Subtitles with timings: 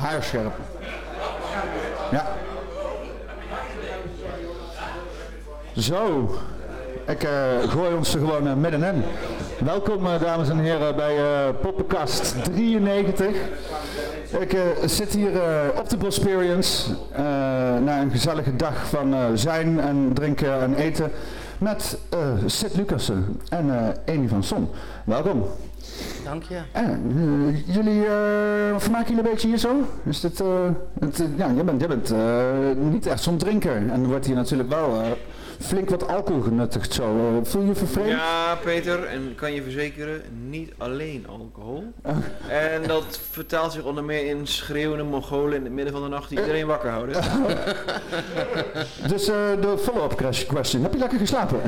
[0.00, 0.52] haarscherp.
[2.10, 2.26] Ja.
[5.76, 6.30] Zo.
[7.06, 7.30] Ik uh,
[7.70, 9.02] gooi ons er gewoon uh, middenin.
[9.64, 11.14] Welkom uh, dames en heren bij
[11.52, 13.36] Poppenkast 93.
[14.38, 15.30] Ik zit hier
[15.78, 16.90] op de Bosperience
[17.82, 21.12] na een gezellige dag van zijn en drinken en eten
[21.58, 21.98] met
[22.46, 24.68] Sid Lucassen en Amy van Son.
[25.04, 25.46] Welkom.
[26.24, 26.60] Dank je.
[27.66, 28.02] jullie
[28.76, 29.76] vermaken jullie een beetje hier zo?
[30.04, 30.42] Is dit,
[30.98, 32.14] het, ja, jij bent, jij bent
[32.90, 35.02] niet echt zo'n drinker en wordt hier natuurlijk wel
[35.60, 37.16] flink wat alcohol genuttigd zo.
[37.16, 38.08] Uh, voel je vervreemd?
[38.08, 41.92] Ja, Peter, en kan je verzekeren, niet alleen alcohol.
[42.02, 42.16] Oh.
[42.48, 46.28] En dat vertaalt zich onder meer in schreeuwende Mongolen in het midden van de nacht
[46.28, 47.14] die iedereen wakker houden.
[49.12, 50.16] dus uh, de follow-up
[50.48, 50.82] question.
[50.82, 51.60] Heb je lekker geslapen?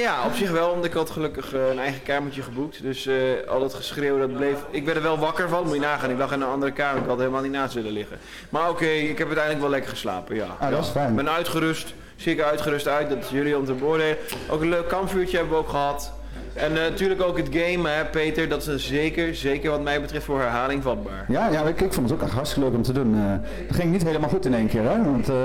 [0.00, 2.82] ja, op zich wel, want ik had gelukkig een eigen kamertje geboekt.
[2.82, 3.08] Dus
[3.48, 4.58] al dat geschreeuw, dat bleef...
[4.70, 6.10] Ik werd er wel wakker van, moet je nagaan.
[6.10, 8.18] Ik lag in een andere kamer, ik had helemaal niet naast willen liggen.
[8.48, 10.56] Maar oké, ik heb uiteindelijk wel lekker geslapen, ja.
[10.58, 11.10] Ah, dat is fijn.
[11.10, 13.08] Ik ben uitgerust ik uitgerust uit.
[13.08, 14.16] Dat is jullie om te beoordelen.
[14.50, 16.12] Ook een leuk kampvuurtje hebben we ook gehad.
[16.54, 18.48] En uh, natuurlijk ook het game, hè, Peter.
[18.48, 21.24] Dat is zeker, zeker wat mij betreft voor herhaling vatbaar.
[21.28, 23.14] Ja, ja ik, ik vond het ook echt hartstikke leuk om te doen.
[23.14, 23.22] Uh,
[23.66, 25.04] het ging niet helemaal goed in één keer, hè?
[25.04, 25.36] Want, uh...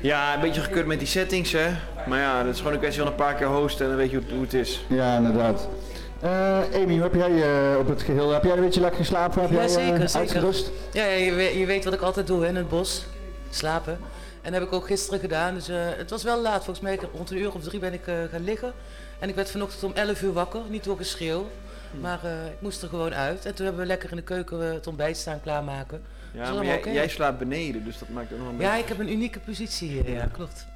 [0.00, 1.66] Ja, een beetje gekut met die settings, hè.
[2.06, 4.10] Maar ja, dat is gewoon een kwestie van een paar keer hosten en dan weet
[4.10, 4.84] je hoe, hoe het is.
[4.88, 5.68] Ja, inderdaad.
[6.74, 7.30] Amy, hoe heb jij
[7.76, 8.30] op het geheel?
[8.30, 9.40] Heb jij een beetje lekker geslapen?
[9.42, 10.18] Heb ja, jij zeker, zeker.
[10.18, 10.70] uitgerust?
[10.92, 13.06] Ja, ja je, weet, je weet wat ik altijd doe in het bos.
[13.50, 13.98] Slapen.
[14.44, 15.54] En dat heb ik ook gisteren gedaan.
[15.54, 16.64] Dus uh, het was wel laat.
[16.64, 18.72] Volgens mij rond een uur of drie ben ik uh, gaan liggen.
[19.18, 20.60] En ik werd vanochtend om 11 uur wakker.
[20.68, 21.50] Niet door geschreeuw.
[21.90, 22.00] Hm.
[22.00, 23.46] Maar uh, ik moest er gewoon uit.
[23.46, 26.02] En toen hebben we lekker in de keuken het ontbijt staan klaarmaken.
[26.32, 28.72] Ja, maar jij, jij, slaapt beneden, dus dat maakt het nog een beetje...
[28.72, 30.66] Ja, ik heb een unieke positie hier, ja, klopt.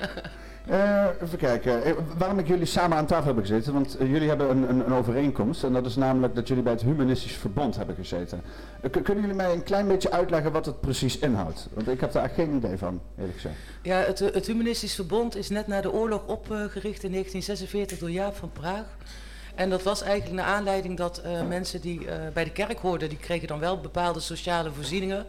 [0.70, 1.84] Uh, even kijken.
[1.84, 3.72] Eh, waarom ik jullie samen aan tafel heb gezeten?
[3.72, 5.64] Want uh, jullie hebben een, een, een, overeenkomst.
[5.64, 8.42] En dat is namelijk dat jullie bij het Humanistisch Verbond hebben gezeten.
[8.90, 11.68] kunnen jullie mij een klein beetje uitleggen wat het precies inhoudt?
[11.72, 13.54] Want ik heb daar geen idee van, eerlijk gezegd.
[13.82, 18.36] Ja, het, het Humanistisch Verbond is net na de oorlog opgericht in 1946 door Jaap
[18.36, 18.96] van Praag.
[19.54, 23.48] En dat was eigenlijk naar aanleiding dat mensen die bij de kerk hoorden, die kregen
[23.48, 25.26] dan wel bepaalde sociale voorzieningen.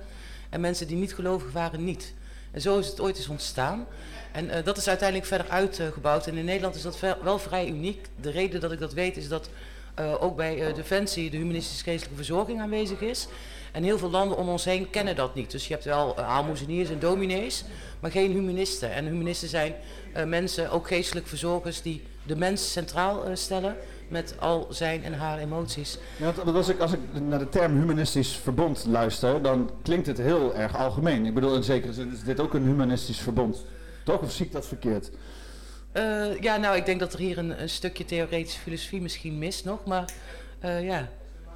[0.50, 2.14] En mensen die niet gelovig waren, niet.
[2.52, 3.86] En zo is het ooit eens ontstaan.
[4.32, 6.28] En uh, dat is uiteindelijk verder uitgebouwd.
[6.28, 8.08] En in Nederland is dat wel vrij uniek.
[8.22, 9.50] De reden dat ik dat weet is dat
[10.00, 13.28] uh, ook bij uh, Defensie de humanistische geestelijke verzorging aanwezig is.
[13.72, 15.52] En heel veel landen om ons heen kennen dat niet.
[15.52, 17.64] Dus je hebt wel aalmoezeniers en dominees,
[18.00, 18.94] maar geen humanisten.
[18.94, 19.74] En humanisten zijn
[20.26, 23.76] mensen, ook geestelijke verzorgers, die de mens centraal stellen
[24.08, 25.98] met al zijn en haar emoties.
[26.18, 30.56] Want als ik, als ik naar de term humanistisch verbond luister, dan klinkt het heel
[30.56, 31.26] erg algemeen.
[31.26, 33.66] Ik bedoel, in zekere zin is dit ook een humanistisch verbond.
[34.10, 34.22] Toch?
[34.22, 35.12] Of zie ik dat verkeerd?
[35.94, 39.66] Uh, ja, nou, ik denk dat er hier een, een, stukje theoretische filosofie misschien mist
[39.66, 40.12] nog, maar
[40.64, 41.10] uh, ja,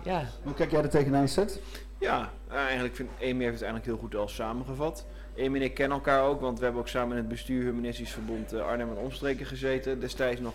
[0.03, 0.25] ja.
[0.43, 1.59] Hoe kijk jij er tegenaan, Zet?
[1.99, 5.05] Ja, eigenlijk vind Amy heeft het eigenlijk heel goed al samengevat.
[5.37, 8.11] Amy en ik kennen elkaar ook, want we hebben ook samen in het bestuur Humanistisch
[8.11, 9.99] Verbond Arnhem en Omstreken gezeten.
[9.99, 10.53] Destijds nog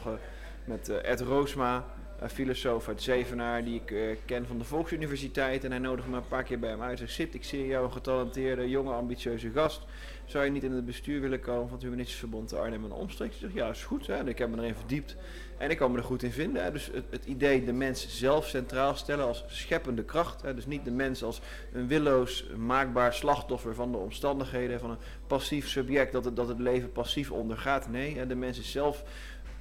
[0.64, 1.84] met Ed Roosma,
[2.19, 5.64] een filosoof uit Zevenaar die ik ken van de Volksuniversiteit.
[5.64, 6.98] En hij nodigde me een paar keer bij hem uit.
[6.98, 9.81] Hij zegt, ik zie jou een getalenteerde, jonge, ambitieuze gast
[10.28, 13.34] zou je niet in het bestuur willen komen van het Humanistisch Verbond Arnhem en omstreeks?
[13.34, 14.06] Ik zeg, ja, is goed.
[14.06, 14.15] Hè?
[14.15, 15.16] En ik heb me erin verdiept
[15.59, 16.65] en ik kan me er goed in vinden.
[16.65, 16.72] Hè?
[16.72, 20.43] Dus het, het, idee de mens zelf centraal stellen als scheppende kracht.
[20.43, 20.55] Hè?
[20.55, 21.41] Dus niet de mens als
[21.72, 26.59] een willoos, maakbaar slachtoffer van de omstandigheden, van een passief subject dat het, dat het
[26.59, 27.88] leven passief ondergaat.
[27.88, 28.27] Nee, hè?
[28.27, 29.05] de mens is zelf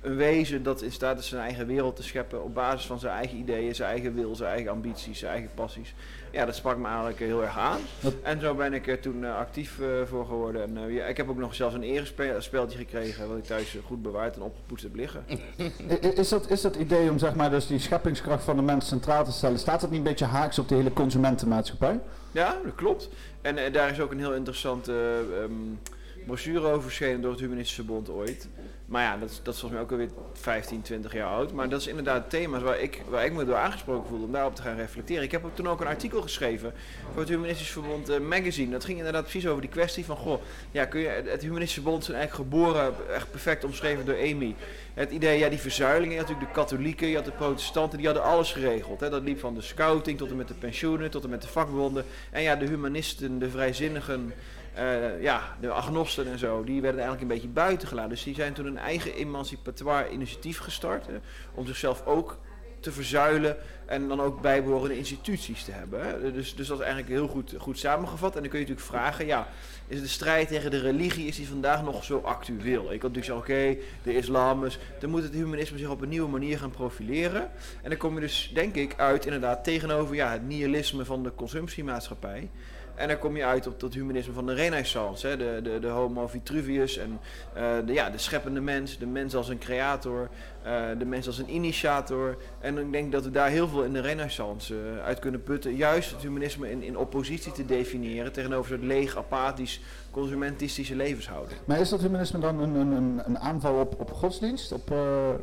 [0.01, 3.13] een wezen dat in staat is zijn eigen wereld te scheppen op basis van zijn
[3.13, 5.93] eigen ideeën, zijn eigen wil, zijn eigen ambities, zijn eigen passies.
[6.37, 7.79] Ja, dat sprak me eigenlijk heel erg aan.
[8.23, 10.63] En zo ben ik er toen uh, actief uh, voor geworden.
[10.63, 14.01] En uh, ja, ik heb ook nog zelfs een erespeltje gekregen, wat ik thuis goed
[14.01, 15.25] bewaard en opgepoetst heb liggen.
[16.15, 19.25] is, dat, is dat idee om zeg maar dus die scheppingskracht van de mens centraal
[19.25, 21.99] te stellen, staat dat niet een beetje haaks op de hele consumentenmaatschappij?
[22.31, 23.09] Ja, dat klopt.
[23.41, 25.79] En daar is ook een heel interessante um,
[26.25, 28.47] brochure over verschenen door het Humanistisch Verbond ooit.
[28.87, 31.51] Maar ja, dat is, dat is volgens mij ook alweer 15, 20 jaar oud.
[31.51, 34.55] Maar dat is inderdaad thema's waar ik, waar ik me door aangesproken voelde om daarop
[34.55, 35.23] te gaan reflecteren.
[35.23, 36.73] Ik heb ook toen ook een artikel geschreven
[37.11, 38.71] voor het Humanistisch Verbond uh, Magazine.
[38.71, 40.41] Dat ging inderdaad precies over die kwestie van, goh,
[40.71, 44.55] ja, kun je, het Humanistisch Verbond is eigenlijk geboren, echt perfect omschreven door Amy.
[44.93, 48.07] Het idee, ja, die verzuiling, je had natuurlijk de katholieken, je had de protestanten, die
[48.07, 48.99] hadden alles geregeld.
[48.99, 49.09] Hè.
[49.09, 52.05] Dat liep van de scouting tot en met de pensioenen, tot en met de vakbonden.
[52.31, 54.33] En ja, de humanisten, de vrijzinnigen,
[54.77, 58.09] uh, ja, de agnosten en zo, die werden eigenlijk een beetje buiten gelaten.
[58.09, 61.05] Dus die zijn toen een eigen emancipatoire initiatief gestart.
[61.53, 62.37] om zichzelf ook
[62.79, 66.07] te verzuilen en dan ook bijbehorende instituties te hebben.
[66.07, 66.31] Hè.
[66.31, 68.35] Dus, dus dat is eigenlijk heel goed, goed samengevat.
[68.35, 69.47] En dan kun je natuurlijk vragen, ja,
[69.87, 72.93] is de strijd tegen de religie, is die vandaag nog zo actueel?
[72.93, 76.09] Ik kan natuurlijk zeggen, oké, de islam is, dan moet het humanisme zich op een
[76.09, 77.41] nieuwe manier gaan profileren.
[77.81, 81.35] En dan kom je dus, denk ik, uit inderdaad tegenover ja, het nihilisme van de
[81.35, 82.49] consumptiemaatschappij.
[82.97, 85.27] En dan kom je uit op dat humanisme van de renaissance.
[85.27, 85.37] Hè?
[85.37, 87.19] De, de, de homo Vitruvius en
[87.53, 90.29] eh, de, ja, de scheppende mens, de mens als een creator,
[90.65, 92.37] uh, de mens als een initiator.
[92.59, 95.75] En ik denk dat we daar heel veel in de renaissance uh, uit kunnen putten.
[95.75, 101.59] Juist het humanisme in, in oppositie te definiëren tegenover het leeg, apathisch, consumentistische levenshouding.
[101.65, 104.71] Maar is dat humanisme dan een, een, een aanval op, op godsdienst?
[104.71, 104.95] Op,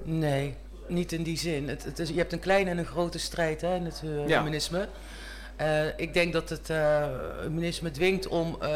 [0.02, 0.54] Nee,
[0.88, 1.68] niet in die zin.
[1.68, 4.42] Het, het is, je hebt een kleine en een grote strijd hè, in het ja.
[5.60, 6.70] Uh, ik denk dat het
[7.42, 8.68] humanisme dwingt om uh,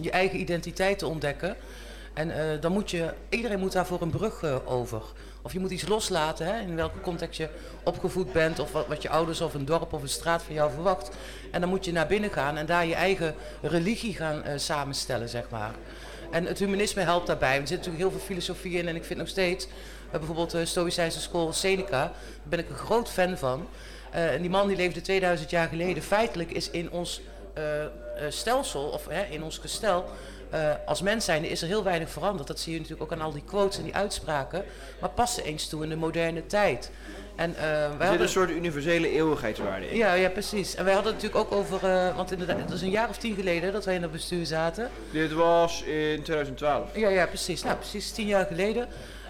[0.00, 1.56] je eigen identiteit te ontdekken.
[2.12, 5.02] En dan moet je, iedereen moet daarvoor een brug over.
[5.42, 7.48] Of je moet iets loslaten, hè, in welke context je
[7.84, 10.72] opgevoed bent, of wat, wat, je ouders of een dorp of een straat van jou
[10.72, 11.10] verwacht.
[11.50, 15.48] En dan moet je naar binnen gaan en daar je eigen religie gaan samenstellen, zeg
[15.50, 15.74] maar.
[16.30, 17.60] En het humanisme helpt daarbij.
[17.60, 19.66] Er zit natuurlijk heel veel filosofie in en ik vind nog steeds,
[20.10, 22.12] bijvoorbeeld de Stoïcijnse school Seneca, daar
[22.42, 23.68] ben ik een groot fan van.
[24.14, 26.02] Uh, en die man die leefde 2000 jaar geleden.
[26.02, 27.20] Feitelijk is in ons
[27.58, 27.88] uh, uh,
[28.28, 30.04] stelsel, of in ons gestel,
[30.86, 32.48] als mens zijnde is er heel weinig veranderd.
[32.48, 34.64] Dat zie je natuurlijk ook aan al die quotes en die uitspraken.
[35.00, 36.90] Maar passen eens toe in de moderne tijd.
[37.36, 38.20] En, er zit hadden...
[38.20, 39.96] een soort universele eeuwigheidswaarde in.
[39.96, 40.74] Ja, ja, precies.
[40.74, 41.80] En wij hadden het natuurlijk ook over,
[42.16, 44.90] want inderdaad, het was een jaar of tien geleden dat wij in het bestuur zaten.
[45.10, 46.96] Dit was in 2012.
[46.96, 47.62] Ja, ja, precies.
[47.62, 48.88] Nou, precies tien jaar geleden.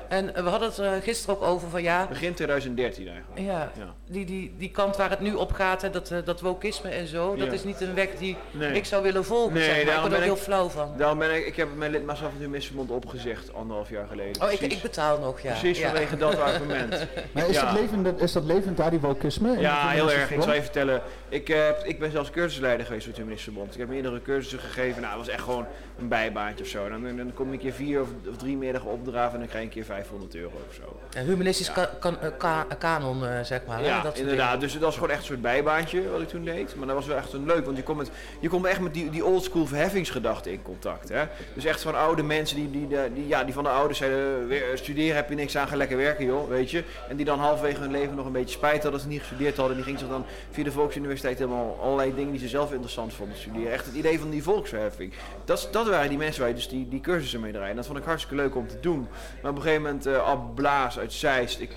[0.08, 2.06] En we hadden het er gisteren ook over van ja...
[2.06, 3.40] Begin 2013 eigenlijk.
[3.40, 3.94] Ja, ja.
[4.06, 7.36] Die, die, die kant waar het nu op gaat, hè, dat, dat wokisme en zo,
[7.36, 8.72] dat is niet een weg die nee.
[8.72, 9.52] ik zou willen volgen.
[9.52, 10.04] Nee, zeg maar.
[10.04, 10.94] ik ben er heel flauw van.
[10.96, 14.42] Daarom ben ik, ik heb mijn lidmaatschap van de Humanismebond opgezegd, anderhalf jaar geleden.
[14.42, 15.50] Oh, ik, ik, betaal nog, ja.
[15.50, 15.88] Precies ja.
[15.88, 17.06] vanwege dat argument.
[17.32, 19.58] maar is, dat levend, is dat levend daar, die wokisme?
[19.58, 20.30] Ja, heel erg.
[20.30, 23.72] Ik zal je vertellen, ik, uh, ik ben zelfs cursusleider geweest voor het Humanismenbond.
[23.72, 25.66] Ik heb meerdere cursussen gegeven, nou, dat was echt gewoon
[25.98, 26.88] een bijbaantje of zo.
[26.88, 29.62] Dan, dan kom ik een keer vier of, of drie middagen opdraven en dan krijg
[29.62, 30.96] je een keer 500 euro of zo.
[31.18, 31.90] En humanistisch ja.
[32.00, 33.84] kan, kan, kanon, uh, zeg maar.
[33.84, 34.60] Ja, dat inderdaad.
[34.60, 36.76] Dus dat was gewoon echt een soort bijbaantje wat ik toen deed.
[36.76, 38.10] Maar dat was wel echt een leuk, want je komt, met,
[38.40, 41.08] je komt echt met die, die oldschool verheffingsgedachten in contact.
[41.08, 41.24] Hè?
[41.54, 44.64] Dus echt van oude mensen die, die, die, ja, die van de ouders zeiden, weer,
[44.74, 46.84] studeren heb je niks aan, ga lekker werken joh, weet je.
[47.08, 49.56] En die dan halverwege hun leven nog een beetje spijt hadden dat ze niet gestudeerd
[49.56, 49.76] hadden.
[49.76, 53.38] Die gingen zich dan via de Volksuniversiteit helemaal allerlei dingen die ze zelf interessant vonden
[53.38, 53.72] studeren.
[53.72, 55.12] Echt het idee van die volksverheffing.
[55.44, 57.76] Dat, dat waren die mensen waar je dus die, die cursussen mee draaien.
[57.76, 59.08] Dat vond ik hartstikke leuk om te doen.
[59.42, 61.70] Maar op een gegeven moment, uh, Ab Blaas uit Zeist, ik,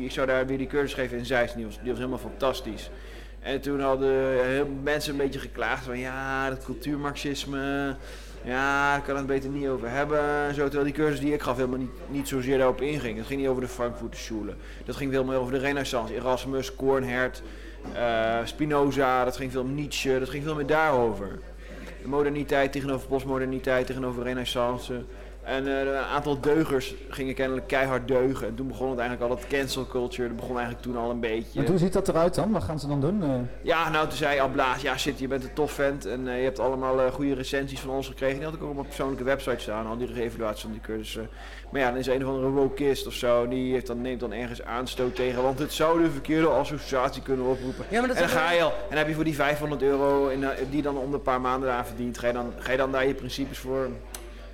[0.00, 2.90] ik zou daar weer die cursus geven in Zeist, die was, die was helemaal fantastisch.
[3.40, 7.96] En toen hadden mensen een beetje geklaagd van ja, dat cultuurmarxisme,
[8.44, 10.20] ja, daar kan het beter niet over hebben.
[10.48, 13.16] En zo, terwijl die cursus die ik gaf helemaal niet, niet zozeer daarop inging.
[13.16, 14.54] Het ging niet over de Frankfurter Schule.
[14.84, 17.42] Dat ging veel meer over de Renaissance, Erasmus, Kornhert,
[17.94, 21.38] uh, Spinoza, dat ging veel om Nietzsche, dat ging veel meer daarover.
[22.02, 25.04] De moderniteit tegenover postmoderniteit, tegenover renaissance.
[25.46, 28.46] En uh, een aantal deugers gingen kennelijk keihard deugen.
[28.46, 30.28] En toen begon het eigenlijk al dat cancel culture.
[30.28, 31.60] Dat begon eigenlijk toen al een beetje.
[31.60, 32.52] En hoe ziet dat eruit dan?
[32.52, 33.22] Wat gaan ze dan doen?
[33.22, 33.34] Uh...
[33.62, 36.06] Ja, nou toen zei Ablaas, ja shit, je bent een tof vent.
[36.06, 38.36] En uh, je hebt allemaal goede recensies van ons gekregen.
[38.36, 39.86] Die had ik ook op mijn persoonlijke website staan.
[39.86, 41.28] Al die evaluaties van die cursussen.
[41.70, 43.48] Maar ja, dan is een of andere wokist of zo.
[43.48, 45.42] Die heeft dan, neemt dan ergens aanstoot tegen.
[45.42, 47.84] Want het zou de verkeerde associatie kunnen oproepen.
[47.88, 48.72] Ja, maar dat en dan ga je al.
[48.90, 51.86] En heb je voor die 500 euro in, die dan om de paar maanden daar
[51.86, 52.18] verdient.
[52.18, 53.88] Ga je, dan, ga je dan daar je principes voor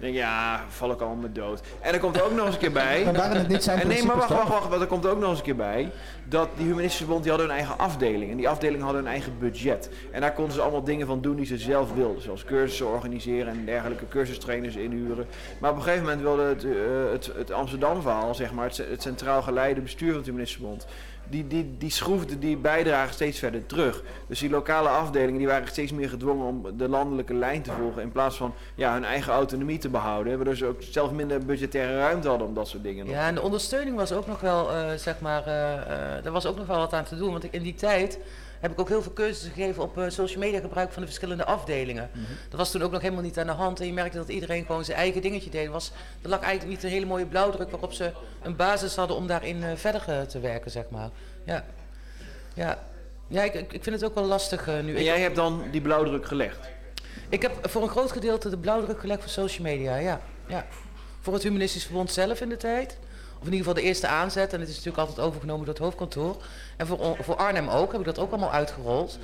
[0.03, 1.61] denk ja, val ik allemaal dood.
[1.81, 3.03] En er komt ook nog eens een keer bij.
[3.05, 4.69] Maar waren het niet zijn en Nee, maar wacht, wacht, wacht.
[4.69, 5.91] Want er komt ook nog eens een keer bij.
[6.25, 8.31] Dat die Humanistische Bond, die hadden hun eigen afdeling.
[8.31, 9.91] En die afdeling hadden hun eigen budget.
[10.11, 12.23] En daar konden ze allemaal dingen van doen die ze zelf wilden.
[12.23, 15.27] Zoals cursussen organiseren en dergelijke cursustrainers inhuren.
[15.59, 16.73] Maar op een gegeven moment wilde het, uh,
[17.13, 20.87] het, het Amsterdam-verhaal, zeg maar, het, het centraal geleide bestuur van het Humanistische Bond
[21.33, 24.03] die, die, die schroefde die bijdrage steeds verder terug.
[24.27, 28.03] Dus die lokale afdelingen die waren steeds meer gedwongen om de landelijke lijn te volgen.
[28.03, 30.37] In plaats van ja, hun eigen autonomie te behouden.
[30.37, 33.07] Waardoor ze ook zelf minder budgettaire ruimte hadden om dat soort dingen.
[33.07, 36.47] Ja, en de ondersteuning was ook nog wel, uh, zeg maar, uh, uh, er was
[36.47, 37.31] ook nog wel wat aan te doen.
[37.31, 38.19] Want in die tijd
[38.63, 41.45] heb ik ook heel veel cursussen gegeven op uh, social media gebruik van de verschillende
[41.45, 42.11] afdelingen.
[42.13, 42.37] Mm -hmm.
[42.49, 43.81] Dat was toen ook nog helemaal niet aan de hand.
[43.81, 45.67] En je merkte dat iedereen gewoon zijn eigen dingetje deed.
[45.67, 45.93] Er, was,
[46.23, 49.57] er lag eigenlijk niet een hele mooie blauwdruk waarop ze een basis hadden om daarin
[49.57, 51.11] uh, verder uh, te werken, zeg maar.
[51.45, 51.65] Ja,
[52.55, 52.87] ja.
[53.29, 54.97] ja ik, ik vind het ook wel lastig nu.
[54.97, 56.59] En jij hebt dan die blauwdruk gelegd?
[57.29, 60.21] Ik heb voor een groot gedeelte de blauwdruk gelegd voor social media, ja.
[60.47, 60.67] ja.
[61.21, 62.99] Voor het Humanistisch Verbond zelf in de tijd.
[63.43, 64.53] Of in ieder geval de eerste aanzet.
[64.53, 66.37] En het is natuurlijk altijd overgenomen door het hoofdkantoor.
[66.77, 69.19] En voor, voor Arnhem ook, heb ik dat ook allemaal uitgerold.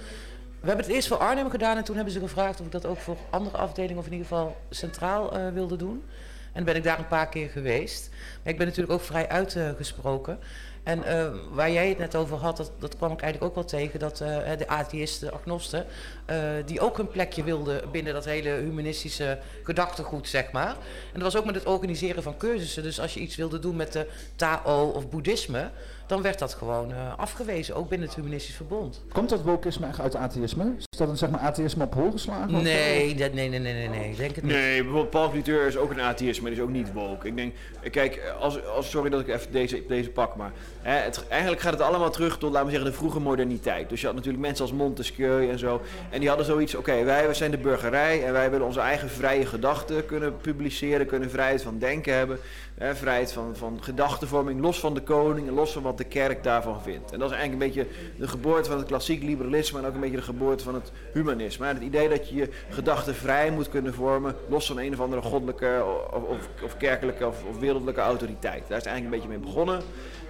[0.61, 2.87] We hebben het eerst voor Arnhem gedaan en toen hebben ze gevraagd of ik dat
[2.87, 6.05] ook voor andere afdelingen of in ieder geval centraal uh, wilde doen.
[6.53, 8.09] En ben ik daar een paar keer geweest.
[8.43, 10.39] Maar ik ben natuurlijk ook vrij uitgesproken.
[10.83, 13.81] En uh, waar jij het net over had, dat, dat kwam ik eigenlijk ook wel
[13.81, 15.87] tegen, dat uh, de atheïsten, agnosten,
[16.31, 20.77] uh, die ook een plekje wilden binnen dat hele humanistische gedachtegoed, zeg maar.
[21.13, 22.83] En dat was ook met het organiseren van cursussen.
[22.83, 24.07] Dus als je iets wilde doen met de
[24.37, 25.71] Tao of boeddhisme,
[26.09, 29.05] dan werd dat gewoon eh, afgewezen, ook binnen het Humanistisch Verbond.
[29.12, 30.73] Komt dat wokisme echt uit atheïsme?
[30.79, 32.62] Is dat een zeg maar atheïsme op hol geslagen?
[32.62, 34.53] Nee, dat, nee, nee, nee, nee, nee, ik denk het niet.
[34.53, 37.27] Nee, bijvoorbeeld Paul Cliteur is ook een atheïst, maar die is ook niet woke.
[37.27, 40.93] Ik denk, eh, kijk, als, als, sorry dat ik even deze, deze pak, maar hè,
[40.93, 43.88] het, eigenlijk gaat het allemaal terug tot, laten we zeggen, de vroege moderniteit.
[43.88, 47.25] Dus je had natuurlijk mensen als Montesquieu en zo, en die hadden zoiets, oké, wij,
[47.25, 51.62] wij zijn de burgerij en wij willen onze eigen vrije gedachten kunnen publiceren, kunnen vrijheid
[51.62, 52.38] van denken hebben,
[52.79, 56.83] vrijheid van, van gedachtenvorming, los van de koning en los van wat de kerk daarvan
[56.83, 57.13] vindt.
[57.13, 60.01] En dat is eigenlijk een beetje de geboorte van het klassiek liberalisme en ook een
[60.01, 61.67] beetje de geboorte van het humanisme.
[61.67, 61.73] hè.
[61.73, 65.23] Het idee dat je je gedachten vrij moet kunnen vormen, los van een of andere
[65.23, 68.69] goddelijke of, of, kerkelijke of, of wereldlijke autoriteit.
[68.69, 69.83] Daar is het eigenlijk een beetje mee begonnen.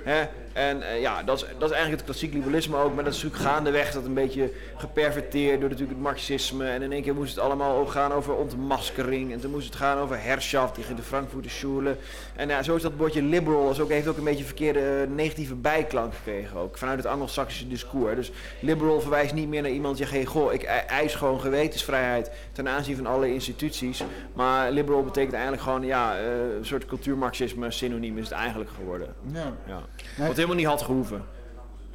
[0.02, 0.26] Hè?
[0.52, 3.22] En eh, ja, dat is, dat is eigenlijk het klassiek liberalisme ook, maar dat is
[3.22, 6.68] natuurlijk gaandeweg dat een beetje geperverteerd door natuurlijk het marxisme.
[6.68, 9.98] En in één keer moest het allemaal gaan over ontmaskering en toen moest het gaan
[9.98, 11.96] over Herrschaft tegen de Frankfurter Schule.
[12.38, 15.14] En ja, zo is dat woordje liberal is ook, heeft ook een beetje verkeerde eh,
[15.14, 18.14] negatieve bijklank gekregen ook, vanuit het Anglo-Saxische discours.
[18.14, 18.30] Dus
[18.60, 22.68] liberal verwijst niet meer naar iemand die zegt, hey, goh, ik eis gewoon gewetensvrijheid ten
[22.68, 24.04] aanzien van alle instituties.
[24.32, 26.24] Maar liberal betekent eigenlijk gewoon, ja, eh,
[26.58, 29.14] een soort cultuurmarxisme synoniem is het eigenlijk geworden.
[29.32, 29.52] Ja.
[29.66, 29.82] Ja.
[30.26, 31.24] Wat helemaal niet had gehoeven.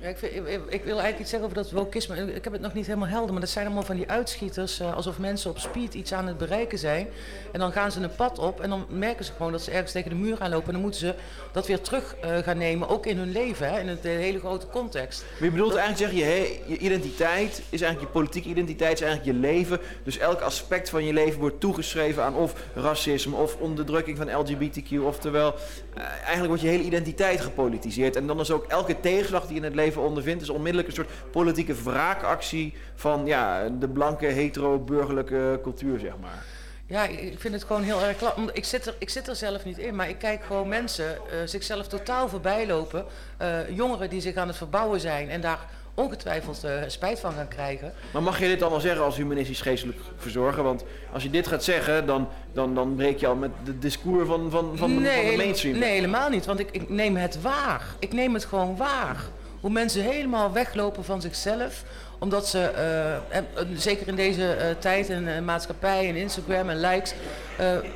[0.03, 2.33] Ik, ik, ik- wil eigenlijk iets zeggen over dat wokisme.
[2.35, 4.79] Ik heb het nog niet helemaal helder, maar dat zijn allemaal van die uitschieters.
[4.79, 7.07] eh, alsof mensen op speed iets aan het bereiken zijn.
[7.51, 9.91] En dan gaan ze een pad op en dan merken ze gewoon dat ze ergens
[9.91, 10.67] tegen de muur aanlopen.
[10.67, 11.13] En dan moeten ze
[11.51, 14.39] dat weer terug eh, gaan nemen, ook in hun leven, hè, in het, de hele
[14.39, 15.25] grote context.
[15.39, 19.35] Maar je bedoelt eigenlijk zeggen, je, je identiteit is eigenlijk je politieke identiteit, is eigenlijk
[19.35, 19.79] je leven.
[20.03, 24.99] Dus elk aspect van je leven wordt toegeschreven aan of racisme of onderdrukking van LGBTQ.
[25.03, 25.53] Oftewel,
[25.93, 28.15] eh, eigenlijk wordt je hele identiteit gepolitiseerd.
[28.15, 31.31] En dan is ook elke tegenslag die in het leven ondervindt, is onmiddellijk een soort
[31.31, 36.43] politieke wraakactie van ja, de blanke hetero-burgerlijke cultuur, zeg maar.
[36.85, 38.51] Ja, ik vind het gewoon heel erg klap.
[38.53, 41.37] Ik zit, er, ik zit er zelf niet in, maar ik kijk gewoon mensen eh,
[41.45, 43.05] zichzelf totaal voorbij lopen.
[43.37, 45.59] Eh, jongeren die zich aan het verbouwen zijn en daar
[45.93, 47.93] ongetwijfeld eh, spijt van gaan krijgen.
[48.11, 50.63] Maar mag je dit allemaal zeggen als humanistisch geestelijk verzorger?
[50.63, 50.83] Want
[51.13, 54.51] als je dit gaat zeggen, dan, dan, dan breek je al met het discours van,
[54.51, 55.77] van, van, van de mainstream.
[55.77, 57.85] nee, helemaal niet, want ik, ik neem het waar.
[57.99, 59.23] Ik neem het gewoon waar.
[59.63, 61.83] Hoe mensen helemaal weglopen van zichzelf
[62.23, 63.43] omdat ze, eh, eh,
[63.75, 67.13] zeker in deze eh, tijd en maatschappij en Instagram en likes,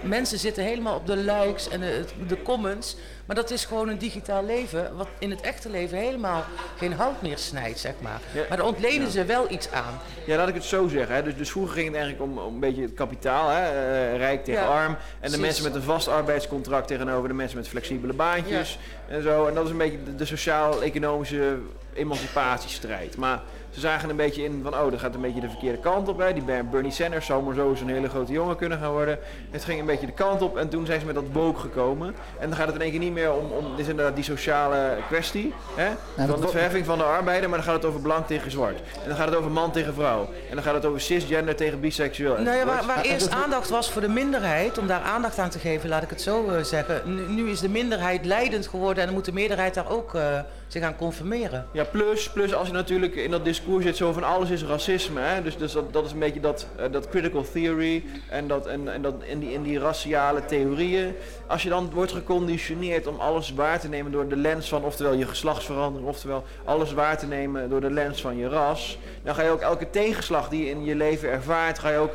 [0.01, 1.79] mensen zitten helemaal op de likes en
[2.27, 2.95] de comments.
[3.27, 6.45] Maar dat is gewoon een digitaal leven, wat in het echte leven helemaal
[6.77, 8.21] geen hout meer snijdt, zeg maar.
[8.33, 8.45] Ja.
[8.49, 9.99] Maar daar ontlenen ze wel iets aan.
[10.25, 11.15] Ja, laat ik het zo zeggen.
[11.15, 11.23] Hè.
[11.23, 13.61] Dus, dus vroeger ging het eigenlijk om, om een beetje het kapitaal, hè.
[13.63, 14.97] eh, rijk tegen Ja, arm.
[15.19, 18.79] En de mensen met een vast arbeidscontract tegenover de mensen met flexibele baantjes.
[19.07, 19.45] En zo.
[19.47, 21.57] En dat is een beetje de, de sociaal-economische
[21.93, 23.17] emancipatiestrijd.
[23.17, 23.41] Maar
[23.77, 26.17] ze zagen een beetje in van, oh, dat gaat een beetje de verkeerde kant op.
[26.19, 26.33] Hè.
[26.33, 29.19] Die Ber- Bernie Sanders zou maar zo eens een hele grote jongen kunnen gaan worden.
[29.51, 32.15] Het ging een beetje de kant op en toen zijn ze met dat woke gekomen.
[32.39, 34.23] En dan gaat het in één keer niet meer om, om dit is inderdaad die
[34.23, 35.53] sociale kwestie.
[35.75, 35.87] Hè,
[36.27, 38.79] van de verheffing van de arbeider, maar dan gaat het over blank tegen zwart.
[39.03, 40.21] En dan gaat het over man tegen vrouw.
[40.49, 42.37] En dan gaat het over cisgender tegen biseksueel.
[42.41, 45.39] Nou ja, waar, waar Ah, eerst dat- aandacht was voor de minderheid, om daar aandacht
[45.39, 47.01] aan te geven, laat ik het zo eh, zeggen.
[47.05, 50.39] Nu, nu is de minderheid leidend geworden en dan moet de meerderheid daar ook eh,
[50.67, 51.67] zich aan conformeren.
[51.71, 55.21] Ja, plus, plus als je natuurlijk in dat discours zit zo van alles is racisme.
[55.21, 55.41] Hè?
[55.41, 58.93] Dus, dus dat, dat is een beetje dat, eh, dat critical theory en, dat, en,
[58.93, 61.15] en, dat, en, die, en die raciale theorieën.
[61.47, 65.13] Als je dan wordt geconditioneerd om alles waar te nemen door de lens van oftewel
[65.13, 68.97] je geslachtsverandering, oftewel alles waar te nemen door de lens van je ras.
[69.23, 72.13] Dan ga je ook elke tegenslag die je in je leven ervaart, ga je ook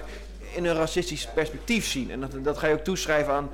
[0.55, 2.11] in een racistisch perspectief zien.
[2.11, 3.51] En dat, dat ga je ook toeschrijven aan,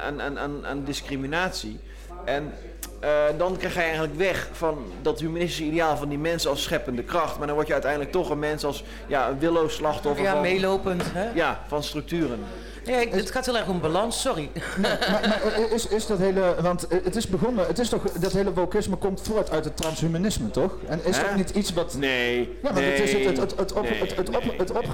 [0.00, 1.80] aan, aan, aan, aan discriminatie.
[2.28, 2.52] En
[3.00, 7.02] eh, dan krijg je eigenlijk weg van dat humanistische ideaal van die mensen als scheppende
[7.02, 7.38] kracht.
[7.38, 10.40] Maar dan word je uiteindelijk toch een mens als ja, een willoos slachtoffer Ja, van,
[10.40, 11.02] meelopend.
[11.12, 11.30] Hè?
[11.34, 12.38] ja, van structuren.
[12.88, 14.50] Ja, ik- het gaat heel erg om balans, sorry.
[14.80, 18.52] maar, maar is, is dat hele, want het is begonnen, het is toch, dat hele
[18.52, 20.72] wokisme komt voort uit het transhumanisme, toch?
[20.88, 21.94] En is dat niet iets wat...
[21.98, 23.12] Nee, Ja, maar het is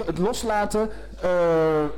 [0.05, 0.89] het, loslaten
[1.21, 1.29] eh,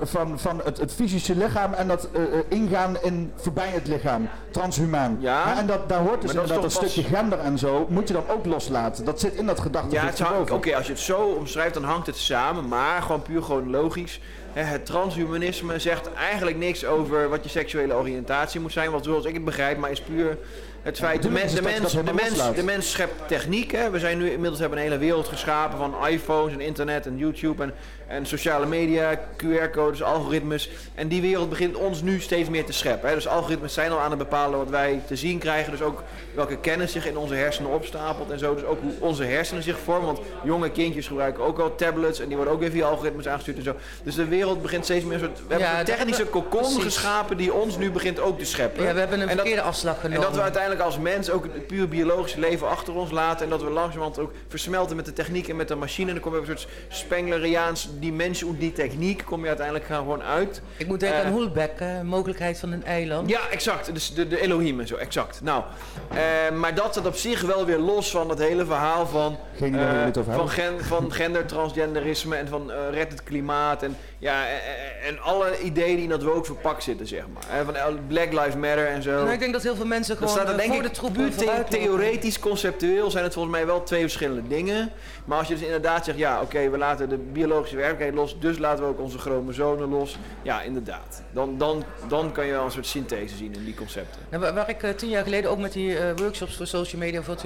[0.01, 4.29] van, van het, het fysische lichaam en dat eh, eh, ingaan in voorbij het lichaam,
[4.51, 5.17] transhumaan.
[5.19, 8.07] Ja, en dat, daar hoort dus dat inderdaad een toch stukje gender en zo, moet
[8.07, 9.05] je dan ook loslaten.
[9.05, 9.95] Dat zit in dat gedachte.
[9.95, 12.67] Ja, het hangt- oké, als je het zo omschrijft, dan hangt het samen.
[12.67, 14.21] Maar gewoon puur gewoon logisch.
[14.65, 18.91] Het transhumanisme zegt eigenlijk niks over wat je seksuele oriëntatie moet zijn.
[18.91, 20.37] Want zoals ik het begrijp, maar is puur
[20.81, 21.21] het feit...
[21.23, 23.71] De mens, de, mens, de, mens, de mens schept techniek.
[23.71, 23.89] Hè.
[23.89, 27.63] We zijn nu inmiddels hebben een hele wereld geschapen van iPhones en internet en YouTube
[27.63, 27.73] en,
[28.07, 30.69] en sociale media, QR-codes, algoritmes.
[30.95, 33.09] En die wereld begint ons nu steeds meer te scheppen.
[33.09, 33.15] Hè.
[33.15, 35.71] Dus algoritmes zijn al aan het bepalen wat wij te zien krijgen.
[35.71, 36.03] Dus ook
[36.35, 38.53] welke kennis zich in onze hersenen opstapelt en zo.
[38.53, 40.05] Dus ook hoe onze hersenen zich vormen.
[40.05, 43.57] Want jonge kindjes gebruiken ook al tablets en die worden ook weer via algoritmes aangestuurd
[43.57, 43.75] en zo.
[44.03, 45.37] Dus de wereld begint steeds meer een soort...
[45.37, 46.83] We hebben Ja, een technische we- precies.
[46.83, 48.83] geschapen die ons nu begint ook te scheppen.
[48.83, 50.21] Ja, we hebben een En dat- verkeerde afslag en genomen.
[50.25, 53.43] dat we uiteindelijk als mens ook het puur biologische leven achter ons laten.
[53.43, 56.07] En dat we langzamerhand ook versmelten met de techniek en met de machine.
[56.07, 59.23] En dan kom je op een soort Spengleriaans mens und die techniek.
[59.25, 60.61] Kom je uiteindelijk gewoon uit.
[60.77, 63.29] Ik moet denken Eh, aan Hulbeck, hè, mogelijkheid van een eiland.
[63.29, 63.93] Ja, exact.
[63.93, 65.41] Dus de, de Elohim en zo, exact.
[65.41, 65.63] Nou,
[66.09, 69.75] eh, maar dat staat op zich wel weer los van het hele verhaal van, Geen
[69.79, 73.83] eh, van, gen, van gendertransgenderisme en van eh, red het klimaat.
[73.83, 77.59] En, ja, eh, eh, en alle ideeën die in dat woke verpakt zitten, zeg maar.
[77.59, 79.11] Eh, van eh, Black Lives Matter en zo.
[79.11, 81.13] Nou, ik denk dat heel veel mensen gewoon staat er eh, denk voor de ik
[81.13, 84.91] puur the- theoretisch, conceptueel zijn het volgens mij wel twee verschillende dingen.
[85.25, 88.57] Maar als je dus inderdaad zegt, ja oké, we laten de biologische werkelijkheid los, dus
[88.57, 90.17] laten we ook onze chromosomen los.
[90.41, 91.21] Ja, inderdaad.
[91.31, 94.21] Dan, dan, dan kan je wel een soort synthese zien in die concepten.
[94.29, 97.01] Nou, waar, waar ik eh, tien jaar geleden ook met die eh, workshops voor social
[97.01, 97.43] media voor het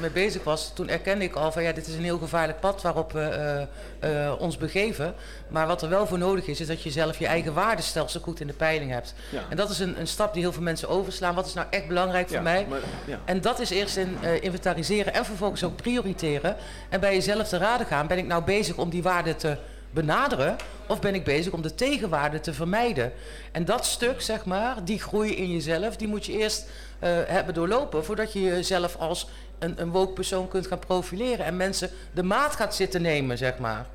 [0.00, 2.82] mee bezig was, toen erkende ik al van ja, dit is een heel gevaarlijk pad
[2.82, 3.20] waarop we
[4.00, 5.14] eh, eh, ons begeven.
[5.50, 8.40] Maar wat er wel voor nodig is, is dat je zelf je eigen waardestelsel goed
[8.40, 9.14] in de peiling hebt.
[9.30, 9.42] Ja.
[9.48, 11.34] En dat is een, een stap die heel veel mensen overslaan.
[11.34, 12.66] Wat is nou echt belangrijk voor Ja, mij?
[12.68, 13.18] maar- ja.
[13.24, 16.56] En dat is eerst in eh, inventariseren en vervolgens ook prioriteren.
[16.88, 19.56] En bij jezelf te raden gaan, ben ik nou bezig om die waarden te
[19.90, 20.56] benaderen?
[20.86, 23.12] Of ben ik bezig om de tegenwaarden te vermijden?
[23.52, 26.66] En dat stuk, zeg maar, die groei in jezelf, die moet je eerst
[26.98, 28.04] eh, hebben doorlopen...
[28.04, 29.28] voordat je jezelf als
[29.58, 31.44] een, een woke persoon kunt gaan profileren...
[31.44, 33.86] en mensen de maat gaat zitten nemen, zeg maar.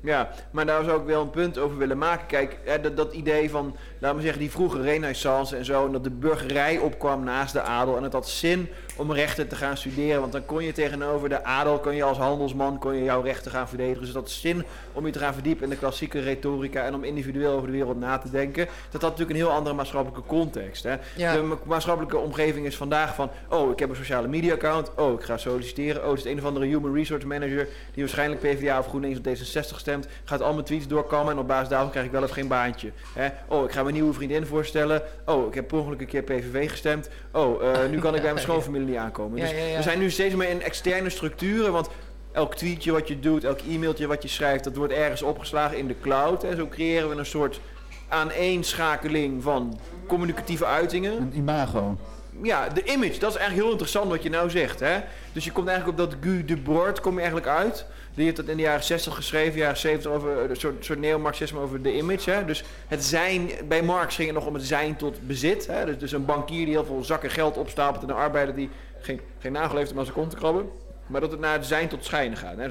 [0.00, 2.26] Ja, maar daar zou ik wel een punt over willen maken.
[2.26, 5.86] Kijk, hè, dat, dat idee van, laten we zeggen, die vroege renaissance en zo...
[5.86, 7.96] en dat de burgerij opkwam naast de adel...
[7.96, 10.20] en het had zin om rechten te gaan studeren...
[10.20, 12.78] want dan kon je tegenover de adel, kon je als handelsman...
[12.78, 13.98] kon je jouw rechten gaan verdedigen.
[13.98, 16.84] Dus het had zin om je te gaan verdiepen in de klassieke retorica...
[16.84, 18.66] en om individueel over de wereld na te denken.
[18.90, 20.82] Dat had natuurlijk een heel andere maatschappelijke context.
[20.82, 20.96] Hè?
[21.16, 21.32] Ja.
[21.32, 23.30] De ma- maatschappelijke omgeving is vandaag van...
[23.48, 24.90] oh, ik heb een sociale media account.
[24.96, 26.04] Oh, ik ga solliciteren.
[26.04, 27.68] Oh, het is een of andere human resource manager...
[27.92, 30.06] die waarschijnlijk PvdA of GroenLinks of D66 stemt.
[30.24, 32.92] Gaat al mijn tweets doorkammen en op basis daarvan krijg ik wel of geen baantje.
[33.12, 33.28] Hè?
[33.48, 35.02] Oh, ik ga mijn nieuwe vriendin voorstellen.
[35.26, 37.08] Oh, ik heb per ongeluk een keer PVV gestemd.
[37.32, 39.38] Oh, eh, nu kan ik bij mijn schoonfamilie niet aankomen.
[39.38, 39.76] Ja, dus ja, ja.
[39.76, 41.72] we zijn nu steeds meer in externe structuren...
[41.72, 41.88] want
[42.32, 44.64] elk tweetje wat je doet, elk e-mailtje wat je schrijft...
[44.64, 46.44] dat wordt ergens opgeslagen in de cloud.
[46.44, 47.60] En zo creëren we een soort
[48.08, 51.96] aaneenschakeling van communicatieve uitingen Een imago.
[52.42, 54.80] ja, de image, dat is eigenlijk heel interessant wat je nou zegt.
[54.80, 55.00] Hè?
[55.32, 57.86] Dus je komt eigenlijk op dat Guy Debord kom je eigenlijk uit.
[58.18, 61.60] Die heeft dat in de jaren 60 geschreven, jaren 70 over een soort, soort neomarxisme
[61.60, 62.30] over de image.
[62.30, 62.44] Hè?
[62.44, 65.66] Dus het zijn, bij Marx ging het nog om het zijn tot bezit.
[65.66, 65.84] Hè?
[65.84, 69.20] Dus, dus een bankier die heel veel zakken geld opstapelt en een arbeider die geen,
[69.38, 70.68] geen nagel heeft om aan zijn kont te krabben.
[71.06, 72.56] Maar dat het naar het zijn tot schijnen gaat.
[72.56, 72.68] Hè?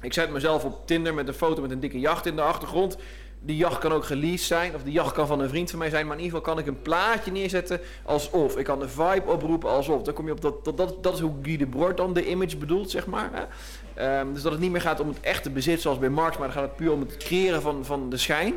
[0.00, 2.96] Ik zet mezelf op Tinder met een foto met een dikke jacht in de achtergrond.
[3.42, 5.90] Die jacht kan ook geleased zijn, of die jacht kan van een vriend van mij
[5.90, 6.06] zijn.
[6.06, 8.56] Maar in ieder geval kan ik een plaatje neerzetten alsof.
[8.56, 10.02] Ik kan de vibe oproepen alsof.
[10.02, 12.28] Dan kom je op dat, dat, dat, dat is hoe Guy de Bord dan de
[12.28, 13.30] image bedoelt, zeg maar.
[13.32, 13.42] Hè?
[14.00, 16.46] Ehm, dus dat het niet meer gaat om het echte bezit zoals bij Marx, maar
[16.46, 18.54] dan gaat het puur om het creëren van, van de schijn.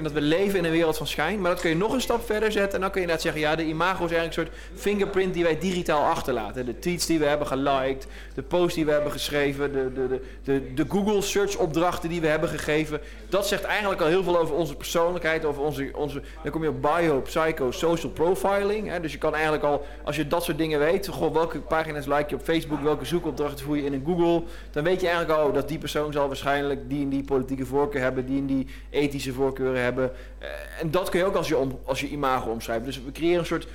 [0.00, 1.40] En dat we leven in een wereld van schijn.
[1.40, 2.74] Maar dat kun je nog een stap verder zetten.
[2.74, 5.42] En dan kun je inderdaad zeggen, ja, de imago is eigenlijk een soort fingerprint die
[5.42, 6.66] wij digitaal achterlaten.
[6.66, 10.74] De tweets die we hebben geliked, de posts die we hebben geschreven, de, de, de,
[10.74, 13.00] de, Google search opdrachten die we hebben gegeven.
[13.28, 16.68] Dat zegt eigenlijk al heel veel over onze persoonlijkheid, over onze, onze dan kom je
[16.68, 18.88] op bio, psycho, social profiling.
[18.88, 19.00] Hè?
[19.00, 22.24] Dus je kan eigenlijk al, als je dat soort dingen weet, goh, welke pagina's like
[22.28, 25.46] je op Facebook, welke zoekopdrachten voer je in een Google, dan weet je eigenlijk al,
[25.46, 28.66] oh, dat die persoon zal waarschijnlijk die en die politieke voorkeur hebben, die en die
[28.90, 29.88] ethische voorkeuren hebben.
[29.98, 30.48] Eh,
[30.80, 32.84] en dat kun je ook als je, om, als je imago omschrijft.
[32.84, 33.66] Dus we creëren een soort,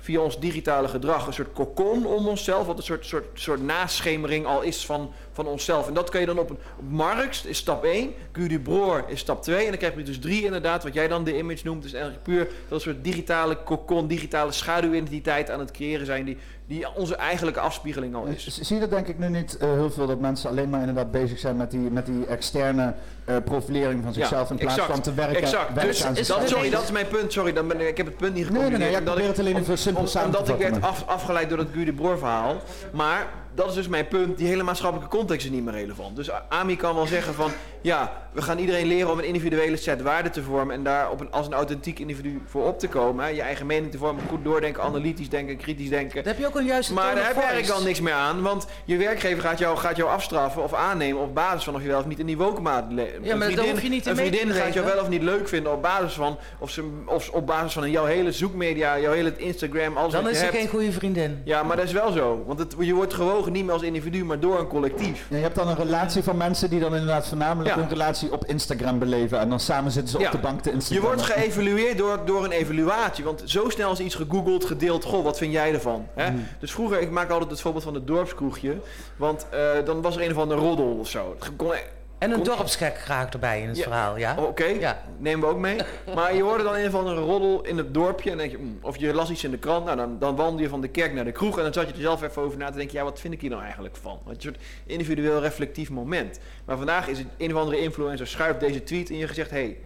[0.00, 4.46] via ons digitale gedrag, een soort cocon om onszelf, wat een soort, soort, soort naschemering
[4.46, 5.88] al is van, van onszelf.
[5.88, 9.20] En dat kun je dan op, een, op Marx, is stap 1, Guy Debord is
[9.20, 11.84] stap 2, en dan krijg je dus 3 inderdaad, wat jij dan de image noemt,
[11.84, 16.36] is eigenlijk puur dat soort digitale cocon, digitale schaduwidentiteit aan het creëren zijn, die,
[16.68, 18.44] die onze eigenlijke afspiegeling al is.
[18.46, 20.80] Z- Zie je dat denk ik nu niet eh, heel veel dat mensen alleen maar
[20.80, 24.92] inderdaad bezig zijn met die, met die externe eh, profilering van zichzelf in plaats exact,
[24.92, 25.68] van te werken, Exact.
[25.74, 27.32] werken Dus aan is- dat, sorry, dat is mijn punt.
[27.32, 28.80] Sorry, dan ben ik, ik heb het punt niet Nee, nee, gecombineerd.
[28.82, 30.82] nee, ja, ik probeer het alleen om- even simpel om- samen te Omdat ik werd
[30.82, 32.56] af, afgeleid door het Guy de Boer verhaal.
[32.92, 33.26] Maar
[33.58, 34.38] dat is dus mijn punt.
[34.38, 36.16] Die hele maatschappelijke context is niet meer relevant.
[36.16, 37.50] Dus Ami kan wel zeggen van...
[37.80, 40.74] Ja, we gaan iedereen leren om een individuele set waarden te vormen...
[40.74, 43.24] en daar op een, als een authentiek individu voor op te komen.
[43.24, 46.14] Hè, je eigen mening te vormen, goed doordenken, analytisch denken, kritisch denken.
[46.14, 48.42] Dan heb je ook een juiste Maar daar heb je eigenlijk al niks meer aan.
[48.42, 51.88] Want je werkgever gaat jou, gaat jou afstraffen of aannemen op basis van of je
[51.88, 53.12] wel of niet in die wokenmaat leeft.
[53.22, 55.22] Ja, maar daar hoef je niet in Een te vriendin gaat jou wel of niet
[55.22, 59.12] leuk vinden op basis van of ze of op basis van jouw hele zoekmedia, jouw
[59.12, 61.42] hele Instagram, alles Dan is ze geen goede vriendin.
[61.44, 62.44] Ja, maar dat is wel zo.
[62.46, 65.26] Want het, je wordt gewogen niet meer als individu, maar door een collectief.
[65.30, 67.82] Ja, je hebt dan een relatie van mensen die dan inderdaad voornamelijk Ja.
[67.82, 70.26] een relatie op Instagram beleven en dan samen zitten ze Ja.
[70.26, 71.04] op de bank te Je Instagram.
[71.06, 73.24] wordt geëvalueerd door, door een evaluatie.
[73.24, 75.04] Want zo snel is iets gegoogeld, gedeeld.
[75.04, 76.06] Goh, wat vind jij ervan?
[76.14, 76.30] Hè?
[76.30, 76.46] Mm.
[76.60, 78.76] Dus vroeger, ik maak altijd het voorbeeld van het dorpskroegje.
[79.16, 81.36] Want eh, dan was er een of andere roddel of zo.
[81.38, 81.72] Het kon-
[82.18, 83.82] En een dorpsgek graag erbij in het Ja.
[83.82, 84.34] verhaal, ja?
[84.38, 85.02] Oké, Ja.
[85.18, 85.76] nemen we ook mee.
[86.14, 88.30] Maar je hoorde dan een of andere roddel in het dorpje.
[88.30, 89.84] En denk je, mm, of je las iets in de krant.
[89.84, 91.56] Nou, dan, dan wandelde je van de kerk naar de kroeg.
[91.56, 92.96] En dan zat je er zelf even over na te denken.
[92.98, 94.18] Ja, wat vind ik hier nou eigenlijk van?
[94.28, 96.38] Een soort individueel reflectief moment.
[96.64, 99.50] Maar vandaag is het een of andere influencer schuift deze tweet in je gezegd.
[99.50, 99.76] Hey,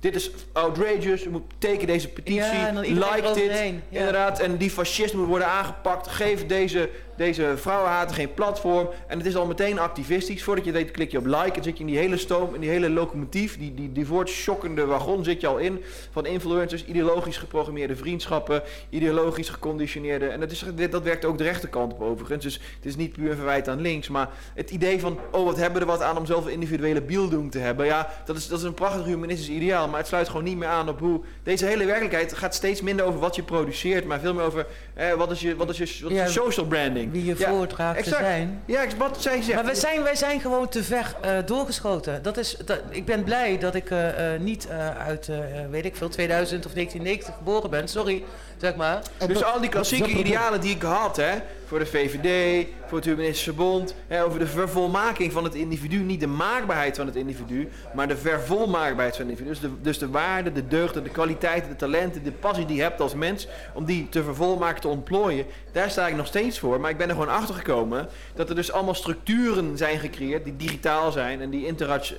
[0.00, 1.22] dit is outrageous.
[1.22, 2.42] Je moet teken deze petitie.
[2.42, 3.72] Ja, en like dit.
[3.88, 4.38] Inderdaad.
[4.40, 6.08] En die fascist moet worden aangepakt.
[6.08, 6.88] Geef deze,
[7.22, 8.88] deze vrouwenhater geen platform.
[9.06, 10.44] En het is al meteen activistisch.
[10.44, 11.52] Voordat je weet klik je op like.
[11.52, 13.58] En zit je in die hele stoom, in die hele locomotief.
[13.58, 15.82] Die, die, die voortschokkende wagon zit je al in.
[16.10, 18.62] Van influencers, ideologisch geprogrammeerde vriendschappen.
[18.90, 20.26] Ideologisch geconditioneerde.
[20.26, 22.44] En dat, is, dat werkt ook de rechterkant op overigens.
[22.44, 24.08] Dus het is niet puur een verwijt aan links.
[24.08, 27.50] Maar het idee van, oh wat hebben we er wat aan om zoveel individuele bieldoen
[27.50, 27.86] te hebben.
[27.86, 29.88] Ja, dat is, dat is een prachtig humanistisch ideaal.
[29.88, 31.20] Maar het sluit gewoon niet meer aan op hoe...
[31.42, 34.04] Deze hele werkelijkheid gaat steeds minder over wat je produceert.
[34.04, 36.66] Maar veel meer over eh, wat is je, wat is je, wat is je social
[36.66, 37.11] branding.
[37.12, 38.62] Wie je Ja, voordraagt te zijn.
[38.64, 39.54] Ja, wat zij zegt.
[39.54, 42.22] Maar wij zijn, wij zijn gewoon te ver eh, doorgeschoten.
[42.22, 45.30] Dat is, dat, ik ben blij dat ik eh, eh, niet uit,
[45.70, 47.88] weet ik veel, 2000 of 1990 geboren ben.
[47.88, 48.24] Sorry,
[48.62, 49.02] zeg maar.
[49.18, 51.32] En Dus dat- al die klassieke dat- dat- idealen die ik had, hè,
[51.66, 56.20] voor de VVD, voor het Humanistische Bond, hè, over de vervolmaking van het individu, niet
[56.20, 59.48] de maakbaarheid van het individu, maar de vervolmaakbaarheid van het individu.
[59.48, 62.82] Dus de, dus de waarde, de deugden, de kwaliteiten, de talenten, de passie die je
[62.82, 66.80] hebt als mens, om die te vervolmaken, te ontplooien, daar sta ik nog steeds voor.
[66.80, 70.56] Maar ik ben er gewoon achter gekomen dat er dus allemaal structuren zijn gecreëerd die
[70.56, 71.66] digitaal zijn en die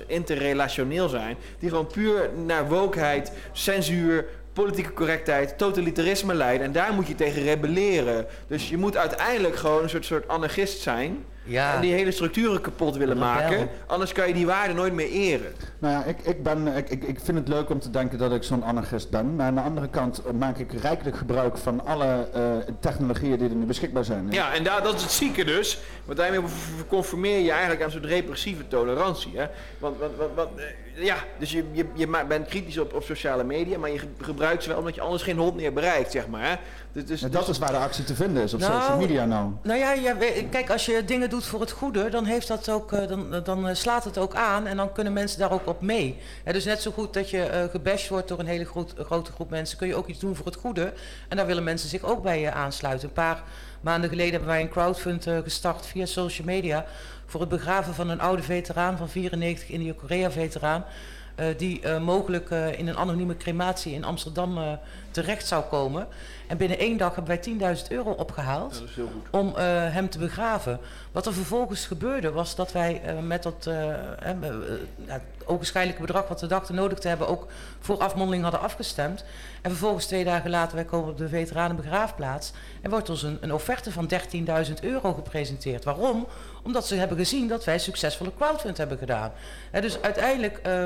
[0.06, 6.66] interrelationeel zijn, die gewoon puur naar wokeheid, censuur, politieke correctheid, totalitarisme leiden.
[6.66, 8.26] En daar moet je tegen rebelleren.
[8.46, 11.24] Dus je moet uiteindelijk gewoon een soort, soort anarchist zijn.
[11.46, 11.74] Ja.
[11.74, 13.28] En die hele structuren kapot willen Rebel.
[13.28, 13.68] maken.
[13.86, 15.52] Anders kan je die waarden nooit meer eren.
[15.78, 18.32] Nou ja, ik, ik, ben, ik, ik, ik vind het leuk om te denken dat
[18.32, 19.36] ik zo'n anarchist ben.
[19.36, 22.42] Maar aan de andere kant maak ik rijkelijk gebruik van alle eh,
[22.80, 24.26] technologieën die er nu beschikbaar zijn.
[24.30, 25.78] Ja, en daar, dat is het zieke dus.
[26.04, 26.40] Want daarmee
[26.88, 29.32] conformeer je eigenlijk aan een soort repressieve tolerantie.
[29.38, 29.46] Hè?
[29.78, 30.64] Want, want, want, want, eh,
[30.94, 34.62] ja, dus je, je, je bent kritisch op, op sociale media, maar je ge- gebruikt
[34.62, 36.48] ze wel omdat je anders geen hond meer bereikt, zeg maar.
[36.48, 36.54] Hè?
[36.92, 39.24] Dus, dus, En dat is waar de actie te vinden is op Nou, social media
[39.24, 39.50] nou.
[39.62, 40.14] Nou ja, ja,
[40.50, 43.68] kijk, als je dingen doet voor het goede, dan, heeft dat ook, eh, dan, dan
[43.68, 46.18] eh, slaat het ook aan en dan kunnen mensen daar ook op mee.
[46.44, 49.32] Hè, dus net zo goed dat je eh gebashed wordt door een hele groot, grote
[49.32, 50.92] groep mensen, kun je ook iets doen voor het goede.
[51.28, 53.08] En daar willen mensen zich ook bij eh, aansluiten.
[53.08, 53.42] Een paar
[53.80, 56.84] maanden geleden hebben wij een crowdfund gestart via social media
[57.26, 60.84] voor het begraven van een oude veteraan van 94, India-Korea-veteraan.
[61.34, 64.78] eh, die eh, mogelijk eh, in een anonieme crematie in Amsterdam
[65.10, 66.06] terecht zou komen.
[66.46, 68.82] En binnen één dag hebben wij 10.000 euro opgehaald
[69.30, 70.78] om hem te begraven.
[71.12, 73.68] Wat er vervolgens gebeurde was dat wij met dat
[75.44, 77.46] ogenschijnlijke bedrag wat we dachten nodig te hebben ook
[77.80, 79.24] voor afmondeling hadden afgestemd.
[79.62, 83.52] En vervolgens twee dagen later, wij komen op de veteranenbegraafplaats en wordt ons een, een
[83.52, 84.10] offerte van
[84.66, 85.84] 13.000 euro gepresenteerd.
[85.84, 86.26] Waarom?
[86.64, 89.32] Omdat ze hebben gezien dat wij succesvolle crowdfund hebben gedaan.
[89.70, 90.84] Hè, dus uiteindelijk eh,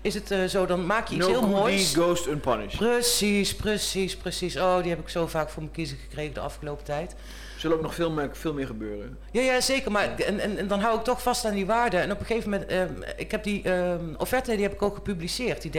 [0.00, 1.92] is het eh, zo, dan maak je iets No heel moois.
[1.92, 2.78] deed goes unpunished.
[2.78, 4.56] Precies, precies, precies.
[4.56, 7.12] Oh, die heb ik zo vaak voor mijn kiezen gekregen de afgelopen tijd.
[7.12, 9.18] Er zullen ook nog veel meer, veel meer gebeuren.
[9.30, 9.90] Ja, ja zeker.
[9.92, 11.96] Maar en, en, en dan hou ik toch vast aan die waarde.
[11.96, 14.94] En op een gegeven moment, ehm, ik heb die ehm, offerte, die heb ik ook
[14.94, 15.70] gepubliceerd, die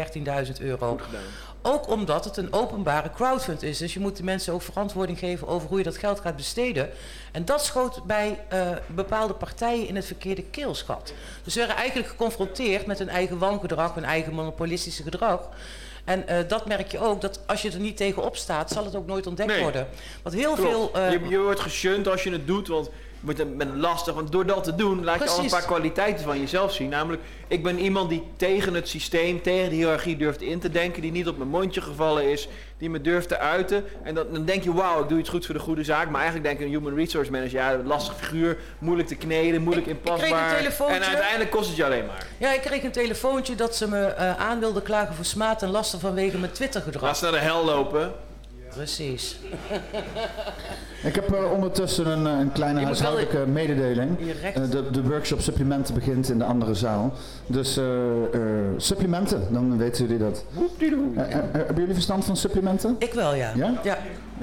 [0.46, 0.90] 13.000 euro.
[0.90, 1.22] Goed gedaan.
[1.62, 3.78] Ook omdat het een openbare crowdfund is.
[3.78, 6.90] Dus je moet de mensen ook verantwoording geven over hoe je dat geld gaat besteden.
[7.32, 11.14] En dat schoot bij eh, bepaalde partijen in het verkeerde keelschat.
[11.44, 15.50] Dus ze werden eigenlijk geconfronteerd met hun eigen wangedrag, hun eigen monopolistische gedrag.
[16.06, 18.96] En eh, dat merk je ook, dat als je er niet tegen opstaat, zal het
[18.96, 19.62] ook nooit ontdekt Nee.
[19.62, 19.88] worden.
[20.24, 20.70] Want heel Klopt.
[20.70, 20.92] veel...
[20.94, 22.90] eh, je, je wordt geshunt als je het doet, want
[23.26, 24.14] het wordt met lastig.
[24.14, 26.90] Want door dat te doen laat je al een paar kwaliteiten van jezelf zien.
[26.90, 31.02] Namelijk, ik ben iemand die tegen het systeem, tegen de hiërarchie durft in te denken.
[31.02, 32.48] Die niet op mijn mondje gevallen is.
[32.78, 33.84] Die me durft te uiten.
[34.04, 36.10] En dat, dan denk je, wauw, ik doe iets goeds voor de goede zaak.
[36.10, 38.58] Maar eigenlijk denk ik een human resource manager, ja, een lastig figuur.
[38.80, 40.52] Moeilijk te kneden, moeilijk Ik- ik kreeg inpasbaar.
[40.52, 40.96] een telefoontje.
[41.00, 42.26] En uiteindelijk kost het je alleen maar.
[42.38, 45.70] Ja, ik kreeg een telefoontje dat ze me eh, aan wilden klagen voor smaad en
[45.70, 47.16] lasten vanwege mijn Laat Twitter-gedrag.
[47.16, 48.12] ze naar de hel lopen.
[48.74, 49.38] Precies.
[51.04, 54.18] Ik heb eh, ondertussen een, eh, een kleine Je huishoudelijke mededeling.
[54.44, 57.14] Eh, de, de workshop supplementen begint in de andere zaal.
[57.48, 57.80] Dus
[58.78, 60.46] supplementen, dan weten jullie dat.
[61.52, 62.96] Hebben jullie verstand van supplementen?
[63.00, 63.52] Ik wel, ja.
[63.56, 63.80] Ja?
[63.84, 63.98] ja.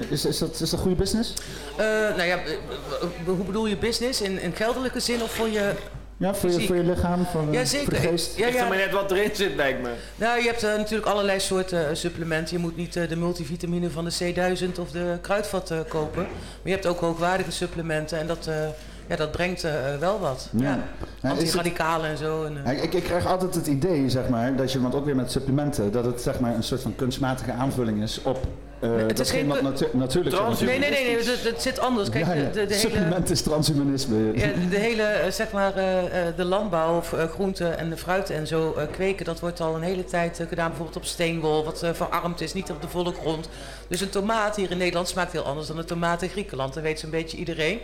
[0.09, 1.33] Is, is, dat, is dat goede business?
[1.77, 2.37] Nou ja,
[3.25, 4.21] hoe bedoel je business?
[4.21, 5.73] In, in geldelijke zin of voor je...
[6.19, 7.89] Ja, voor je, voor je lichaam, voor, eh, Ja, voor zeker.
[7.89, 8.37] de geest?
[8.37, 8.67] Ja, er ja.
[8.67, 9.89] maar net wat erin zit, lijkt me.
[10.15, 12.55] Nou, je hebt eh, natuurlijk allerlei soorten eh, supplementen.
[12.55, 16.21] Je moet niet de multivitamine van de C1000 of de kruidvat kopen.
[16.23, 16.31] Maar
[16.63, 18.55] je hebt ook hoogwaardige supplementen en dat, eh,
[19.07, 19.65] ja, dat brengt
[19.99, 20.49] wel wat.
[20.51, 20.79] Ja.
[21.21, 21.29] Ja.
[21.29, 22.43] Antiradicalen en zo.
[22.43, 25.15] En, Ja, ik, ik krijg altijd het idee, zeg maar, dat je, want ook weer
[25.15, 28.47] met supplementen, dat het zeg maar een soort van kunstmatige aanvulling is op
[28.81, 32.09] Uh, het dat is geen natu natuurlijk Nee, nee, nee, nee het, het zit anders.
[32.09, 32.43] Kijk, ja, ja.
[32.43, 32.73] de, de, hele...
[32.73, 34.31] Supplement is transhumanisme.
[34.33, 37.97] Ja, de hele, eh, zeg maar, eh, eh, de landbouw of eh, groenten en de
[37.97, 41.05] fruiten en zo eh, kweken, dat wordt al een hele tijd eh, gedaan, bijvoorbeeld op
[41.05, 43.49] steenwol, wat eh, verarmd is, niet op de volle grond.
[43.87, 46.83] Dus een tomaat hier in Nederland smaakt heel anders dan een tomaat in Griekenland, dat
[46.83, 47.79] weet zo'n beetje iedereen.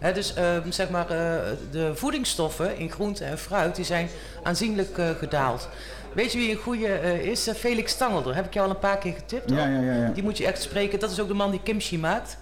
[0.00, 1.34] Hè, dus ehm, zeg maar, eh,
[1.70, 4.08] de voedingsstoffen in groente en fruit, die zijn
[4.42, 5.68] aanzienlijk eh, gedaald.
[6.12, 7.46] Weet je wie een goede eh, is?
[7.46, 9.50] Eh, Felix Tangelder, heb ik jou al een paar keer getipt.
[9.50, 9.94] Ja, ja, ja.
[9.94, 10.10] ja.
[10.14, 10.98] Die moet je echt spreken.
[10.98, 12.36] Dat is ook de man die kimchi maakt.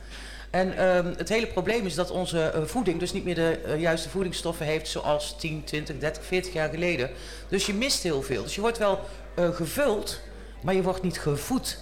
[0.50, 4.08] En ehm, het hele probleem is dat onze eh, voeding dus niet meer de juiste
[4.08, 7.10] voedingsstoffen heeft zoals 10, 20, 30, 40 jaar geleden.
[7.48, 8.42] Dus je mist heel veel.
[8.42, 9.00] Dus je wordt wel
[9.34, 10.20] eh, gevuld,
[10.62, 11.78] maar je wordt niet gevoed.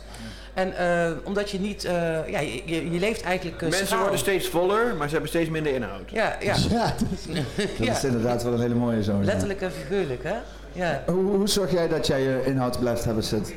[0.54, 1.92] En eh, omdat je niet, eh,
[2.28, 5.50] ja, je, je, je leeft eigenlijk uh, Mensen worden steeds voller, maar ze hebben steeds
[5.50, 6.10] minder inhoud.
[6.10, 6.54] Ja, ja.
[6.70, 7.34] Ja, dat, is,
[7.78, 7.92] dat Ja.
[7.92, 9.22] is inderdaad wel een hele mooie zo.
[9.22, 10.34] letterlijk en figuurlijk, hè?
[10.76, 11.02] Ja.
[11.06, 13.54] Hoe, hoe zorg jij dat jij je inhoud blijft hebben zitten?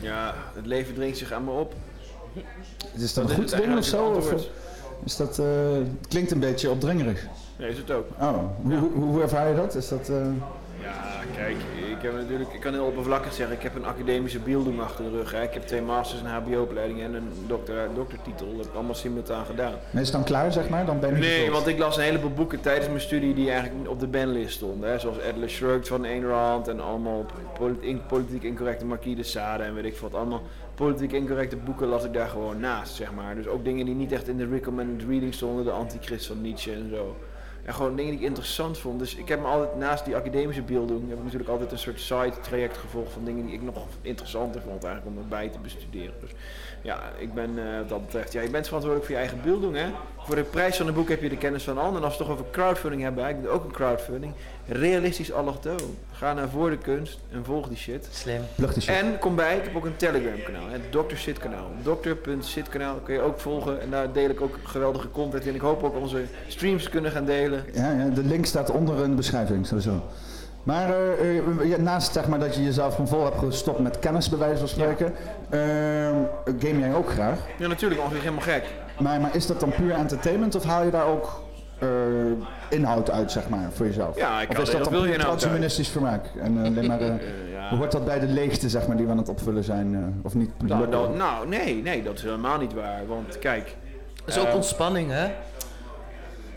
[0.00, 1.74] Ja, het leven dringt zich aan me op.
[2.94, 4.08] Is dat een is goed ding of zo?
[4.08, 4.50] het Of, antwoord.
[5.04, 7.26] is dat, eh, het klinkt een beetje opdringerig.
[7.58, 8.06] Nee, is het ook.
[8.20, 9.74] Oh, hoe, hoe, hoe ervaar je dat?
[9.74, 10.16] Is dat eh,
[10.88, 11.56] Ja, kijk,
[11.96, 15.10] ik, heb natuurlijk, ik kan heel oppervlakkig zeggen, ik heb een academische beelding achter de
[15.10, 15.32] rug.
[15.32, 15.42] Hè.
[15.42, 18.46] Ik heb twee masters, een hbo-opleiding en een dokter, doktertitel.
[18.46, 19.72] Dat heb ik allemaal simultaan gedaan.
[19.92, 20.86] is het dan klaar, zeg maar?
[20.86, 23.90] Dan ben je Nee, want ik las een heleboel boeken tijdens mijn studie die eigenlijk
[23.90, 24.90] op de banlist stonden.
[24.90, 24.98] Hè.
[24.98, 27.26] Zoals Atlas Shrugged van Ayn Rand en allemaal
[28.08, 30.14] politiek incorrecte Marquis de Sade en weet ik wat.
[30.14, 30.42] Allemaal
[30.74, 33.34] politiek incorrecte boeken las ik daar gewoon naast, zeg maar.
[33.34, 36.72] Dus ook dingen die niet echt in de recommended reading stonden, de antichrist van Nietzsche
[36.72, 37.16] en zo.
[37.68, 38.98] En gewoon dingen die ik interessant vond.
[38.98, 42.00] Dus ik heb me altijd naast die academische beelding, heb ik natuurlijk altijd een soort
[42.00, 46.14] side traject gevolgd van dingen die ik nog interessanter vond eigenlijk om erbij te bestuderen.
[46.20, 46.30] Dus
[46.82, 49.86] ja, ik ben wat dat betreft, ja, je bent verantwoordelijk voor je eigen beelding hè.
[50.18, 51.96] Voor de prijs van een boek heb je de kennis van anderen.
[51.96, 54.32] En als we het toch over crowdfunding hebben, ik doe ook een crowdfunding.
[54.66, 55.96] Realistisch allochtoon.
[56.18, 58.08] Ga naar voor de kunst en volg die shit.
[58.10, 58.40] Slim.
[58.54, 61.16] Lucht is En kom bij, ik heb ook een Telegram kanaal, het Dr.
[61.16, 61.70] Sit kanaal.
[61.82, 65.54] Dr.sit kanaal kun je ook volgen en daar deel ik ook geweldige content in.
[65.54, 67.64] Ik hoop ook onze streams te kunnen gaan delen.
[67.72, 70.02] Ja, ja, de link staat onder in de beschrijving, sowieso.
[70.62, 73.98] Maar eh, eh, ja, naast zeg maar, dat je jezelf gewoon vol hebt gestopt met
[73.98, 75.14] kennis, bij wijze van spreken,
[75.48, 75.60] eh,
[76.58, 77.38] game jij ook graag.
[77.58, 78.64] Ja, natuurlijk, ongeveer helemaal gek.
[78.98, 81.46] Maar, maar is dat dan puur entertainment of haal je daar ook
[81.78, 81.88] eh,
[82.68, 84.16] inhoud uit, zeg maar, voor jezelf?
[84.16, 84.92] Ja, ik of is dat dan
[85.88, 86.26] vermaak?
[86.40, 87.08] En eh, alleen maar, eh,
[87.52, 87.76] ja.
[87.76, 89.94] hoort dat bij de leegte, zeg maar, die we aan het opvullen zijn?
[89.94, 90.50] eh, of niet?
[90.62, 93.06] Nou, nou, nou, nee, nee, dat is helemaal niet waar.
[93.06, 93.76] Want kijk,
[94.24, 95.26] Dat is ook ontspanning, hè?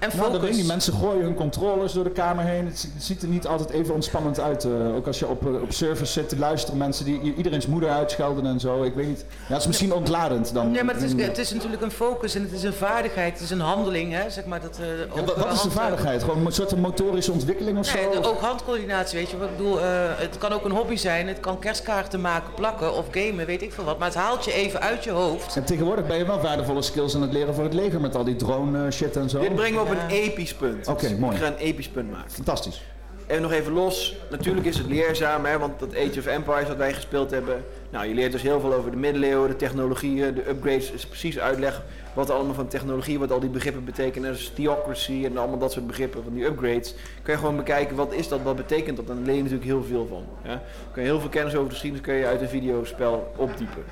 [0.02, 0.56] En Nou, dat focus.
[0.58, 0.68] niet.
[0.68, 2.66] Mensen gooien hun controllers door de kamer heen.
[2.66, 4.64] Het, zi- het ziet er niet altijd even ontspannend uit.
[4.64, 7.90] eh, ook als je op, eh, op servers zit te luisteren, mensen die iedereen's moeder
[7.90, 8.84] uitschelden en zo.
[8.84, 9.26] Ik weet niet.
[9.48, 10.72] Ja, het is misschien ontladend dan.
[10.72, 13.42] Nee, maar het is, het is natuurlijk een focus en het is een vaardigheid, het
[13.42, 14.30] is een handeling, hè?
[14.30, 16.24] Zeg maar dat, eh, Ja, wat, wat is de vaardigheid?
[16.24, 18.22] Gewoon een soort motorische ontwikkeling of Nee, zo?
[18.22, 19.38] de- ook handcoördinatie, weet je.
[19.38, 19.80] wat Ik bedoel,
[20.18, 23.74] het kan ook een hobby zijn, het kan kerstkaarten maken, plakken of gamen, weet ik
[23.74, 23.98] veel wat.
[23.98, 25.56] Maar het haalt je even uit je hoofd.
[25.56, 28.24] En tegenwoordig ben je wel waardevolle skills aan het leren voor het leger met al
[28.24, 29.40] die drone shit en zo.
[29.40, 29.90] dit brengt me op.
[29.91, 30.88] een episch punt.
[30.88, 31.36] Oké, mooi.
[31.36, 32.32] Ik ga een episch punt maken.
[32.32, 32.82] Fantastisch.
[33.27, 36.77] En nog even los, natuurlijk is het leerzaam, hè, want dat Age of Empires wat
[36.77, 37.63] wij gespeeld hebben.
[37.89, 40.91] Nou, je leert dus heel veel over de middeleeuwen, de technologieën, de upgrades.
[40.91, 44.32] is precies uitleg wat allemaal van technologie, wat al die begrippen betekenen.
[44.32, 46.95] Dus theocracy en allemaal dat soort begrippen van die upgrades.
[47.21, 49.08] Kun je gewoon bekijken, wat is dat, wat betekent dat?
[49.08, 50.23] Daar leer je natuurlijk heel veel van.
[50.43, 50.62] Ja.
[50.91, 53.84] Kun je heel veel kennis over de geschiedenis kun je uit een videospel opdiepen.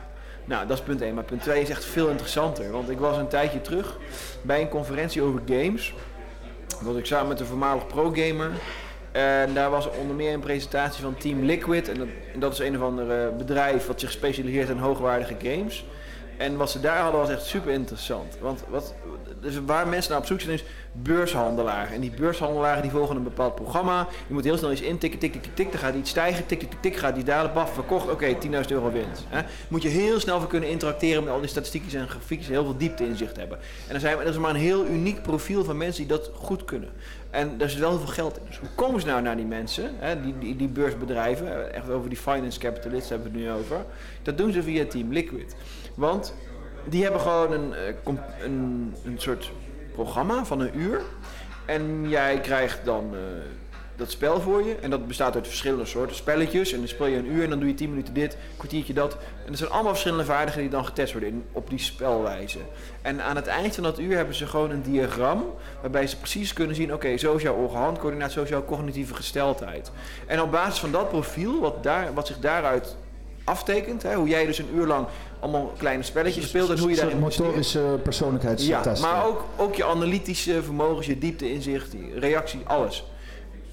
[0.49, 1.13] Nou, dat is punt 1.
[1.13, 2.71] Maar punt 2 is echt veel interessanter.
[2.71, 3.97] Want ik was een tijdje terug
[4.41, 5.93] bij een conferentie over games.
[6.81, 8.51] Was ik samen met een voormalig pro-gamer.
[9.11, 11.89] En daar was onder meer een presentatie van Team Liquid.
[11.89, 15.85] En dat, en dat is een of ander bedrijf wat zich specialiseert in hoogwaardige games.
[16.37, 18.37] En wat ze daar hadden was echt super interessant.
[18.41, 18.93] Want wat,
[19.41, 21.91] dus waar mensen naar op zoek zijn is beurshandelaar.
[21.91, 24.07] En die beurshandelaren die volgen een bepaald programma.
[24.27, 25.71] Je moet heel snel iets intikken, tik, tik, tik, tik.
[25.71, 26.95] Dan gaat iets stijgen, tik, tik, tik, tik.
[26.95, 28.09] Gaat die dalen, baf, verkocht.
[28.09, 29.25] Oké, 10.000 euro winst.
[29.27, 29.41] Hè.
[29.67, 32.47] Moet je heel snel voor kunnen interacteren met al die statistiekjes en grafiekjes.
[32.47, 33.59] Heel veel diepte inzicht hebben.
[33.87, 36.65] En er, zijn, er is maar een heel uniek profiel van mensen die dat goed
[36.65, 36.89] kunnen.
[37.29, 38.43] En daar zit wel heel veel geld in.
[38.47, 42.09] Dus hoe komen ze nou naar die mensen, hè, die, die, die beursbedrijven, echt over
[42.09, 43.85] die finance capitalists hebben we het nu over.
[44.21, 45.55] Dat doen ze via Team Liquid.
[45.95, 46.33] Want
[46.85, 48.13] die hebben gewoon een, eh,
[48.43, 49.51] een, een soort
[49.91, 51.01] programma van een uur.
[51.65, 53.19] En jij krijgt dan eh,
[53.99, 54.75] dat spel voor je.
[54.75, 56.71] En dat bestaat uit verschillende soorten spelletjes.
[56.71, 59.13] En dan speel je een uur en dan doe je 10 minuten dit, kwartiertje dat.
[59.13, 62.59] En dat zijn allemaal verschillende vaardigheden die dan getest worden in, op die spelwijze.
[63.01, 65.45] En aan het eind van dat uur hebben ze gewoon een diagram.
[65.81, 69.91] Waarbij ze precies kunnen zien, oké, zo is jouw ogen-handcoördinatie, zo is jouw cognitieve gesteldheid.
[70.25, 72.95] En op basis van dat profiel, wat, daar, wat zich daaruit
[73.43, 75.07] aftekent, hè, hoe jij dus een uur lang
[75.39, 77.19] allemaal kleine spelletjes speelt en hoe je investeert.
[77.19, 79.01] motorische persoonlijkheidstest.
[79.01, 83.03] Ja, maar ook, ook je analytische vermogens, je diepteinzicht, die reactie, alles.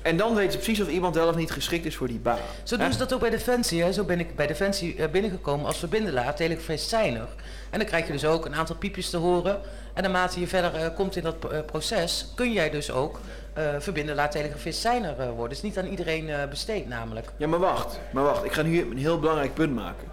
[0.06, 2.38] En dan weten ze precies of iemand wel of niet geschikt is voor die baan.
[2.62, 3.82] Zo doen ze dat ook bij Defensie.
[3.82, 3.92] Hè?
[3.92, 7.28] Zo ben ik bij Defensie eh, binnengekomen als verbindelaar, telegrafist-seiner.
[7.70, 9.60] En dan krijg je dus ook een aantal piepjes te horen.
[9.94, 13.20] En naarmate je verder eh, komt in dat eh, proces, kun jij dus ook
[13.58, 15.42] uh, verbindelaar, telegrafist-seiner worden.
[15.42, 17.32] Het is niet aan iedereen besteed namelijk.
[17.36, 18.00] Ja, maar wacht.
[18.10, 18.44] Maar wacht.
[18.44, 20.08] Ik ga nu een heel belangrijk punt maken.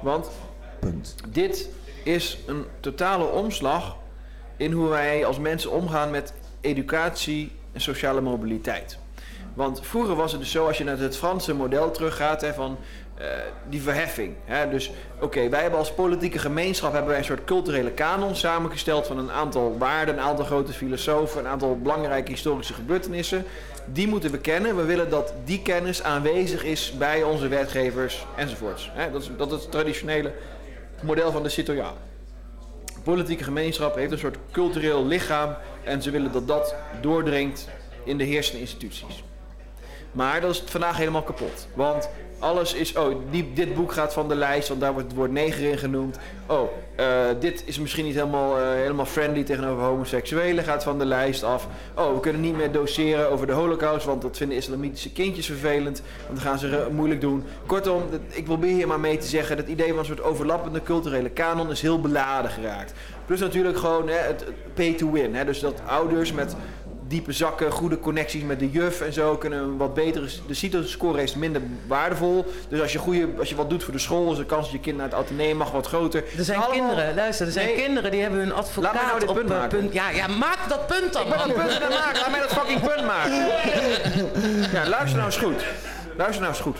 [0.00, 0.28] Want
[0.80, 1.14] Punt.
[1.28, 1.68] dit
[2.04, 3.96] is een totale omslag
[4.56, 8.98] in hoe wij als mensen omgaan met educatie en sociale mobiliteit.
[9.54, 12.78] Want vroeger was het dus zo, als je naar het Franse model teruggaat, hè, van
[13.20, 13.24] uh,
[13.68, 14.34] die verheffing.
[14.44, 14.70] Hè.
[14.70, 19.18] Dus oké, wij hebben als politieke gemeenschap hebben wij een soort culturele kanon samengesteld van
[19.18, 23.44] een aantal waarden, een aantal grote filosofen, een aantal belangrijke historische gebeurtenissen.
[23.92, 24.76] Die moeten we kennen.
[24.76, 28.90] We willen dat die kennis aanwezig is bij onze wetgevers enzovoorts.
[28.94, 29.10] Hè.
[29.10, 30.32] Dat, is, dat is het traditionele
[31.02, 31.92] model van de citoyen.
[32.94, 37.68] De politieke gemeenschap heeft een soort cultureel lichaam en ze willen dat dat doordringt
[38.04, 39.24] in de heersende instituties.
[40.12, 41.68] Maar dat is vandaag helemaal kapot.
[41.74, 42.08] Want
[42.38, 45.32] alles is, oh, die, dit boek gaat van de lijst, want daar wordt het woord
[45.32, 46.18] neger in genoemd.
[46.46, 46.70] Oh,
[47.00, 47.06] uh,
[47.40, 51.68] dit is misschien niet helemaal, uh, helemaal friendly tegenover homoseksuelen, gaat van de lijst af.
[51.94, 56.02] Oh, we kunnen niet meer doseren over de holocaust, want dat vinden islamitische kindjes vervelend.
[56.26, 57.44] Want dan gaan ze moeilijk doen.
[57.66, 61.30] Kortom, ik probeer hier maar mee te zeggen, dat idee van een soort overlappende culturele
[61.30, 62.92] kanon is heel beladen geraakt.
[63.26, 65.34] Plus natuurlijk gewoon hè, het, het pay to win.
[65.34, 66.56] Hè, dus dat ouders met
[67.08, 70.26] diepe zakken, goede connecties met de juf en zo kunnen een wat betere.
[70.46, 72.46] De CITO-score is minder waardevol.
[72.68, 74.72] Dus als je, goede, als je wat doet voor de school, is de kans dat
[74.72, 76.24] je kind naar het ateneum mag wat groter.
[76.38, 79.34] Er zijn kinderen, luister, er zijn kinderen die hebben hun advocaat Laat nou dit op
[79.34, 79.78] punt uh, maken.
[79.78, 79.92] punt.
[79.92, 81.22] Ja, ja, maak dat punt dan.
[81.22, 82.20] Ik ben dat punt aan maken.
[82.20, 83.46] Laat mij dat fucking punt maken.
[84.72, 85.64] Ja, luister nou eens goed.
[86.16, 86.78] Luister nou eens goed.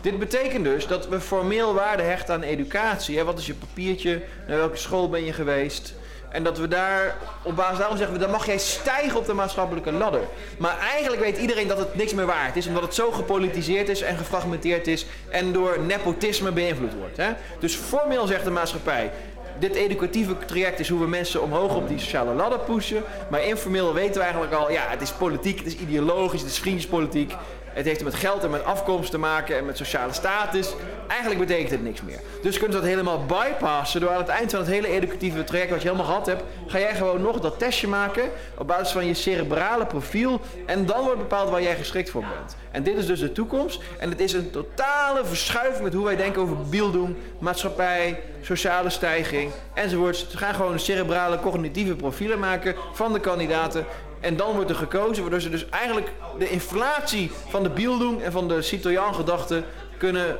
[0.00, 3.16] Dit betekent dus dat we formeel waarde hechten aan educatie.
[3.18, 3.24] Hè?
[3.24, 4.22] Wat is je papiertje?
[4.46, 5.94] Naar welke school ben je geweest?
[6.34, 9.32] En dat we daar, op basis daarom zeggen we, dan mag jij stijgen op de
[9.32, 10.20] maatschappelijke ladder.
[10.58, 14.02] Maar eigenlijk weet iedereen dat het niks meer waard is, omdat het zo gepolitiseerd is
[14.02, 17.16] en gefragmenteerd is en door nepotisme beïnvloed wordt.
[17.16, 17.30] Hè?
[17.58, 19.10] Dus formeel zegt de maatschappij,
[19.58, 23.02] dit educatieve traject is hoe we mensen omhoog op die sociale ladder pushen.
[23.28, 26.58] Maar informeel weten we eigenlijk al, ja, het is politiek, het is ideologisch, het is
[26.58, 27.34] vriendjespolitiek.
[27.74, 30.74] Het heeft met geld en met afkomst te maken en met sociale status.
[31.08, 32.20] Eigenlijk betekent het niks meer.
[32.42, 35.70] Dus kunnen ze dat helemaal bypassen door aan het eind van het hele educatieve traject
[35.70, 38.22] wat je helemaal gehad hebt, ga jij gewoon nog dat testje maken
[38.58, 42.56] op basis van je cerebrale profiel en dan wordt bepaald waar jij geschikt voor bent.
[42.70, 46.16] En dit is dus de toekomst en het is een totale verschuiving met hoe wij
[46.16, 50.30] denken over bieldoen, maatschappij, sociale stijging enzovoorts.
[50.30, 53.86] Ze gaan gewoon cerebrale cognitieve profielen maken van de kandidaten
[54.24, 58.32] en dan wordt er gekozen, waardoor ze dus eigenlijk de inflatie van de bieldoen en
[58.32, 59.62] van de citoyen-gedachte
[59.98, 60.36] kunnen,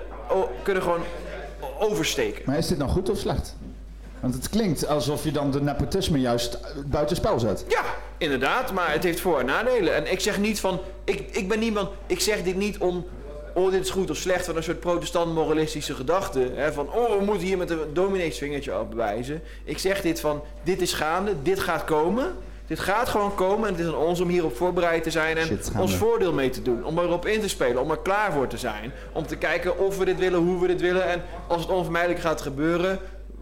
[0.62, 1.02] kunnen gewoon
[1.78, 2.42] oversteken.
[2.46, 3.56] Maar is dit nou goed of slecht?
[4.20, 7.64] Want het klinkt alsof je dan de nepotisme juist buitenspel zet.
[7.68, 7.82] Ja,
[8.18, 9.94] inderdaad, maar het heeft voor- en nadelen.
[9.94, 13.06] En ik zeg niet van, ik, ik ben niemand, ik zeg dit niet om,
[13.54, 16.50] oh dit is goed of slecht, van een soort protestant-moralistische gedachte.
[16.54, 19.42] Hè, van, oh we moeten hier met een domineesvingertje op bewijzen.
[19.64, 22.34] Ik zeg dit van, dit is gaande, dit gaat komen.
[22.66, 25.59] Dit gaat gewoon komen en het is aan ons om hierop voorbereid te zijn en
[25.79, 26.85] ons voordeel mee te doen.
[26.85, 28.92] Om erop in te spelen, om er klaar voor te zijn.
[29.12, 31.09] Om te kijken of we dit willen, hoe we dit willen.
[31.09, 32.98] En als het onvermijdelijk gaat gebeuren,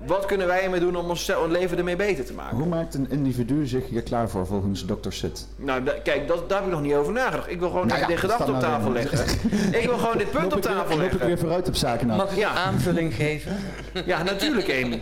[0.07, 2.57] wat kunnen wij ermee doen om ons leven ermee beter te maken?
[2.57, 5.49] Hoe maakt een individu zich hier klaar voor volgens dokter Sit?
[5.57, 7.51] Nou, kijk, dat, daar heb ik nog niet over nagedacht.
[7.51, 9.19] Ik wil gewoon nou ja, dit gedachte op tafel leggen.
[9.81, 10.99] ik wil gewoon dit punt op tafel leggen.
[10.99, 12.19] Loop ik weer vooruit op zaken nou.
[12.19, 12.55] Mag ik ja.
[12.55, 13.57] aanvulling geven?
[14.05, 15.01] Ja, natuurlijk Amy.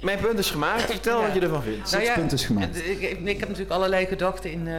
[0.00, 0.82] Mijn punt is gemaakt.
[0.82, 1.26] Vertel ja.
[1.26, 1.92] wat je ervan vindt.
[1.92, 2.76] Nou ja, punt is gemaakt.
[2.76, 4.74] Ik, ik, ik, heb natuurlijk allerlei gedachten in uh,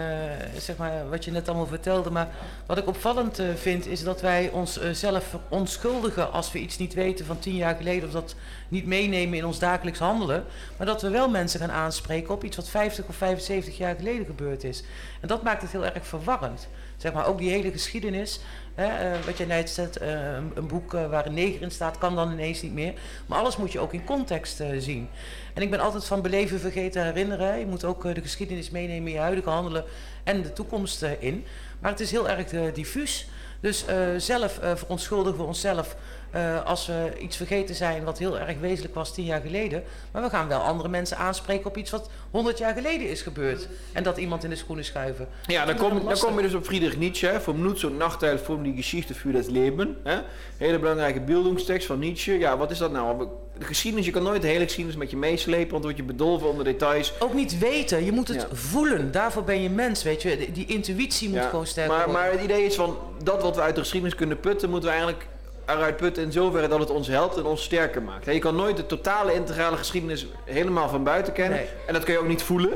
[0.58, 2.10] zeg maar, wat je net allemaal vertelde.
[2.10, 2.28] Maar
[2.66, 6.94] wat ik opvallend uh, vind is dat wij onszelf uh, onschuldigen als we iets niet
[6.94, 8.08] weten van tien jaar geleden.
[8.08, 8.36] Of dat
[8.74, 10.46] niet meenemen in ons dagelijks handelen.
[10.78, 14.26] Maar dat we wel mensen gaan aanspreken op iets wat 50 of 75 jaar geleden
[14.26, 14.84] gebeurd is.
[15.22, 16.68] En dat maakt het heel erg verwarrend.
[16.98, 18.40] Zeg maar ook die hele geschiedenis.
[18.76, 21.72] Hè, uh, wat jij net zegt, uh, een, een, boek uh, waar een neger in
[21.72, 22.94] staat, kan dan ineens niet meer.
[23.26, 25.10] Maar alles moet je ook in context zien.
[25.54, 27.60] En ik ben altijd van beleven, vergeten, herinneren.
[27.60, 29.84] Je moet ook de geschiedenis meenemen in je huidige handelen
[30.24, 31.46] en de toekomst in.
[31.80, 33.28] Maar het is heel erg diffuus.
[33.60, 33.86] Dus
[34.18, 35.96] zelf verontschuldigen we onszelf
[36.36, 39.84] uh, als we iets vergeten zijn wat heel erg wezenlijk was tien jaar geleden.
[40.12, 43.68] Maar we gaan wel andere mensen aanspreken op iets wat honderd jaar geleden is gebeurd.
[43.92, 45.28] En dat iemand in de schoenen schuiven.
[45.48, 47.40] Ja, dan kom, dan kom je dus op Friedrich Nietzsche.
[47.42, 49.98] Vom Nutz und Nachteil von die Geschichte für das Leben.
[50.04, 50.20] Hè?
[50.58, 52.38] Hele belangrijke beeldingstekst van Nietzsche.
[52.38, 53.28] Ja, wat is dat nou?
[53.58, 56.04] De geschiedenis, je kan nooit de hele geschiedenis met je meeslepen, want dan word je
[56.04, 57.14] bedolven onder details.
[57.20, 58.56] Ook niet weten, je moet het ja.
[58.56, 59.12] voelen.
[59.12, 60.38] Daarvoor ben je mens, weet je.
[60.38, 62.16] Die, die intuïtie moet ja, gewoon sterk maar, worden.
[62.16, 64.96] Maar het idee is van, dat wat we uit de geschiedenis kunnen putten, moeten we
[64.96, 65.28] eigenlijk
[65.66, 68.26] eruit putten in zoverre dat het ons helpt en ons sterker maakt.
[68.26, 71.58] Je kan nooit de totale integrale geschiedenis helemaal van buiten kennen.
[71.58, 71.68] Nee.
[71.88, 72.72] En dat kun je ook niet voelen.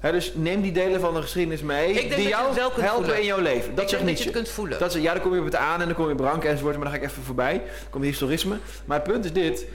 [0.00, 3.18] Dus neem die delen van de geschiedenis mee Ik denk die jou helpen voelen.
[3.18, 3.74] in jouw leven.
[3.74, 4.78] Dat ik zegt denk dat je het kunt voelen.
[4.78, 6.74] Dat is, ja, dan kom je op het aan en dan kom je Brank enzovoort,
[6.74, 7.52] maar dan ga ik even voorbij.
[7.52, 8.56] Dan komt historisme.
[8.84, 9.66] Maar het punt is dit.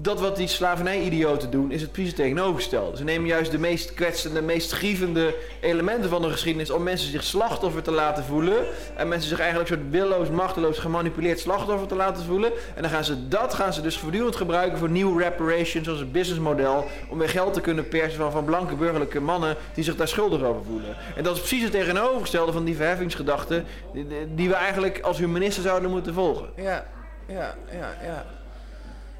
[0.00, 2.96] Dat wat die slavernij-idioten doen, is het precies tegenovergestelde.
[2.96, 7.24] Ze nemen juist de meest kwetsende, meest grievende elementen van de geschiedenis om mensen zich
[7.24, 8.66] slachtoffer te laten voelen.
[8.96, 12.52] En mensen zich eigenlijk soort willoos, machteloos, gemanipuleerd slachtoffer te laten voelen.
[12.74, 16.10] En dan gaan ze dat gaan ze dus voortdurend gebruiken voor nieuwe reparations als een
[16.10, 16.84] businessmodel.
[17.08, 20.42] Om weer geld te kunnen persen van, van blanke burgerlijke mannen die zich daar schuldig
[20.42, 20.96] over voelen.
[21.16, 25.62] En dat is precies het tegenovergestelde van die verheffingsgedachte die, die we eigenlijk als humanisten
[25.62, 26.48] zouden moeten volgen.
[26.56, 26.86] Ja,
[27.26, 28.35] ja, ja, ja.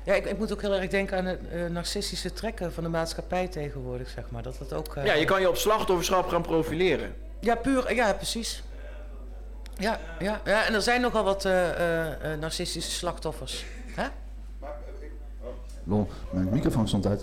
[0.06, 2.88] Ja, ik, ik moet ook heel erg denken aan het eh, narcistische trekken van de
[2.88, 4.42] maatschappij tegenwoordig, zeg maar.
[4.42, 4.96] Dat dat ook...
[4.96, 7.14] eh, Ja, je kan je op slachtofferschap gaan profileren.
[7.40, 8.62] Ja, puur, ja, precies.
[9.78, 13.64] Ja, ja, ja, en er zijn nogal wat eh, eh, eh, narcistische slachtoffers.
[13.94, 14.06] Hè?
[15.84, 17.22] Lol, mijn microfoon stond uit.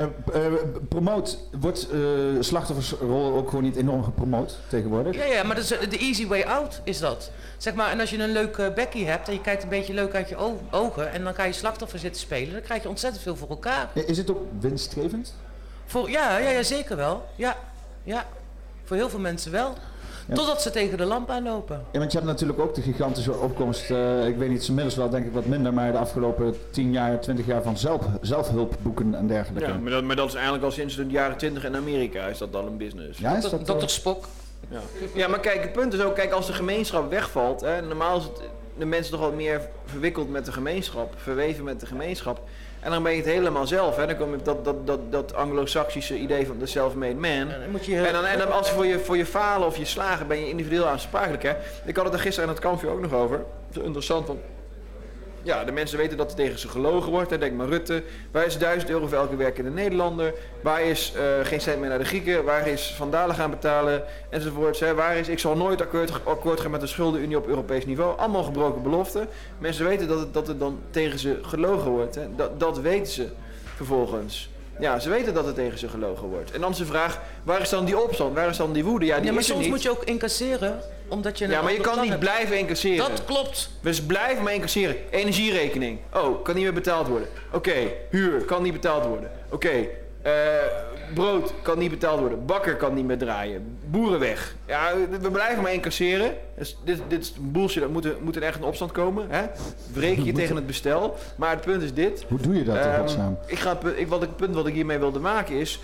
[0.00, 0.52] Eh, eh,
[0.88, 1.98] promoot, wordt eh
[2.40, 5.14] slachtoffersrol ook gewoon niet enorm gepromoot tegenwoordig?
[5.14, 7.30] Ja, ja, maar dat is de easy way out is dat.
[7.56, 10.14] Zeg maar, en als je een leuke bekkie hebt en je kijkt een beetje leuk
[10.14, 13.36] uit je ogen en dan ga je slachtoffer zitten spelen, dan krijg je ontzettend veel
[13.36, 13.90] voor elkaar.
[13.94, 15.34] Is het ook winstgevend?
[15.86, 17.28] Voor, ja, ja, ja, zeker wel.
[17.36, 17.56] Ja,
[18.02, 18.26] ja.
[18.84, 19.74] Voor heel veel mensen wel.
[20.30, 20.36] Ja.
[20.36, 21.84] Totdat ze tegen de lamp aanlopen.
[21.92, 25.10] Ja, want je hebt natuurlijk ook de gigantische opkomst, eh, ik weet niet, inmiddels wel
[25.10, 29.26] denk ik wat minder, maar de afgelopen 10 jaar, 20 jaar van zelf, zelfhulpboeken en
[29.26, 29.68] dergelijke.
[29.68, 32.38] Ja, maar dat, maar dat is eigenlijk al sinds de jaren 20 in Amerika is
[32.38, 33.18] dat al een business.
[33.18, 33.72] Ja, is dat, Dr.
[33.72, 34.24] eh, Spok.
[34.68, 34.80] Ja.
[35.14, 38.22] ja, maar kijk, het punt is ook, kijk, als de gemeenschap wegvalt, hè, normaal is
[38.22, 38.40] het
[38.78, 42.40] de mensen toch wat meer verwikkeld met de gemeenschap, verweven met de gemeenschap.
[42.80, 44.06] En dan ben je het helemaal zelf, hè.
[44.06, 47.30] Dan kom je op dat, dat, dat, dat anglo-saxische idee van de self-made man.
[47.30, 49.66] En dan moet je, En dan, en dan als je voor, je voor je falen
[49.66, 51.42] of je slagen ben je individueel aansprakelijk.
[51.42, 51.52] Hè?
[51.84, 53.44] Ik had het er gisteren aan het kampje ook nog over.
[53.82, 54.26] Interessant.
[54.26, 54.40] Want
[55.42, 57.40] ja, de mensen weten dat er tegen ze gelogen wordt.
[57.40, 58.02] Denk maar Rutte.
[58.30, 60.34] Waar is 1000 euro voor elke werkende Nederlander?
[60.62, 62.44] Waar is eh, geen cent meer naar de Grieken?
[62.44, 64.02] Waar is Van Dalen gaan betalen?
[64.28, 64.80] Enzovoorts.
[64.80, 64.94] Hè?
[64.94, 68.18] Waar is ik zal nooit akkoord, akkoord gaan met de schuldenunie op Europees niveau?
[68.18, 69.28] Allemaal gebroken beloften.
[69.58, 72.14] Mensen weten dat het, dat dan tegen ze gelogen wordt.
[72.14, 72.34] Hè?
[72.36, 73.28] Dat, dat weten ze
[73.76, 74.49] vervolgens.
[74.80, 76.50] Ja, ze weten dat er tegen ze gelogen wordt.
[76.50, 78.34] En dan is de vraag, waar is dan die opstand?
[78.34, 79.06] Waar is dan die woede?
[79.06, 79.68] Ja, die ja, maar is soms niet.
[79.68, 82.20] moet je ook incasseren, omdat je Ja, maar je kan niet hebt.
[82.20, 83.08] blijven incasseren.
[83.10, 83.70] Dat klopt.
[83.80, 84.96] Dus blijf maar incasseren.
[85.10, 85.98] Energierekening.
[86.14, 87.28] Oh, kan niet meer betaald worden.
[87.52, 87.72] Oké,
[88.10, 89.30] huur kan niet betaald worden.
[89.50, 89.86] Oké,
[90.22, 90.32] eh,
[91.14, 92.46] brood kan niet betaald worden.
[92.46, 93.78] Bakker kan niet meer draaien.
[93.84, 94.54] Boeren weg.
[94.66, 96.34] Ja, we blijven maar incasseren.
[96.56, 97.82] Dus dit, dit is bullshit.
[97.82, 99.26] Er moet, er moet er echt een opstand komen.
[99.28, 99.42] Hè?
[99.92, 101.16] Wreek je tegen het bestel.
[101.36, 102.24] Maar het punt is dit.
[102.28, 104.74] Hoe doe je dat in Ehm, ik ga, ik, wat ik, het punt wat ik
[104.74, 105.80] hiermee wilde maken is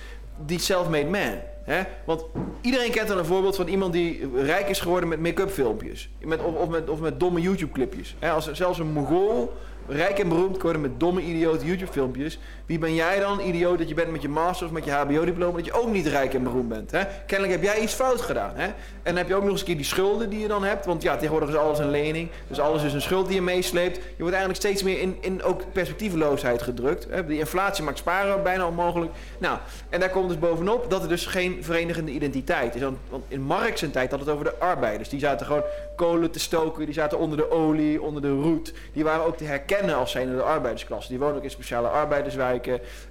[0.47, 1.39] die self-made man.
[1.62, 1.82] Hè?
[2.05, 2.24] Want
[2.61, 6.09] iedereen kent dan een voorbeeld van iemand die rijk is geworden met make-up filmpjes.
[6.20, 8.16] Met, of, of, met, of met domme YouTube clipjes.
[8.18, 8.30] Hè?
[8.30, 9.53] Als zelfs een Mongool
[9.89, 12.39] rijk en beroemd geworden met domme idiote YouTube filmpjes.
[12.67, 15.25] Wie ben jij dan idioot dat je bent met je master of met je hbo
[15.25, 16.91] diploma dat je ook niet rijk en beroemd bent.
[16.91, 17.03] Hè?
[17.27, 18.53] Kennelijk heb jij iets fout gedaan.
[18.55, 18.64] Hè?
[18.64, 20.87] En dan heb je ook nog eens een keer die schulden die je dan hebt.
[20.87, 22.29] Want ja, tegenwoordig is alles een lening.
[22.49, 23.97] Dus alles is een schuld die je meesleept.
[23.97, 27.07] Je wordt eigenlijk steeds meer in, in ook perspectieveloosheid gedrukt.
[27.11, 27.27] Hè?
[27.27, 29.12] Die inflatie maakt sparen bijna onmogelijk.
[29.39, 29.59] Nou,
[29.89, 32.81] en daar komt dus bovenop dat er dus geen verenigende identiteit is.
[32.81, 32.99] Want,
[33.29, 35.09] in Marx zijn tijd had het over de arbeiders.
[35.09, 35.64] Die zaten gewoon
[35.97, 36.85] kolen te stoken.
[36.85, 38.73] Die zaten onder de olie, onder de roet.
[38.93, 41.09] Die waren ook te herkennen als zijnde de arbeidersklasse.
[41.09, 41.89] Die wonen ook in speciale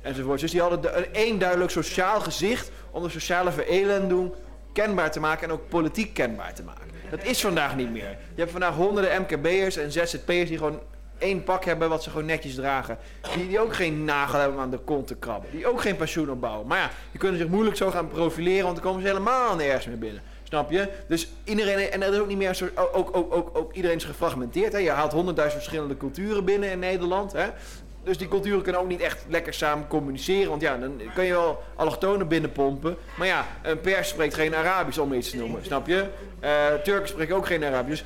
[0.02, 0.39] enzovoort.
[0.39, 4.32] Dus die hadden één duidelijk sociaal gezicht om de sociale verelending
[4.74, 6.84] kenbaar te maken en ook politiek kenbaar te maken.
[7.10, 8.10] Dat is vandaag niet meer.
[8.10, 10.80] Je hebt vandaag honderden MKB'ers en ZZP'ers die gewoon
[11.18, 12.98] één pak hebben wat ze gewoon netjes dragen.
[13.36, 15.52] Die, die ook geen nagel hebben om aan de kont te krabben.
[15.52, 16.68] Die ook geen pensioen opbouwen.
[16.68, 19.86] Maar ja, die kunnen zich moeilijk zo gaan profileren, want dan komen ze helemaal nergens
[19.86, 20.22] meer binnen.
[20.43, 20.89] Snap je?
[21.08, 24.04] Dus iedereen, en er is ook niet meer soort, ook, ook, ook, ook iedereen is
[24.04, 24.74] gefragmenteerd.
[24.74, 24.80] Hè?
[24.80, 27.32] Je haalt honderdduizend verschillende culturen binnen in Nederland.
[27.32, 27.48] Hè?
[28.06, 30.49] Dus die culturen kunnen ook niet echt lekker samen communiceren.
[30.49, 32.97] Want ja, dan kun je wel allochtonen binnenpompen.
[33.18, 35.66] Maar ja, een pers spreekt geen Arabisch om iets te noemen.
[35.66, 36.06] Snap je?
[36.39, 38.03] Eh Turken spreken ook geen Arabisch.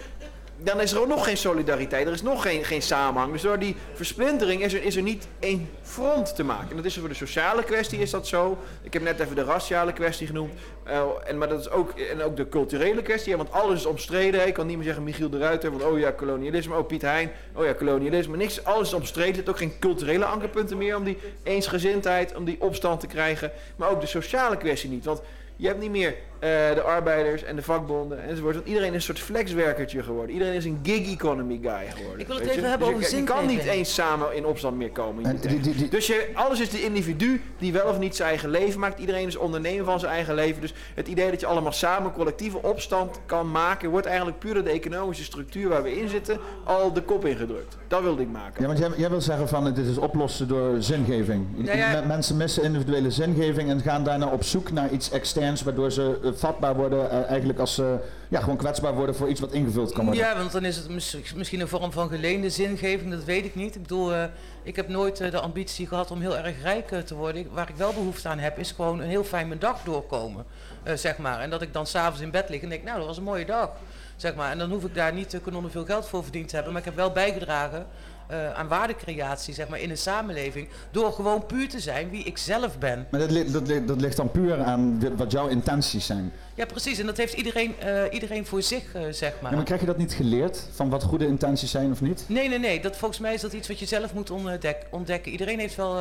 [0.64, 2.07] Dan is er ook nog geen solidariteit.
[2.07, 3.32] Er is nog geen, geen samenhang.
[3.32, 6.70] Dus door die versplintering is er, is er niet één front te maken.
[6.70, 8.57] En dat is voor de sociale kwestie is dat zo.
[8.82, 10.53] Ik heb net even de raciale kwestie genoemd.
[10.84, 13.38] Eh, en, maar dat is ook, en ook de culturele kwestie.
[13.38, 14.47] Want alles is omstreden.
[14.47, 15.72] Ik kan niet meer zeggen Michiel de Ruiter.
[15.72, 16.76] Want oh ja, kolonialisme.
[16.76, 17.32] Oh Piet Hein.
[17.53, 18.38] Oh ja, kolonialisme.
[18.38, 19.30] Niks, alles is omstreden.
[19.30, 23.51] Er zitten ook geen culturele ankerpunten meer om die eensgezindheid, om die opstand te krijgen.
[23.76, 25.05] Maar ook de sociale kwestie niet.
[25.05, 25.22] Want
[25.55, 28.56] je hebt niet meer eh, de arbeiders en de vakbonden enzovoort.
[28.56, 30.34] Want iedereen is een soort flexwerkertje geworden.
[30.34, 32.20] Iedereen is een gig economy guy geworden.
[32.20, 32.68] Ik wil het even je?
[32.68, 35.24] hebben Dus over je, je kan niet eens samen in opstand meer komen.
[35.24, 38.00] in En je die- die- die- dus je, alles is de individu die wel of
[38.00, 39.00] niet zijn eigen leven maakt.
[39.00, 40.62] Iedereen is ondernemer van zijn eigen leven.
[40.62, 43.90] Dus het idee dat je allemaal samen collectieve opstand kan maken...
[43.90, 46.40] wordt eigenlijk puur door de economische structuur waar we in zitten...
[46.64, 47.78] al de kop ingedrukt.
[47.88, 48.62] Dat wilde ik maken.
[48.62, 51.46] Ja, want jij, jij wil zeggen van dit is oplossen door zingeving.
[51.58, 52.02] Nou ja.
[52.08, 56.76] Mensen missen individuele zingeving en gaan daarna op zoek naar iets externs, waardoor ze vatbaar
[56.76, 60.24] worden, eh, eigenlijk als ze ja, gewoon kwetsbaar worden voor iets wat ingevuld kan worden.
[60.24, 63.56] Ja, want dan is het mis- misschien een vorm van geleende zingeving, dat weet ik
[63.56, 63.76] niet.
[63.76, 64.24] Ik bedoel, eh,
[64.64, 67.46] ik heb nooit eh, de ambitie gehad om heel erg rijk eh, te worden.
[67.52, 70.46] Waar ik wel behoefte aan heb, is gewoon een heel fijn mijn dag doorkomen,
[70.84, 71.40] eh, zeg maar.
[71.40, 73.46] En dat ik dan s'avonds in bed lig en denk, nou, dat was een mooie
[73.46, 73.70] dag,
[74.16, 74.52] zeg maar.
[74.52, 76.74] En dan hoef ik daar niet uh, veel geld voor verdiend te hebben.
[76.74, 77.86] Maar ik heb wel bijgedragen
[78.30, 80.68] eh, aan waardecreatie, zeg maar, in een samenleving.
[80.92, 83.08] Door gewoon puur te zijn wie ik zelf ben.
[83.12, 86.32] Maar dat, li- dat, li- dat ligt dan puur aan de- wat jouw intenties zijn.
[86.56, 87.00] Ja, precies.
[87.00, 89.50] En dat heeft iedereen, eh, iedereen voor zich, eh, zeg maar.
[89.52, 92.24] Ja, maar krijg je dat niet geleerd, van wat goede intenties zijn of niet?
[92.28, 92.82] Nee, nee, nee.
[92.82, 95.32] Dat, volgens mij is dat iets wat je zelf moet ontdek- ontdekken.
[95.32, 95.98] Iedereen heeft wel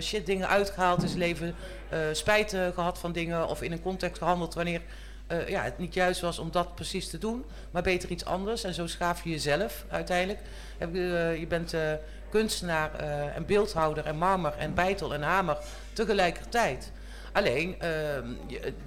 [0.00, 1.54] shit dingen uitgehaald in zijn leven.
[2.12, 4.80] spijt eh, gehad van dingen of in een context gehandeld wanneer
[5.32, 7.44] eh, ja, het niet juist was om dat precies te doen.
[7.70, 8.64] Maar beter iets anders.
[8.64, 10.40] En zo schaaf je jezelf uiteindelijk.
[10.78, 10.88] Eh,
[11.38, 11.80] je bent eh,
[12.30, 12.94] kunstenaar
[13.34, 15.56] en beeldhouder en marmer en bijtel en hamer
[15.92, 16.92] tegelijkertijd.
[17.32, 18.26] Alleen ehm,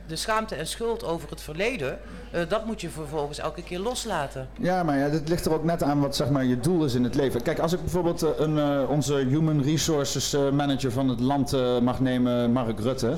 [0.07, 1.99] de schaamte en schuld over het verleden,
[2.47, 4.47] dat moet je vervolgens elke keer loslaten.
[4.59, 6.93] Ja, maar ja, dit ligt er ook net aan wat zeg maar, je doel is
[6.93, 7.41] in het leven.
[7.41, 12.79] Kijk, als ik bijvoorbeeld een, onze Human Resources Manager van het land mag nemen, Mark
[12.79, 13.17] Rutte,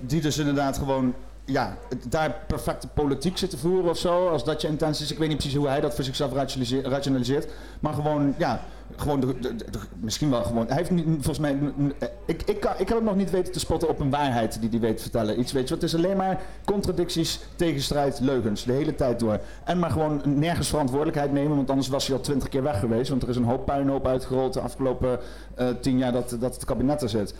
[0.00, 1.76] die dus inderdaad gewoon ja,
[2.08, 5.12] daar perfecte politiek zit te voeren of zo, als dat je intentie is.
[5.12, 8.60] Ik weet niet precies hoe hij dat voor zichzelf rationalise- rationaliseert, maar gewoon, ja,
[8.96, 9.36] gewoon
[10.00, 10.66] misschien wel gewoon.
[10.66, 11.58] Hij heeft volgens mij,
[12.26, 14.70] ik, ik, kan, ik heb hem nog niet weten te spotten op een waarheid die
[14.70, 15.40] hij weet te vertellen.
[15.40, 19.40] Iets weet je, wat, het is alleen maar contradicties, tegenstrijd, leugens, de hele tijd door.
[19.64, 23.08] En maar gewoon nergens verantwoordelijkheid nemen, want anders was hij al twintig keer weg geweest.
[23.10, 25.18] Want er is een hoop puinhoop uitgerold de afgelopen
[25.54, 27.34] eh, tien jaar dat, dat het kabinet er zit.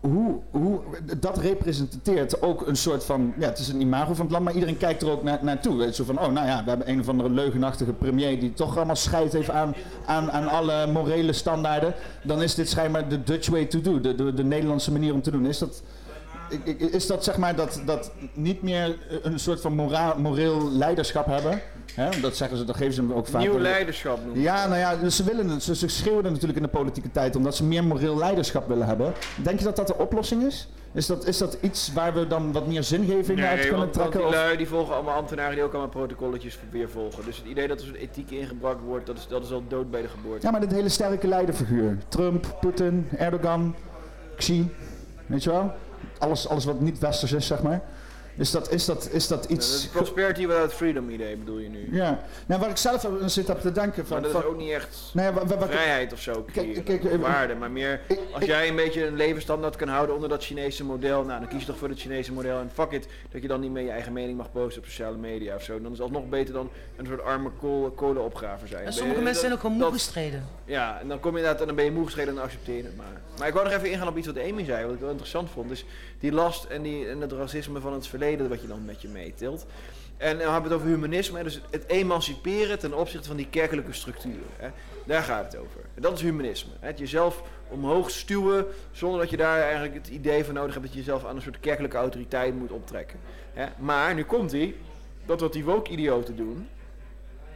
[0.00, 0.80] Hoe, hoe,
[1.18, 4.54] dat representeert ook een soort van, ja, het is een imago van het land, maar
[4.54, 5.76] iedereen kijkt er ook naar, naartoe.
[5.76, 8.96] Weet van, oh nou ja, we hebben een of andere leugenachtige premier die toch allemaal
[8.96, 9.74] scheid heeft aan,
[10.06, 11.94] aan, aan alle morele standaarden.
[12.22, 15.22] Dan is dit schijnbaar de Dutch way to do, de, de, de Nederlandse manier om
[15.22, 15.46] te doen.
[15.46, 15.82] Is dat,
[16.76, 21.60] is dat zeg maar dat, dat niet meer een soort van mora, moreel leiderschap hebben?
[21.94, 22.20] Hè?
[22.20, 23.40] Dat zeggen ze, dat geven ze hem ook vaak.
[23.40, 24.42] Nieuw leiderschap noemen.
[24.42, 27.10] Ja, nou ja, dus ze, willen het, ze, ze schreeuwen het natuurlijk in de politieke
[27.10, 29.12] tijd omdat ze meer moreel leiderschap willen hebben.
[29.42, 30.68] Denk je dat dat de oplossing is?
[30.92, 34.10] Is dat, is dat iets waar we dan wat meer zingeving uit kunnen want, want
[34.10, 34.30] trekken?
[34.30, 37.24] die lui die volgen allemaal ambtenaren die ook allemaal protocolletjes weer volgen.
[37.24, 39.90] Dus het idee dat er zo'n ethiek ingebracht wordt, dat is, dat is al dood
[39.90, 40.46] bij de geboorte.
[40.46, 41.98] Ja, maar dit hele sterke leiderfiguur.
[42.08, 43.74] Trump, Poetin, Erdogan,
[44.36, 44.70] Xi,
[45.26, 45.72] weet je wel?
[46.18, 47.82] Alles, alles wat niet westers is, zeg maar.
[48.38, 49.82] Is dat, is dat, is dat Dat iets...
[49.82, 51.88] het prosperity without freedom idee bedoel je nu.
[51.90, 54.20] Ja, nou, waar ik zelf aan zit op te denken van...
[54.20, 56.44] Maar dat van is ook niet echt nou ja, wa- wa- wat- vrijheid of zo
[56.52, 56.82] creëren.
[56.82, 60.28] kijk, waarde, maar meer ik- als ik- jij een beetje een levensstandaard kan houden onder
[60.28, 63.06] dat Chinese model, nou dan kies je toch voor het Chinese model en fuck it,
[63.30, 65.72] dat je dan niet meer je eigen mening mag posten op sociale media of zo.
[65.80, 68.84] Dan is het alsnog beter dan een soort arme kool, kolenopgraver zijn.
[68.84, 70.44] En sommige je- mensen zijn dat- ook gewoon moe dat- gestreden.
[70.64, 72.76] Ja, en dan kom je inderdaad en dan ben je moe gestreden en dan accepteer
[72.76, 73.20] je het maar.
[73.38, 75.50] Maar ik wou nog even ingaan op iets wat Amy zei, wat ik wel interessant
[75.50, 75.68] vond.
[75.68, 75.84] Dus
[76.20, 79.08] die last en, die, en het racisme van het verleden wat je dan met je
[79.08, 79.66] meetilt.
[80.16, 83.92] En dan hebben we het over humanisme, dus het emanciperen ten opzichte van die kerkelijke
[83.92, 84.46] structuren.
[84.56, 84.68] Hè.
[85.06, 85.80] Daar gaat het over.
[85.94, 86.72] En dat is humanisme.
[86.80, 86.86] Hè.
[86.86, 90.94] Het jezelf omhoog stuwen zonder dat je daar eigenlijk het idee van nodig hebt dat
[90.94, 93.18] je jezelf aan een soort kerkelijke autoriteit moet optrekken.
[93.52, 93.66] Hè.
[93.78, 94.74] Maar nu komt hij,
[95.26, 96.68] dat wat die woke-idioten doen,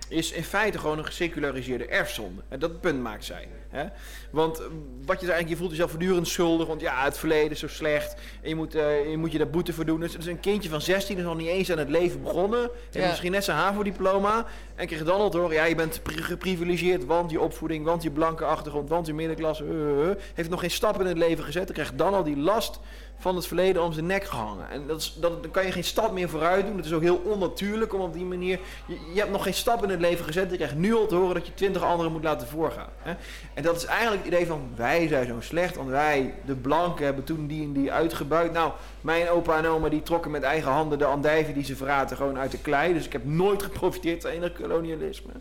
[0.09, 2.43] is in feite gewoon een geseculariseerde erfzonde.
[2.49, 3.49] En dat punt maakt zij.
[3.73, 3.85] Hè?
[4.31, 4.59] Want
[5.05, 8.15] wat je eigenlijk, je voelt jezelf voortdurend schuldig, want ja, het verleden is zo slecht.
[8.43, 10.01] En je moet, eh, je, moet je daar boete voor doen.
[10.01, 12.71] Dus, dus een kindje van 16 is nog niet eens aan het leven begonnen.
[12.91, 14.47] Heeft misschien net zijn HAVO-diploma.
[14.75, 18.11] En krijgt dan al horen, ja, je bent pri- geprivilegeerd, want je opvoeding, want je
[18.11, 19.65] blanke achtergrond, want je middenklasse.
[19.65, 20.17] eh, eh.
[20.35, 21.65] heeft nog geen stap in het leven gezet.
[21.65, 22.81] Dan krijgt dan al die last
[23.23, 24.71] van het verleden om zijn nek gehangen.
[24.71, 26.77] En dat is, dat, dan kan je geen stap meer vooruit doen.
[26.77, 28.59] Het is ook heel onnatuurlijk om op die manier...
[28.87, 30.51] Je, je hebt nog geen stap in het leven gezet.
[30.51, 32.89] Je krijgt nu al te horen dat je twintig anderen moet laten voorgaan.
[32.99, 33.15] Hè?
[33.55, 35.77] En dat is eigenlijk het idee van wij zijn zo slecht.
[35.77, 38.53] Want wij, de blanken, hebben toen die en die uitgebuit.
[38.53, 42.17] Nou, mijn opa en oma die trokken met eigen handen de andijven die ze verraten
[42.17, 42.93] gewoon uit de klei.
[42.93, 45.33] Dus ik heb nooit geprofiteerd van enig kolonialisme.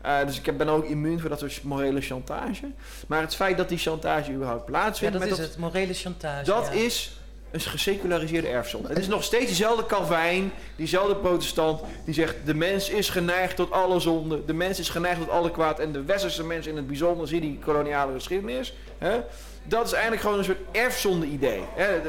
[0.00, 2.70] Eh, dus ik heb- ben ook immuun voor dat soort morele chantage.
[3.06, 5.18] Maar het feit dat die chantage überhaupt Ja, plaatsvindt...
[5.18, 5.58] dat met is het.
[5.58, 6.44] Morele chantage.
[6.44, 6.80] dat ja.
[6.80, 7.18] is
[7.54, 8.88] een geseculariseerde erfzonde.
[8.88, 13.70] Het is nog steeds diezelfde Calvijn, diezelfde protestant, die zegt de mens is geneigd tot
[13.70, 16.86] alle zonde, de mens is geneigd tot alle kwaad en de westerse mens in het
[16.86, 18.74] bijzonder, zie die koloniale geschiedenis.
[18.98, 19.20] Hè?
[19.66, 21.62] Dat is eigenlijk gewoon een soort erfzonde-idee.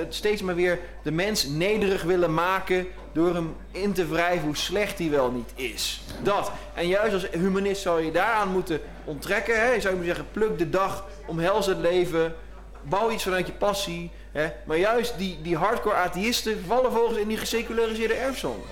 [0.09, 4.99] Steeds maar weer de mens nederig willen maken door hem in te wrijven hoe slecht
[4.99, 6.01] hij wel niet is.
[6.23, 6.51] Dat.
[6.73, 9.61] En juist als humanist zou je daaraan moeten onttrekken.
[9.61, 9.71] Hè?
[9.71, 12.35] Je zou moeten zeggen, pluk de dag, omhels het leven,
[12.81, 14.11] bouw iets vanuit je passie.
[14.35, 14.47] Hè?
[14.65, 18.63] Maar juist die, die hardcore atheïsten vallen volgens in die geseculariseerde erfzonde.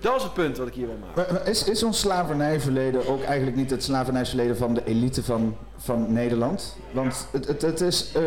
[0.00, 3.70] Dat is het punt wat ik hier wil Is, is ons slavernijverleden ook eigenlijk niet
[3.70, 6.76] het slavernijverleden van de elite van, van Nederland?
[6.92, 8.12] Want het, het, het is.
[8.14, 8.22] eh,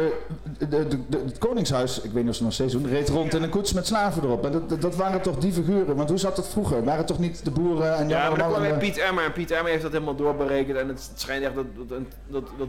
[0.57, 3.33] de, de, de- het Koningshuis, ik weet niet of ze nog steeds doen, reed rond
[3.33, 4.45] in een koets met slaven erop.
[4.45, 5.95] En dat, dat, waren toch die figuren?
[5.95, 6.83] Want hoe zat dat vroeger?
[6.83, 9.23] Waren het toch niet de boeren en Ja, maar dan kwam Piet Emmer.
[9.23, 10.77] En Piet Emmer heeft dat helemaal doorberekend.
[10.77, 12.67] En het schijnt echt dat, dat, dat, dat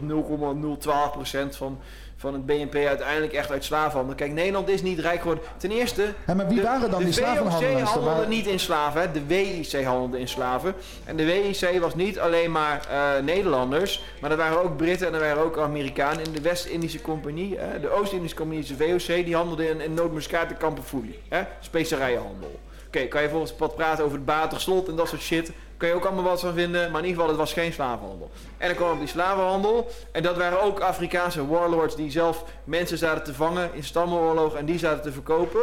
[1.53, 1.79] 0,012% van,
[2.19, 4.15] van het BNP uiteindelijk echt uit slavenhandel.
[4.15, 5.43] Kijk, Nederland is niet rijk geworden.
[5.57, 7.79] Ten eerste, Hé, maar wie de, waren dan de die slavenhandelaars?
[7.79, 9.11] VOC handelde waren- niet in slaven, hè.
[9.11, 10.73] de WIC handelde in slaven.
[11.05, 15.13] En de WIC was niet alleen maar eh, Nederlanders, maar er waren ook Britten en
[15.13, 17.57] er waren ook Amerikanen in de West-Indische Compagnie.
[17.57, 17.79] Hè.
[17.79, 21.19] De Oost-Indische Compagnie, de VOC, die handelde in, in nootmuskaat en kamperfoelie.
[21.29, 21.41] hè.
[21.59, 22.59] Specerijenhandel.
[22.87, 25.51] Oké, kan je volgens wat praten over het Baterslot en dat soort shit.
[25.77, 28.31] Kan je ook allemaal wat van vinden, maar in ieder geval, het was geen slavenhandel.
[28.57, 29.91] En dan kwam op die slavenhandel.
[30.11, 34.65] En dat waren ook Afrikaanse warlords die zelf mensen zaten te vangen in stammenoorlog en
[34.65, 35.61] die zaten te verkopen.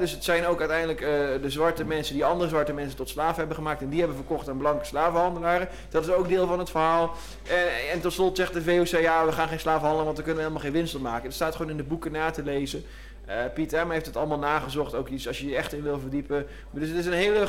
[0.00, 1.08] Dus het zijn ook uiteindelijk eh,
[1.42, 3.82] de zwarte mensen die andere zwarte mensen tot slaven hebben gemaakt.
[3.82, 5.68] En die hebben verkocht aan blanke slavenhandelaren.
[5.88, 7.14] Dat is ook deel van het verhaal.
[7.48, 10.22] En, en tot slot zegt de VOC, ja, we gaan geen slaven handelen, want we
[10.22, 11.24] kunnen helemaal geen winst op maken.
[11.24, 12.84] Het staat gewoon in de boeken na te lezen.
[13.24, 15.98] Eh Piet Emmer heeft het allemaal nagezocht, ook iets als je je echt in wil
[15.98, 16.46] verdiepen.
[16.70, 17.46] Dus het is een hele,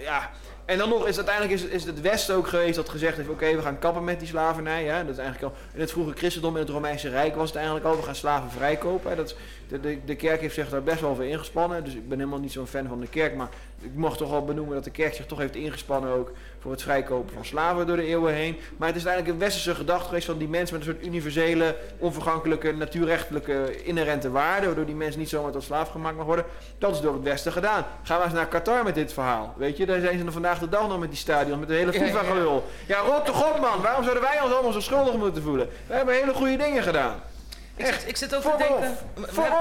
[0.00, 0.30] ja...
[0.64, 3.62] En dan nog is uiteindelijk is, het Westen ook geweest dat gezegd heeft, oké, we
[3.62, 4.84] gaan kappen met die slavernij.
[4.84, 5.04] Hè?
[5.04, 7.86] Dat is eigenlijk al, in het vroege christendom in het Romeinse Rijk was het eigenlijk
[7.86, 9.10] al, we gaan slaven vrijkopen.
[9.10, 9.16] Hè?
[9.16, 9.36] Dat
[9.68, 12.40] de, de, de kerk heeft zich daar best wel voor ingespannen, dus ik ben helemaal
[12.40, 13.48] niet zo'n fan van de kerk, maar
[13.84, 16.82] ik mag toch wel benoemen dat de kerk zich toch heeft ingespannen ook voor het
[16.82, 18.56] vrijkopen van slaven door de eeuwen heen.
[18.76, 21.76] Maar het is eigenlijk een westerse gedachte geweest van die mensen met een soort universele,
[21.98, 26.44] onvergankelijke, natuurrechtelijke inherente waarden, waardoor die mensen niet zomaar tot slaaf gemaakt mag worden.
[26.78, 27.84] Dat is door het Westen gedaan.
[28.02, 29.54] Gaan we eens naar Qatar met dit verhaal.
[29.56, 31.92] Weet je, daar zijn ze vandaag de dag nog met die stadion, met de hele.
[31.92, 32.64] FIFA-gelul.
[32.86, 35.68] Ja, rot toch op man, waarom zouden wij ons allemaal zo schuldig moeten voelen?
[35.86, 37.20] We hebben hele goede dingen gedaan.
[37.76, 38.96] Ik zit, ik zit ook te denken...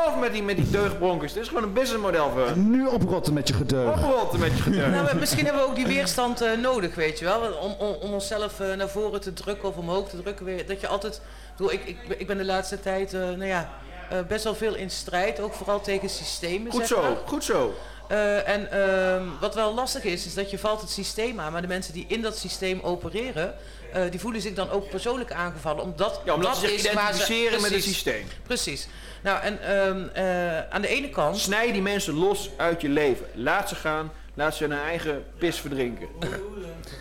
[0.08, 1.34] off met die, met die deugdbronkers.
[1.34, 2.70] Dit is gewoon een businessmodel voor hun.
[2.72, 3.98] Nu oprotten met je gedeug.
[3.98, 4.90] Oprotten met je gedeugd.
[4.92, 7.42] Nou, misschien hebben we ook die weerstand eh, nodig, weet je wel.
[7.42, 10.46] Om, om, om onszelf eh, naar voren te drukken of omhoog te drukken.
[10.46, 10.68] Weer.
[10.68, 11.16] Dat je altijd...
[11.16, 11.22] Ik,
[11.58, 13.70] bedoel, ik, ik, ben- ik ben de laatste tijd, eh, nou ja,
[14.10, 15.40] eh, best wel veel in strijd.
[15.40, 17.10] Ook vooral tegen systemen, Goed zeg maar.
[17.10, 17.74] zo, goed zo.
[18.08, 21.52] Eh, en ehm, wat wel lastig is, is dat je valt het systeem aan.
[21.52, 23.56] Maar de mensen die in dat systeem opereren,
[23.94, 25.84] eh, die voelen zich dan ook persoonlijk aangevallen.
[25.84, 28.26] Omdat, Ja, omdat dat ze zich is waar ze- identificeren met het systeem.
[28.44, 28.88] Precies.
[29.24, 31.38] Nou, en ehm, eh, aan de ene kant...
[31.38, 33.26] Snij die mensen los uit je leven.
[33.34, 34.12] Laat ze gaan.
[34.36, 36.08] Laat ze hun eigen pis verdrinken.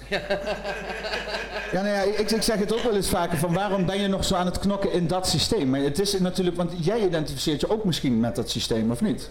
[0.08, 4.08] Ja, nou ja, ik, ik zeg het ook wel eens vaker van waarom ben je
[4.08, 5.70] nog zo aan het knokken in dat systeem?
[5.70, 9.30] Maar het is natuurlijk, want jij identificeert je ook misschien met dat systeem, of niet?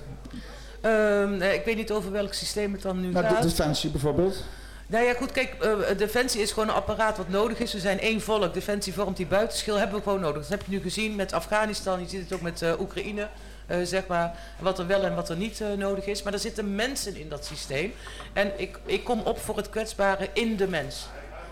[0.82, 3.42] ehm, eh, ik weet niet over welk systeem het dan nu Nou, gaat.
[3.42, 4.44] de Defensie bijvoorbeeld.
[4.92, 7.74] Nou ja, goed, kijk, eh, Defensie is gewoon een apparaat wat nodig is.
[7.74, 8.54] We zijn één volk.
[8.54, 10.42] Defensie vormt die buitenschil, hebben we gewoon nodig.
[10.42, 13.28] Dat heb je nu gezien met Afghanistan, je ziet het ook met eh, Oekraïne,
[13.68, 14.36] eh, zeg maar.
[14.60, 16.24] Wat er wel en wat er niet eh, nodig is.
[16.24, 17.94] Maar er zitten mensen in dat systeem.
[18.34, 21.08] En ik, ik kom op voor het kwetsbare in de mens.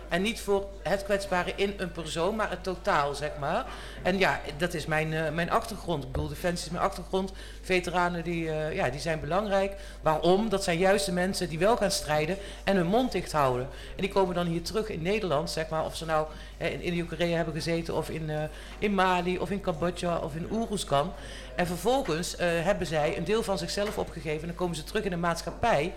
[0.10, 3.66] En niet voor het kwetsbare in een persoon, maar het totaal, zeg maar.
[4.04, 6.04] En ja, dat is mijn, eh, mijn achtergrond.
[6.04, 7.32] Ik bedoel, Defensie is mijn achtergrond.
[7.62, 9.76] Veteranen, die, eh, ja, die zijn belangrijk.
[10.02, 10.50] Waarom?
[10.50, 13.68] Dat zijn juist de mensen die wel gaan strijden en hun mond dicht houden.
[13.96, 15.86] En die komen dan hier terug in Nederland, zeg maar.
[15.86, 18.44] Of ze nou eh, in Indie-Korea hebben gezeten, of in, eh,
[18.80, 21.14] in Mali, of in Cambodja, of in Oeroeskan.
[21.56, 24.42] En vervolgens hebben zij een deel van zichzelf opgegeven.
[24.42, 25.94] En dan komen ze terug in een maatschappij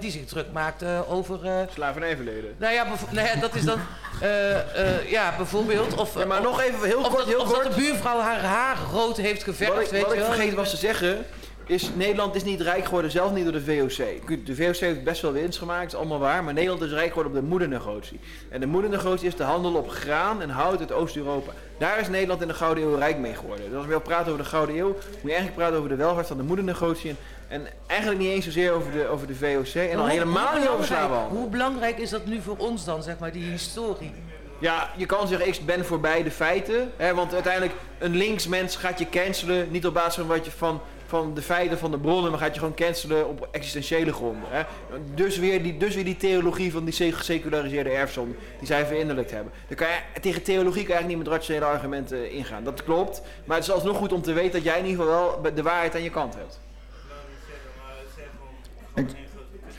[0.00, 1.44] die zich druk maakt eh, over...
[1.44, 2.54] eh, Slavernijverleden.
[2.58, 3.78] nou ja, nou ja, dat is dan,
[4.20, 4.50] eh,
[4.96, 5.94] eh, ja, bijvoorbeeld.
[5.94, 7.74] Of, Ja, maar nog even heel kort, dat, heel of dat kort.
[7.74, 10.76] de buurvrouw haar haar rood heeft geverfd, Wat ik, weet wat ik vergeten was te
[10.76, 11.24] zeggen,
[11.66, 14.46] is Nederland is niet rijk geworden, zelf niet door de VOC.
[14.46, 16.44] De VOC heeft best wel winst gemaakt, is allemaal waar.
[16.44, 18.20] Maar Nederland is rijk geworden op de moedernegotie.
[18.48, 21.52] En de moedernegotie is de handel op graan en hout uit Oost-Europa.
[21.78, 23.64] Daar is Nederland in de Gouden Eeuw rijk mee geworden.
[23.64, 25.96] Dus als we wil praten over de Gouden Eeuw, moet je eigenlijk praten over de
[25.96, 27.10] welvaart van de moedernegotie.
[27.10, 27.16] En,
[27.50, 29.74] en eigenlijk niet eens zozeer over de, over de VOC.
[29.74, 31.38] En al helemaal niet over slavenhandel.
[31.38, 34.12] Hoe belangrijk is dat nu voor ons dan, zeg maar, die historie?
[34.58, 36.92] Ja, je kan zeggen, ik ben voorbij de feiten.
[36.96, 39.70] Hè, want uiteindelijk, een linksmens gaat je cancelen.
[39.70, 42.54] Niet op basis van wat je van, van de feiten van de bronnen, maar gaat
[42.54, 44.48] je gewoon cancelen op existentiële gronden.
[44.48, 44.62] Hè?
[45.14, 49.52] Dus, weer die, dus weer die theologie van die geseculariseerde erfzonde die zij verinnerlijkt hebben.
[49.68, 52.64] Dan kan je, tegen theologie kan je eigenlijk niet met rationele argumenten ingaan.
[52.64, 55.40] Dat klopt, maar het is alsnog goed om te weten dat jij in ieder geval
[55.42, 56.60] wel de waarheid aan je kant hebt.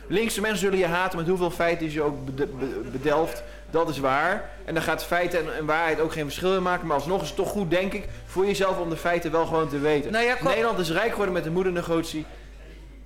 [0.08, 2.16] Linkse mensen zullen je haten met hoeveel feiten je ook
[2.92, 3.44] bedelft.
[3.70, 4.50] Dat is waar.
[4.66, 6.88] En dan gaat feiten en, en, waarheid ook geen verschil in maken.
[6.88, 9.70] Maar alsnog is het toch goed, denk ik, voor jezelf om de feiten wel gewoon
[9.70, 10.12] te weten.
[10.12, 12.26] Nou ja, Nederland is rijk geworden met de moedernegotie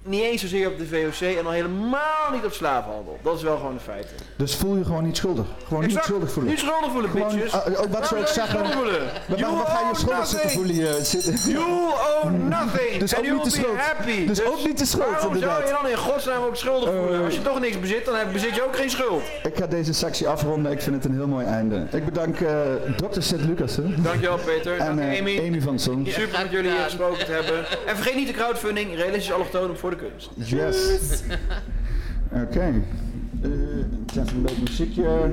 [0.05, 3.19] niet eens zozeer op de VOC en al helemaal niet op slavenhandel.
[3.21, 4.07] Dat is wel gewoon een feit.
[4.35, 5.45] Dus voel je gewoon niet schuldig?
[5.67, 6.51] Gewoon niet schuldig voelen?
[6.51, 7.53] Niet schuldig voelen, gewoon, bitches.
[7.53, 8.59] Uh, ook wat zou ik zeggen?
[8.59, 10.75] Wat, wat ga je schuldig zitten voelen?
[10.75, 11.33] Je, zitten?
[11.51, 11.63] You
[12.21, 12.99] owe nothing.
[13.03, 13.77] dus ook niet de schuld.
[13.77, 14.25] Happy.
[14.25, 15.67] Dus, dus, ook niet de schuld, waarom inderdaad.
[15.67, 17.23] zou je dan in godsnaam ook schuldig voelen?
[17.25, 19.23] Als je toch niks bezit, dan bezit je ook geen schuld.
[19.43, 20.71] Ik ga deze sectie afronden.
[20.71, 21.87] Ik vind het een heel mooi einde.
[21.91, 22.49] Ik bedank uh,
[22.97, 23.75] dokter Sint-Lucas.
[23.97, 24.77] Dankjewel, Peter.
[24.77, 25.39] En uh, Amy.
[25.47, 26.07] Amy van Son.
[26.09, 27.65] Super met jullie hier gesproken te hebben.
[27.85, 28.95] En vergeet niet de crowdfunding.
[28.95, 30.29] Realistisch allochtonen voor de kunst.
[30.35, 31.21] Yes.
[32.31, 32.41] Oké.
[32.41, 32.83] Okay.
[33.41, 33.51] Uh,
[34.23, 35.31] even een beetje muziekje.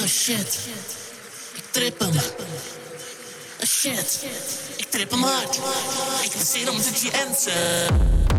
[0.00, 0.68] Oh shit.
[1.54, 2.79] Ik trip hem.
[3.80, 4.24] Shit.
[4.76, 5.60] Ik trip hem hard.
[6.22, 8.29] Ik heb zin om te chansen.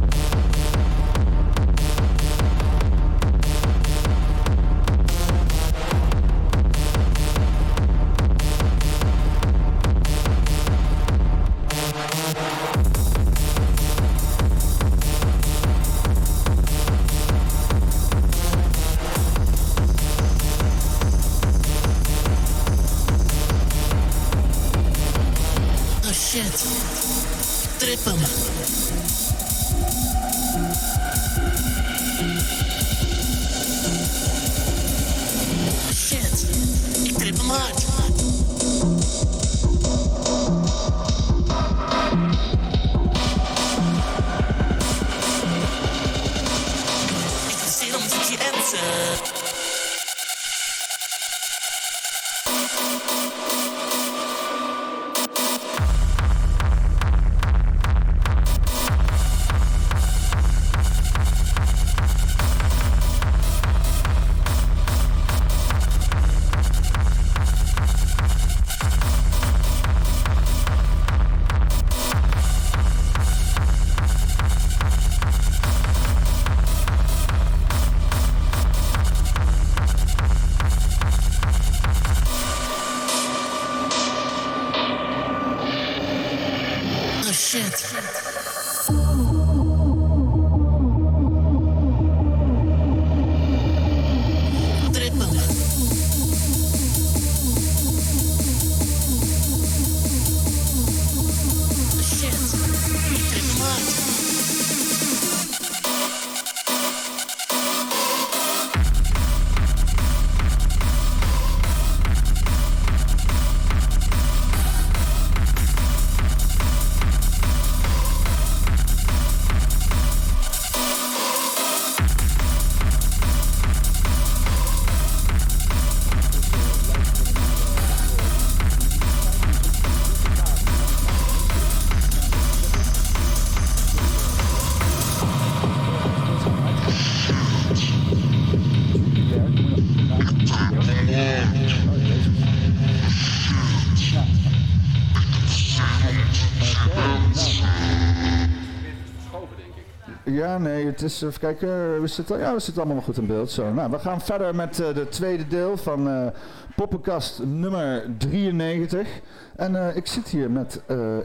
[150.84, 153.52] Nee, het is, even kijken, we zitten, ja, we zitten allemaal goed in beeld.
[153.52, 153.74] Zo.
[153.74, 156.28] Nou, we gaan verder met uh, de tweede deel van uh,
[156.76, 159.08] Poppenkast nummer 93.
[159.56, 160.82] En uh, ik zit hier met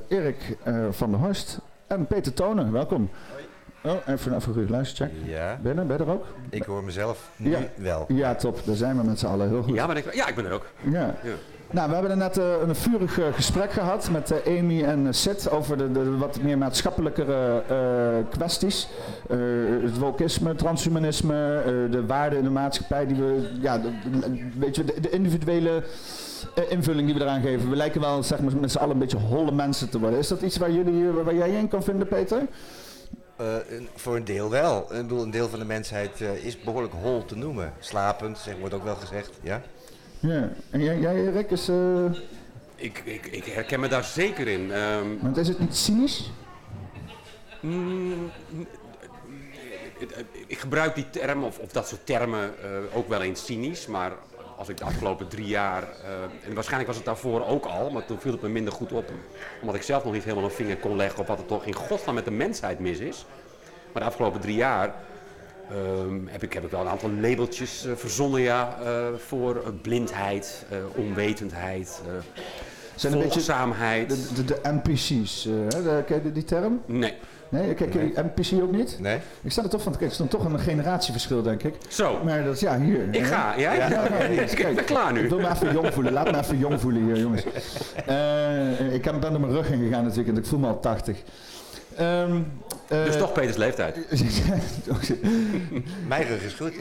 [0.08, 0.56] Erik
[0.90, 2.72] van der Horst en Peter Tonen.
[2.72, 3.10] Welkom.
[3.82, 5.16] Oh, even, even een goede luistercheck.
[5.24, 5.58] Ja.
[5.62, 5.86] Ben je er?
[5.86, 6.26] Ben je er ook?
[6.50, 7.58] Ik hoor mezelf nu ja.
[7.76, 8.04] wel.
[8.08, 8.60] Ja, top.
[8.64, 9.74] Daar zijn we met z'n allen heel goed.
[9.74, 10.66] Ja, maar ik, ja, ik ben er ook.
[10.82, 11.14] Ja.
[11.22, 11.32] ja.
[11.70, 15.50] Nou, we hebben net uh, een vurig uh, gesprek gehad met uh, Amy en Sid
[15.50, 17.62] over de, de, wat meer maatschappelijkere
[18.30, 18.88] kwesties.
[19.82, 23.90] het wokisme, transhumanisme, de waarden in de maatschappij die we, ja, de,
[24.58, 25.82] weet je, de, individuele
[26.68, 27.70] invulling die we eraan geven.
[27.70, 30.18] We lijken wel zeg maar, met z'n allen een beetje holle mensen te worden.
[30.18, 32.42] Is dat iets waar, jullie, waar jij in kan vinden, Peter?
[33.94, 34.82] Voor een deel wel.
[34.82, 37.72] Ik bedoel, een deel van de mensheid is behoorlijk hol te noemen.
[37.78, 39.30] Slapend, zeg, wordt ook wel gezegd.
[39.42, 39.62] Ja?
[40.20, 41.68] Ja, en jij, jij Rick, is...
[41.68, 42.04] Uh...
[42.74, 44.72] Ik, ik, ik herken me daar zeker in.
[44.72, 46.30] Ehm, Want is het niet cynisch?
[47.60, 48.30] Mm,
[50.46, 53.86] ik gebruik die term, of, of dat soort termen, eh, ook wel eens cynisch.
[53.86, 54.12] Maar
[54.56, 58.04] als ik de afgelopen drie jaar, eh, en waarschijnlijk was het daarvoor ook al, maar
[58.04, 59.10] toen viel het me minder goed op.
[59.60, 61.74] Omdat ik zelf nog niet helemaal een vinger kon leggen op wat er toch in
[61.74, 63.26] godsnaam met de mensheid mis is.
[63.92, 64.94] Maar de afgelopen drie jaar
[65.70, 68.90] ehm, heb, ik, heb ik wel een aantal labeltjes eh, verzonnen ja, eh,
[69.26, 72.12] voor eh, blindheid, eh, onwetendheid, eh
[72.94, 74.08] Zijn een beetje volgzaamheid.
[74.08, 75.52] de, de, de NPC's, eh,
[75.84, 76.02] hè?
[76.02, 76.80] Ken je die term?
[76.86, 77.14] Nee.
[77.48, 78.96] Nee, kijk, ken je NPC ook niet?
[79.00, 79.18] Nee?
[79.42, 81.74] Ik sta er toch van te kijken, er stond toch een generatieverschil, denk ik.
[81.88, 83.08] Zo, Maar dat is, ja, hier.
[83.10, 83.24] ik hè?
[83.24, 83.54] ga.
[83.56, 84.74] Ja, Ja, ja, hier, ik kijk.
[84.74, 85.22] ben klaar nu.
[85.22, 86.12] Ik wil me even jong voelen.
[86.12, 87.44] Laat me even jong voelen hier, jongens.
[88.06, 90.80] Eh, ik heb- ben door mijn rug heen gegaan natuurlijk en ik voel me al
[90.80, 91.22] 80.
[91.96, 92.36] Ehm,
[92.88, 93.96] eh, Dus toch Peters leeftijd.
[96.08, 96.72] Mijn rug is goed.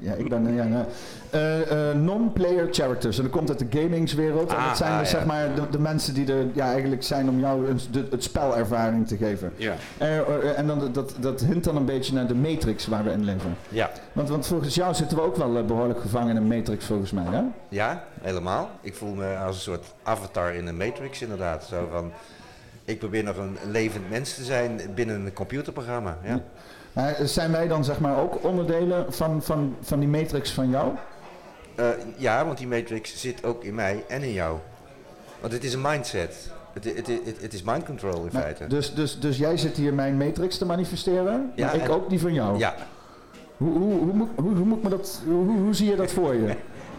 [0.00, 0.54] ja, ik ben...
[0.54, 0.84] Ja, nou,
[1.30, 3.16] eh, eh, Non-player characters.
[3.16, 4.50] En dat komt uit de gamingswereld.
[4.50, 5.16] en Ah, dat zijn ah, dus, ja.
[5.16, 8.22] zeg maar de, de mensen die er ja, eigenlijk zijn om jou een, de, het
[8.22, 9.52] spelervaring te geven.
[9.56, 9.74] Ja.
[10.56, 13.56] En dan, dat, dat hint dan een beetje naar de matrix waar we in leven.
[13.68, 13.90] Ja.
[14.12, 17.10] Want, want volgens jou zitten we ook wel eh, behoorlijk gevangen in een matrix volgens
[17.10, 17.42] mij, hè?
[17.68, 18.70] Ja, helemaal.
[18.80, 21.64] Ik voel me als een soort avatar in een matrix inderdaad.
[21.64, 22.12] Zo van,
[22.88, 26.18] ik probeer nog een levend mens te zijn binnen een computerprogramma.
[26.24, 26.40] Ja.
[26.92, 30.92] Maar zijn wij dan zeg maar ook onderdelen van, van, van die matrix van jou?
[31.74, 31.86] Eh,
[32.16, 34.58] ja, want die matrix zit ook in mij en in jou.
[35.40, 36.50] Want het is een mindset.
[36.72, 38.66] Het, het, het, het is mind control in Maar- feite.
[38.66, 42.08] dus, dus, dus jij zit hier mijn matrix te manifesteren, Ja, maar ik en- ook
[42.10, 42.58] die van jou.
[42.58, 42.74] Ja.
[43.56, 46.34] Hoe, hoe, hoe, moet, hoe, hoe moet me dat, hoe, hoe zie je dat voor
[46.34, 46.54] je?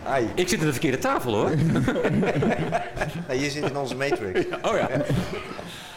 [0.08, 0.28] Ai.
[0.36, 1.50] Ik zit aan de verkeerde tafel hoor.
[3.28, 4.46] Nee, je zit in onze matrix.
[4.62, 4.90] Oh ja.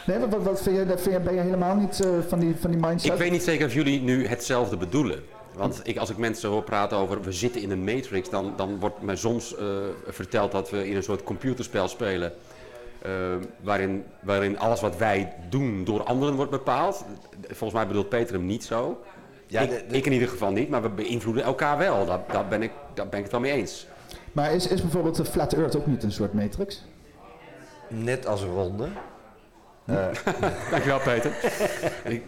[0.05, 2.55] Nee, wat, wat, wat vind je, vind je, ben je helemaal niet eh, van, die,
[2.59, 3.11] van die mindset?
[3.11, 5.23] Ik weet niet zeker of jullie nu hetzelfde bedoelen.
[5.55, 8.79] Want ik, als ik mensen hoor praten over we zitten in een matrix, dan, dan
[8.79, 9.65] wordt mij soms eh,
[10.07, 12.33] verteld dat we in een soort computerspel spelen.
[13.01, 13.11] eh,
[13.61, 17.05] waarin, waarin alles wat wij doen door anderen wordt bepaald.
[17.47, 19.01] Volgens mij bedoelt Peter hem niet zo.
[19.47, 22.05] Ja, ik, de- de- ik in ieder geval niet, maar we beïnvloeden elkaar wel.
[22.05, 23.87] Daar, daar, ben, ik, daar ben ik het wel mee eens.
[24.31, 26.83] Maar is, is bijvoorbeeld de Flat Earth ook niet een soort matrix?
[27.89, 28.53] Net als een
[30.25, 30.51] ronde.
[30.71, 31.31] Dankjewel Peter.
[32.03, 32.23] Ik-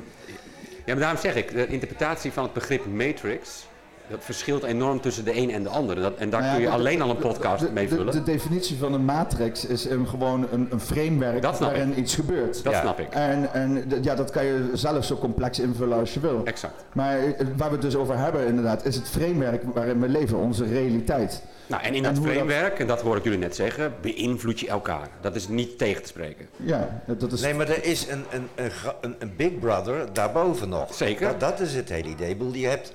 [0.85, 3.67] ja, maar daarom zeg ik, de interpretatie van het begrip matrix,
[4.09, 5.95] dat verschilt enorm tussen de een en de ander.
[5.95, 7.87] Dat, en daar Nou ja, kun je de- alleen al een de- podcast de, mee
[7.87, 8.11] de, vullen.
[8.13, 12.63] de definitie van een matrix is een, gewoon een, een framework waarin iets gebeurt.
[12.63, 12.81] dat Ja.
[12.81, 13.07] snap ik.
[13.09, 16.41] En, en ja, dat kan je zelf zo complex invullen als je wil.
[16.43, 16.85] Exact.
[16.93, 20.37] Maar eh, waar we het dus over hebben inderdaad, is het framework waarin we leven,
[20.37, 21.41] onze realiteit.
[21.67, 24.59] Nou, en in En dat dat- framework, en dat hoor ik jullie net zeggen, beïnvloed
[24.59, 25.07] je elkaar.
[25.21, 26.47] Dat is niet tegen te spreken.
[26.55, 27.41] Ja, dat dat is...
[27.41, 30.93] Nee, maar er is een, een, een, een, een Big Brother daarboven nog.
[30.93, 31.27] Zeker.
[31.27, 32.29] Dat, dat is het hele idee.
[32.29, 32.93] Ik bedoel, je hebt...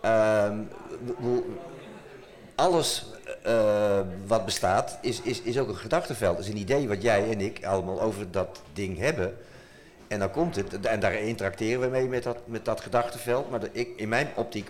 [0.00, 0.58] ehm,
[2.54, 3.06] alles
[3.42, 6.36] eh, wat bestaat is, is, is ook een gedachtenveld.
[6.36, 9.36] Het is een idee wat jij en ik allemaal over dat ding hebben.
[10.08, 13.50] En dan komt het, en daar interacteren we mee met dat, met dat gedachtenveld.
[13.50, 14.68] Maar de, ik, in mijn optiek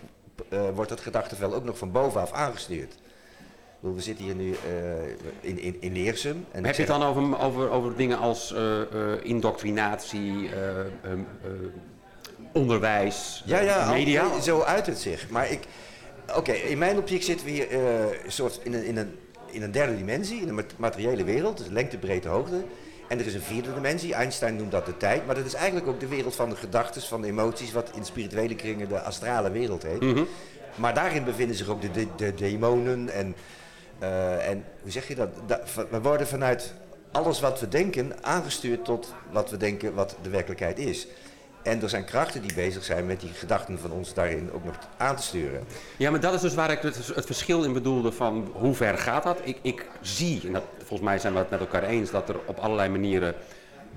[0.48, 2.94] eh, wordt het gedachtenveld ook nog van bovenaf aangestuurd.
[3.80, 5.08] We zitten hier nu eh,
[5.40, 6.46] in, in, in Leersum.
[6.50, 8.86] En Heb je het dan over, over, over dingen als eh, eh,
[9.22, 10.50] indoctrinatie,
[12.52, 14.22] onderwijs, Ja, ja, media?
[14.22, 15.30] al- zo uit het zich.
[15.30, 15.60] Maar ik,
[16.36, 17.66] oké, in mijn optiek zitten we hier
[18.26, 19.18] soort in een, in, een,
[19.50, 22.62] in een derde dimensie, in een mat- materiële wereld, dus lengte, breedte, hoogte.
[23.08, 25.86] En er is een vierde dimensie, Einstein noemt dat de tijd, maar dat is eigenlijk
[25.86, 29.50] ook de wereld van de gedachten, van de emoties, wat in spirituele kringen de astrale
[29.50, 30.00] wereld heet.
[30.00, 30.22] Mhm.
[30.74, 33.34] Maar daarin bevinden zich ook de, de, de demonen en,
[34.00, 35.28] eh, en hoe zeg je dat?
[35.46, 36.74] Da- we worden vanuit
[37.12, 41.06] alles wat we denken aangestuurd tot wat we denken wat de werkelijkheid is.
[41.62, 44.74] En er zijn krachten die bezig zijn met die gedachten van ons daarin ook nog
[44.96, 45.64] aan te sturen.
[45.96, 48.98] Ja, maar dat is dus waar ik het, het verschil in bedoelde van hoe ver
[48.98, 49.38] gaat dat.
[49.42, 52.36] Ik, ik zie, en dat, volgens mij zijn we het met elkaar eens, dat er
[52.46, 53.34] op allerlei manieren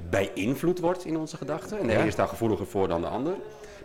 [0.10, 1.80] beïnvloed wordt in onze gedachten.
[1.80, 3.34] En de ene is daar gevoeliger voor dan de ander.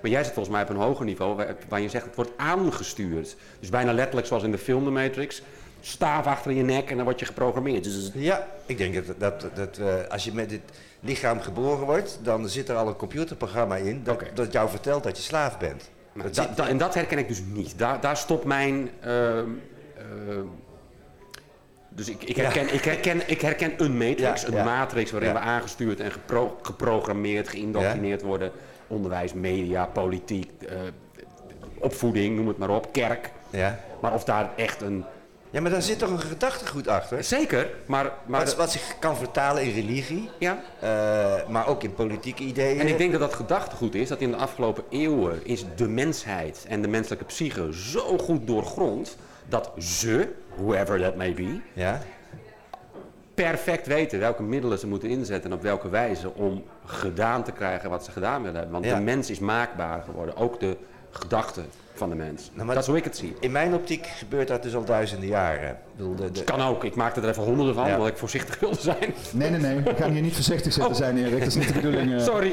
[0.03, 2.31] Maar jij zit volgens mij op een hoger niveau waar, waar je zegt het wordt
[2.37, 3.37] aangestuurd.
[3.61, 5.43] Dus bijna letterlijk zoals in de film The Matrix.
[5.81, 7.85] Staaf achter je nek en dan word je geprogrammeerd.
[7.85, 10.61] Dus Ja, ik denk dat, dat, dat als je met dit
[11.01, 15.16] lichaam geboren wordt, dan zit er al een computerprogramma in dat, dat jou vertelt dat
[15.16, 15.91] je slaaf bent.
[16.14, 17.79] Dat da- zit- da- en dat herken ik dus niet.
[17.79, 18.91] Daar, daar stopt mijn.
[19.01, 19.49] ehm,
[19.97, 20.45] ehm,
[21.89, 22.43] dus ik, ik, Ja.
[22.43, 24.64] herken, ik, herken, ik herken een matrix, Ja, een ja.
[24.64, 28.51] matrix waarin we aangestuurd en gepro- geprogrammeerd, geïndoctrineerd worden.
[28.87, 30.76] Onderwijs, media, politiek, eh,
[31.79, 33.31] opvoeding, noem het maar op, kerk.
[33.51, 33.79] Ja.
[34.01, 35.05] Maar of daar echt een.
[35.51, 37.24] Ja, maar daar zit toch een gedachtegoed achter?
[37.24, 38.12] Zeker, maar.
[38.26, 40.62] maar Wat, wat zich kan vertalen in religie, ja.
[40.80, 42.80] eh, maar ook in politieke ideeën.
[42.80, 46.64] En ik denk dat dat gedachtegoed is dat in de afgelopen eeuwen is de mensheid
[46.68, 49.16] en de menselijke psyche zo goed doorgrond
[49.49, 52.01] dat ze, whoever that may be, Ja,
[53.34, 57.90] perfect weten welke middelen ze moeten inzetten en op welke wijze om gedaan te krijgen
[57.90, 58.72] wat ze gedaan willen hebben.
[58.72, 58.94] Want Ja.
[58.94, 60.76] de mens is maakbaar geworden, ook de
[61.11, 61.66] gedachten
[61.99, 62.51] van de mens.
[62.55, 63.34] Nou, dat is hoe ik het zie.
[63.40, 65.78] In mijn optiek gebeurt dat dus al duizenden jaren.
[65.99, 67.92] Ik bedoel, de, de- Kan ook, ik maakte er even honderden van, Ja.
[67.92, 69.14] omdat ik voorzichtig wilde zijn.
[69.32, 69.80] Nee, nee, nee.
[69.80, 71.38] We gaan hier niet voorzichtig zitten zijn, Erik.
[71.38, 72.12] Dat is niet de bedoeling.
[72.14, 72.20] eh.
[72.20, 72.51] Sorry.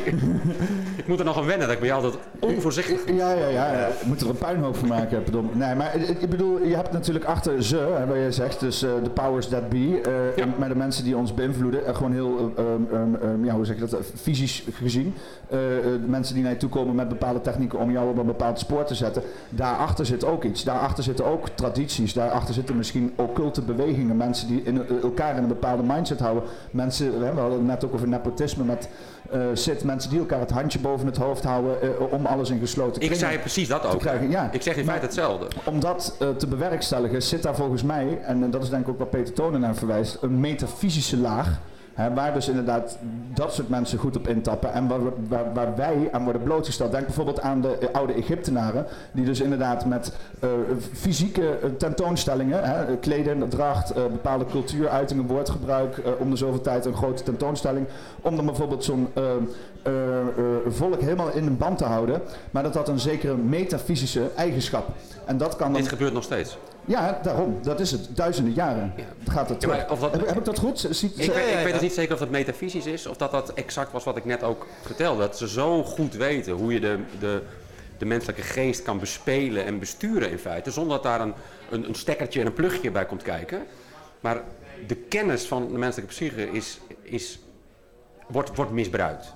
[0.98, 3.72] ik moet er nog aan wennen dat ik bij jou altijd onvoorzichtig Ja, ja, ja.
[3.72, 3.88] ja.
[4.02, 5.24] We moeten er een puinhoop van maken.
[5.24, 5.50] Pardon.
[5.54, 8.84] Nee, maar eh, ik bedoel, je hebt natuurlijk achter ze, hè, wat je zegt, dus
[8.84, 10.46] eh, de powers that be, eh, Ja.
[10.58, 13.98] met de mensen die ons beïnvloeden, eh, gewoon heel, ehm, ja, hoe zeg je dat,
[14.22, 15.14] fysisch gezien.
[15.50, 18.18] Eh, eh, de mensen die naar je toe komen met bepaalde technieken om jou op
[18.18, 19.22] een bepaald spoor te zetten.
[19.50, 20.64] Daarachter zit ook iets.
[20.64, 22.14] Daarachter zitten ook tradities.
[22.14, 24.18] Daarachter zitten misschien occulte bewegingen.
[24.18, 26.44] Mensen die in, eh, elkaar in een bepaalde mindset houden.
[26.72, 28.90] Mensen, we hadden het net ook over nepotisme met
[29.32, 29.84] eh zit.
[29.84, 33.14] Mensen die elkaar het handje boven het hoofd houden eh, om alles in gesloten Ik
[33.14, 34.00] zei precies dat ook.
[34.00, 34.50] krijgen, ja.
[34.52, 35.48] Ik zeg in feite hetzelfde.
[35.64, 39.10] om dat te bewerkstelligen zit daar volgens mij, en dat is denk ik ook wat
[39.10, 41.60] Peter Tonen naar verwijst, een metafysische laag.
[41.96, 42.98] Hè, waar dus inderdaad
[43.34, 46.92] dat soort mensen goed op intappen en waar, waar, waar wij aan worden blootgesteld.
[46.92, 50.50] Denk bijvoorbeeld aan de eh, oude Egyptenaren, die dus inderdaad met eh,
[50.94, 56.96] fysieke eh, tentoonstellingen, hè, kleden, dracht, eh, bepaalde cultuuruitingen, woordgebruik, om de zoveel tijd een
[56.96, 57.88] grote tentoonstelling,
[58.22, 59.08] om dan bijvoorbeeld zo'n
[60.68, 62.22] volk helemaal in een band te houden,
[62.52, 64.88] maar dat had een zekere metafysische eigenschap.
[65.26, 66.58] En dat kan dan Dit gebeurt nog steeds.
[66.86, 67.60] Ja, daarom.
[67.64, 68.08] Dat is het.
[68.16, 68.94] Duizenden jaren
[69.28, 70.88] gaat het Ja, maar of dat- heb, heb ik dat goed?
[70.90, 71.72] Ziet, Ik, weet, ik weet ja.
[71.72, 74.44] dus niet zeker of dat metafysisch is of dat dat exact was wat ik net
[74.44, 75.20] ook vertelde.
[75.20, 77.42] Dat ze zo goed weten hoe je de, de,
[77.98, 80.72] de menselijke geest kan bespelen en besturen in feite.
[80.72, 81.34] Zonder dat daar een,
[81.70, 83.64] een, een stekkertje en een plugje bij komt kijken.
[84.20, 84.42] Maar
[84.88, 87.40] de kennis van de menselijke psyche is, is,
[88.28, 89.34] wordt, wordt misbruikt.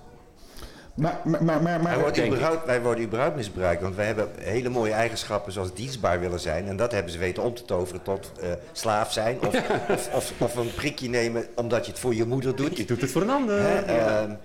[1.00, 2.32] Maar, maar, maar, maar, maar- Wij worden, ik.
[2.32, 6.68] überhaupt, wij worden überhaupt misbruikt, want wij hebben hele mooie eigenschappen zoals dienstbaar willen zijn.
[6.68, 9.38] En dat hebben ze weten om te toveren tot eh, slaaf zijn.
[9.48, 9.56] Of,
[9.96, 12.78] of, of, of een prikje nemen omdat je het voor je moeder doet.
[12.78, 13.60] Je doet het voor een ander.
[13.62, 14.22] Hè, Ja.
[14.22, 14.36] ehm, Ja.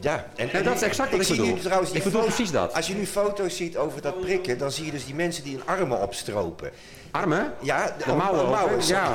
[0.00, 1.46] ja, en, dat is exact wat ik bedoel.
[1.46, 2.74] Nu trouwens Ik bedoel precies dat.
[2.74, 5.56] Als je nu foto's ziet over dat prikken, dan zie je dus die mensen die
[5.56, 6.70] hun armen opstropen.
[7.10, 7.52] Armen?
[7.60, 8.88] Ja, De mouwen sorry.
[8.94, 9.12] Ja,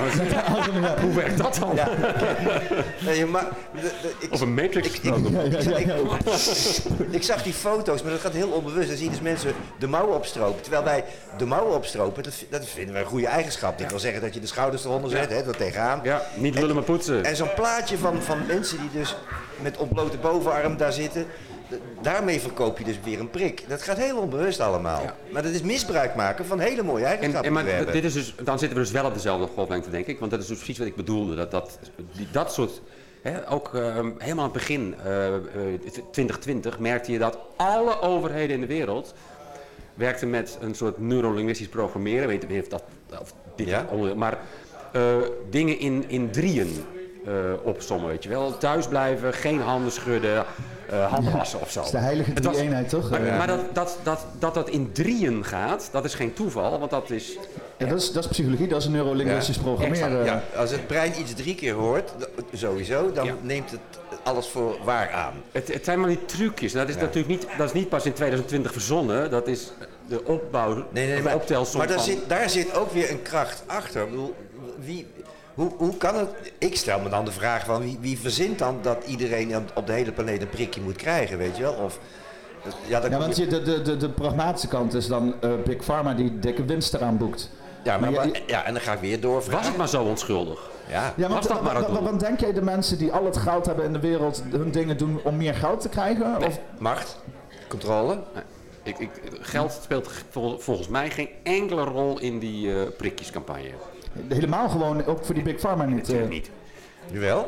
[1.02, 1.72] hoe werkt dat dan?
[1.76, 1.88] Ja,
[3.06, 5.14] nee, maar, de- de- ik, Of een matrix ik, ik,
[5.78, 5.92] ik-
[7.10, 8.88] ik zag die foto's, maar dat gaat heel onbewust.
[8.88, 10.62] Dan zie je dus mensen de mouwen opstropen.
[10.62, 11.04] Terwijl wij
[11.38, 13.78] de mouwen opstropen, dat, dat vinden wij een goede eigenschap.
[13.80, 16.00] Dat wil zeggen dat je de schouders eronder zet, hè, er tegenaan.
[16.04, 17.24] Ja, niet lullen maar poetsen.
[17.24, 19.16] En zo'n plaatje van, van mensen die dus
[19.62, 21.26] met ontblote bovenarm daar zitten.
[22.02, 23.64] Daarmee verkoop je dus weer een prik.
[23.68, 25.02] Dat gaat heel onbewust allemaal.
[25.02, 25.16] Ja.
[25.32, 27.94] Maar dat is misbruik maken van hele mooie En, eigenschappen en maar we hebben.
[27.94, 30.20] dit is dus, dan zitten we dus wel op dezelfde golflengte, denk ik.
[30.20, 31.36] Want dat is dus precies wat ik bedoelde.
[31.36, 31.80] Dat, dat,
[32.12, 32.82] die, dat soort,
[33.22, 35.42] hè, ook ehm, helemaal aan het begin, eh, eh,
[36.12, 39.14] 2020, merkte je dat alle overheden in de wereld
[39.94, 42.28] werkten met een soort neurolinguistisch programmeren.
[42.28, 42.84] Weet niet of dat,
[43.22, 43.86] of dit Ja?
[44.16, 44.38] maar
[44.92, 45.16] eh,
[45.50, 46.86] dingen in, in drieën
[47.26, 48.58] eh opsommen, weet je wel.
[48.58, 50.46] Thuis blijven, geen handen schudden,
[50.90, 51.76] eh handen wassen of zo.
[51.78, 53.10] dat is de heilige Het was- drie-eenheid, toch?
[53.10, 53.38] Maar, Ja.
[53.38, 57.10] maar dat, dat, dat, dat dat in drieën gaat, dat is geen toeval, want dat
[57.10, 57.38] is...
[57.78, 60.26] Ja, dat, is, dat is psychologie, dat is een neurolinguistisch Ja, programmeren.
[60.26, 62.12] Ja, als het brein iets drie keer hoort,
[62.54, 63.34] sowieso, dan Ja.
[63.42, 63.80] neemt het
[64.24, 65.34] alles voor waar aan.
[65.52, 66.72] Het, het zijn maar die trucjes.
[66.72, 67.02] Dat is Ja.
[67.02, 69.30] natuurlijk niet, dat is niet pas in 2020 verzonnen.
[69.30, 69.72] Dat is
[70.08, 72.06] de opbouw, Nee, nee, de maar, optelsom maar daar, van...
[72.06, 74.02] zit, daar zit ook weer een kracht achter.
[74.04, 74.36] Ik bedoel,
[74.80, 75.08] wie,
[75.56, 76.30] hoe, hoe kan het?
[76.58, 79.92] Ik stel me dan de vraag van wie, wie verzint dan dat iedereen op- de
[79.94, 81.74] hele planeet een prikje moet krijgen, weet je wel?
[81.74, 82.00] Of,
[82.88, 85.84] ja, dan Ja, want je- de, de, de, de pragmatische kant is dan eh, Big
[85.84, 87.50] Pharma die dikke winst eraan boekt.
[87.84, 89.58] ja, maar, maar je- maar- ja, en dan ga ik weer doorvragen.
[89.58, 90.70] Was het maar zo onschuldig?
[90.90, 91.14] Ja.
[91.16, 93.86] Ja, want, Was dat maar want denk jij de mensen die al het geld hebben
[93.86, 96.38] in de wereld hun dingen doen om meer geld te krijgen?
[96.46, 97.18] Of, Macht,
[97.68, 98.18] controle.
[98.84, 99.10] Ik, ik,
[99.42, 103.70] geld speelt vol- volgens mij geen enkele rol in die eh, prikjescampagne.
[104.28, 105.94] Helemaal gewoon, ook voor die Big Pharma niet.
[105.94, 106.00] eh.
[106.02, 106.50] Natuurlijk niet.
[107.12, 107.48] Jawel.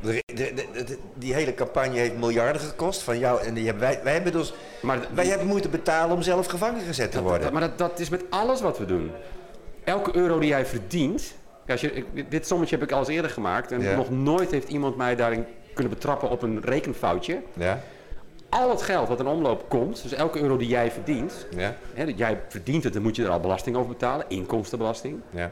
[0.00, 3.42] De, de, de- de- die hele campagne heeft miljarden gekost van jou.
[3.42, 6.80] En die hebben, wij, wij, hebben dus, Maar, wij hebben moeten betalen om zelf gevangen
[6.80, 7.40] gezet te worden.
[7.42, 9.10] dat- maar dat, dat is met alles wat we doen.
[9.84, 11.34] Elke euro die jij verdient...
[11.68, 13.72] Als je, ik- dit sommetje heb ik al eens eerder gemaakt.
[13.72, 13.96] En Ja.
[13.96, 15.44] nog nooit heeft iemand mij daarin
[15.74, 17.40] kunnen betrappen op een rekenfoutje.
[17.52, 17.80] Ja,
[18.48, 21.46] Al het geld wat in omloop komt, dus elke euro die jij verdient...
[21.56, 25.20] ja, Hè, dat jij verdient het, dan moet je er al belasting over betalen, inkomstenbelasting.
[25.30, 25.50] ja.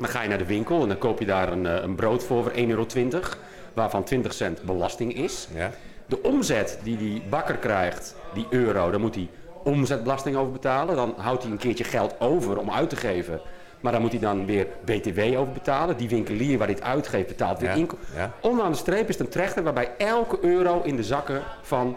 [0.00, 2.24] Dan ga je naar de winkel en dan koop je daar een, eh, een brood
[2.24, 2.86] voor voor 1,20 euro,
[3.74, 5.48] waarvan 20 cent belasting is.
[5.54, 5.70] ja.
[6.06, 9.28] De omzet die die bakker krijgt, die euro, daar moet hij
[9.64, 10.96] omzetbelasting over betalen.
[10.96, 13.40] Dan houdt hij een keertje geld over om uit te geven.
[13.80, 15.96] Maar dan moet hij dan weer BTW over betalen.
[15.96, 18.04] Die winkelier waar hij het uitgeeft betaalt weer Ja, inkomen.
[18.16, 18.32] ja.
[18.40, 21.96] Onderaan de streep is het een trechter waarbij elke euro in de zakken van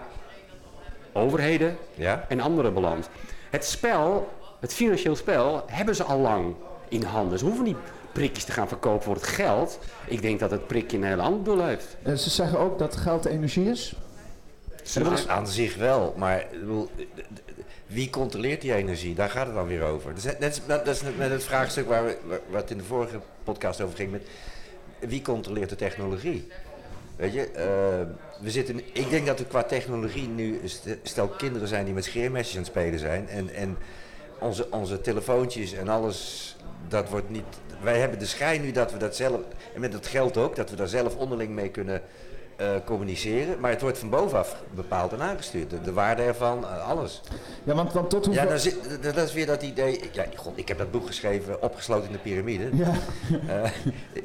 [1.13, 2.25] overheden Ja.
[2.27, 3.09] en andere belandt.
[3.49, 4.29] Het spel,
[4.59, 6.55] het financieel spel, hebben ze al lang
[6.93, 7.39] in handen.
[7.39, 7.77] Ze hoeven niet
[8.11, 9.79] prikjes te gaan verkopen voor het geld.
[10.05, 11.97] Ik denk dat het prikje een heel ander doel heeft.
[12.03, 13.95] Eh, ze zeggen ook dat geld energie is.
[15.03, 16.89] Aan, aan zich wel, maar bedoel,
[17.85, 19.15] wie controleert die energie?
[19.15, 20.09] Daar gaat het dan weer over.
[20.09, 22.77] Dat is, net, dat is net met het vraagstuk waar, we, waar, waar het in
[22.77, 24.11] de vorige podcast over ging.
[24.11, 24.27] Met,
[24.99, 26.47] wie controleert de technologie?
[27.15, 30.61] Weet je, eh, we zitten, ik denk dat er qua technologie nu
[31.03, 33.29] stel kinderen zijn die met scheermesjes aan het spelen zijn.
[33.29, 33.77] En, en
[34.39, 36.52] onze, onze telefoontjes en alles,
[36.87, 37.43] dat wordt niet...
[37.81, 39.39] Wij hebben de schijn nu dat we dat zelf,
[39.73, 42.01] en met het geld ook, dat we daar zelf onderling mee kunnen
[42.55, 43.59] eh, communiceren.
[43.59, 45.69] Maar het wordt van bovenaf bepaald en aangestuurd.
[45.69, 47.21] De, de waarde ervan, eh, alles.
[47.63, 48.43] Ja, want, want tot hoeveel...
[48.43, 49.99] Ja, dan zit, dat dat is weer dat idee.
[50.11, 52.69] Ja, god, ik heb dat boek geschreven, opgesloten in de piramide.
[52.73, 52.91] Ja,
[53.47, 53.71] Eh,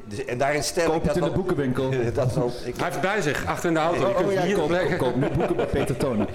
[0.08, 1.90] dus- en daarin stel koop ik dat het in de boekenwinkel.
[2.14, 4.00] dat wel, ik, Hij heeft het bij zich, achter in de auto.
[4.00, 6.28] Je Oh, kunt oh ja, hier koop, koop, koop nu boeken bij Peter Tonen.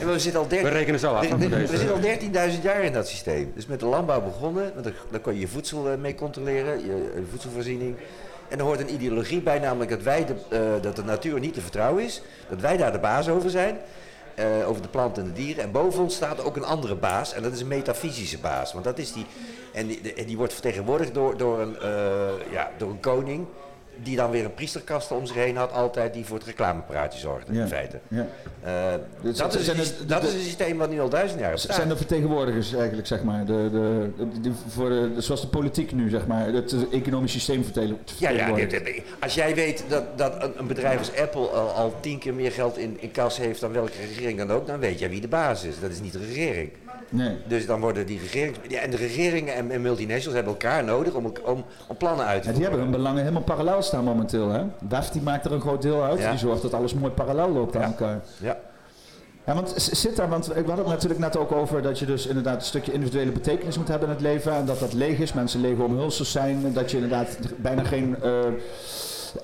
[0.00, 1.28] En we zitten al We 13 rekenen zo af.
[1.28, 3.52] we, zitten al 13.000 jaar in dat systeem.
[3.54, 7.12] Dus met de landbouw begonnen, want daar, kon je je voedsel eh, mee controleren, je,
[7.14, 7.96] je voedselvoorziening.
[8.48, 11.54] En er hoort een ideologie bij, namelijk dat, wij de, eh, dat de natuur niet
[11.54, 12.22] te vertrouwen is.
[12.48, 13.78] Dat wij daar de baas over zijn,
[14.34, 15.62] eh, over de planten en de dieren.
[15.62, 18.72] En boven ons staat ook een andere baas, en dat is een metafysische baas.
[18.72, 19.26] Want dat is die,
[19.72, 21.76] en die, en die wordt vertegenwoordigd door, door, een,
[22.50, 23.46] ja, door een koning,
[24.02, 27.52] die dan weer een priesterkast om zich heen had, altijd, die voor het reclamepraatje zorgde,
[27.54, 27.60] Ja.
[27.62, 27.98] in feite.
[28.08, 28.26] Ja.
[28.62, 31.52] Eh, Dus dat, is, het- dat de- is een systeem wat nu al duizend jaar
[31.52, 31.76] bestaat.
[31.76, 33.44] zijn de vertegenwoordigers eigenlijk, zeg maar.
[33.44, 33.68] De,
[34.42, 36.46] de, voor de, zoals de politiek nu, zeg maar.
[36.46, 39.02] Het economisch systeem vertegen- Ja, ja, vertegenwoordigt.
[39.20, 42.52] als jij weet dat, dat een, een bedrijf als Apple al, al tien keer meer
[42.52, 45.28] geld in, in kas heeft dan welke regering dan ook, dan weet jij wie de
[45.28, 45.80] baas is.
[45.80, 46.70] Dat is niet de regering.
[47.08, 47.36] Nee.
[47.46, 48.58] Dus dan worden die regerings...
[48.68, 52.42] Ja, en de regeringen en, en multinationals hebben elkaar nodig om, om, om plannen uit
[52.42, 52.62] te Ja, die voeren.
[52.62, 54.48] hebben hun belangen helemaal parallel staan momenteel.
[54.50, 54.62] Hè?
[54.88, 56.18] WEF die maakt er een groot deel uit.
[56.18, 56.30] Ja.
[56.30, 57.86] Die zorgt dat alles mooi parallel loopt aan Ja.
[57.86, 58.20] elkaar.
[58.40, 58.56] Ja.
[59.46, 62.26] Ja, want zit daar, want we hadden het natuurlijk net ook over dat je dus
[62.26, 64.52] inderdaad een stukje individuele betekenis moet hebben in het leven.
[64.52, 66.64] En dat dat leeg is, mensen lege omhulsels zijn.
[66.64, 68.30] En dat je inderdaad bijna geen eh,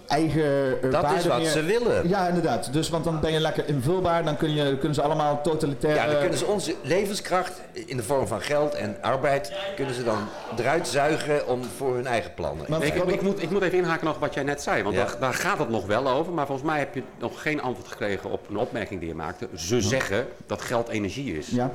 [0.09, 1.49] eigen eh, Dat is wat meer...
[1.51, 2.09] ze willen.
[2.09, 2.73] Ja, inderdaad.
[2.73, 4.25] Dus want dan ben je lekker invulbaar.
[4.25, 5.95] Dan kun je, kunnen ze allemaal totalitair...
[5.95, 9.95] Ja, dan eh, kunnen ze onze levenskracht in de vorm van geld en arbeid kunnen
[9.95, 10.19] ze dan
[10.59, 12.67] eruit zuigen om voor hun eigen plannen.
[12.69, 14.95] Maar- Ik, ik, ik moet, ik moet even inhaken nog wat jij net zei, want
[14.95, 15.05] Ja.
[15.05, 16.33] daar, daar gaat het nog wel over.
[16.33, 19.49] Maar volgens mij heb je nog geen antwoord gekregen op een opmerking die je maakte.
[19.55, 21.47] Ze zeggen dat geld energie is.
[21.49, 21.71] Ja.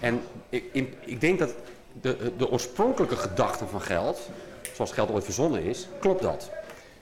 [0.00, 1.54] En ik, ik, ik denk dat
[2.00, 4.20] de, de oorspronkelijke gedachte van geld,
[4.72, 6.50] zoals geld ooit verzonnen is, klopt dat.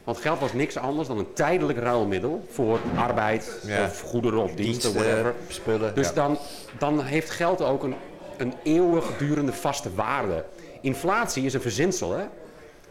[0.04, 3.84] Want geld was niks anders dan een tijdelijk ruilmiddel voor arbeid Ja.
[3.84, 5.34] of goederen of diensten, Diensten, whatever.
[5.48, 5.94] spullen.
[5.94, 6.12] Dus ja.
[6.14, 6.38] dan,
[6.78, 7.94] dan heeft geld ook een,
[8.36, 10.44] een eeuwigdurende vaste waarde.
[10.80, 12.24] Inflatie is een verzinsel, hè?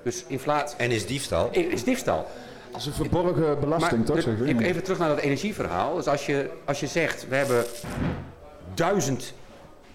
[0.03, 1.49] Dus inflatie En is diefstal.
[1.51, 2.27] is diefstal.
[2.71, 4.19] Dat is een verborgen belasting, toch?
[4.23, 4.35] je?
[4.45, 5.95] ik- even terug naar dat energieverhaal.
[5.95, 7.65] Dus als je, als je zegt, we hebben
[8.73, 9.33] duizend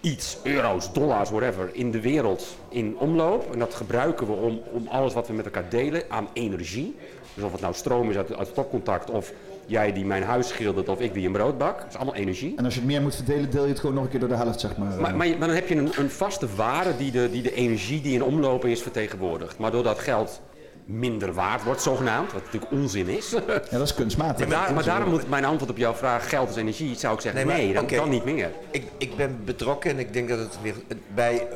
[0.06, 3.52] iets, euro's, dollars, whatever, in de wereld in omloop.
[3.52, 6.96] En dat gebruiken we om, om alles wat we met elkaar delen aan energie.
[7.34, 9.32] Dus of het nou stroom is uit, uit stopcontact, of
[9.66, 11.78] jij die mijn huis schildert, of ik die een brood bak.
[11.78, 12.54] Dat is allemaal energie.
[12.56, 14.28] En als je het meer moet verdelen, deel je het gewoon nog een keer door
[14.28, 15.00] de helft, zeg maar.
[15.00, 18.00] Maar, maar, maar dan heb je een, een vaste waarde die de, die de energie
[18.00, 19.58] die in omloop is vertegenwoordigt.
[19.58, 20.40] Maar doordat geld
[20.86, 23.30] minder waard wordt, zogenaamd, wat natuurlijk onzin is.
[23.30, 24.48] ja, dat is kunstmatig.
[24.48, 27.20] maar, daar- maar daarom moet mijn antwoord op jouw vraag, geld is energie, zou ik
[27.20, 28.50] zeggen, Nee, nee, dat kan niet meer.
[28.70, 30.74] Ik, ik ben betrokken en ik denk dat het weer
[31.14, 31.46] bij.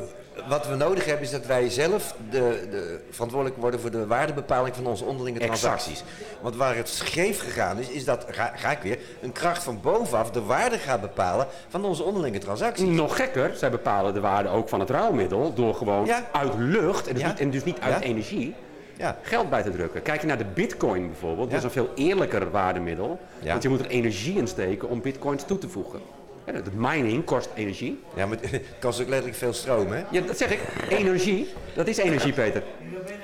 [0.48, 4.74] Wat we nodig hebben is dat wij zelf de, de verantwoordelijk worden voor de waardebepaling
[4.76, 5.58] van onze onderlinge Exact.
[5.60, 6.04] transacties.
[6.40, 9.80] Want waar het scheef gegaan is, is dat, ga, ga ik weer, een kracht van
[9.82, 12.88] bovenaf de waarde gaat bepalen van onze onderlinge transacties.
[12.88, 16.28] Nog gekker, zij bepalen de waarde ook van het ruilmiddel door gewoon Ja.
[16.32, 17.28] uit lucht en dus, Ja.
[17.28, 18.00] niet, en dus niet uit Ja.
[18.08, 18.54] energie
[19.00, 19.18] Ja.
[19.22, 20.02] geld bij te drukken.
[20.02, 23.20] Kijk je naar de bitcoin bijvoorbeeld, dat is een veel eerlijker waardemiddel.
[23.38, 23.50] Ja.
[23.50, 26.00] Want je moet er energie in steken om bitcoins toe te voegen.
[26.44, 28.00] Het mining kost energie.
[28.16, 30.02] Ja, maar het kost ook letterlijk veel stroom, hè?
[30.10, 30.60] Ja, dat zeg ik.
[30.88, 32.62] Energie, dat is energie, Peter.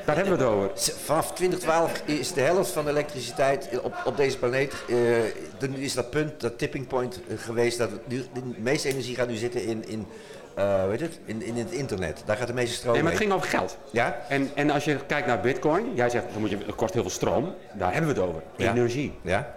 [0.05, 0.71] Daar hebben we het over.
[1.05, 4.75] Vanaf 2012 is de helft van de elektriciteit op, op deze planeet.
[5.61, 7.79] er is dat punt, dat tipping point eh, geweest.
[7.79, 10.07] Dat het nu, de meeste energie gaat nu zitten in, in,
[10.57, 11.19] eh, hoe heet het?
[11.25, 12.23] In, in het internet.
[12.25, 13.79] Daar gaat de meeste stroom Nee, maar het ging over geld.
[13.91, 14.21] Ja?
[14.29, 17.03] En, en als je kijkt naar bitcoin, jij zegt dan moet je, het kost heel
[17.03, 17.55] veel stroom.
[17.73, 18.43] Daar hebben we het over.
[18.57, 18.71] Ja.
[18.71, 19.13] Energie.
[19.23, 19.55] Ja?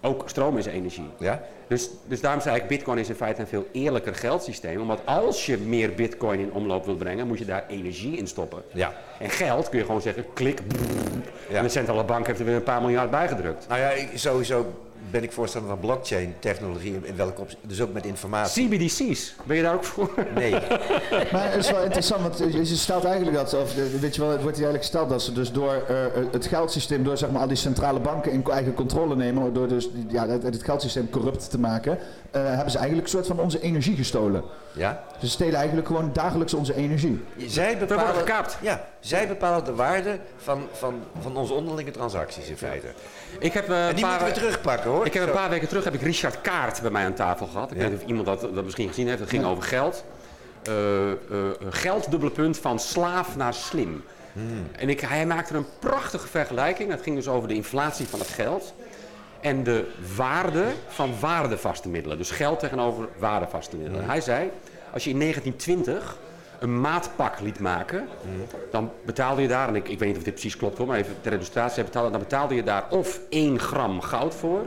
[0.00, 1.10] Ook stroom is energie.
[1.18, 1.42] Ja?
[1.68, 4.80] Dus, dus daarom zei ik, bitcoin is in feite een veel eerlijker geldsysteem.
[4.80, 8.62] Omdat als je meer bitcoin in omloop wilt brengen, moet je daar energie in stoppen.
[8.72, 8.92] Ja.
[9.18, 10.60] En geld kun je gewoon zeggen, klik.
[11.48, 11.56] Ja.
[11.56, 13.68] En de centrale bank heeft er weer een paar miljard bijgedrukt.
[13.68, 14.72] Nou ja, ik- sowieso
[15.10, 18.68] ben ik voorstander van blockchain technologie, in welke dus ook met informatie.
[18.68, 20.10] CBDC's, ben je daar ook voor?
[20.34, 20.50] Nee,
[21.32, 22.38] Maar het is wel interessant, want
[22.68, 25.22] je stelt eigenlijk dat, of eh, weet je wel, het wordt hier eigenlijk gesteld dat
[25.22, 25.96] ze dus door eh,
[26.32, 29.88] het geldsysteem, door zeg maar al die centrale banken in eigen controle nemen, door dus
[30.08, 31.98] ja, het, het geldsysteem corrupt te maken,
[32.30, 34.42] eh, hebben ze eigenlijk een soort van onze energie gestolen.
[34.74, 35.02] Ja.
[35.20, 37.24] Ze stelen eigenlijk gewoon dagelijks onze energie.
[37.46, 38.58] Zij worden bepalen, gekaapt.
[38.60, 42.86] Ja, zij bepalen de waarde van, van, van onze onderlinge transacties in feite.
[43.38, 45.06] Ik heb, eh, En een die paar, moeten we terugpakken hoor.
[45.06, 47.70] ik heb een paar weken terug heb ik Richard Kaart bij mij aan tafel gehad.
[47.70, 47.82] Ik Ja.
[47.82, 49.20] weet niet of iemand dat, dat misschien gezien heeft.
[49.20, 50.04] Het ging over geld.
[50.62, 51.16] Eh, eh,
[51.70, 54.04] geld, dubbele punt, van slaaf naar slim.
[54.78, 56.90] En ik, hij maakte een prachtige vergelijking.
[56.90, 58.74] Het ging dus over de inflatie van het geld.
[59.44, 59.84] En de
[60.16, 62.18] waarde van waardevaste middelen.
[62.18, 64.04] Dus geld tegenover waardevaste middelen.
[64.04, 64.50] Hij zei,
[64.92, 66.16] als je in 1920
[66.58, 68.08] een maatpak liet maken,
[68.70, 70.98] dan betaalde je daar, en ik, ik weet niet of dit precies klopt hoor, maar
[70.98, 74.60] even ter illustratie, betaalde- dan betaalde je daar of 1 gram goud voor,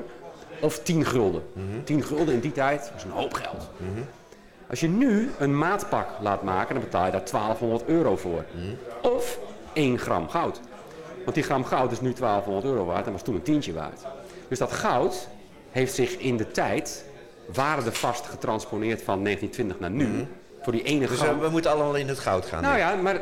[0.61, 1.43] of 10 gulden.
[1.83, 3.69] 10 gulden in die tijd was een hoop geld.
[4.69, 8.43] Als je nu een maatpak laat maken, dan betaal je daar 1200 euro voor.
[9.01, 9.39] Of
[9.73, 10.59] 1 gram goud.
[11.23, 14.01] Want die gram goud is nu 1200 euro waard en was toen een tientje waard.
[14.47, 15.27] Dus dat goud
[15.71, 17.03] heeft zich in de tijd
[17.53, 20.27] waardevast getransponeerd van 1920 naar nu.
[20.61, 22.61] Voor die ene Dus eh, we moeten allemaal in het goud gaan.
[22.61, 23.21] Nou ja, maar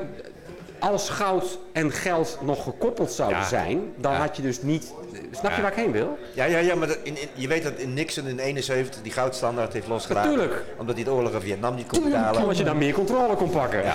[0.80, 3.46] als goud en geld nog gekoppeld zouden Ja.
[3.48, 4.18] zijn, dan Ja.
[4.20, 4.94] had je dus niet.
[5.32, 5.62] Snap je Ja.
[5.62, 6.18] waar ik heen wil?
[6.34, 9.12] Ja, ja, ja maar dat- in, in- je weet dat in Nixon in 71 die
[9.12, 10.32] goudstandaard heeft losgelaten.
[10.32, 10.64] Natuurlijk.
[10.78, 12.42] Omdat hij de oorlog in Vietnam niet kon betalen.
[12.42, 13.84] Omdat je dan meer controle kon pakken.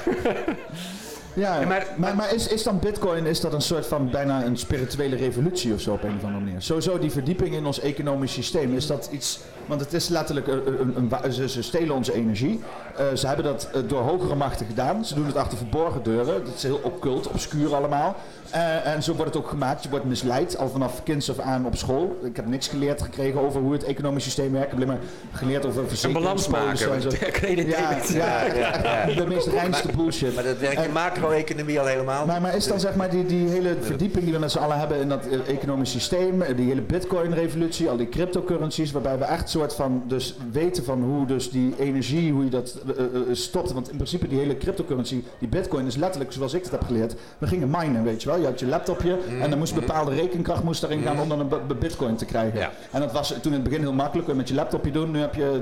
[1.35, 1.61] Ja.
[1.67, 5.17] Maar, maar- maar, is, is dan bitcoin is dat een soort van bijna een spirituele
[5.17, 6.63] revolutie of zo op een of andere manier?
[6.63, 9.41] Sowieso die verdieping in ons economisch systeem, is dat iets...
[9.67, 12.61] Want het is letterlijk, een, een, een wa- ze, ze stelen onze energie.
[12.97, 15.05] Eh, ze hebben dat eh, door hogere machten gedaan.
[15.05, 16.45] Ze doen het achter verborgen deuren.
[16.45, 18.17] Dat is heel occult, obscuur allemaal.
[18.51, 19.83] Eh, en zo wordt het ook gemaakt.
[19.83, 22.19] Je wordt misleid, al vanaf kinds af aan op school.
[22.23, 24.73] Ik heb niks geleerd gekregen over hoe het economisch systeem werkt.
[24.73, 26.95] Ik heb alleen maar geleerd over verzekeringspolissen maken.
[26.95, 27.09] en zo.
[27.51, 29.15] Ja, ja, Ja, ja.
[29.21, 30.35] de meest reinste bullshit.
[30.35, 32.27] Maar dat werkt in macro-economie al helemaal.
[32.27, 34.79] Maar, maar is dan zeg maar die, die hele verdieping die we met z'n allen
[34.79, 39.49] hebben in dat economisch systeem, eh, die hele bitcoin-revolutie, al die cryptocurrencies, waarbij we echt
[39.49, 43.73] soort van dus weten van hoe dus die energie, hoe je dat eh, stopt.
[43.73, 47.15] Want in principe die hele cryptocurrency, die bitcoin is letterlijk zoals ik het heb geleerd.
[47.39, 48.40] We gingen minen, weet je wel.
[48.41, 51.49] Je had je laptopje en dan moest bepaalde rekenkracht moest daarin gaan om dan een
[51.49, 52.59] b- bitcoin te krijgen.
[52.59, 52.71] Ja.
[52.91, 55.11] En dat was toen in het begin heel makkelijk, je met je laptopje doen.
[55.11, 55.61] Nu heb je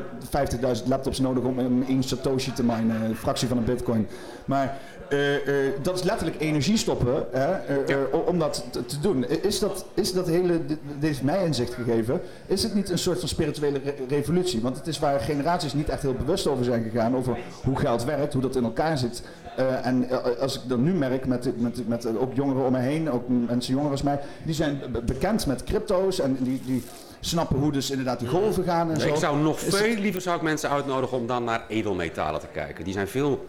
[0.81, 4.07] 50.000 laptops nodig om om één satoshi te minen, een fractie van een bitcoin.
[4.45, 4.77] Maar
[5.09, 5.35] eh,
[5.67, 7.53] eh, dat is letterlijk energie stoppen hè,
[7.85, 7.97] eh,
[8.27, 9.25] om dat te, te doen.
[9.29, 12.99] Is dat, is dat hele, dit dit heeft mij inzicht gegeven, is het niet een
[12.99, 14.61] soort van spirituele re- revolutie?
[14.61, 18.05] Want het is waar generaties niet echt heel bewust over zijn gegaan, over hoe geld
[18.05, 19.23] werkt, hoe dat in elkaar zit.
[19.59, 22.79] Eh, en eh, als ik dan nu merk met, met, met ook jongeren om me
[22.79, 26.83] heen, ook mensen jonger als mij, die zijn be- bekend met crypto's en die, die
[27.21, 29.09] snappen hoe dus inderdaad die golven gaan en zo.
[29.09, 32.47] Ik zou nog Is veel liever zou ik mensen uitnodigen om dan naar edelmetalen te
[32.53, 32.85] kijken.
[32.85, 33.47] Die zijn veel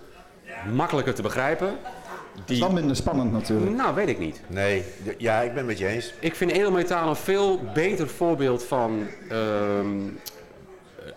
[0.73, 1.67] makkelijker te begrijpen.
[1.67, 3.75] Is Die, wel minder spannend natuurlijk.
[3.75, 4.41] nou, weet ik niet.
[4.47, 4.83] Nee,
[5.17, 6.13] ja, ik ben het met je eens.
[6.19, 9.87] Ik vind edelmetalen een veel beter voorbeeld van ehm,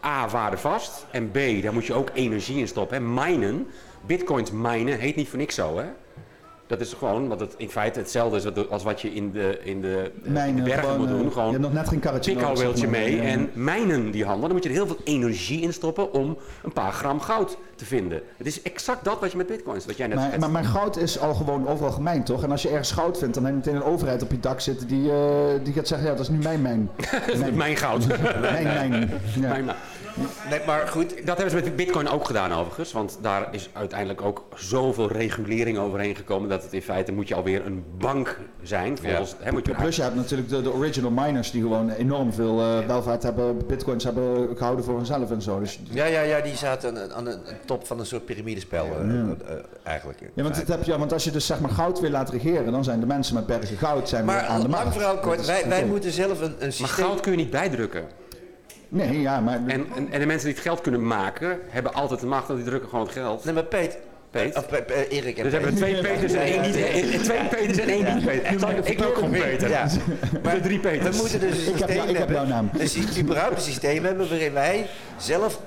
[0.04, 1.06] A, waardevast.
[1.10, 2.96] En B, daar moet je ook energie in stoppen.
[2.96, 3.02] Hè.
[3.02, 3.66] Minen,
[4.06, 5.78] bitcoins minen, heet niet voor niks zo.
[5.78, 5.84] Hè.
[6.66, 9.80] Dat is gewoon, wat het in feite hetzelfde is als wat je in de, in
[9.80, 11.24] de, eh, Mijn, in de bergen gewoon, moet eh, doen.
[11.24, 13.16] Je Gewoon hebt nog net geen karretje nodig, mee.
[13.16, 13.22] Ja.
[13.22, 16.72] En mijnen die handelen, dan moet je er heel veel energie in stoppen om een
[16.72, 18.22] paar gram goud te vinden.
[18.36, 20.96] Het is exact dat wat je met bitcoins, wat jij net Maar, maar, maar goud
[20.96, 22.42] is al gewoon overal gemijnd, toch?
[22.42, 24.60] En als je ergens goud vindt, dan heb je meteen een overheid op je dak
[24.60, 25.18] zitten die, eh,
[25.62, 26.90] die gaat zeggen, ja, dat is nu mijn mijn.
[27.38, 28.06] mijn, Mijn goud.
[28.40, 29.10] mijn, mijn.
[29.40, 29.48] Ja.
[29.48, 29.70] Mijn-
[30.50, 32.92] Nee, maar goed, Dat hebben ze met Bitcoin ook gedaan overigens.
[32.92, 36.48] Want daar is uiteindelijk ook zoveel regulering overheen gekomen.
[36.48, 38.98] dat het in feite moet je alweer een bank zijn.
[38.98, 42.32] Volgens, hè, moet je Plus je hebt natuurlijk de, de original miners die gewoon enorm
[42.32, 45.60] veel eh, welvaart hebben, bitcoins hebben gehouden voor hunzelf en zo.
[45.60, 47.38] Dus, ja, ja, ja, die zaten aan, aan de
[47.72, 50.18] top van een soort piramidespel eh, eh, eigenlijk.
[50.34, 52.72] ja, want, het heb je, want als je dus zeg maar goud weer laat regeren,
[52.72, 54.96] dan zijn de mensen met bergen goud zijn weer Maar aan de lang macht.
[54.96, 57.04] verhaal Dat kort, wij, wij moeten zelf een, een Maar systeem...
[57.04, 58.04] goud kun je niet bijdrukken.
[58.88, 59.60] Nee, ja, maar...
[59.66, 62.46] En, en, en de mensen die het geld kunnen maken, hebben altijd de macht.
[62.46, 63.44] Want die drukken gewoon het geld.
[63.44, 63.98] Nee, maar Peet,
[64.32, 64.56] Peet.
[64.56, 65.96] of Pe- Pe- Erik en Dus hebben we Peet.
[66.00, 66.76] twee Peters en één niet.
[66.76, 68.52] en- Twee Peters en één niet Peter.
[68.52, 69.68] Ik ik wil ook gewoon Peter.
[69.68, 69.86] Ja,
[70.42, 71.16] Maar de drie we Peters.
[71.20, 72.70] moeten dus een Ik heb jou- systeem ik heb jouw hebben, naam.
[73.18, 74.86] überhaupt een systeem hebben waarin wij
[75.16, 75.60] zelf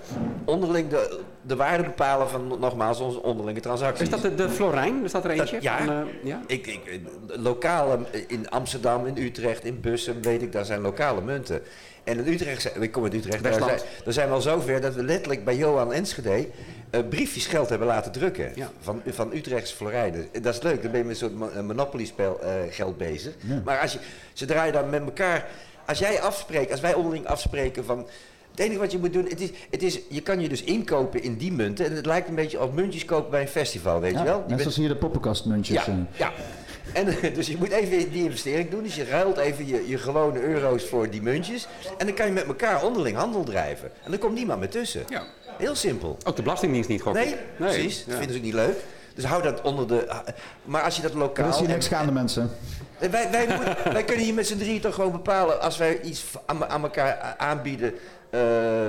[0.46, 4.02] onderling de, de waarde bepalen van nogmaals onze onderlinge transacties.
[4.02, 5.04] Is dat de, de Florijn?
[5.04, 5.54] Is dat er eentje?
[5.56, 5.78] Dat- ja.
[5.78, 6.42] Van, eh, ja.
[6.48, 7.98] Ik, ik, eh, lokale,
[8.28, 11.62] in Amsterdam, in Utrecht, in Bussen, weet ik, daar zijn lokale munten.
[12.04, 14.94] En in Utrecht, ik kom uit Utrecht, daar zijn, daar zijn we al zover dat
[14.96, 16.44] we letterlijk bij Johan Enschede eh,
[17.04, 18.52] briefjes geld hebben laten drukken.
[18.56, 18.72] Ja.
[18.82, 20.28] Van, van Utrechtse florijnen.
[20.32, 23.34] En Dat is leuk, dan ben je met een soort eh, monopoly-spel eh, geld bezig.
[23.66, 24.00] Maar als je,
[24.34, 25.48] zodra je dan met elkaar
[25.86, 28.08] Als jij afspreekt, als wij onderling afspreken van...
[28.52, 31.24] Het enige wat je moet doen, het is, het is, je kan je dus inkopen
[31.24, 31.86] in die munten.
[31.86, 34.34] En het lijkt een beetje als muntjes kopen bij een festival, weet Ja, je wel?
[34.36, 35.86] Je net bent- zoals hier de poppenkastmuntjes.
[35.86, 35.98] ja, eh.
[36.18, 36.32] ja.
[36.94, 38.84] En, eh, dus je moet even die investering doen.
[38.84, 41.68] Dus je ruilt even je, je gewone euro's voor die muntjes.
[41.98, 43.92] En dan kan je met elkaar onderling handel drijven.
[44.04, 45.04] En dan komt niemand meer tussen.
[45.10, 45.24] Ja.
[45.58, 46.18] Heel simpel.
[46.24, 47.24] Ook de Belastingdienst niet gokken.
[47.26, 47.98] Nee, precies.
[47.98, 48.18] Dat ja.
[48.18, 48.76] vinden ze ook niet leuk.
[49.16, 50.08] Dus hou dat onder de...
[50.64, 51.50] Maar als je dat lokaal...
[51.50, 52.52] is hier en- niks gaande, mensen.
[53.00, 55.62] en Wij, wij, moeten- wij kunnen hier met z'n drieën toch gewoon bepalen...
[55.62, 57.94] als wij iets aan, aan elkaar aanbieden...
[58.30, 58.40] eh,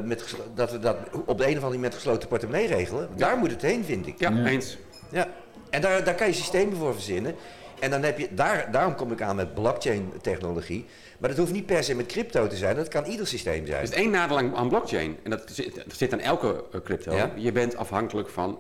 [0.05, 0.25] met,
[0.55, 0.97] dat we dat
[1.27, 3.09] op de een of andere manier met gesloten portemonnee regelen.
[3.17, 4.19] Daar moet het heen, vind ik.
[4.19, 4.45] Ja, Ja.
[4.47, 4.77] eens.
[5.11, 5.27] Ja,
[5.71, 7.35] en daar, daar kan je systemen voor verzinnen.
[7.81, 10.85] En dan heb je, daar, daarom kom ik aan met blockchain-technologie.
[11.19, 13.79] Maar dat hoeft niet per se met crypto te zijn, dat kan ieder systeem zijn.
[13.79, 15.17] Er is één nadeel aan- blockchain.
[15.23, 17.15] En dat zit, dat zit aan elke eh, crypto.
[17.17, 17.31] Ja.
[17.37, 18.59] Je bent afhankelijk van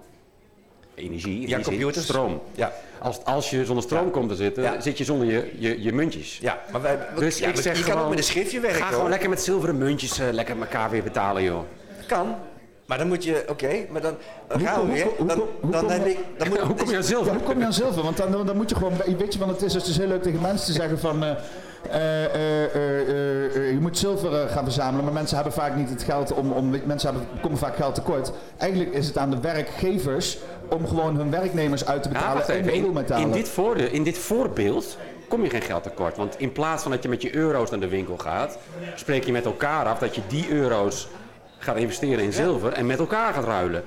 [0.95, 2.05] energie, Ja, computers.
[2.05, 2.43] stroom.
[2.55, 4.11] Ja, Als, als je zonder stroom Ja.
[4.11, 4.81] komt te zitten, Ja.
[4.81, 6.39] zit je zonder je, je, je muntjes.
[6.39, 8.79] ja, maar wij, Dus ja, ik zeg je kan ook met een schriftje werken.
[8.79, 8.95] Ga hoor.
[8.95, 11.61] gewoon lekker met zilveren muntjes eh, lekker elkaar weer betalen, joh.
[12.07, 12.35] Kan.
[12.87, 14.15] Maar dan moet je, oké, maar dan
[14.49, 15.07] dan Hoe gaan we kom- weer.
[15.17, 17.33] hoe- Dan, dan kom je- ik, dan moet, Hoe kom je aan Ja, zilver?
[17.33, 18.03] hoe kom je aan zilver?
[18.03, 20.07] Want dan, dan moet je gewoon, weet je, want het is dus, het is heel
[20.07, 21.31] leuk tegen mensen te zeggen van, eh,
[21.91, 26.53] eh, eh, je moet zilver gaan verzamelen, maar mensen hebben vaak niet het geld om,
[26.53, 28.33] om mensen hebben, komen vaak geld tekort.
[28.57, 30.39] Eigenlijk is het aan de werkgevers
[30.71, 32.73] om gewoon hun werknemers uit te Ja, betalen wacht in even.
[32.73, 33.23] In, edelmetalen.
[33.27, 34.97] in, dit voorde, in dit voorbeeld
[35.29, 36.17] kom je geen geld tekort.
[36.17, 38.59] Want in plaats van dat je met je euro's naar de winkel gaat,
[38.95, 41.09] spreek je met elkaar af dat je die euro's
[41.67, 43.85] gaat investeren in zilver en met elkaar gaat ruilen.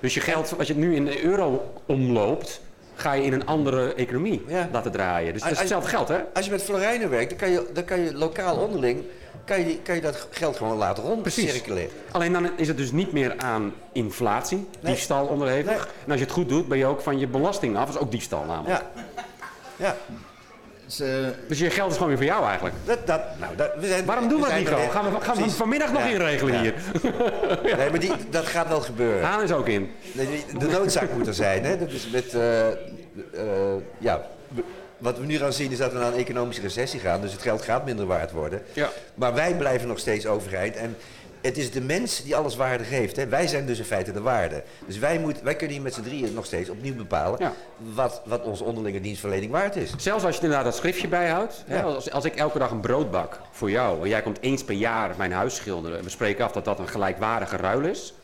[0.00, 2.60] Dus je geld, wat je nu in de euro omloopt,
[2.94, 4.68] ga je in een andere economie Ja.
[4.72, 5.32] laten draaien.
[5.32, 6.18] Dus het is Als- hetzelfde geld, hè?
[6.34, 9.02] Als je met florijnen werkt, dan kan je, dan kan je lokaal onderling,
[9.44, 11.90] kan je, die- kan je dat geld gewoon laten rondcirculeren.
[12.10, 14.92] Alleen dan is het dus niet meer aan inflatie, Nee.
[14.92, 15.70] diefstal onderhevig.
[15.70, 15.78] Nee.
[16.04, 17.86] En als je het goed doet, ben je ook van je belasting af.
[17.86, 18.82] Dat is ook diefstal namelijk.
[18.96, 19.04] Ja.
[19.76, 19.96] Ja,
[20.88, 21.08] Dus, eh,
[21.48, 22.74] Dus je geld is gewoon weer voor jou eigenlijk.
[22.84, 24.90] dat, dat, nou, dat, we zijn, Waarom doen we dat niet gewoon?
[24.90, 26.08] Gaan we, gaan we vanmiddag nog Ja.
[26.08, 26.60] inregelen Ja.
[26.60, 26.74] hier?
[27.78, 29.22] Nee, maar die, dat gaat wel gebeuren.
[29.24, 29.90] Haan is ook in.
[30.12, 31.64] Die- De noodzaak moet er zijn.
[31.64, 31.78] Hè?
[31.78, 32.74] Dat is met, eh, eh,
[33.98, 34.26] ja,
[34.98, 37.20] wat we nu gaan zien is dat we naar een economische recessie gaan.
[37.20, 38.62] Dus het geld gaat minder waard worden.
[38.72, 38.90] Ja.
[39.14, 40.76] Maar wij blijven nog steeds overheid.
[40.76, 40.96] En
[41.42, 43.16] het is de mens die alles waarde geeft.
[43.16, 43.26] Hè?
[43.28, 44.62] Wij zijn dus in feite de waarde.
[44.86, 47.52] Dus wij, moet, wij kunnen hier met z'n drieën nog steeds opnieuw bepalen Ja.
[47.94, 49.92] wat, wat onze onderlinge dienstverlening waard is.
[49.96, 51.64] Zelfs als je inderdaad dat schriftje bijhoudt.
[51.66, 51.82] Hè, Ja.
[51.82, 54.74] als, als ik elke dag een brood bak voor jou en jij komt eens per
[54.74, 58.14] jaar mijn huis schilderen en we spreken af dat dat een gelijkwaardige ruil is.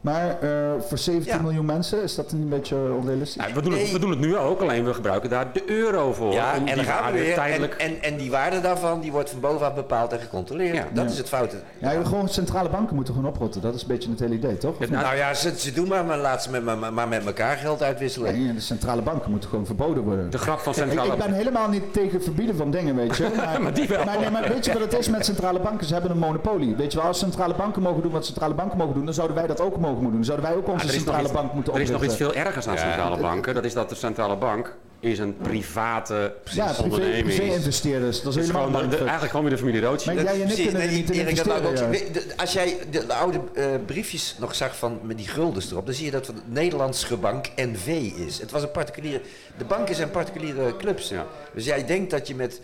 [0.00, 0.48] Maar eh,
[0.88, 1.40] voor 17 Ja.
[1.42, 3.36] miljoen mensen is dat een beetje onrealistisch?
[3.42, 3.92] Nou, we, doen het, Nee.
[3.92, 6.32] we doen het nu ook, alleen we gebruiken daar de euro voor.
[6.32, 7.28] Ja, en die dan gaan we waarde weer.
[7.28, 7.74] En, tijdelijk...
[7.74, 10.74] en, en die waarde daarvan die wordt van bovenaf bepaald en gecontroleerd.
[10.76, 10.84] Ja.
[10.92, 11.10] Dat Ja.
[11.10, 11.56] is het foute.
[11.78, 13.60] ja, je- gewoon centrale banken moeten gewoon oprotten.
[13.60, 14.74] Dat is een beetje het hele idee, toch?
[14.78, 17.26] Ja, nou, Nou ja, ze, ze doen maar, maar laat ze met, maar, maar met
[17.26, 18.42] elkaar geld uitwisselen.
[18.44, 20.30] Nee, de centrale banken moeten gewoon verboden worden.
[20.30, 23.16] de grap van Ik, centrale ik ben helemaal niet tegen het verbieden van dingen, weet
[23.16, 23.28] je.
[23.36, 24.04] Maar, Maar die wel.
[24.04, 25.86] Maar, nee, maar weet je wat het is met centrale banken?
[25.86, 26.74] Ze hebben een monopolie.
[26.76, 29.36] Weet je wel, als centrale banken mogen doen wat centrale banken mogen doen, dan zouden
[29.36, 30.24] wij dat ook mogen doen.
[30.24, 32.16] Zouden wij ook onze er is, nog centrale iets, bank moeten er is nog iets
[32.16, 33.54] veel ergers aan centrale banken.
[33.54, 37.24] Dat is dat de centrale bank is een private Ja, privé, onderneming.
[37.24, 38.22] privé-investeerders.
[38.22, 39.00] Dat is Het is gewoon de- de- mindfuck.
[39.00, 40.16] eigenlijk gewoon weer de familie Rothschild.
[40.16, 41.64] Maar jij en ik kunnen niet in investeren.
[41.66, 41.88] ook ja.
[42.36, 45.94] Als jij de, de oude eh, briefjes nog zag van met die guldens erop, dan
[45.94, 47.86] zie je dat het Nederlandse bank NV
[48.26, 48.38] is.
[48.40, 49.20] Het was een particuliere.
[49.58, 51.08] De banken zijn particuliere clubs.
[51.08, 51.26] Ja.
[51.54, 52.60] Dus jij denkt dat je met.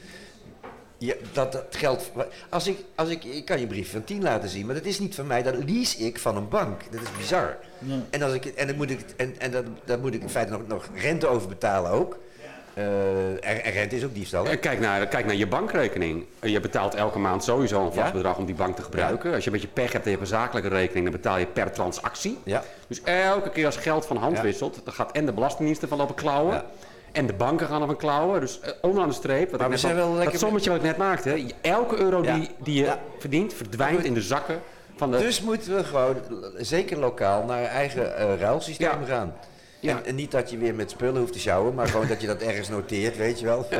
[1.04, 2.10] Ja, dat, dat geld.
[2.48, 4.98] Als ik, als ik, ik kan je brief van 10 laten zien, maar dat is
[4.98, 5.42] niet van mij.
[5.42, 6.80] Dat lease ik van een bank.
[6.90, 7.56] Dat is bizar.
[8.10, 10.52] En, als ik, en, dan moet ik, en, en dat, daar moet ik in feite
[10.52, 12.18] nog, nog rente over betalen ook.
[12.74, 14.44] Eh, en, en rente is ook diefstal.
[14.44, 14.50] hè?
[14.50, 16.24] En kijk naar, kijk naar je bankrekening.
[16.40, 18.12] Je betaalt elke maand sowieso een vast Ja.
[18.12, 19.34] bedrag om die bank te gebruiken.
[19.34, 21.46] Als je een beetje pech hebt en je hebt een zakelijke rekening, dan betaal je
[21.46, 22.38] per transactie.
[22.44, 22.62] Ja.
[22.86, 24.42] Dus elke keer als geld van hand Ja.
[24.42, 26.62] wisselt, dan gaat en de belastingdiensten van lopen klauwen.
[27.12, 28.40] En de banken gaan ervan klauwen.
[28.40, 30.40] Dus eh, onderaan de streep, wat Maar ik we net zijn al- wel lekker dat
[30.40, 31.28] sommetje wat ik net maakte.
[31.28, 32.34] hè, Elke euro Ja.
[32.34, 32.98] die, die je Ja.
[33.18, 34.60] verdient, verdwijnt in de zakken
[34.96, 35.18] van de...
[35.18, 36.16] Dus moeten we gewoon,
[36.56, 39.06] zeker lokaal, naar eigen eh ruilsysteem Ja.
[39.06, 39.34] gaan.
[39.82, 42.26] En, en niet dat je weer met spullen hoeft te sjouwen, maar gewoon dat je
[42.26, 43.66] dat ergens noteert, weet je wel.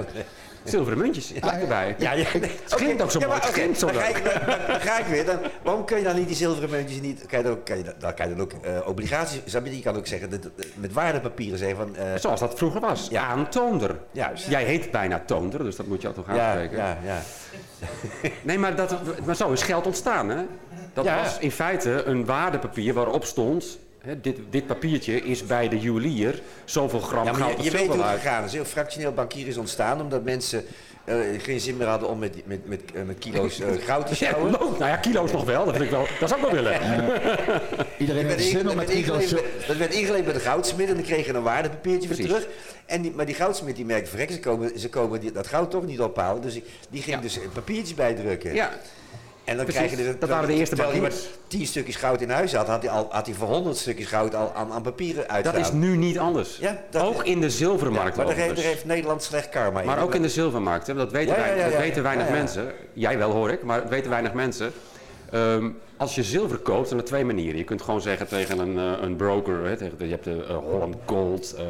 [0.65, 1.95] Zilveren muntjes, ja, erbij.
[1.99, 2.25] Ja, ja.
[2.33, 3.41] Het klinkt ook zo Ja, mooi.
[3.75, 5.25] zo dan, ga ik, dan, dan- dan ga ik weer.
[5.25, 7.27] Dan, waarom kun je dan niet die zilveren muntjes niet...
[7.27, 9.41] Kan je dan, ook- kan je, dan- dan kan je dan ook eh, obligaties...
[9.53, 9.77] je?
[9.77, 11.97] Je kan ook zeggen, dat- dat- met waardepapieren zeggen van...
[11.97, 13.07] eh, Zoals dat vroeger was.
[13.11, 13.23] Ja.
[13.27, 13.97] Aantoonder.
[14.13, 14.49] Juist.
[14.49, 16.77] Jij heet bijna Toonder, dus dat moet je al toch ja, aanspreken.
[16.77, 17.19] ja, ja.
[18.43, 18.95] Nee, maar, dat,
[19.25, 20.43] maar zo is geld ontstaan, hè?
[20.93, 21.17] Dat Ja.
[21.23, 23.79] was in feite een waardepapier waarop stond...
[24.03, 27.87] Hè, dit, dit papiertje is bij de juwelier zoveel gram Ja, goud je, je weet
[27.87, 28.53] hoe het gegaan is.
[28.53, 30.65] Een fractioneel bankier is ontstaan omdat mensen
[31.05, 34.11] eh, geen zin meer hadden om met, met, met, eh, met kilo's eh, goud te
[34.11, 34.51] Ja, sjouwen.
[34.53, 35.65] nou ja, kilo's nog wel.
[35.65, 36.81] Dat, vind ik wel, dat zou ik wel willen.
[37.99, 39.33] Iedereen heeft zin om met kilo's...
[39.33, 42.47] bij- dat werd ingeleverd bij de goudsmid en dan kreeg je een waardepapiertje weer terug.
[42.87, 45.71] En die, maar die goudsmid die merkte, verrek, ze komen, ze komen die, dat goud
[45.71, 46.43] toch niet ophalen.
[46.43, 47.23] Dus die- die ging Ja.
[47.23, 48.55] dus papiertjes bijdrukken.
[48.55, 48.71] Ja,
[49.45, 51.29] En dan Precies, krijg je dus, dat waren de eerste terwijl hij bankiers.
[51.29, 54.07] maar tien stukjes goud in huis had, had hij, al, had hij voor honderd stukjes
[54.09, 55.65] goud al aan, aan papieren dat uitgehaald.
[55.67, 56.57] is nu niet anders.
[56.57, 58.17] Ja, dat ook is- in de zilvermarkt.
[58.17, 61.11] Ja, maar daar daar heeft Nederland slecht karma Maar ook in de zilvermarkt, hè, dat
[61.13, 61.79] weten, Ja, wij- ja, dat ja.
[61.79, 62.39] weten weinig Ja, ja.
[62.39, 62.73] mensen.
[62.93, 64.73] Jij wel hoor ik, maar dat weten weinig mensen.
[65.31, 67.59] Ehm, als je zilver koopt, dan er twee manieren.
[67.59, 70.57] Je kunt gewoon zeggen tegen een, eh, een broker, hè, tegen, je hebt de eh,
[70.57, 71.65] Holland Gold, eh,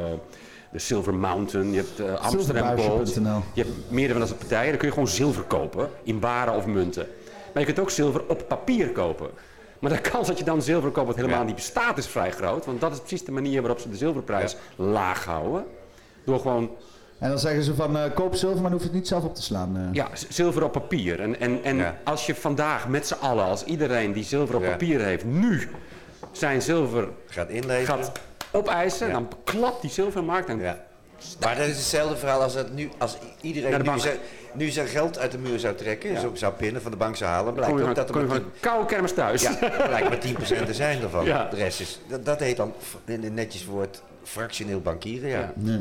[0.73, 3.15] de Silver Mountain, je hebt Amsterdam Gold.
[3.15, 6.55] Je hebt meerdere van dat soort partijen, dan kun je gewoon zilver kopen, in baren
[6.55, 7.07] of munten.
[7.53, 9.31] Maar je kunt ook zilver op papier kopen.
[9.79, 11.45] Maar de kans dat je dan zilver koopt wat helemaal Ja.
[11.45, 12.65] niet bestaat is vrij groot.
[12.67, 15.65] Want dat is precies de manier waarop ze de zilverprijs laag houden.
[16.25, 16.71] Door gewoon
[17.19, 19.25] En dan zeggen ze van, eh, koop zilver, maar dan hoef je het niet zelf
[19.25, 19.77] op te slaan.
[19.77, 19.83] eh.
[19.93, 21.21] Ja, zilver op papier.
[21.21, 21.99] En, en, en Ja.
[22.05, 24.71] als je vandaag met z'n allen, als iedereen die zilver op Ja.
[24.71, 25.69] papier heeft, nu
[26.33, 27.87] zijn zilver Gaat inleveren.
[28.05, 28.13] gaat
[28.51, 29.13] opeisen, Ja.
[29.13, 30.49] dan klapt die zilvermarkt.
[30.49, 30.85] En Ja.
[31.41, 34.19] Maar dat is hetzelfde verhaal als dat nu, als iedereen Naar de nu bank.
[34.53, 37.31] Nu zijn geld uit de muur zou trekken, zo zou pinnen, van de bank zou
[37.31, 39.41] halen, blijkt ook van, dat er maar van een koude kermis thuis.
[39.43, 41.25] 10, ja, blijkt maar 10% er zijn ervan.
[41.25, 41.49] Ja.
[41.51, 42.73] De rest is, dat, dat heet dan
[43.05, 45.39] in een netjes woord fractioneel bankieren, ja.
[45.39, 45.53] Ja.
[45.55, 45.81] Nee.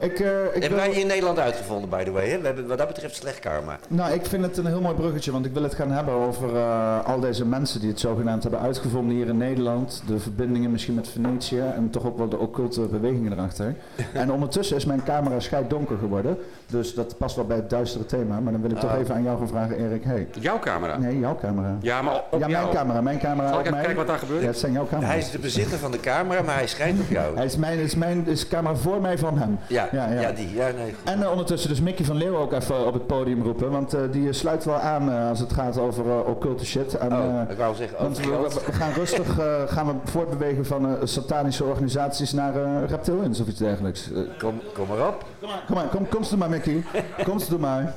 [0.00, 2.28] Ik, eh, ik Hebben wil- wij in Nederland uitgevonden, by the way.
[2.28, 2.38] Hè?
[2.40, 3.78] We hebben wat dat betreft slecht karma.
[3.88, 6.56] Nou, ik vind het een heel mooi bruggetje, want ik wil het gaan hebben over
[6.56, 10.02] eh, al deze mensen die het zogenaamd hebben uitgevonden hier in Nederland.
[10.06, 13.74] De verbindingen misschien met Venetië en toch ook wel de occulte bewegingen erachter.
[14.12, 16.38] en ondertussen is mijn camera scheidonker geworden,
[16.70, 18.40] dus dat past wel bij het duistere thema.
[18.40, 18.98] Maar dan wil ik toch Oh.
[18.98, 20.04] even aan jou gaan vragen, Erik.
[20.04, 20.28] Hey.
[20.40, 20.96] Jouw camera.
[20.96, 21.76] Nee, jouw camera.
[21.80, 22.74] Ja, maar op ja, mijn jou.
[22.74, 23.00] camera.
[23.00, 23.80] Mijn camera Zal ik op even mij.
[23.80, 24.40] kijken wat daar gebeurt?
[24.40, 25.10] Ja, het zijn jouw camera's.
[25.10, 27.36] Hij is de bezitter van de camera, maar hij schijnt op jou.
[27.36, 29.58] Hij is mijn, is mijn is camera voor mij van hem.
[29.66, 30.32] Ja, Ja, ja, ja.
[30.32, 30.54] die.
[30.54, 31.10] Ja, nee, goed.
[31.12, 34.00] En eh, ondertussen dus Mickey van Leeuw ook even op het podium roepen, want eh,
[34.10, 36.94] die sluit wel aan eh, als het gaat over eh, occulte shit.
[36.94, 40.86] En, Oh, eh, ik wou zeggen, want we, gaan rustig eh, gaan we voortbewegen van
[40.86, 44.12] eh, satanische organisaties naar eh reptilians of iets dergelijks.
[44.12, 45.24] Eh, Kom, kom maar op.
[45.66, 46.82] kom maar, kom, komst er maar Mickey.
[47.24, 47.94] Komst maar.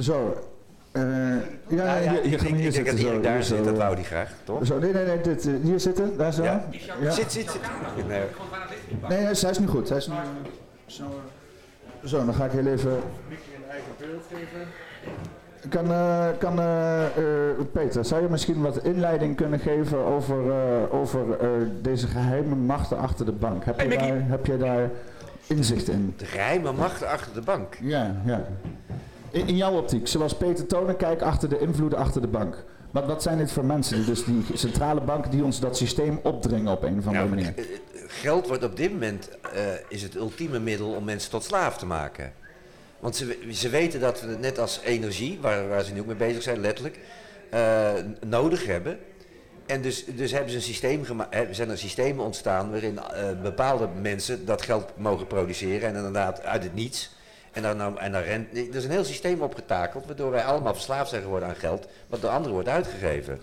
[0.00, 0.36] Zo.
[0.92, 1.36] eh, ja,
[1.68, 2.96] Nou ja, hier, hier ik gaan we denk- hier zitten.
[2.96, 4.66] dat Zo, daar zit, dat wou hij graag, toch?
[4.66, 6.42] Zo, nee, nee, nee, dit, eh, hier zitten, daar zo.
[6.42, 6.64] Ja?
[7.00, 7.10] Ja.
[7.10, 7.60] Zit, zit, zit.
[8.08, 8.22] Nee.
[9.08, 9.88] Nee, hij is, hij is nu goed.
[9.88, 10.14] Hij is nu,
[10.86, 11.04] zo,
[12.04, 12.92] zo, dan ga ik heel even...
[15.68, 17.12] Kan, eh, kan eh, eh,
[17.72, 21.48] Peter, zou je misschien wat inleiding kunnen geven over, eh, over eh,
[21.82, 23.64] deze geheime machten achter de bank?
[23.64, 24.08] Heb, Hey, je, Mickey.
[24.08, 24.90] daar, heb je daar
[25.48, 26.14] inzicht in?
[26.16, 27.76] De geheime macht achter de bank.
[27.80, 28.44] Ja, ja.
[29.30, 32.64] In, in jouw optiek, zoals Peter Tonen kijkt achter de invloeden achter de bank.
[32.90, 33.96] Wat, wat zijn dit voor mensen?
[33.96, 37.36] Die, dus die centrale banken die ons dat systeem opdringen op een of andere Nou,
[37.36, 37.54] manier.
[38.06, 41.86] geld wordt op dit moment eh, is het ultieme middel om mensen tot slaaf te
[41.86, 42.32] maken.
[43.00, 46.06] Want ze, ze weten dat we het net als energie, waar, waar ze nu ook
[46.06, 46.98] mee bezig zijn, letterlijk,
[47.50, 47.92] eh,
[48.26, 48.98] nodig hebben.
[49.68, 53.28] En dus, dus hebben ze een systeem gema- hè, zijn er systemen ontstaan waarin eh,
[53.42, 57.10] bepaalde mensen dat geld mogen produceren en inderdaad uit het niets.
[57.52, 60.74] En dan, nou- en dan rent, er is een heel systeem opgetakeld waardoor wij allemaal
[60.74, 63.40] verslaafd zijn geworden aan geld, wat door anderen wordt uitgegeven.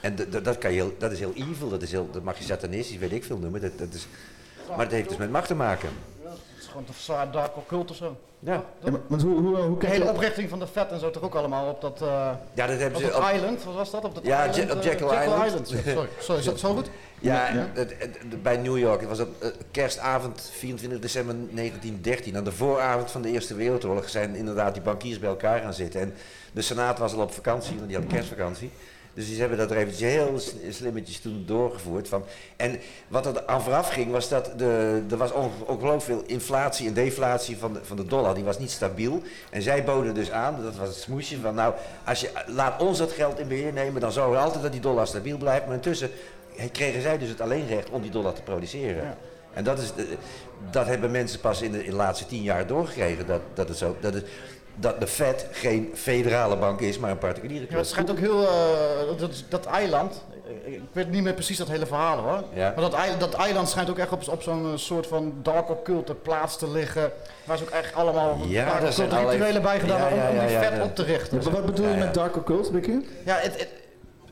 [0.00, 2.96] En dat, kan je dat is heel evil, dat, is heel, dat mag je satanistisch,
[2.96, 3.60] weet ik veel noemen.
[3.60, 4.06] Dat, dat is,
[4.68, 5.88] maar het heeft dus met macht te maken.
[6.72, 8.16] Gewoon een zwaar dark occult of zo.
[8.38, 11.10] Ja, Ja, maar, want hoe, hoe, hoe De hele oprichting van de vet en zo
[11.10, 12.08] toch ook allemaal op dat, eh
[12.54, 13.10] ja dat hebben op ze.
[13.10, 14.04] dat op- island, wat was dat?
[14.04, 15.70] Op dat Ja, island, Ja- op eh, Jekyll Island.
[15.70, 16.90] ja, Sorry, sorry, is dat zo goed?
[17.20, 17.66] Ja, Ja.
[17.74, 19.00] het- het- bij New York.
[19.00, 22.36] Het was op eh, kerstavond 24 december 1913.
[22.36, 26.00] Aan de vooravond van de Eerste Wereldoorlog zijn inderdaad die bankiers bij elkaar gaan zitten.
[26.00, 26.14] En
[26.52, 28.70] de Senaat was al op vakantie, want die had kerstvakantie.
[29.14, 30.38] Dus die hebben dat er eventjes heel
[30.70, 32.08] slimmetjes toen doorgevoerd.
[32.08, 32.24] Van.
[32.56, 32.78] En
[33.08, 36.94] wat er aan vooraf ging, was dat de, er was onge- ongelooflijk veel inflatie en
[36.94, 38.34] deflatie van de, van de dollar.
[38.34, 39.22] Die was niet stabiel.
[39.50, 41.74] En zij boden dus aan, dat was het smoesje, van nou,
[42.04, 44.80] als je, laat ons dat geld in beheer nemen, dan zorgen we altijd dat die
[44.80, 45.66] dollar stabiel blijft.
[45.66, 46.10] Maar intussen
[46.72, 49.16] kregen zij dus het alleenrecht om die dollar te produceren.
[49.52, 50.16] En dat, is de,
[50.70, 53.26] dat hebben mensen pas in de, in de laatste tien jaar doorgekregen.
[53.26, 54.26] Dat, dat, het zo, dat, het,
[54.74, 57.78] dat de Fed geen federale bank is, maar een particuliere Ja, club.
[57.78, 60.24] het schijnt ook heel, eh, dat, dat eiland,
[60.64, 62.42] ik, ik weet niet meer precies dat hele verhaal hoor.
[62.54, 62.72] Ja.
[62.76, 66.14] Maar dat, dat eiland schijnt ook echt op, op zo'n eh, soort van dark occulte
[66.14, 67.12] plaats te liggen.
[67.44, 70.34] Waar ze ook echt allemaal Ja, daar zijn rituelen bij gedaan Ja, hebben ja, om,
[70.36, 70.84] om ja, die ja, vet ja.
[70.84, 71.38] op te richten.
[71.38, 72.04] Ja, maar wat bedoel je Ja, ja.
[72.04, 73.04] met dark occult, Mickey?
[73.24, 73.68] Ja, het, het,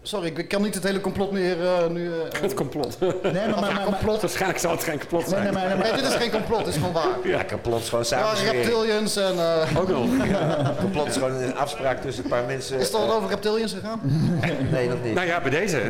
[0.03, 2.07] Sorry, ik, kan niet het hele complot meer eh, nu...
[2.07, 2.13] eh,
[2.43, 2.97] Het complot.
[3.01, 4.21] Nee, maar, maar, maar, maar- complot.
[4.21, 5.43] Waarschijnlijk zal het geen complot zijn.
[5.43, 7.07] nee, maar, nee, maar- Nee, dit is geen complot, dit is gewoon waar.
[7.25, 8.53] Ja, complot is gewoon Ja, samen.
[8.53, 9.33] reptilians en...
[9.39, 10.07] eh, Ook nog.
[10.81, 12.79] Complot is gewoon een afspraak tussen een paar mensen.
[12.79, 14.01] is het al over reptilians gegaan?
[14.73, 15.15] Nee, nog niet.
[15.15, 15.81] Nou ja, bij deze.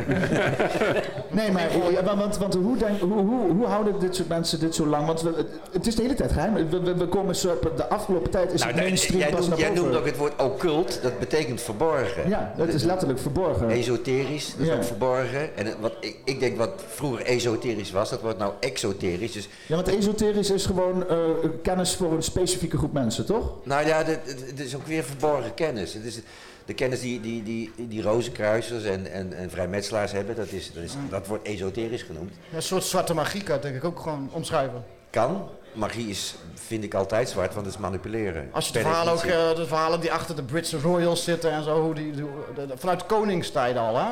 [1.29, 1.61] Nee, maar
[1.91, 4.85] ja, want, want, want hoe, denk, hoe, hoe, hoe houden dit soort mensen dit zo
[4.87, 5.05] lang?
[5.05, 6.53] Want we, het- is de hele tijd geheim.
[6.53, 9.49] We, we, we komen zo, de afgelopen tijd is Nou, het mainstream jij, pas noemt,
[9.49, 9.83] naar jij boven.
[9.83, 12.29] noemt ook het woord occult, dat betekent verborgen.
[12.29, 13.69] Ja, het is letterlijk verborgen.
[14.05, 14.75] Esoterisch, dat is Ja.
[14.75, 15.57] ook verborgen.
[15.57, 19.31] En wat, ik, ik denk wat vroeger esoterisch was, dat wordt nou exoterisch.
[19.31, 21.17] Dus, Ja, want esoterisch is gewoon eh,
[21.63, 23.53] kennis voor een specifieke groep mensen, toch?
[23.63, 25.93] nou ja, het is ook weer verborgen kennis.
[25.93, 26.19] Het is
[26.65, 30.83] de kennis die, die, die, die rozenkruisers en, en, en vrijmetselaars hebben, dat, is, dat,
[30.83, 32.31] is, dat wordt esoterisch genoemd.
[32.49, 34.83] Ja, een soort zwarte magie kan je denk ik ook gewoon omschrijven.
[35.09, 38.49] Kan, magie is, vind ik altijd zwart, want het is manipuleren.
[38.51, 41.63] Als je de verhalen, ook, eh, de verhalen die achter de Britse royals zitten en
[41.63, 42.25] zo, hoe die, de-
[42.55, 44.05] de- vanuit koningstijden al, hè?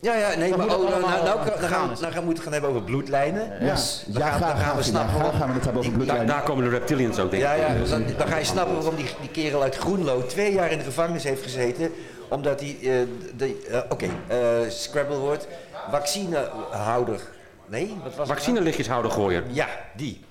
[0.00, 2.32] Ja, ja, nee, Dan maar oh, nou, nou, nou, nou, gaan, we- nou gaan we
[2.32, 3.52] het gaan hebben over bloedlijnen.
[3.66, 4.02] Yes.
[4.06, 5.92] Dan Ja, gaan- graag, dan gaan we snappen ja, graag gaan we het hebben over
[5.92, 6.26] Ik- Daar, bloedlijnen.
[6.26, 7.48] daar komen de reptilians ook, denk ik.
[7.48, 10.52] Ja, ja, Dus, dan, dan ga je snappen waarom die, die kerel uit Groenlo twee
[10.52, 11.92] jaar in de gevangenis heeft gezeten.
[12.28, 12.90] Omdat hij, eh,
[13.36, 14.38] de- eh, oké, eh,
[14.68, 15.46] Scrabble woord,
[15.90, 17.20] vaccinehouder.
[17.66, 18.36] Nee, wat was het?
[18.36, 19.44] Vaccinelichtjeshouder gooien.
[19.48, 19.66] Ja,
[19.96, 20.24] die.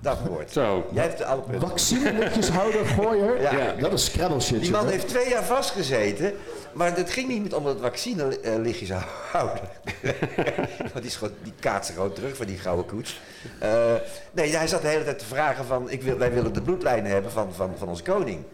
[0.00, 0.52] Dat woord.
[0.52, 0.86] Zo.
[0.92, 1.60] Jij hebt alle punten.
[2.86, 3.40] Gooier.
[3.40, 3.52] Ja.
[3.52, 3.72] Ja.
[3.72, 4.60] Dat is Scrabble shit.
[4.60, 6.32] Die man heeft twee jaar vastgezeten,
[6.72, 9.60] maar het ging niet om het vaccinelichtjeshouder.
[10.92, 13.20] Want die, schot, die kaatste gewoon terug van die gouden koets.
[13.58, 13.94] Eh,
[14.32, 17.10] nee, hij zat de hele tijd te vragen van, ik wil, wij willen de bloedlijnen
[17.10, 18.44] hebben van, van, van onze koning.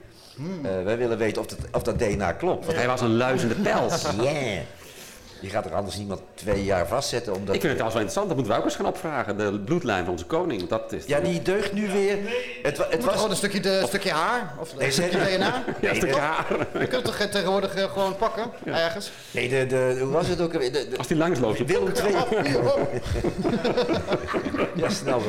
[0.63, 2.65] Eh, wij willen weten of dat, of dat DNA klopt.
[2.65, 4.03] Want hij was een luizende pels.
[4.21, 4.59] Yeah.
[5.41, 7.55] Je gaat er anders niemand twee jaar vastzetten omdat...
[7.55, 9.37] Ik vind het trouwens wel interessant, dat moeten we ook eens gaan opvragen.
[9.39, 10.69] De bloedlijn van onze koning.
[10.69, 12.17] Dat is Ja, die deugt nu weer.
[12.63, 13.15] Het, het Het was...
[13.15, 15.65] gewoon een stukje, de, stukje haar, of Nee, een stukje DNA.
[15.81, 16.47] Ja, een stukje de- haar.
[16.73, 19.11] Je kunt het toch tegenwoordig eh, gewoon pakken, ergens.
[19.31, 20.53] Nee, de, de, hoe was het ook?
[20.53, 20.73] alweer?
[20.73, 21.59] De, de, Als die langsloopt.
[21.59, 22.15] je- Willem II.
[24.75, 25.23] Ja, snel.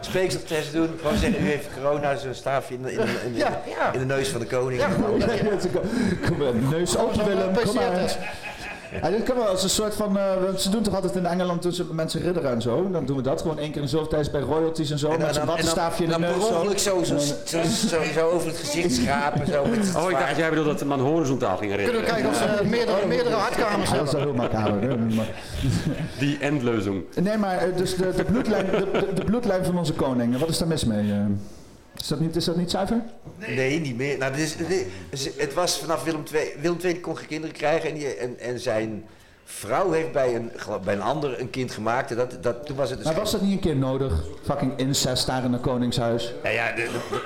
[0.00, 0.90] Speekseltest doen.
[1.00, 3.92] Gewoon zeggen, u heeft corona, zo'n staafje in, de- in, in, de- Ja, ja.
[3.92, 4.80] in de neus van de koning.
[4.80, 5.64] Ja, is-
[6.28, 8.34] Kom maar, neus op Willem, kom maar.
[9.02, 10.24] Ja, dit kan wel als een soort van, eh,
[10.56, 12.88] ze doen toch altijd in Engeland tussen mensen ridderen en zo.
[12.90, 15.10] Dan doen we dat gewoon één keer in zoveel tijd bij royalties en zo.
[15.10, 16.46] En met zo'n wattenstaafje in de dan neus.
[16.46, 16.54] zo.
[16.54, 19.46] ongeluk zo, zo, zo, zo, zo over het gezicht schrapen.
[19.46, 21.98] Zo met het Oh, ik dacht, jij bedoelde dat de man horizontaal ging Kunnen we
[21.98, 22.14] redden.
[22.14, 24.36] kijken of ze meerdere, meerdere hartkamers Ja, dat is hebben.
[24.36, 24.56] wel heel
[25.06, 25.28] makkelijk.
[26.18, 27.04] Die endleuzing.
[27.20, 30.48] Nee, maar eh, dus de, de, bloedlijn, de, de, de bloedlijn van onze koning, wat
[30.48, 31.10] is daar mis mee?
[31.12, 31.16] eh?
[32.00, 33.02] Is dat niet, is dat niet zuiver?
[33.36, 34.18] Nee, niet meer.
[34.18, 36.52] Nou, dit is, dit het was vanaf Willem II.
[36.60, 39.04] Willem II kon geen kinderen krijgen en, die, en, en zijn
[39.48, 40.50] vrouw heeft bij een,
[40.84, 42.10] bij een ander een kind gemaakt.
[42.10, 44.12] En dat, dat, toen was het dus Maar was dat niet een keer nodig?
[44.42, 46.34] Fucking incest daar in een koningshuis.
[46.42, 47.20] Nou ja, de, de- de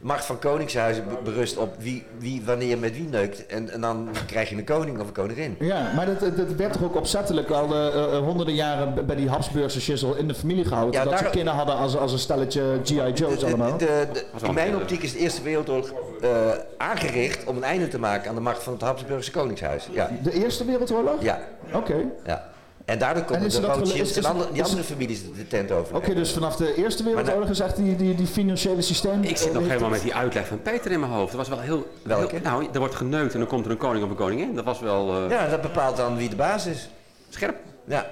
[0.00, 3.46] macht van koningshuizen be- berust op wie, wie wanneer met wie neukt.
[3.46, 5.56] En, en dan krijg je een koning of een koningin.
[5.60, 9.28] Ja, maar dat, dat werd toch ook opzettelijk al eh, eh, honderden jaren bij die
[9.28, 10.94] Habsburgse shizzle in de familie gehouden.
[11.00, 12.94] Ja, dat ze daar- kinderen hadden als, als een stelletje G.I.
[13.14, 13.76] Joe's De- allemaal.
[13.78, 15.92] de- de- wel in mijn optiek is de Eerste Wereldoorlog
[16.22, 16.30] eh,
[16.78, 19.88] aangericht om een einde te maken aan de macht van het Habsburgse koningshuis.
[19.92, 21.22] Ja, De Eerste Wereldoorlog?
[21.22, 21.38] ja,
[21.72, 22.04] Oké.
[22.24, 22.54] ja.
[22.84, 25.96] En daardoor En komen de Rothschilds en andere, die andere families de, tent over.
[25.96, 29.22] Oké, dus vanaf de Eerste Wereldoorlog is echt die, die, die financiële systeem...
[29.22, 31.28] Ik zit eh, nog helemaal met die uitleg van Peter in mijn hoofd.
[31.36, 31.86] Dat was wel heel...
[32.02, 32.34] Welke?
[32.34, 34.54] heel- nou, er wordt geneukt en dan komt er een koning of een koningin.
[34.54, 36.88] Dat was wel eh, Ja, dat bepaalt dan wie de baas is.
[37.28, 37.56] scherp.
[37.84, 38.06] Ja.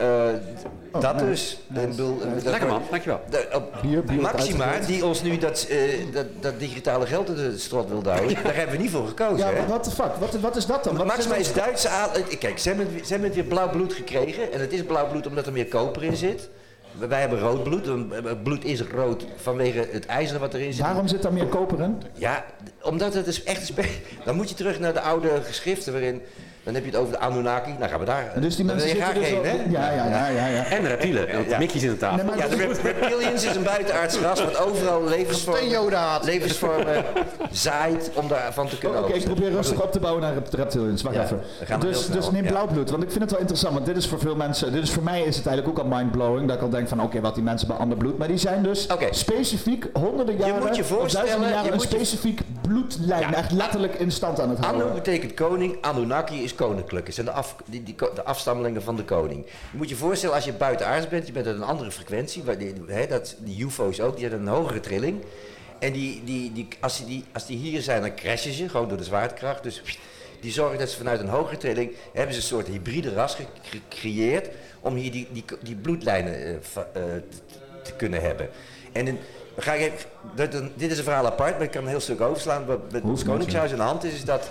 [0.00, 1.24] Eh, dat nice.
[1.26, 1.58] dus.
[1.66, 3.20] Bedoel, dat Lekker man, dankjewel.
[3.52, 5.78] Op Maxima, die ons nu dat, eh,
[6.12, 9.38] dat, dat digitale geld in de strot wil duwen, daar hebben we niet voor gekozen.
[9.54, 10.14] Ja, wat de fuck?
[10.18, 10.96] Wat, wat is dat dan?
[10.96, 12.22] Wat Maxima dat- is Duitse adel.
[12.38, 14.52] Kijk, ze hebben, ze hebben weer blauw bloed gekregen.
[14.52, 16.48] En het is blauw bloed omdat er meer koper in zit.
[17.08, 17.86] Wij hebben rood bloed.
[18.24, 20.82] Het bloed is rood vanwege het ijzer wat erin zit.
[20.82, 22.02] Waarom zit daar meer koper in?
[22.14, 22.44] Ja,
[22.82, 26.22] omdat het is echt een spe- Dan moet je terug naar de oude geschriften waarin...
[26.72, 27.74] Dan heb je het over de Anunnaki.
[27.78, 28.32] Nou gaan we daar.
[28.40, 29.50] Dus die mensen je zitten dus heen, hè?
[29.70, 30.46] Ja, ja, ja, ja.
[30.46, 30.64] ja.
[30.64, 31.58] En reptielen, want Ja.
[31.58, 32.16] Mickey zit aan tafel.
[32.16, 36.24] Nee, maar Ja, de rep- reptilians is een buitenaards ras wat overal levensvormen, Steenjodaat.
[36.24, 37.04] levensvormen
[37.50, 40.54] zaait om daarvan te kunnen Oh, Oké, ik probeer rustig op te bouwen naar rep-
[40.54, 41.02] reptilians.
[41.02, 41.40] Wacht Ja, even.
[41.80, 43.74] Dus, dus neem blauw bloed, want ik vind het wel interessant.
[43.74, 45.96] Want dit is voor veel mensen, dit is voor mij is het eigenlijk ook al
[45.96, 46.46] mindblowing.
[46.48, 48.18] Dat ik al denk van oké, wat die mensen bij ander bloed.
[48.18, 49.06] Maar die zijn dus Oké.
[49.10, 53.20] specifiek honderden jaren, moet je of voorstellen, duizenden jaren je een moet je- specifiek bloedlijn
[53.30, 53.34] Ja.
[53.34, 54.94] echt letterlijk in stand aan het Anu houden.
[54.94, 57.06] betekent koning, Anunnaki is koninklijk.
[57.06, 57.82] Het zijn de, af, die,
[58.14, 59.44] de afstammelingen van de koning.
[59.46, 62.42] Je moet je voorstellen, als je buitenaards bent, je bent uit een andere frequentie.
[62.42, 65.22] waar die, hè, dat, die UFO's ook, die hebben een hogere trilling.
[65.78, 68.88] En die, die, die, als, die, die, als die hier zijn, dan crashen ze, gewoon
[68.88, 69.62] door de zwaartekracht.
[69.62, 69.82] Dus
[70.40, 73.44] die zorgen dat ze vanuit een hogere trilling, hebben ze een soort hybride ras ge-
[73.62, 74.48] gecreëerd,
[74.80, 77.02] om hier die, die, die bloedlijnen eh, eh,
[77.82, 78.48] te, kunnen hebben.
[78.92, 79.18] En in,
[79.56, 79.92] ga ik
[80.36, 82.66] even, dit is een verhaal apart, maar ik kan een heel stuk overslaan.
[82.66, 84.50] Wat met ons koningshuis aan de hand is, is dat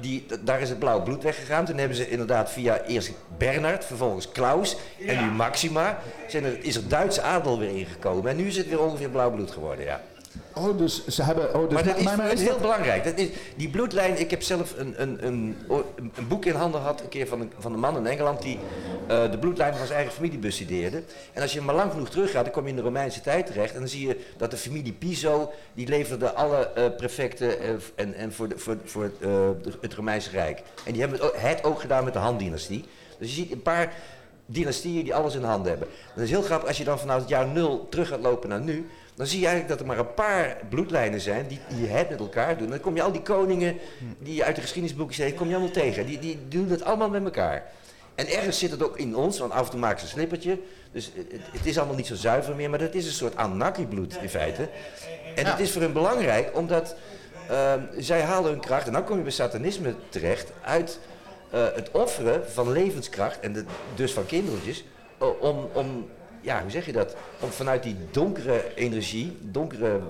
[0.00, 1.64] die, daar is het blauw bloed weggegaan.
[1.64, 5.98] Toen hebben ze inderdaad via eerst Bernard, vervolgens Klaus en nu Maxima.
[6.28, 8.30] Zijn er, is er Duitse adel weer ingekomen.
[8.30, 10.00] En nu is het weer ongeveer blauw bloed geworden, ja.
[10.54, 11.54] Oh, dus ze hebben...
[11.54, 13.04] Oh, dus maar dat is, maar- is heel dat- belangrijk.
[13.04, 15.56] Dat is, die bloedlijn, ik heb zelf een, een, een,
[16.14, 18.58] een boek in handen gehad, een keer van een, van een man in Engeland, die
[19.08, 21.02] eh, de bloedlijn van zijn eigen familie bestudeerde.
[21.32, 23.72] En als je maar lang genoeg teruggaat, dan kom je in de Romeinse tijd terecht.
[23.72, 28.14] En dan zie je dat de familie Piso, die leverde alle eh, prefecten eh, en,
[28.14, 29.10] en voor, de, voor, voor
[29.80, 30.62] het Romeinse Rijk.
[30.84, 32.84] En die hebben het ook, het ook gedaan met de Han-dynastie.
[33.18, 33.92] Dus je ziet een paar
[34.46, 35.88] dynastieën die alles in handen hebben.
[36.14, 38.60] Dat is heel grappig als je dan vanuit het jaar nul terug gaat lopen naar
[38.60, 38.88] nu.
[39.20, 42.18] Dan zie je eigenlijk dat er maar een paar bloedlijnen zijn die, die het met
[42.20, 42.70] elkaar doen.
[42.70, 43.78] Dan kom je al die koningen
[44.18, 46.06] die je uit de geschiedenisboeken ziet, kom je allemaal tegen.
[46.06, 47.64] Die, die doen het allemaal met elkaar.
[48.14, 50.58] En ergens zit het ook in ons, want af en toe maken ze een slippertje.
[50.92, 54.18] Dus het, het is allemaal niet zo zuiver meer, maar dat is een soort Anunnaki-bloed
[54.22, 54.68] in feite.
[55.34, 56.94] En dat is voor hun belangrijk, omdat
[57.48, 60.98] ehm, zij halen hun kracht, en dan kom je bij satanisme terecht, uit
[61.50, 63.64] eh, het offeren van levenskracht, en de,
[63.94, 64.84] dus van kindertjes,
[65.18, 66.08] o- om, om,
[66.40, 67.16] ja, hoe zeg je dat?
[67.40, 70.00] Om vanuit die donkere energie, donkere,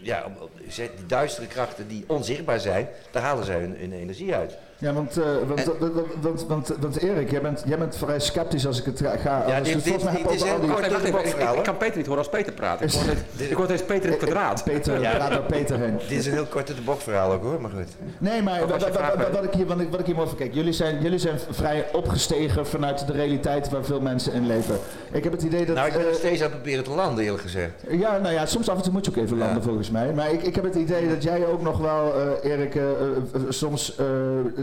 [0.00, 0.32] ja,
[0.76, 4.56] die duistere krachten die onzichtbaar zijn, daar halen zij hun energie uit.
[4.82, 8.66] Ja, want, eh, want, want, want, want, want Erik, jij bent, jij bent vrij sceptisch
[8.66, 9.44] als ik het ga...
[9.46, 10.88] Ja, als dit- dit- dit is heel die- kort.
[10.92, 11.56] Wacht even.
[11.56, 12.80] Ik, kan Peter niet horen als Peter praat.
[12.80, 14.64] Ik hoor steeds, ik hoor steeds Peter in het Eh, eh, kwadraat.
[14.64, 15.14] Peter, Ja.
[15.14, 15.98] praat door Peter heen.
[16.08, 17.88] Dit is een heel korte de verhaal ook hoor, maar goed.
[18.18, 21.02] Nee, maar wat, ik hier, wat, ik, wat ik hier mooi van kijk, jullie zijn,
[21.02, 24.78] jullie zijn vrij opgestegen vanuit de realiteit waar veel mensen in leven.
[25.12, 25.74] Ik heb het idee dat...
[25.76, 27.70] Nou, ik ben eh, nog steeds aan het proberen te landen, eerlijk gezegd.
[27.88, 29.44] Ja, nou ja, soms af en toe moet je ook even Ja.
[29.44, 30.12] landen volgens mij.
[30.12, 32.90] Maar ik, ik heb het idee dat jij ook nog wel, eh, Erik, eh, eh,
[33.34, 34.06] eh, soms eh,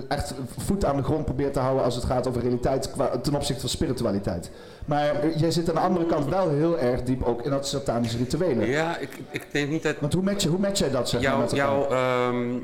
[0.10, 3.36] echt voet aan de grond probeert te houden als het gaat over realiteit qua, ten
[3.36, 4.52] opzichte van spiritualiteit.
[4.86, 8.18] Maar jij zit aan de andere kant wel heel erg diep ook in dat satanische
[8.18, 8.68] rituelen.
[8.68, 11.52] Ja, ik, ik denk niet dat Want hoe match, hoe match jij dat zeg met
[11.52, 12.58] jouw, ehm,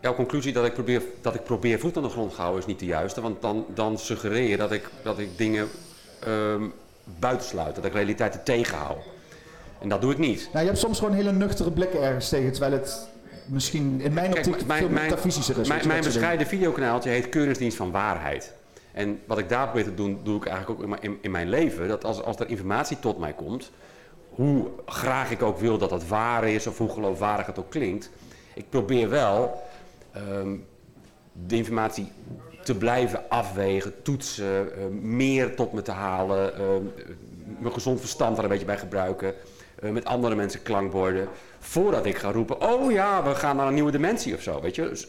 [0.00, 2.66] jouw conclusie dat ik, probeer, dat ik probeer voet aan de grond te houden is
[2.66, 3.20] niet de juiste.
[3.20, 5.68] Want dan, dan suggereer je dat ik, dat ik dingen
[6.20, 6.62] ehm
[7.04, 9.02] buitensluit, dat ik realiteiten tegenhoud.
[9.80, 10.48] En dat doe ik niet.
[10.52, 13.08] Nou, je hebt soms gewoon hele nuchtere blik ergens tegen, terwijl het
[13.46, 15.68] misschien in mijn Kijk, optiek mijn- veel mijn- metafysischer is.
[15.68, 18.52] weet Mijn, dat bescheiden videokanaaltje heet Keuringsdienst van Waarheid.
[18.92, 21.30] En wat ik daar probeer te doen, doe ik eigenlijk ook in mijn, in, in
[21.30, 21.88] mijn leven.
[21.88, 23.70] Dat als, als er informatie tot mij komt,
[24.28, 28.10] hoe graag ik ook wil dat het waar is of hoe geloofwaardig het ook klinkt.
[28.54, 29.62] Ik probeer wel
[30.12, 30.48] ehm,
[31.46, 32.12] de informatie
[32.62, 36.60] te blijven afwegen, toetsen, eh, meer tot me te halen, eh,
[37.58, 39.34] mijn gezond verstand er een beetje bij gebruiken,
[39.80, 41.28] eh, met andere mensen klankborden,
[41.62, 44.74] voordat ik ga roepen, oh ja, we gaan naar een nieuwe dimensie of zo, weet
[44.74, 44.88] je.
[44.88, 45.06] Dus,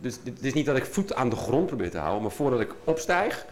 [0.00, 2.60] dus het is niet dat ik voet aan de grond probeer te houden, maar voordat
[2.60, 3.46] ik opstijg,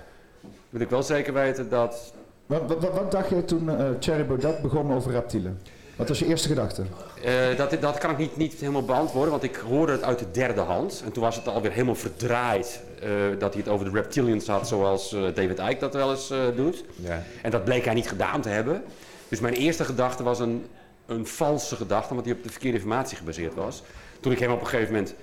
[0.71, 2.13] wil ik wel zeker weten dat
[2.47, 5.61] Wat, wat, wat, wat dacht jij toen eh Thierry Baudet begon over reptielen?
[5.97, 6.83] Wat was je eerste gedachte?
[7.23, 10.31] Eh, dat, dat kan ik niet, niet helemaal beantwoorden, want ik hoorde het uit de
[10.31, 11.03] derde hand.
[11.05, 13.09] En toen was het alweer helemaal verdraaid eh,
[13.39, 16.85] dat hij het over de reptilians had, zoals David Icke dat wel eens doet.
[16.97, 17.23] Ja.
[17.43, 18.83] En dat bleek hij niet gedaan te hebben.
[19.29, 20.67] Dus mijn eerste gedachte was een,
[21.07, 23.83] een valse gedachte, omdat die op de verkeerde informatie gebaseerd was.
[24.21, 25.15] Toen ik hem op een gegeven moment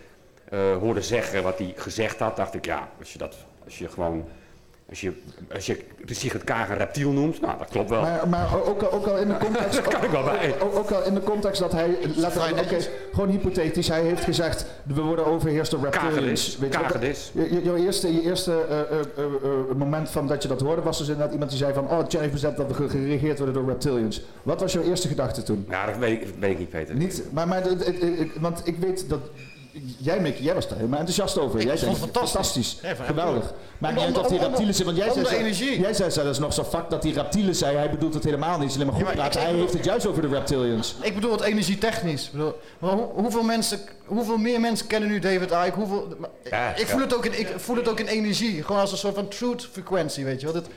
[0.49, 3.89] eh, hoorde zeggen wat hij gezegd had, dacht ik, ja, als je dat, als je
[3.89, 4.25] gewoon,
[4.91, 5.11] als je,
[5.53, 8.01] als je Sigrid Kaag een reptiel noemt, nou, dat klopt wel.
[8.01, 9.73] Maar, maar ook, al- ook al in de context.
[9.83, 10.55] Daar kan ik wel bij.
[10.61, 11.97] Ook, ook al in de context dat hij.
[12.15, 13.87] Laten we, gewoon hypothetisch.
[13.87, 14.65] Hij heeft gezegd.
[14.83, 16.57] We worden overheerst door reptilians.
[16.69, 17.63] Kagedis, Weet je.
[17.63, 21.07] Je, eerste, je eerste eh, eh, eh, moment van dat je dat hoorde was dus
[21.07, 21.89] inderdaad iemand die zei van.
[21.89, 24.21] Oh, Thierry Baudet dat we geregeerd worden door reptilians.
[24.43, 25.65] Wat was jouw eerste gedachte toen?
[25.69, 26.95] Ja, dat weet ik, dat weet ik niet, Peter.
[26.95, 27.63] Niet, maar, maar
[28.39, 29.19] want ik weet dat.
[29.97, 31.59] Jij, jij was daar helemaal enthousiast over.
[31.59, 32.77] Ik jij vond het fantastisch.
[32.81, 33.53] Ja, van geweldig.
[33.77, 35.79] Maar niet uit of die reptielen zijn, want jij zei, energie.
[35.79, 37.77] jij zei zelfs nog zo vak dat die reptielen zei.
[37.77, 38.73] Hij bedoelt het helemaal niet.
[38.73, 39.39] Alleen maar goed Ja, maar ik- praten.
[39.39, 40.95] ik Hij bedoel- heeft het juist over de reptilians.
[41.01, 42.25] Ik bedoel het energietechnisch.
[42.25, 45.71] Ik bedoel, maar hoe- hoeveel, mensen, hoeveel meer mensen kennen nu David Icke?
[45.75, 48.63] Hoeveel, maar Ja, ik, voel het ook in, ik voel het ook in energie.
[48.63, 50.55] Gewoon als een soort van truth frequentie, weet je wel.
[50.55, 50.67] Het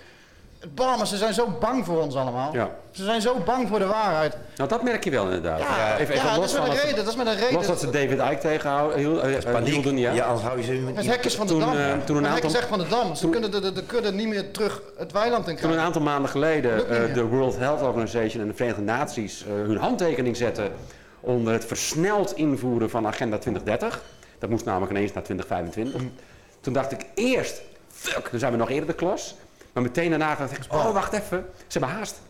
[0.74, 2.52] bam, ze zijn zo bang voor ons allemaal.
[2.52, 2.70] Ja.
[2.90, 4.36] Ze zijn zo bang voor de waarheid.
[4.56, 5.58] Nou, dat merk je wel inderdaad.
[5.58, 6.96] Ja, even, even ja dat los is met van een dat- reden.
[7.04, 7.54] Dat is met een reden.
[7.54, 10.12] Los dat ze David Icke tegenhouden, hiel- eh, eh, hielden, ja.
[10.12, 11.76] Ja, anders hou je ze Het hek is van de Toen, dam.
[11.76, 13.14] eh, toen een het hek aantal- van de dam.
[13.14, 15.82] Ze kunnen de, de, de kudde niet meer terug het weiland in Toen een krijgen.
[15.84, 20.36] aantal maanden geleden eh, de World Health Organization en de Verenigde Naties eh, hun handtekening
[20.36, 20.72] zetten
[21.20, 24.02] onder het versneld invoeren van Agenda 2030.
[24.38, 26.00] Dat moest namelijk ineens naar 2025.
[26.00, 26.12] Mm.
[26.60, 27.60] Toen dacht ik eerst,
[27.92, 29.34] fuck, dan zijn we nog eerder de klos.
[29.74, 32.20] Maar meteen daarna dacht ik, oh wacht even, ze hebben haast.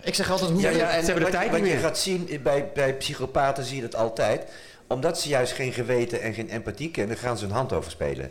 [0.00, 0.60] Ik zeg altijd hoe...
[0.60, 1.82] Ja, ja, en Ze hebben de wat, tijd wat niet je meer.
[1.84, 4.50] gaat zien bij, bij psychopaten zie je dat altijd.
[4.86, 8.30] Omdat ze juist geen geweten en geen empathie kennen, gaan ze hun hand overspelen.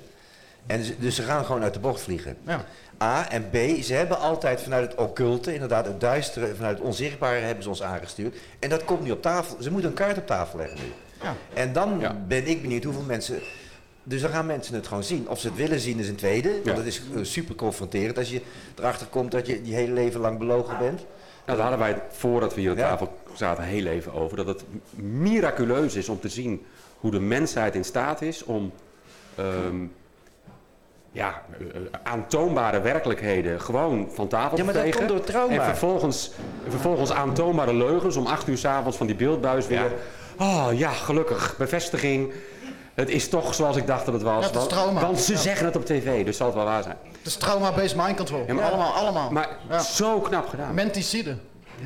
[0.68, 2.38] En ze- dus ze gaan gewoon uit de bocht vliegen.
[2.46, 2.66] Ja.
[3.02, 7.40] A en B, ze hebben altijd vanuit het occulte, inderdaad het duistere, vanuit het onzichtbare
[7.40, 8.36] hebben ze ons aangestuurd.
[8.60, 9.58] En dat komt nu op tafel.
[9.62, 10.92] Ze moeten een kaart op tafel leggen nu.
[11.22, 11.36] Ja.
[11.54, 12.16] En dan Ja.
[12.28, 13.42] ben ik benieuwd hoeveel mensen
[14.04, 15.30] Dus dan gaan mensen het gewoon zien.
[15.30, 16.50] Of ze het willen zien is een tweede.
[16.52, 16.74] Want Ja.
[16.76, 18.42] het is eh, super confronterend als je
[18.80, 20.98] erachter komt dat je je hele leven lang belogen bent.
[21.46, 22.90] Nou, daar hadden wij het voordat we hier aan Ja.
[22.90, 24.38] tafel zaten heel even over.
[24.38, 24.64] Dat het
[24.96, 26.66] miraculeus is om te zien
[27.00, 28.72] hoe de mensheid in staat is om
[29.36, 29.86] ehm,
[31.12, 31.66] ja, eh,
[32.04, 35.06] aantoonbare werkelijkheden gewoon van tafel Ja, maar te dat vegen.
[35.08, 35.54] komt door trauma.
[35.54, 36.32] En vervolgens,
[36.68, 39.92] vervolgens aantoonbare leugens om acht uur s'avonds van die beeldbuis weer.
[40.40, 42.32] Oh ja, gelukkig, bevestiging.
[42.94, 44.34] Het is toch zoals ik dacht dat het was.
[44.40, 45.02] Ja, het is want, trauma.
[45.02, 45.40] want ze Ja.
[45.40, 46.98] zeggen het op tv, dus zal het wel waar zijn.
[47.18, 48.44] Het is trauma-based mind control.
[48.48, 49.32] Ja, maar- allemaal, allemaal.
[49.32, 49.80] Maar Ja.
[49.80, 50.74] zo knap gedaan.
[50.74, 51.36] Menticide.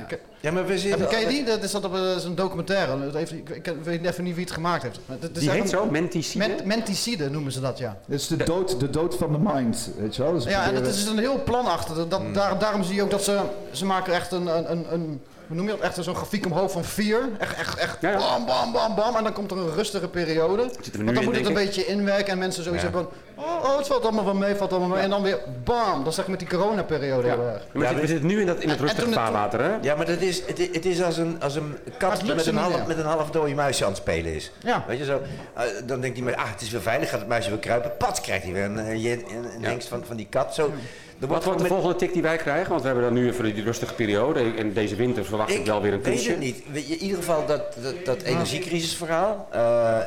[0.08, 1.00] Ke- Ja, maar we Heb zitten...
[1.02, 1.44] je, ken je die?
[1.44, 3.00] Dat is, dat op, dat is een documentaire.
[3.06, 5.00] Dat heeft, ik, ik weet even niet wie het gemaakt heeft.
[5.06, 6.48] Maar is Die echt heet zo, menticide.
[6.48, 7.98] Men- menticide noemen ze dat, ja.
[8.06, 10.34] Het is de dood, de dood van de mind, weet je wel.
[10.34, 11.96] Dus Ja, en dat is een heel plan achter.
[11.96, 12.34] Dat, dat- Hmm.
[12.34, 13.40] daar, daarom zie je ook dat ze...
[13.72, 14.48] Ze maken echt een...
[14.72, 15.22] een, een,
[15.56, 15.80] noem je dat?
[15.80, 17.20] Echt zo'n grafiek omhoog van vier.
[17.40, 18.18] Echt, echt, echt Ja, ja.
[18.18, 19.16] bam, bam, bam, bam.
[19.16, 20.62] En dan komt er een rustige periode.
[20.64, 21.66] Zitten we nu Want dan in, moet het een ik.
[21.66, 22.92] beetje inwerken en mensen sowieso Ja.
[22.92, 23.08] van...
[23.36, 25.00] Oh, oh, het valt allemaal wel mee, valt allemaal mee.
[25.04, 26.04] En dan weer bam.
[26.04, 27.34] Dat zeg ik met die coronaperiode Ja.
[27.36, 27.64] heel erg.
[27.74, 29.72] Maar we zitten- nu in, dat, in het rustige vaarwater, hè?
[29.82, 32.88] Ja, maar dat is, het, is als een, als een kat met een, half, meer.
[32.88, 34.52] met een half dode muisje aan het spelen is.
[34.64, 34.84] Ja.
[34.88, 35.22] Weet je zo,
[35.54, 37.92] eh, dan denkt hij maar, ah, het is weer veilig, gaat het muisje weer kruipen.
[37.98, 39.68] Pats krijgt hij weer een, een, een, een Ja.
[39.68, 40.54] hengst van, van die kat.
[40.56, 40.72] Zo,
[41.20, 42.70] er Wat wordt de volgende tik die wij krijgen?
[42.70, 44.54] Want we hebben dan nu even die rustige periode.
[44.58, 46.32] En deze winter verwacht ik, Ik wel weer een weet kunstje.
[46.32, 46.64] het niet.
[46.72, 49.48] Weet In ieder geval dat, dat, dat energiecrisisverhaal.
[49.52, 50.06] eh, eh,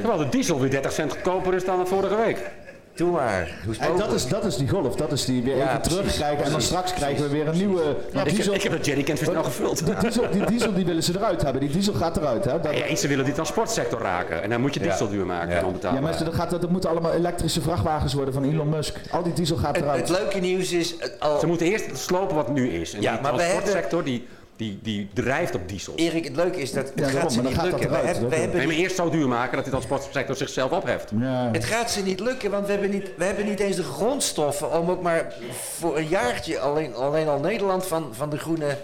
[0.00, 2.50] Terwijl de diesel weer 30 cent goedkoper is dan vorige week.
[2.94, 3.60] Doe maar.
[3.64, 5.64] Hoe is het En dat is, dat is die golf, dat is die weer Ja,
[5.68, 6.36] even precies, terugkrijgen.
[6.36, 7.82] En dan precies, straks krijgen we weer een nieuwe...
[8.12, 9.86] want ik, diesel, ik heb de jerrycans weer snel gevuld.
[9.86, 11.60] die, diesel, die diesel die willen ze eruit hebben.
[11.60, 12.44] Die diesel gaat eruit.
[12.44, 12.60] Hè?
[12.60, 14.42] Dat, Ja, eens ze willen die transportsector raken.
[14.42, 14.86] En dan moet je Ja.
[14.88, 15.60] diesel duur maken Ja.
[15.60, 18.96] en ja, maar ze- dat, gaat, dat moeten allemaal elektrische vrachtwagens worden van Elon Musk.
[19.10, 20.08] Al die diesel gaat eruit.
[20.08, 22.92] het leuke nieuws is, het al, Ze moeten eerst slopen wat nu is.
[22.94, 24.26] En Ja, die maar we transportsector die,
[24.62, 25.92] die, die drijft op diesel.
[25.96, 27.90] Erik, het leuke is dat het daarom, gaat ze maar dan niet gaat lukken.
[27.90, 31.10] We, hebben, we, hebben Nee, maar eerst zo duur maken dat die transportsector zichzelf opheft.
[31.20, 31.48] ja.
[31.52, 34.80] Het gaat ze niet lukken, want we hebben niet, we hebben niet eens de grondstoffen
[34.80, 38.76] om ook maar voor een jaartje alleen, alleen al Nederland van, van de groene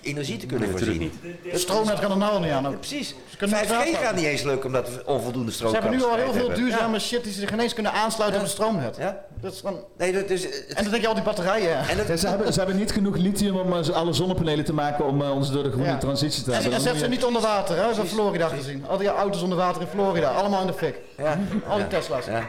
[0.00, 1.32] energie te kunnen Nee, natuurlijk voorzien.
[1.52, 2.78] De stroomnet kan er nou al niet aan.
[2.78, 3.14] Precies.
[3.38, 4.04] kunnen niet 5G aansluiten.
[4.06, 6.54] gaat niet eens lukken omdat we onvoldoende Ze stroom hebben nu al heel veel hebben.
[6.56, 8.96] duurzame shit die ze zich ineens kunnen aansluiten op het stroomnet.
[8.96, 9.20] Ja.
[9.40, 9.84] Dat is gewoon...
[9.98, 10.42] Nee, dat is...
[10.44, 11.78] het- En dan denk je al die batterijen.
[12.08, 15.22] en ze, hebben, ze hebben niet genoeg lithium om eh, alle zonnepanelen te maken om
[15.22, 15.98] eh, ons door de groene Ja.
[15.98, 16.72] transitie te En, hebben.
[16.78, 17.82] en Dan zet ze niet onder water, hè?
[17.82, 18.84] Dat hebben we in Florida gezien.
[18.88, 20.94] Al die auto's onder water in Florida, allemaal in de fik.
[21.16, 21.38] ja,
[21.68, 22.24] Al die Tesla's.
[22.26, 22.44] ja,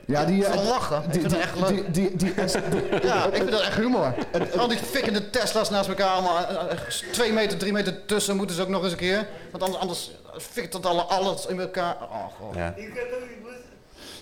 [0.06, 0.26] ja.
[0.26, 0.46] Die...
[0.46, 1.04] Ik het lachen.
[1.04, 1.94] Ik die, vind het echt leuk.
[1.94, 2.34] die, die, die,
[2.70, 4.14] die- Ja, ik vind dat echt humor.
[4.58, 6.78] Al die fikkende Tesla's naast elkaar, allemaal eh, eh,
[7.12, 9.28] twee meter, drie meter tussen moeten ze ook nog eens een keer.
[9.52, 11.96] Want anders, anders fikt dat alle, alles in elkaar.
[12.02, 12.56] Oh, god.
[12.56, 12.74] ja.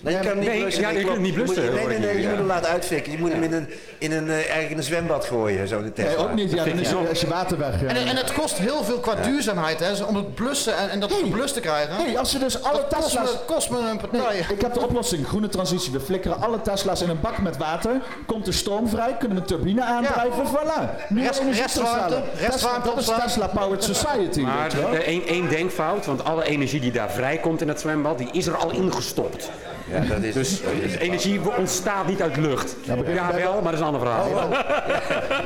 [0.00, 0.82] Nee, je kan niet Nee, blussen.
[0.82, 2.28] ja, je kunt hem niet blussen, Nee, nee, nee, je ja.
[2.28, 3.12] moet hem laten uitfikken.
[3.12, 3.68] Je moet hem in een,
[3.98, 6.10] in een, eh, eigenlijk in een zwembad gooien, zo de Tesla.
[6.10, 6.52] Nee, ook niet.
[6.52, 7.82] Ja, dan is je, als je water weg...
[7.82, 11.12] En, en het kost heel veel qua duurzaamheid, hè, om het blussen en, en dat
[11.12, 11.94] geblust te krijgen.
[11.96, 13.32] hey, als ze dus alle dat kost Tesla's...
[13.32, 14.38] me, kost me een partij.
[14.48, 15.92] Ik heb de oplossing, groene transitie.
[15.92, 18.00] We flikkeren alle Tesla's in een bak met water.
[18.26, 21.12] Komt er stroom vrij, kunnen we een turbine aandrijven, voilà.
[21.14, 23.26] Restwarmte, Tesla, restwarmte dat is opslaan.
[23.26, 24.40] Tesla Powered Society.
[24.40, 24.90] Maar weet je wel?
[24.90, 28.46] de- één één denkfout, want alle energie die daar vrijkomt in het zwembad, die is
[28.46, 29.50] er al ingestopt.
[29.90, 30.34] Ja, dat is...
[30.34, 30.60] Dus
[30.98, 32.76] energie ontstaat niet uit lucht.
[32.82, 34.28] Ja, maar- wel, maar dat is een ander verhaal.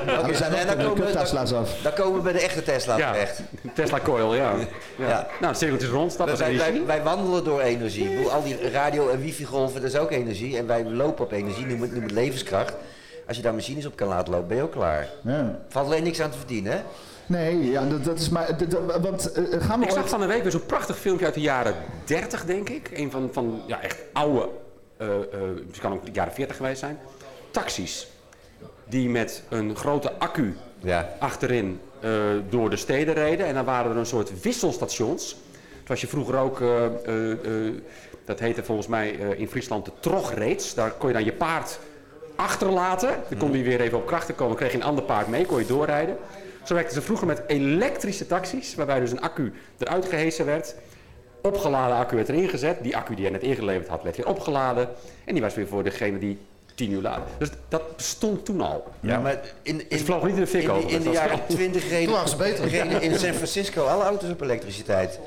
[0.06, 1.70] Ja, we zijn en ook dan de komen we- Tesla's af.
[1.82, 3.40] Dan komen we bij de echte Tesla Ja, terecht.
[3.74, 4.52] Tesla Coil, ja.
[4.98, 5.08] ja.
[5.08, 5.26] Ja.
[5.40, 6.86] Nou, het cirkeltje is rond, dat Wij, is wij, wij, energie.
[6.86, 8.08] wij wandelen door energie.
[8.08, 10.56] Bedoel, Al die radio- en wifi-golven, dat is ook energie.
[10.58, 12.74] En wij lopen op energie, noem het, noem het levenskracht.
[13.26, 15.08] Als je daar machines op kan laten lopen, ben je ook klaar.
[15.22, 15.58] Ja.
[15.68, 16.78] Valt alleen niks aan te verdienen, hè?
[17.28, 18.58] Nee, ja, dat, dat is maar...
[18.58, 21.24] dat- dat- want eh, gaan we Ik zag van de week weer zo'n prachtig filmpje
[21.24, 21.74] uit de jaren
[22.04, 22.90] 30, denk ik.
[22.94, 24.48] Een van, van ja, echt oude,
[24.96, 25.14] eh eh
[25.66, 26.98] het kan ook de jaren 40 geweest zijn.
[27.50, 28.08] Taxis.
[28.88, 31.08] Die met een grote accu Ja.
[31.18, 32.10] achterin eh,
[32.48, 33.46] door de steden reden.
[33.46, 35.36] En dan waren er een soort wisselstations.
[35.84, 37.74] Zoals je vroeger ook, eh, eh, eh,
[38.24, 40.74] dat heette volgens mij eh, in Friesland de trogreeds.
[40.74, 41.78] Daar kon je dan je paard
[42.36, 43.10] achterlaten.
[43.28, 44.56] Dan kon die weer even op krachten komen.
[44.56, 46.16] kreeg je een ander paard mee, kon je doorrijden.
[46.68, 48.74] Zo werkten ze vroeger met elektrische taxis.
[48.74, 50.74] Waarbij dus een accu eruit gehesen werd.
[51.42, 52.82] Opgeladen accu werd erin gezet.
[52.82, 54.88] Die accu die je net ingeleverd had, werd weer opgeladen.
[55.24, 56.38] En die was weer voor degene die
[56.74, 57.22] tien uur later.
[57.38, 58.84] Dus dat bestond toen al.
[59.00, 61.12] Ja, maar in, in, Het vloog niet in de fik in, over, in de dat
[61.12, 62.68] jaren 20 reden, beter.
[62.68, 65.18] reden in San Francisco alle auto's op elektriciteit.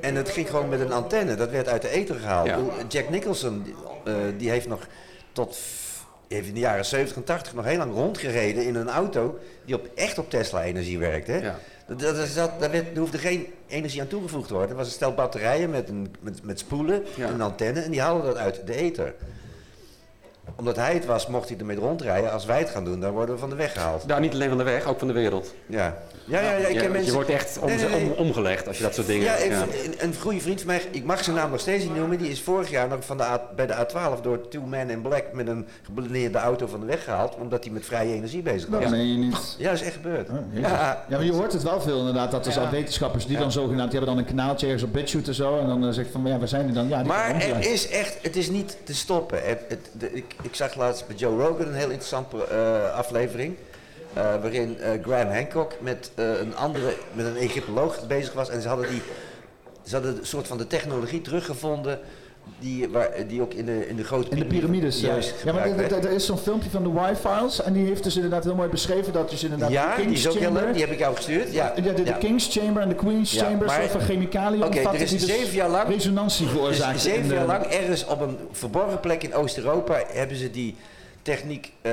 [0.00, 1.34] En het ging gewoon met een antenne.
[1.34, 2.46] Dat werd uit de ether gehaald.
[2.46, 2.58] Ja.
[2.88, 4.86] Jack Nicholson, die, eh, die heeft nog
[5.32, 5.58] tot
[6.36, 9.74] heeft in de jaren 70 en 80 nog heel lang rondgereden in een auto die
[9.74, 11.32] op, echt op Tesla-energie werkte.
[11.32, 11.38] Hè?
[11.38, 11.58] Ja.
[11.86, 14.70] Dat, dat, dat, daar, werd, daar hoefde geen energie aan toegevoegd te worden.
[14.70, 17.26] Er was een stel batterijen met, een, met, met spoelen Ja.
[17.26, 19.14] en een antenne en die haalden dat uit de ether.
[20.56, 22.32] Omdat hij het was, mocht hij ermee rondrijden.
[22.32, 24.06] Als wij het gaan doen, dan worden we van de weg gehaald.
[24.06, 25.54] Nou, niet alleen van de weg, ook van de wereld.
[25.66, 27.14] Ja, ja, ja, ja ik Ja, ken Je mensen...
[27.14, 28.04] wordt echt om, Nee, nee, nee.
[28.04, 29.24] om- omgelegd als je dat soort dingen...
[29.24, 29.62] Ja, een, ja.
[29.62, 32.30] een, een goede vriend van mij, ik mag zijn naam nog steeds niet noemen, die
[32.30, 35.24] is vorig jaar nog van de A, bij de A12 door Two Men in Black
[35.32, 38.80] met een geblindeerde auto van de weg gehaald, omdat hij met vrije energie bezig was.
[38.80, 39.56] Dat Ja, meen je niet.
[39.62, 40.28] dat is echt gebeurd.
[40.28, 40.36] Oh.
[40.52, 42.60] Ja, Ja, maar je hoort het wel veel inderdaad, dat er Ja.
[42.60, 45.58] al wetenschappers die dan zogenaamd, die hebben dan een kanaaltje ergens op BitChute en zo,
[45.58, 46.88] en dan uh, zegt van, ja, waar zijn die dan?
[46.88, 47.72] Ja, die Maar er omdraaien.
[47.72, 49.38] is echt, het is niet te stoppen.
[49.44, 53.56] Het, het, de- ik, ik zag laatst bij Joe Rogan een heel interessante eh, aflevering.
[54.12, 58.48] eh, waarin eh, Graham Hancock met, een andere, met een Egyptoloog bezig was.
[58.48, 59.02] En ze hadden, die,
[59.82, 62.00] ze hadden een soort van de technologie teruggevonden.
[62.58, 64.96] Die, waar, die ook in de, in de grote In de piramides.
[64.96, 65.02] eh.
[65.08, 68.44] juist ja, maar er- is zo'n filmpje van de Y-Files en die heeft dus inderdaad
[68.44, 70.72] heel mooi beschreven dat dus inderdaad Ja, de die King's is ook heel Chamber, leuk.
[70.72, 71.52] Die heb ik jou gestuurd.
[71.52, 72.12] Ja, ja, de, de ja.
[72.16, 75.18] King's Chamber en de Queen's Ja, Chamber, soort van chemicaliën Oké, omvatten er is die
[75.18, 77.00] dus zeven jaar lang resonantie Dus veroorzaken.
[77.00, 80.76] zeven jaar lang ergens op een verborgen plek in Oost-Europa hebben ze die
[81.22, 81.92] techniek eh,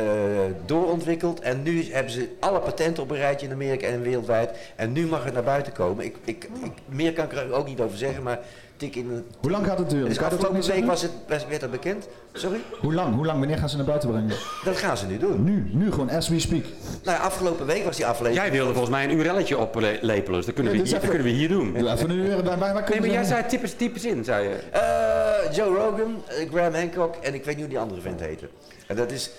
[0.65, 1.39] doorontwikkeld.
[1.39, 4.49] En nu hebben ze alle patenten op een rijtje in Amerika en wereldwijd.
[4.75, 6.05] En nu mag het naar buiten komen.
[6.05, 8.39] Ik, ik, ik, meer kan ik er ook niet over zeggen, maar
[8.77, 9.25] tik in.
[9.39, 10.09] Hoe lang gaat het duren?
[10.09, 12.07] Dus afgelopen week was het, was- werd dat bekend.
[12.33, 12.59] Sorry?
[12.79, 13.15] Hoe lang?
[13.15, 13.39] Hoe lang?
[13.39, 14.35] Wanneer gaan ze naar buiten brengen?
[14.63, 15.43] Dat gaan ze nu doen.
[15.43, 16.63] Nu, nu gewoon, as we speak.
[17.03, 18.41] Nou, ja, afgelopen week was die aflevering.
[18.41, 21.29] Jij wilde volgens mij een URL'tje oplepelen, dus dat kunnen, we, hier, dat kunnen we
[21.29, 21.73] hier doen.
[21.73, 24.47] Doe even een uur, waar, waar, Nee, kunnen maar jij zei types, types in, zei
[24.47, 24.55] je.
[24.71, 28.49] Eh, Joe Rogan, eh, Graham Hancock en ik weet niet hoe die andere vent heette.
[28.87, 29.29] En dat is,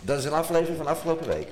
[0.00, 1.48] dat is een aflevering van afgelopen week.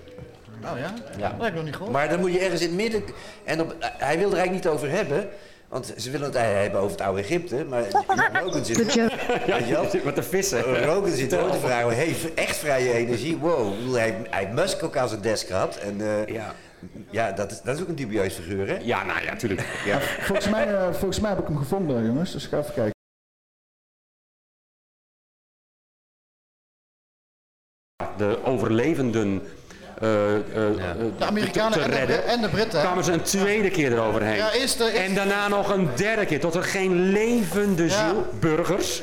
[0.65, 0.95] Oh ja?
[1.19, 1.29] Ja.
[1.31, 1.93] Dat heb ik nog niet gehoord.
[1.93, 3.03] Maar dan moet je ergens in het midden.
[3.45, 5.29] En op, hij wil er eigenlijk niet over hebben.
[5.73, 7.65] Want ze willen het eigenlijk hebben over het oude Egypte.
[7.65, 7.85] Maar
[8.33, 8.95] Rogan zit.
[8.95, 10.03] Wel?
[10.05, 10.85] Wat te vissen.
[10.85, 11.97] Rogan zit ook te vragen.
[11.97, 13.37] Hey, echt vrije energie.
[13.37, 13.95] Wow.
[13.95, 15.77] Hij, hij heeft Musk ook aan zijn desk gehad.
[15.77, 16.55] En eh, Ja.
[17.11, 18.77] ja, dat is, dat is ook een dubieus figuur, hè?
[18.83, 19.61] ja, nou ja, tuurlijk.
[19.85, 20.01] Ja.
[20.01, 22.33] Volgens mij, eh, volgens mij heb ik hem gevonden, jongens.
[22.33, 22.91] Dus ik ga even kijken.
[28.17, 29.49] De overlevenden eh, eh, Ja.
[29.49, 29.52] eh,
[30.03, 32.81] De Amerikanen te en de, redden, en de Britten.
[32.81, 34.37] kwamen ze een tweede keer eroverheen.
[34.37, 38.09] Ja, de, En daarna nog een derde keer, tot er geen levende Ja.
[38.09, 39.03] ziel, burgers,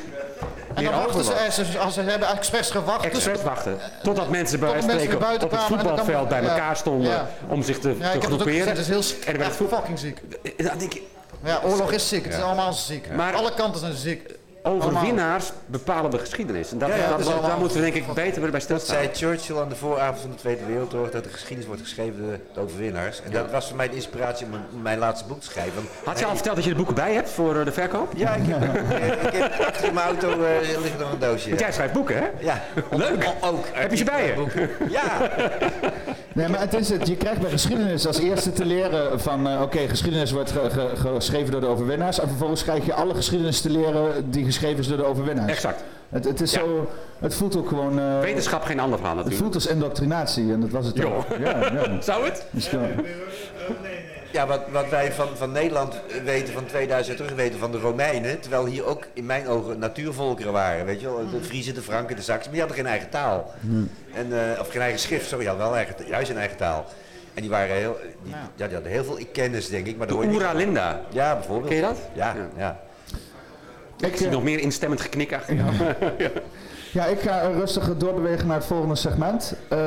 [0.74, 3.02] en meer dan wachten ze, eh, als ze hebben expres gewacht.
[3.04, 3.78] Dus, expres wachten.
[4.04, 7.28] Totdat mensen bij mensen spreken op het voetbalveld bij elkaar stonden Ja.
[7.48, 8.60] om zich te, ja, te ik heb het ook groeperen.
[8.60, 10.22] gezegd, het is heel En dan werd echt het fucking ziek.
[10.58, 11.02] Dan denk ik,
[11.44, 12.24] Ja, oorlog is ziek.
[12.26, 13.08] Het is allemaal ziek.
[13.16, 14.38] Maar- Alle kanten zijn ziek.
[14.64, 16.72] Overwinnaars bepalen de geschiedenis.
[16.72, 18.62] En dat, Ja, ja, dat- dat is daar moeten we denk ik beter bij Dat
[18.62, 18.96] stilstaan.
[18.96, 21.10] zei Churchill aan de vooravond van de Tweede Wereldoorlog.
[21.12, 23.22] Dat de geschiedenis wordt geschreven door de overwinnaars.
[23.22, 25.84] En dat was voor mij de inspiratie om mijn, mijn laatste boek te schrijven.
[26.04, 28.12] Had je al verteld dat je de boeken bij hebt voor eh, de verkoop?
[28.16, 28.64] Ja, ik heb,
[29.34, 31.48] ik heb achter in mijn auto eh, ligt nog een doosje.
[31.50, 32.28] Want jij schrijft boeken, hè?
[32.40, 33.34] Ja, Leuk.
[33.42, 33.66] Ook.
[33.74, 34.34] Heb je ze bij je?
[34.34, 34.70] Boeken.
[34.90, 35.30] Ja,
[36.40, 37.08] Nee, maar het is het.
[37.08, 41.10] Je krijgt bij geschiedenis als eerste te leren van, eh, oké, geschiedenis wordt ge- ge-
[41.16, 42.20] geschreven door de overwinnaars.
[42.20, 45.52] En vervolgens krijg je alle geschiedenis te leren die geschreven is door de overwinnaars.
[45.52, 45.84] Exact.
[46.10, 46.60] Het, het is Ja.
[46.60, 46.88] zo,
[47.20, 49.54] het voelt ook gewoon, eh, Wetenschap geen ander verhaal het natuurlijk.
[49.54, 51.26] voelt als indoctrinatie en dat was het ook.
[51.40, 52.02] Ja, ja.
[52.12, 52.46] Zou het?
[52.52, 52.80] Dus, eh,
[54.32, 57.80] ja wat, wat wij van, van Nederland weten, van 2000 jaar terug weten van de
[57.80, 58.40] Romeinen.
[58.40, 60.86] Terwijl hier ook in mijn ogen natuurvolkeren waren.
[60.86, 62.52] Weet je wel, de Friese, de Franken, de Saksen.
[62.52, 63.54] Maar die hadden geen eigen taal.
[64.14, 66.86] En, eh, of geen eigen schrift, sorry, die hadden wel eigen, juist een eigen taal.
[67.34, 69.98] En die waren heel, die, ja, die hadden heel veel kennis, denk ik.
[69.98, 71.02] Maar De Oera Linda.
[71.10, 71.68] Ja, bijvoorbeeld.
[71.68, 71.98] Ken je dat?
[72.14, 72.48] Ja, Ja.
[72.58, 72.80] ja.
[74.00, 75.72] ik, Ik zie eh, nog meer instemmend geknik achter jou.
[75.74, 75.96] Ja,
[76.94, 79.54] ik ga rustig doorbewegen naar het volgende segment.
[79.68, 79.78] Eh,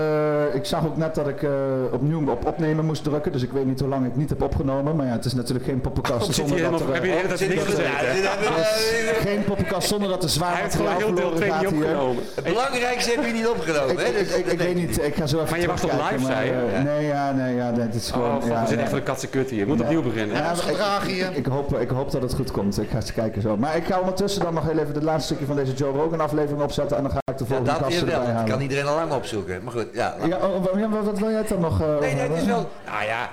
[0.55, 1.51] ik zag ook net dat ik eh,
[1.93, 4.97] opnieuw op opnemen moest drukken, dus ik weet niet hoe lang ik niet heb opgenomen.
[4.97, 6.95] Maar ja, het is natuurlijk geen poppenkast zonder dat er...
[6.95, 7.62] heb je de niks?
[7.62, 7.74] Ja,
[8.15, 11.16] dit hebben we- eh, geen poppenkast zonder dat er zwaar Hij heeft gewoon materiaal heel
[11.20, 11.83] deel verloren 2 gaat niet hier.
[11.97, 12.23] opgenomen.
[12.35, 14.05] Het belangrijkste heb je niet opgenomen, Ik, hè?
[14.05, 16.20] ik, Dus ik, ik weet niet, ik ga zo even Maar je was toch terugkijken,
[16.27, 16.53] live, zei je?
[16.53, 16.83] eh, Ja.
[16.83, 18.37] Nee, ja, nee, ja, dit is gewoon...
[18.37, 18.81] Oh, ja, we zitten ja.
[18.81, 19.59] echt voor de katse kut hier.
[19.59, 20.37] Je moet opnieuw beginnen.
[20.37, 21.31] Ja, gedrag hier.
[21.31, 22.81] Ik, ik, hoop, ik hoop dat het goed komt.
[22.81, 23.57] Ik ga eens kijken zo.
[23.57, 26.20] Maar ik ga ondertussen dan nog heel even het laatste stukje van deze Joe Rogan
[26.20, 28.19] aflevering opzetten en dan ga ik de Ja, dat weer wel.
[28.19, 28.51] Dat halen.
[28.51, 29.62] kan iedereen al lang opzoeken.
[29.62, 30.14] Maar goed, ja.
[30.27, 31.81] Ja, oh, ja, wat, wat wil jij dan nog?
[31.81, 32.69] eh, Nee, nee, het is wel...
[32.86, 33.31] Nou ja,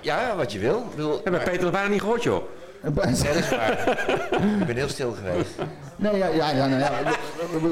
[0.00, 0.76] ja, wat je wil.
[0.78, 2.42] Ik bedoel, We hebben Peter dat bijna niet gehoord, joh.
[2.82, 3.98] Ja, dat is waar.
[4.60, 5.50] ik ben heel stil geweest.
[5.96, 6.90] Nee, ja, ja, ja, nou ja.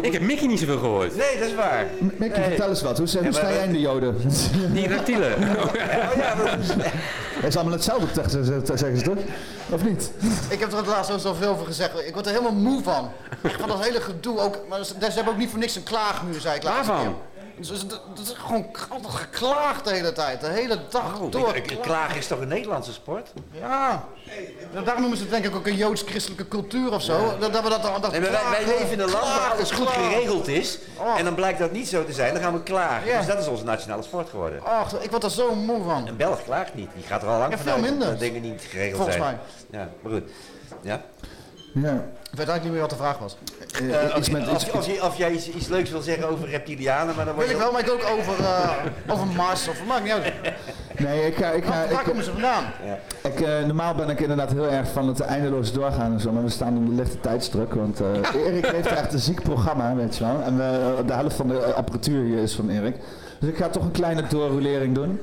[0.01, 1.17] Ik heb Mickey niet zoveel gehoord.
[1.17, 1.85] Nee, dat is waar.
[2.17, 2.99] Mickey, vertel eens wat.
[2.99, 4.17] Hoe, hoe sta jij in de joden?
[4.73, 5.33] Die reptielen.
[5.35, 5.75] Oh
[6.17, 6.59] ja, maar-
[7.35, 9.15] Het is allemaal hetzelfde, zeggen ze, zeggen ze toch?
[9.71, 10.11] Of niet?
[10.49, 12.07] Ik heb er het laatst ook zoveel over gezegd.
[12.07, 13.11] Ik word er helemaal moe van.
[13.43, 14.39] Van dat hele gedoe.
[14.39, 16.91] Ook, maar ze, ze hebben ook niet voor niks een klaagmuur, zei ik laatst.
[16.91, 17.17] Waarvan?
[17.59, 20.41] Dus het- het is gewoon altijd geklaagd de hele tijd.
[20.41, 21.57] De hele dag door.
[21.57, 23.33] Ik- ik- Klagen is toch een Nederlandse sport?
[23.51, 24.05] Ja.
[24.73, 27.39] Daarom noemen ze het denk ik ook een joods-christelijke cultuur of zo.
[27.39, 29.85] Dat, dat we dat, dat Nee, maar wij, leven in een land waar alles goed
[29.91, 30.11] klagen.
[30.11, 30.79] geregeld is.
[30.99, 31.19] Oh.
[31.19, 32.33] En dan blijkt dat niet zo te zijn.
[32.35, 33.07] Dan gaan we klagen.
[33.09, 33.19] Ja.
[33.19, 34.65] Dus dat is onze nationale sport geworden.
[34.65, 36.07] Ach, ik word er zo moe van.
[36.09, 36.91] Een Belg klaagt niet.
[36.95, 38.09] Die gaat er al lang Ja, veel vanuit minder.
[38.09, 39.39] dat dingen niet geregeld Volgens zijn.
[39.71, 40.31] Ja, maar goed.
[40.83, 41.03] Ja.
[41.75, 42.05] Ja.
[42.39, 43.37] Ik weet eigenlijk niet meer wat de vraag was.
[44.19, 47.47] Iets met, je- of jij iets, iets leuks wil zeggen over reptilianen, maar dan word
[47.47, 48.71] Wil je ik wel, maar ik ook over, eh,
[49.13, 50.33] over Mars of maakt niet uit.
[50.99, 51.51] nee, ik ga...
[51.51, 52.65] Ik ga Waar, waar ik, komen ze vandaan?
[53.23, 56.43] ik, eh, normaal ben ik inderdaad heel erg van het eindeloos doorgaan en zo, maar
[56.45, 60.25] we staan onder lichte tijdsdruk, want eh, Erik heeft echt een ziek programma, weet je
[60.25, 60.43] wel.
[60.43, 62.97] En we- de helft van de apparatuur hier is van Erik.
[63.41, 65.21] Dus ik ga toch een kleine doorrolering doen.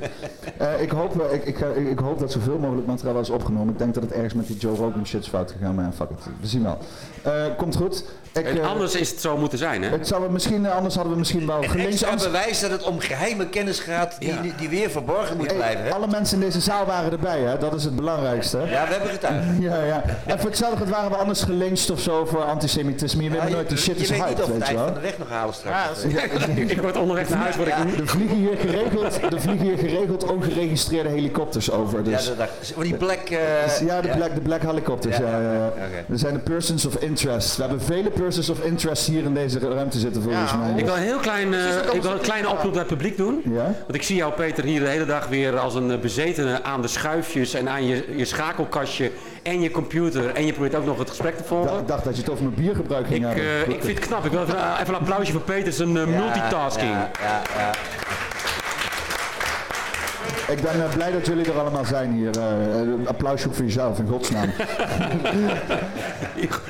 [0.57, 3.73] Eh, ik, hoop, eh, ik, ik, ik, hoop dat zoveel mogelijk materiaal is opgenomen.
[3.73, 6.25] Ik denk dat het ergens met die Joe Rogan shit fout gegaan, maar fuck it.
[6.41, 6.77] We zien wel.
[7.23, 8.05] Eh, komt goed.
[8.39, 9.89] Ik, En eh, anders is het zo moeten zijn, hè?
[9.89, 12.71] het zou we misschien, eh, anders hadden we misschien wel Een gelinks extra bewijs dat
[12.71, 14.41] het om geheime kennis gaat die, Ja.
[14.57, 15.83] die, weer verborgen moet Hey, blijven.
[15.83, 15.91] Hè?
[15.93, 17.57] alle mensen in deze zaal waren erbij, hè?
[17.57, 18.57] dat is het belangrijkste.
[18.57, 19.45] Ja, we hebben getuigd.
[19.59, 20.03] Ja, ja.
[20.25, 23.23] En voor hetzelfde waren we anders gelincht of zo voor antisemitisme.
[23.23, 24.85] Je weet Ja, nooit, die shit is weet niet hype, het weet je eind van
[24.85, 24.93] wel.
[24.93, 26.01] de weg nog halen straks.
[26.07, 26.21] Ja,
[26.73, 27.85] Ik word onderweg naar huis, word ik Ja.
[27.99, 31.97] Er vliegen hier geregeld, er vliegen hier geregeld ongeregistreerde helikopters over.
[31.97, 32.25] ja, Dus.
[32.27, 32.81] dat dacht ik.
[32.81, 33.29] Die black...
[33.29, 35.17] eh, Dus ja, de black, de black helicopters.
[35.17, 35.67] Ja, Ja, ja, ja.
[35.67, 36.11] oké.
[36.13, 37.55] Er zijn de persons of interest.
[37.55, 40.73] We hebben vele persons of interest hier in deze ruimte zitten volgens Ja, mij.
[40.77, 43.41] Ik wil een heel klein, eh, ik wil een kleine oproep naar het publiek doen.
[43.45, 43.63] Ja?
[43.63, 46.81] Want ik zie jou, Peter, hier de hele dag weer als een eh, bezetene aan
[46.81, 49.11] de schuifjes en aan je, je schakelkastje
[49.43, 50.29] en je computer.
[50.35, 51.79] En je probeert ook nog het gesprek te Da- volgen.
[51.79, 53.43] Ik dacht dat je het over mijn biergebruik ging Ik, hebben.
[53.43, 54.25] eh, ik vind het knap.
[54.25, 56.91] Ik wil even, even een applausje voor Peter, zijn multitasking.
[56.91, 57.71] Ja, ja, ja.
[60.47, 62.37] Ik ben eh, blij dat jullie er allemaal zijn hier.
[62.39, 64.49] Eh, een applausje voor jezelf, in godsnaam.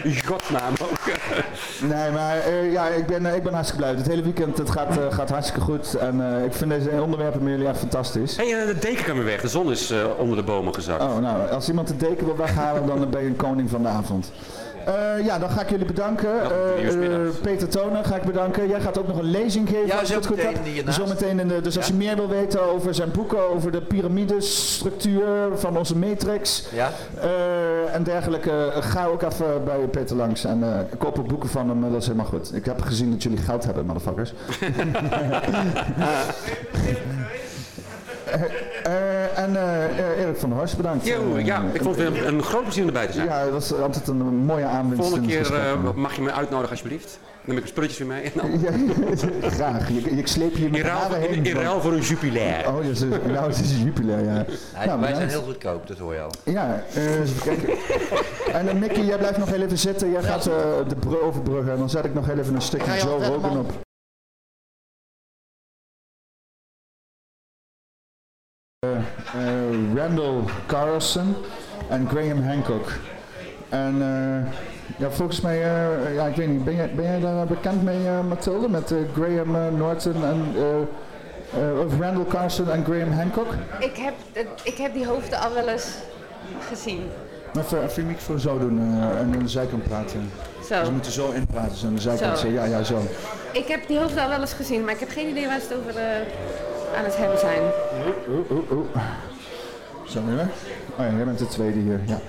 [0.03, 0.99] In godsnaam ook.
[1.81, 3.95] Nee, maar eh, ja, ik ben, eh, ik ben hartstikke blij.
[3.97, 5.93] Het hele weekend het gaat, eh, gaat hartstikke goed.
[5.95, 8.35] En eh, ik vind deze onderwerpen met jullie echt fantastisch.
[8.35, 9.41] Hey, eh, de deken kan weer weg.
[9.41, 11.01] De zon is eh, onder de bomen gezakt.
[11.03, 13.87] Oh, nou, als iemand de deken wil weghalen, dan ben je een koning van de
[13.87, 14.31] avond.
[14.85, 16.41] Eh, ja, dan ga ik jullie bedanken.
[16.41, 17.19] Eh, eh.
[17.41, 18.67] Peter Tonen ga ik bedanken.
[18.67, 19.87] Jij gaat ook nog een lezing geven.
[19.87, 20.39] Ja, als het goed
[20.87, 25.27] zometeen in de, dus als je meer wil weten over zijn boeken, over de piramidestructuur
[25.55, 26.91] van onze matrix Ja?
[27.21, 31.69] eh, en dergelijke, ga ook even bij Peter langs en eh koop ook boeken van
[31.69, 31.81] hem.
[31.91, 32.55] Dat is helemaal goed.
[32.55, 34.33] Ik heb gezien dat jullie geld hebben, motherfuckers.
[38.35, 38.41] Eh,
[38.83, 41.05] eh, en eh, eh, Erik van der Horst, bedankt.
[41.05, 43.27] Ja, ik vond het een, een groot plezier om erbij te zijn.
[43.27, 45.07] ja, dat was altijd een mooie aanwinst.
[45.07, 45.51] Volgende keer
[45.95, 47.19] mag je me uitnodigen alsjeblieft.
[47.45, 48.23] Dan heb ik spulletjes weer mee.
[48.23, 48.71] En dan Ja,
[49.49, 49.89] graag.
[49.89, 51.45] Je, ik sleep je met in, ruil, in, heen.
[51.45, 52.67] in ruil voor een jubilair.
[52.67, 54.45] Oh, dus, nou, het is Jupiler, ja.
[54.73, 56.31] Ja, Nou, wij zijn heel goedkoop, dat hoor je al.
[56.43, 57.69] Ja, eh, eens even kijken.
[58.59, 60.11] En uh, Nicky, jij blijft nog heel even zitten.
[60.11, 60.53] Jij gaat eh,
[60.87, 63.84] de br overbruggen en dan zet ik nog heel even een stukje Joe Rogan op.
[69.95, 71.35] Randall Carlson
[71.89, 72.91] en Graham Hancock.
[73.69, 74.51] En eh,
[74.97, 78.07] ja, volgens mij, eh, ja, ik weet niet, ben jij, ben jij daar bekend mee,
[78.07, 78.69] eh, Mathilde?
[78.69, 80.63] Met eh, Graham eh, Norton en eh,
[81.61, 83.53] eh, of Randall Carlson en Graham Hancock?
[83.79, 84.13] Ik heb,
[84.63, 85.87] ik heb die hoofden al wel eens
[86.69, 87.01] gezien.
[87.53, 90.31] Maar even, even je microfoon zo doen eh, en aan de zijkant praten.
[90.69, 90.83] Zo.
[90.83, 92.37] Ze moeten zo inpraten, zo aan de zijkant.
[92.39, 92.47] Zo.
[92.47, 92.53] Zo.
[92.53, 92.97] Ja, ja, zo.
[93.51, 95.65] Ik heb die hoofden al wel eens gezien, maar ik heb geen idee waar ze
[95.69, 96.05] het over eh,
[96.97, 97.61] aan het hebben zijn.
[98.29, 98.85] Oeh, oeh, oeh.
[100.07, 100.39] Zo weer.
[100.97, 101.99] Oh ja, jij bent de tweede hier.
[102.05, 102.19] Ja.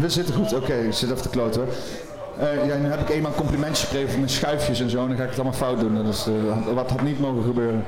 [0.00, 0.54] We zitten goed.
[0.54, 1.70] Oké, ik zit even te kloten hoor.
[2.46, 5.02] Eh, ja, nu heb ik eenmaal complimentjes gekregen van mijn schuifjes en zo.
[5.02, 6.04] En dan ga ik het allemaal fout doen.
[6.04, 7.84] Dat is, eh, wat had niet mogen gebeuren.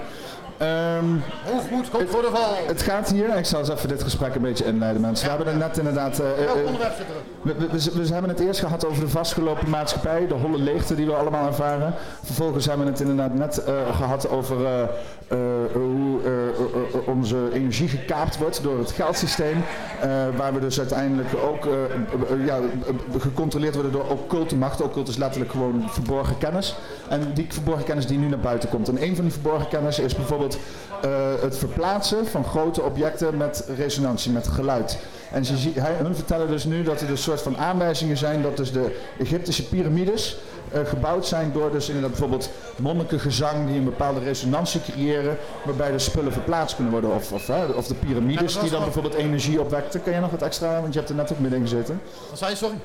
[0.59, 1.05] Ehm,
[1.53, 2.55] Hoogmoed komt voor de val.
[2.67, 5.25] het gaat hier, ik zal eens even dit gesprek een beetje inleiden mensen.
[5.29, 6.17] We hebben het net inderdaad...
[6.17, 6.35] zitten
[7.43, 7.55] we?
[7.55, 11.07] We, we, we- hebben het eerst gehad over de vastgelopen maatschappij, de holle leegte die
[11.07, 11.95] we allemaal ervaren.
[12.23, 14.57] Vervolgens hebben we het inderdaad net eh, gehad over
[15.73, 19.65] hoe eh, eh, eh, onze energie gekaapt wordt door het geldsysteem.
[20.01, 24.81] eh, waar we dus uiteindelijk ook eh, eh, ja, eh, gecontroleerd worden door occulte macht.
[24.83, 26.77] Occult is letterlijk gewoon verborgen kennis.
[27.09, 28.89] En die verborgen kennis die nu naar buiten komt.
[28.89, 30.59] En een van die verborgen kennis is bijvoorbeeld
[31.03, 31.11] eh,
[31.41, 34.99] het verplaatsen van grote objecten met resonantie, met geluid.
[35.33, 35.55] En ze,
[36.03, 39.69] hun vertellen dus nu dat er dus soort van aanwijzingen zijn dat dus de Egyptische
[39.69, 40.52] piramides eh,
[40.85, 46.33] gebouwd zijn door dus inderdaad bijvoorbeeld monnikengezang die een bepaalde resonantie creëren waarbij de spullen
[46.33, 47.15] verplaatst kunnen worden.
[47.15, 50.03] Of, of, of de piramides die dan bijvoorbeeld energie opwekten.
[50.03, 52.03] Kan je nog wat extra, want je hebt er net ook midden gezeten.
[52.29, 52.77] Wat zei je, sorry?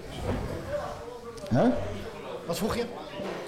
[1.49, 1.69] Hè?
[2.45, 2.83] Wat vroeg je?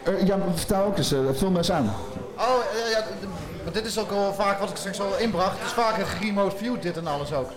[0.03, 1.93] Eh, ja, vertel ook eens, eh, vul me eens aan.
[2.37, 3.03] Oh, ja,
[3.63, 5.57] maar dit is ook al vaak wat ik straks al inbracht.
[5.57, 7.49] Het is vaak een remote view, dit en alles ook.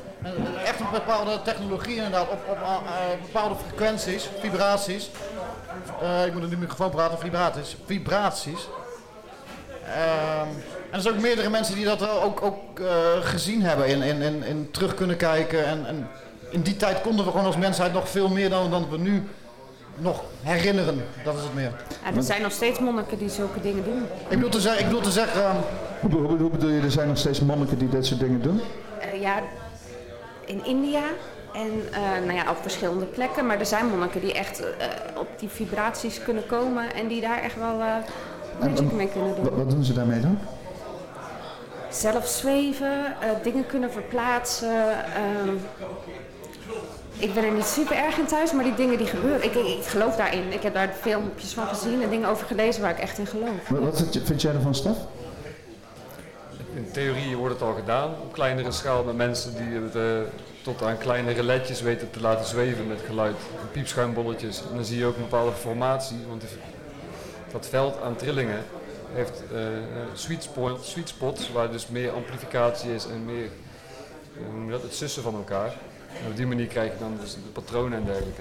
[0.64, 5.10] Echt een bepaalde technologie inderdaad, op, op eh, bepaalde frequenties, vibraties.
[6.02, 7.76] Eh, ik moet in de microfoon praten, vibraties.
[7.86, 8.68] Vibraties.
[9.86, 10.48] Ehm,
[10.90, 12.86] en er zijn ook meerdere mensen die dat wel ook, ook eh,
[13.20, 15.64] gezien hebben en in, in, in terug kunnen kijken.
[15.66, 16.08] En, en
[16.50, 19.28] in die tijd konden we gewoon als mensheid nog veel meer dan, dan we nu
[19.96, 21.04] nog herinneren.
[21.24, 21.72] Dat is het meer.
[22.04, 24.02] Ja, er zijn nog steeds monniken die zulke dingen doen.
[24.28, 25.56] Ik bedoel te zeggen, ik bedoel te zeggen ehm,
[26.00, 28.42] Hoe, be- hoe, hoe bedoel je, er zijn nog steeds monniken die dit soort dingen
[28.42, 28.60] doen?
[29.00, 29.40] Eh, ja,
[30.44, 31.02] in India
[31.54, 33.46] En eh, nou ja, op verschillende plekken.
[33.46, 37.42] Maar er zijn monniken die echt eh, op die vibraties kunnen komen en die daar
[37.42, 37.94] echt wel eh
[38.60, 39.56] magic mee kunnen doen.
[39.56, 40.38] Wat, doen ze daarmee dan?
[41.90, 44.90] Zelf zweven, eh, dingen kunnen verplaatsen.
[45.14, 45.54] ehm,
[47.18, 49.66] ik ben er niet super erg in thuis, maar die dingen die gebeuren, ik, ik,
[49.66, 50.52] ik geloof daarin.
[50.52, 53.68] Ik heb daar filmpjes van gezien en dingen over gelezen waar ik echt in geloof.
[53.68, 54.96] Wat, wat vind- jij ervan, Stef?
[56.74, 60.02] In theorie wordt het al gedaan op kleinere schaal met mensen die het eh,
[60.62, 63.36] tot aan kleine reletjes weten te laten zweven met geluid.
[63.60, 64.62] En piepschuimbolletjes.
[64.70, 66.50] En dan zie je ook een bepaalde formatie, want die-
[67.52, 68.64] dat veld aan trillingen
[69.12, 69.82] heeft eh, eh,
[70.14, 73.48] sweet, spot, sweet spots waar dus meer amplificatie is en meer
[74.36, 75.66] hoe noem je dat, het sussen van elkaar.
[76.24, 78.40] En op die manier krijg je dan dus de patronen en dergelijke.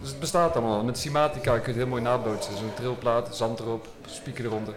[0.00, 0.84] Dus het bestaat allemaal.
[0.84, 2.56] Met Simatica kun je het heel mooi nabootsen.
[2.56, 4.74] Zo'n trilplaat, zand erop, speaker eronder.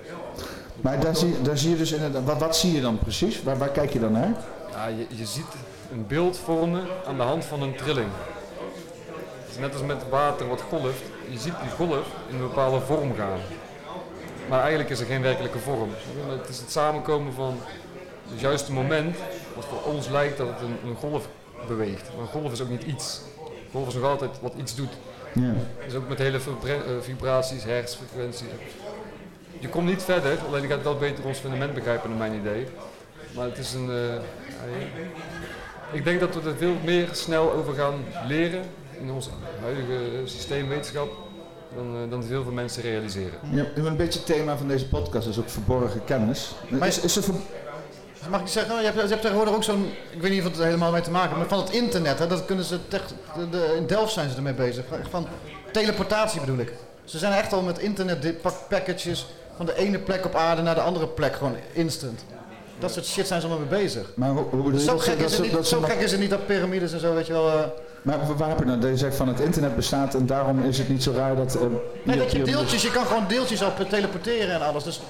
[0.82, 3.44] Maar daar zie, daar zie je dus inderdaad, wat, wat zie je dan precies?
[3.44, 4.32] Waar, waar kijk je dan naar?
[4.72, 5.46] Ja, je, je ziet
[5.92, 8.10] een beeld vormen aan de hand van een trilling.
[9.42, 11.02] Het is net als met water wat golft.
[11.30, 13.40] Je ziet die golf in een bepaalde vorm gaan.
[14.50, 15.90] Maar eigenlijk is er geen werkelijke vorm.
[16.28, 17.60] Het is het samenkomen van
[18.30, 19.18] het juiste moment,
[19.56, 21.28] wat voor ons lijkt dat het een, een golf
[21.68, 22.10] beweegt.
[22.16, 23.22] Maar een golf is ook niet iets.
[23.40, 24.94] Een golf is nog altijd wat iets doet.
[25.34, 25.54] Ja.
[25.86, 28.48] Dus ook met hele eh, vibraties, hertzfrequenties.
[29.60, 32.68] Je komt niet verder, alleen je gaat wel beter ons fundament begrijpen naar mijn idee.
[33.36, 33.90] Maar het is een...
[33.90, 34.22] eh,
[35.92, 37.94] ik denk dat we er veel meer snel over gaan
[38.28, 38.62] leren
[39.02, 39.30] in ons
[39.62, 41.10] huidige eh, systeem wetenschap
[41.76, 43.40] dan, eh, dan veel veel mensen realiseren.
[43.52, 46.52] Ja, een beetje het thema van deze podcast is ook verborgen kennis.
[46.82, 47.34] Is, is er ver-
[48.30, 50.58] Mag ik zeggen, je hebt, je hebt tegenwoordig ook zo'n, ik weet niet of het
[50.58, 53.08] er helemaal mee te maken heeft, maar van het internet, hè, dat kunnen ze, tech-
[53.36, 55.28] de, de- in Delft zijn ze ermee bezig, van
[55.72, 56.74] teleportatie bedoel ik.
[57.04, 59.26] Ze zijn echt al met internet packages
[59.56, 62.26] van de ene plek op aarde naar de andere plek, gewoon instant.
[62.80, 64.06] Dat soort shit zijn ze allemaal mee bezig.
[64.16, 66.00] maar hoe, hoe Zo, dat gek dat is, het dat niet, ze zo nog- gek
[66.00, 67.50] is het niet dat piramides en zo, weet je wel.
[67.50, 67.64] eh.
[68.02, 71.04] Maar we wapenen, dat je zegt van het internet bestaat en daarom is het niet
[71.04, 71.56] zo raar dat...
[71.56, 71.62] eh,
[72.04, 74.84] Nee, dat je deeltjes, je kan gewoon deeltjes op teleporteren en alles.
[74.84, 75.02] Dus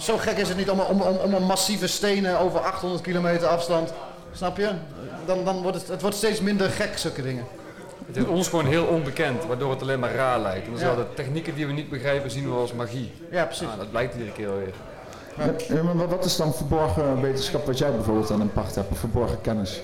[0.00, 3.46] zo gek is het niet om, om, om, om een massieve stenen over 800 kilometer
[3.48, 3.92] afstand.
[4.32, 4.70] Snap je?
[5.26, 7.44] Dan, dan wordt het, het wordt steeds minder gek, zulke dingen.
[8.06, 10.64] Het is ons gewoon heel onbekend, waardoor het alleen maar raar lijkt.
[10.66, 10.86] En dan Ja.
[10.86, 13.12] zijn de technieken die we niet begrijpen zien we als magie.
[13.30, 13.66] Ja, precies.
[13.68, 14.72] Ah, dat blijkt iedere keer alweer.
[15.68, 18.98] Ja, maar wat- is dan verborgen wetenschap wat jij bijvoorbeeld aan een pacht hebt, of
[18.98, 19.82] verborgen kennis?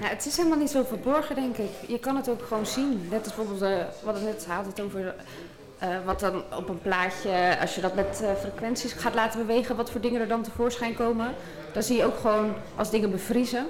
[0.00, 1.70] Nou, het is helemaal niet zo verborgen, denk ik.
[1.86, 3.06] Je kan het ook gewoon zien.
[3.10, 5.14] Net als bijvoorbeeld, eh, wat het net had het over
[5.78, 9.76] eh, wat dan op een plaatje, als je dat met eh, frequenties gaat laten bewegen,
[9.76, 11.34] wat voor dingen er dan tevoorschijn komen.
[11.72, 13.66] Dan zie je ook gewoon, als dingen bevriezen,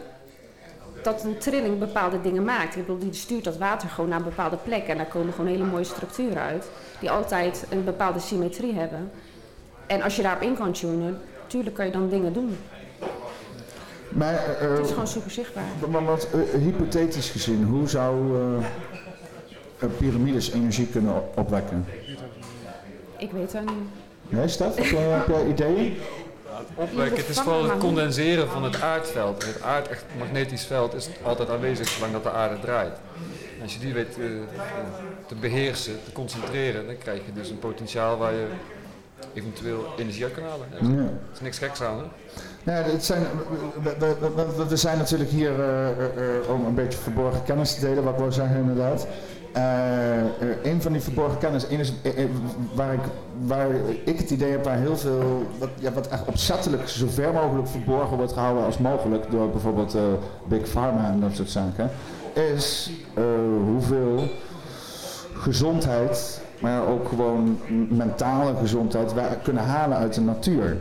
[1.02, 2.76] dat een trilling bepaalde dingen maakt.
[2.76, 5.50] Ik bedoel, die stuurt dat water gewoon naar een bepaalde plek en daar komen gewoon
[5.50, 6.66] hele mooie structuren uit,
[7.00, 9.10] die altijd een bepaalde symmetrie hebben.
[9.86, 12.56] En als je daarop in kan tunen, natuurlijk kan je dan dingen doen.
[14.08, 15.64] Maar, eh, Het is gewoon super zichtbaar.
[15.90, 18.64] maar wat, eh, hypothetisch gezien, hoe zou eh,
[19.78, 21.84] eh, piramides energie kunnen op- opwekken?
[23.18, 23.74] Ik weet het niet.
[24.28, 25.96] Nee, Stef, heb jij, heb jij ideeën?
[26.74, 29.44] Opwekken, het is vooral het condenseren van het aardveld.
[29.46, 32.96] Het aard, echt magnetisch veld is altijd aanwezig zolang dat de aarde draait.
[33.56, 34.24] En als je die weet eh,
[35.26, 38.46] te beheersen, te concentreren, dan krijg je dus een potentiaal waar je
[39.34, 40.96] eventueel energie uit kan halen.
[40.96, 41.02] Ja.
[41.02, 42.04] Er is niks geks aan, hè?
[42.72, 43.22] Ja, het zijn,
[43.82, 47.42] we, we, we- we- we zijn natuurlijk hier eh, eh, eh, om een beetje verborgen
[47.44, 49.06] kennis te delen, wat ik wil zeggen inderdaad.
[49.52, 51.92] Eh, een van die verborgen kennis, één is,
[52.74, 53.00] waar, ik,
[53.46, 53.66] waar
[54.04, 57.68] ik het idee heb waar heel veel, wat, ja, wat echt opzettelijk zo ver mogelijk
[57.68, 59.96] verborgen wordt gehouden als mogelijk door bijvoorbeeld
[60.48, 61.90] Big Pharma en dat soort zaken,
[62.54, 62.90] is
[63.64, 64.28] hoeveel
[65.34, 67.58] gezondheid, maar ook gewoon
[67.88, 70.76] mentale gezondheid wij kunnen halen uit de natuur.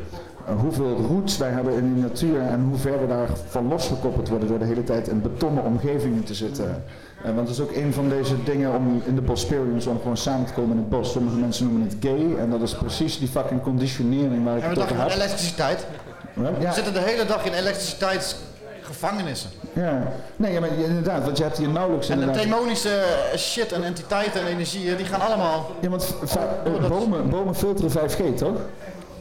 [0.50, 4.48] Uh, hoeveel roots wij hebben in de natuur en hoe ver we daarvan losgekoppeld worden
[4.48, 6.84] door de hele tijd in betonnen omgevingen te zitten.
[7.26, 10.18] Uh, want dat is ook een van deze dingen om in de Bosperians om gewoon
[10.18, 11.12] samen te komen in het bos.
[11.12, 14.74] Sommige mensen noemen het gay en dat is precies die fucking conditionering waar ik En
[14.74, 15.86] we het dachten elektriciteit.
[16.34, 16.52] Ja.
[16.52, 19.50] We zitten de hele dag in elektriciteitsgevangenissen.
[19.76, 20.04] Ja,
[20.36, 23.04] nee, ja, maar inderdaad, want je hebt hier nauwelijks En de demonische
[23.38, 25.72] shit en entiteiten en energieën, die gaan allemaal...
[25.80, 26.16] Ja, want
[26.64, 28.58] eh, bomen, bomen filteren 5G, toch?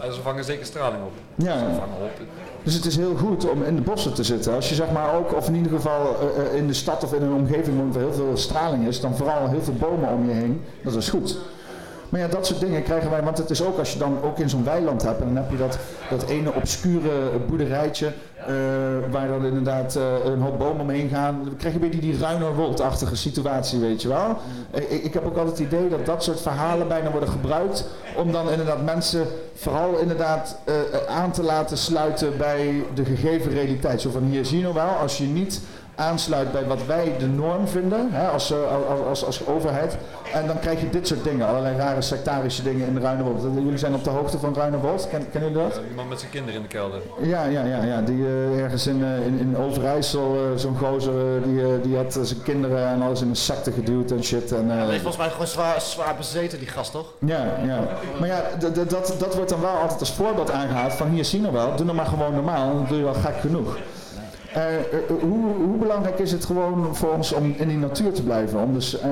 [0.00, 1.12] Ja, ze vangen zeker straling op.
[1.34, 1.58] Ja.
[1.58, 2.10] Ze vangen op.
[2.62, 4.54] Dus het is heel goed om in de bossen te zitten.
[4.54, 7.12] Als je zeg maar ook, of in ieder geval eh, eh, in de stad of
[7.12, 10.34] in een omgeving waar heel veel straling is, dan vooral heel veel bomen om je
[10.34, 10.64] heen.
[10.82, 11.38] Dat is goed.
[12.08, 14.38] Maar ja, dat soort dingen krijgen wij, want het is ook als je dan ook
[14.38, 15.78] in zo'n weiland hebt en dan heb je dat,
[16.10, 17.10] dat ene obscure
[17.48, 18.12] boerderijtje eh,
[19.10, 21.40] waar dan inderdaad eh, een hoop bomen omheen gaan.
[21.44, 24.36] Dan krijg je weer die, die Ruinerwold-achtige situatie, weet je wel.
[24.70, 27.86] Eh, ik, ik heb ook altijd het idee dat dat soort verhalen bijna worden gebruikt
[28.16, 30.74] om dan inderdaad mensen vooral inderdaad eh,
[31.08, 34.00] aan te laten sluiten bij de gegeven realiteit.
[34.00, 35.60] Zo van hier zie je nou wel, als je niet
[35.94, 38.58] aansluit bij wat wij de norm vinden hè, als, eh,
[38.90, 39.96] als, als, als overheid.
[40.32, 43.42] En dan krijg je dit soort dingen, allerlei rare sectarische dingen in de Ruinewold.
[43.54, 45.76] Jullie zijn op de hoogte van Ruinewold, Ken, kennen jullie dat?
[45.76, 47.00] Ja, die man met zijn kinderen in de kelder.
[47.20, 48.00] Ja, ja, ja, ja.
[48.00, 52.18] die eh, ergens in, eh, in, in Overijssel, eh, zo'n gozer, die, eh, die had
[52.22, 54.52] zijn kinderen en alles in een secte geduwd en shit.
[54.52, 57.06] En, eh, Hij is volgens mij gewoon zwaar, zwaar bezeten, die gast toch?
[57.18, 57.78] ja, ja.
[58.18, 61.50] Maar ja, dat, dat wordt dan wel altijd als voorbeeld aangehaald van hier zien we
[61.50, 63.76] wel, doe nou maar gewoon normaal, dan doe je wel gek genoeg.
[64.54, 64.82] Eh, eh,
[65.20, 68.60] hoe, hoe belangrijk is het gewoon voor ons om in die natuur te blijven?
[68.60, 69.10] Om dus, eh,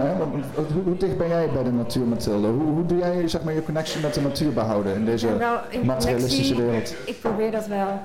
[0.55, 2.48] hoe, hoe dicht ben jij bij de natuur, Mathilde?
[2.48, 5.28] Hoe, hoe doe jij zeg maar, je connectie met de natuur behouden in deze
[5.69, 6.94] in materialistische wereld?
[7.06, 8.01] Ik probeer dat wel.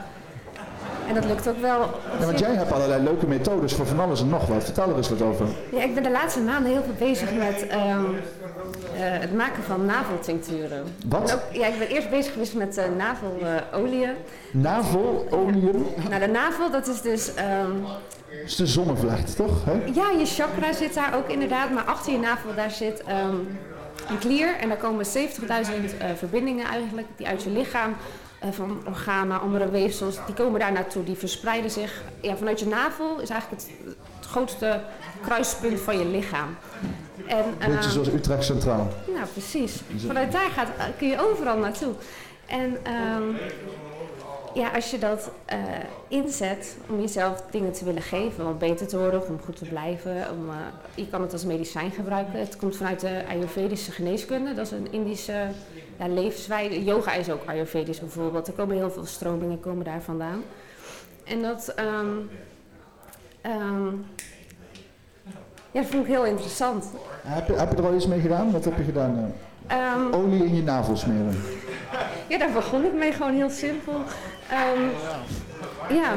[1.08, 1.80] En dat lukt ook wel.
[2.20, 4.64] Ja, want jij hebt allerlei leuke methodes voor van alles en nog wat.
[4.64, 5.46] Vertel er eens wat over.
[5.72, 8.04] Ja, ik ben de laatste maanden heel veel bezig met ehm,
[8.96, 10.84] eh, het maken van naveltincturen.
[11.08, 11.34] Wat?
[11.34, 14.10] Ook, ja, ik ben eerst bezig geweest met uh, navelolieën.
[14.52, 17.34] Navelolium nou, de navel, dat is dus...
[17.34, 17.72] ehm,
[18.46, 19.66] is de zonnevlecht, toch?
[19.66, 19.72] Hè?
[19.94, 23.36] ja, je chakra zit daar ook inderdaad, maar achter je navel daar zit ehm,
[24.10, 24.56] een klier.
[24.60, 25.12] En daar komen 70.000
[25.98, 27.96] eh, verbindingen eigenlijk, die uit je lichaam,
[28.52, 31.04] van organen, andere weefsels, die komen daar naartoe.
[31.04, 32.02] Die verspreiden zich.
[32.22, 33.72] Ja, vanuit je navel is eigenlijk het,
[34.18, 34.82] het grootste
[35.22, 36.56] kruispunt van je lichaam.
[37.28, 38.88] En, Beetje ehm, zoals Utrecht Centraal.
[39.14, 39.82] nou, precies.
[40.08, 41.94] Vanuit daar gaat, kun je overal naartoe.
[42.46, 43.24] En ehm,
[44.54, 45.60] ja, als je dat eh,
[46.08, 50.12] inzet om jezelf dingen te willen geven, om beter te worden om goed te blijven,
[50.12, 50.56] om, eh,
[50.96, 52.40] je kan het als medicijn gebruiken.
[52.40, 55.48] Het komt vanuit de Ayurvedische geneeskunde, dat is een Indische
[56.00, 56.84] ja, levenswijze.
[56.84, 58.48] Yoga is ook Ayurvedisch bijvoorbeeld.
[58.48, 60.44] Er komen heel veel stromingen komen daar vandaan.
[61.24, 62.16] En dat, ehm,
[63.42, 63.86] ehm,
[65.72, 66.86] ja, dat vond ik heel interessant.
[67.22, 68.52] Heb je, heb je er al iets mee gedaan?
[68.52, 69.34] Wat heb je gedaan?
[69.68, 71.42] Ehm, Olie in je navel smeren.
[72.28, 73.94] Ja, daar begon het mee, gewoon heel simpel.
[75.90, 76.14] Ja,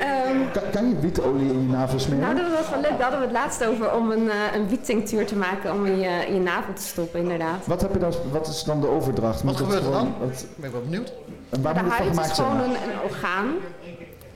[0.00, 2.20] ehm, Kan, kan je wietolie in je navel smeren?
[2.20, 2.90] nou dat was wel leuk.
[2.90, 5.98] Daar hadden we het laatst over om een, eh een wiettinctuur te maken om in
[5.98, 7.66] je, in je navel te stoppen, inderdaad.
[7.66, 9.34] Wat, heb je dan, wat is dan de overdracht?
[9.34, 10.28] Wat Moet het gebeurt er gewoon- dan?
[10.28, 11.12] wat- Ik ben wel benieuwd.
[11.50, 13.46] en waar de moet het huid gemaakt is gewoon een, een orgaan.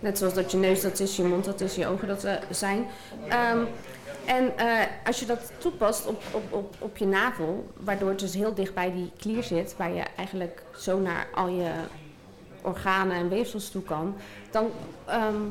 [0.00, 2.32] Net zoals dat je neus dat is, je mond dat is, je ogen dat eh,
[2.50, 2.86] zijn.
[3.28, 3.58] Ehm,
[4.24, 4.66] en eh,
[5.06, 8.74] als je dat toepast op, op, op, op je navel, waardoor het dus heel dicht
[8.74, 11.68] bij die klier zit, waar je eigenlijk zo naar al je
[12.68, 14.14] organen en weefsels toe kan,
[14.50, 14.70] dan,
[15.04, 15.42] ehm,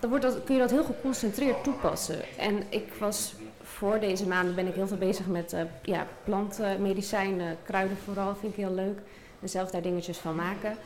[0.00, 2.18] dan wordt dat, kun je dat heel geconcentreerd toepassen.
[2.38, 7.56] En ik was voor deze maanden ben ik heel veel bezig met eh ja, plantmedicijnen,
[7.62, 8.98] kruiden vooral, vind ik heel leuk.
[9.40, 10.76] En zelf daar dingetjes van maken.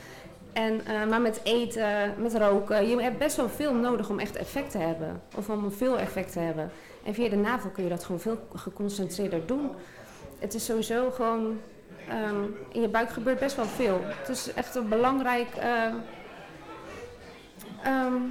[0.52, 4.36] En, eh, maar met eten, met roken, je hebt best wel veel nodig om echt
[4.36, 5.22] effect te hebben.
[5.36, 6.70] Of om veel effect te hebben.
[7.04, 9.70] En via de navel kun je dat gewoon veel geconcentreerder doen.
[10.38, 11.60] Het is sowieso gewoon,
[12.08, 14.00] ehm, in je buik gebeurt best wel veel.
[14.04, 15.86] Het is echt een belangrijk, eh,
[17.82, 18.22] ehm,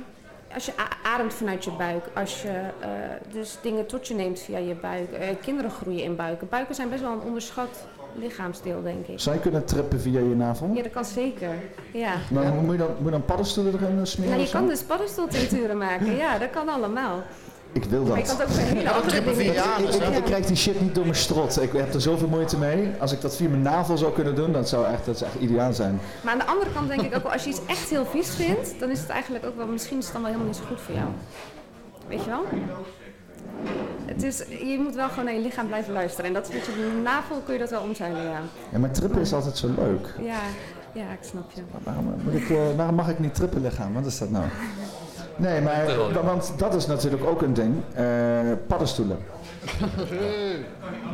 [0.53, 0.73] als je
[1.03, 2.89] ademt vanuit je buik, als je eh,
[3.31, 5.11] dus dingen tot je neemt via je buik.
[5.11, 6.49] Eh, kinderen groeien in buiken.
[6.49, 9.19] Buiken zijn best wel een onderschat lichaamsdeel, denk ik.
[9.19, 10.69] Je kunnen trippen via je navel?
[10.73, 11.55] Ja, dat kan zeker.
[11.93, 12.13] Ja.
[12.31, 14.33] Maar moet je dan, moet je dan paddenstoelen erin eh, smeren?
[14.33, 16.15] Nou, je kan dus paddenstoeltincturen maken.
[16.15, 17.21] Ja, dat kan allemaal.
[17.73, 18.37] Ik wil Maar je dat.
[18.37, 20.07] kan het ook hele andere dingen Ik, ik, Ja.
[20.17, 21.61] ik krijg die shit niet door mijn strot.
[21.61, 22.91] Ik heb er zoveel moeite mee.
[22.99, 25.41] Als ik dat via mijn navel zou kunnen doen, dat zou echt, dat zou echt
[25.41, 25.99] ideaal zijn.
[26.21, 28.29] Maar aan de andere kant denk ik ook wel, als je iets echt heel vies
[28.29, 30.67] vindt, dan is het eigenlijk ook wel, misschien is het dan wel helemaal niet zo
[30.69, 31.07] goed voor jou.
[32.07, 32.43] Weet je wel?
[34.05, 36.25] Het is, je moet wel gewoon naar je lichaam blijven luisteren.
[36.25, 38.39] En dat is met je navel kun je dat wel omzeilen, ja.
[38.71, 40.13] Ja, maar trippen is altijd zo leuk.
[40.21, 40.39] Ja,
[40.93, 41.61] ja ik snap je.
[41.83, 43.93] Waarom, moet ik, eh, waarom mag ik niet trippen lichaam?
[43.93, 44.45] Wat is dat nou?
[45.35, 47.75] Nee, maar wa- want dat is natuurlijk ook een ding.
[47.93, 48.05] Eh,
[48.67, 49.17] paddenstoelen.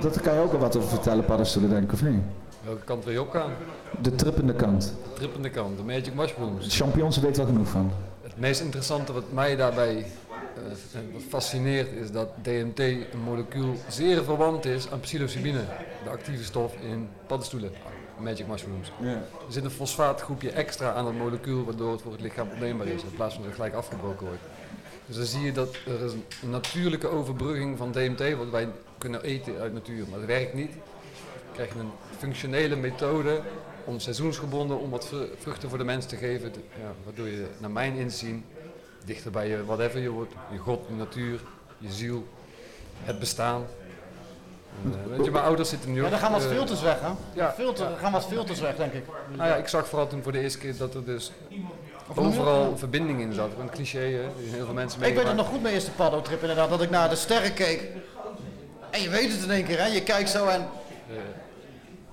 [0.02, 2.22] Dat kan je ook al wat over vertellen, paddenstoelen, denk ik, of niet?
[2.64, 3.52] Welke kant wil je op gaan?
[4.02, 4.94] De trippende kant.
[5.04, 6.78] De trippende kant, de magic mushrooms.
[6.78, 7.92] Champignons weet wel genoeg van.
[8.24, 14.66] Het meest interessante wat mij daarbij eh, fascineert is dat DMT een molecuul zeer verwant
[14.66, 15.60] is aan psilocybine,
[16.04, 17.72] de actieve stof in paddenstoelen,
[18.20, 18.92] magic mushrooms.
[19.48, 23.04] Er zit een fosfaatgroepje extra aan het molecuul waardoor het voor het lichaam opneembaar is
[23.04, 24.42] in plaats van dat het gelijk afgebroken wordt.
[25.06, 26.12] Dus dan zie je dat er is
[26.44, 28.68] een natuurlijke overbrugging van DMT, wat wij
[28.98, 30.72] kunnen eten uit natuur, maar het werkt niet.
[30.72, 33.42] Dan krijg je een functionele methode
[33.86, 37.72] om seizoensgebonden om wat vru- vruchten voor de mens te geven, ja, waardoor je naar
[37.72, 38.46] mijn inzien
[39.06, 41.42] dichter bij je whatever je wordt, je God, je natuur,
[41.78, 42.28] je ziel,
[43.04, 43.66] het bestaan.
[45.10, 46.10] Weet je, mijn ouders zitten nu Ja, ook...
[46.10, 47.08] daar gaan wat eh, filters weg, hè?
[47.34, 47.52] ja.
[47.52, 49.04] Filter, er gaan wat filters weg, denk ik.
[49.36, 51.32] Nou ja, ik zag vooral toen voor de eerste keer dat er dus
[52.16, 53.50] overal verbinding in zat.
[53.60, 56.70] Een cliché, hè, heel veel mensen Ik weet het nog goed, mijn eerste paddo-trip inderdaad,
[56.70, 57.84] dat ik naar de sterren keek.
[58.90, 59.86] En je weet het in één keer, hè?
[59.86, 60.68] Je kijkt zo en...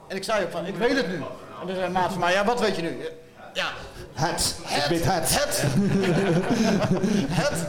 [0.09, 1.15] En ik zei ook van, ik weet het nu.
[1.61, 2.97] En toen zei maat van mij, ja, wat weet je nu?
[3.57, 3.73] Ja,
[4.13, 4.57] Het.
[4.69, 5.35] Ik weet het.
[5.41, 5.65] Het!
[7.43, 7.67] het!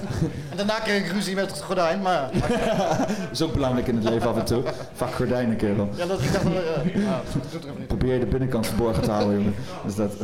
[0.49, 2.30] En daarna kreeg ik ruzie met het gordijn, maar...
[2.31, 4.64] Dat is ook belangrijk in het leven af en toe.
[4.93, 5.89] Vak gordijnen, kerel.
[5.95, 6.43] Ja, dat ik dacht...
[6.43, 7.03] wel, eh,
[7.51, 7.72] dat er.
[7.88, 9.55] Probeer je de binnenkant verborgen te houden, jongen.
[9.85, 10.14] Dus dat.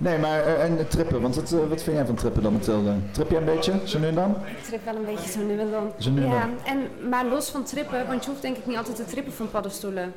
[0.00, 2.94] Nee, maar eh, en trippen, want wat, eh, wat vind jij van trippen dan, Mathilde?
[3.10, 4.36] Trip jij een beetje, zo nu en dan?
[4.46, 5.92] Ik trip wel een beetje zo nu en dan.
[5.98, 8.76] Zo nu en ja, en, maar los van trippen, want je hoeft denk ik niet
[8.76, 10.12] altijd te trippen van paddenstoelen.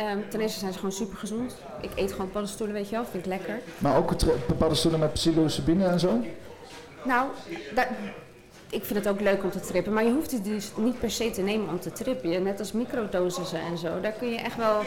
[0.00, 1.56] Ehm, ten eerste zijn ze gewoon super gezond.
[1.80, 3.58] Ik eet gewoon paddenstoelen, weet je wel, vind ik lekker.
[3.78, 6.20] Maar ook tri- bepaalde stoelen met psilocybine en zo?
[7.04, 7.28] Nou,
[8.70, 11.10] ik vind het ook leuk om te trippen, maar je hoeft het dus niet per
[11.10, 12.42] se te nemen om te trippen.
[12.42, 14.00] Net als microdosissen en zo.
[14.00, 14.80] Daar kun je echt wel,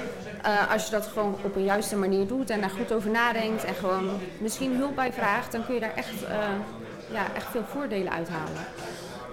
[0.43, 3.63] eh, als je dat gewoon op een juiste manier doet en daar goed over nadenkt
[3.63, 6.37] en gewoon misschien hulp bij vraagt, dan kun je daar echt, eh,
[7.11, 8.53] ja, echt veel voordelen uithalen.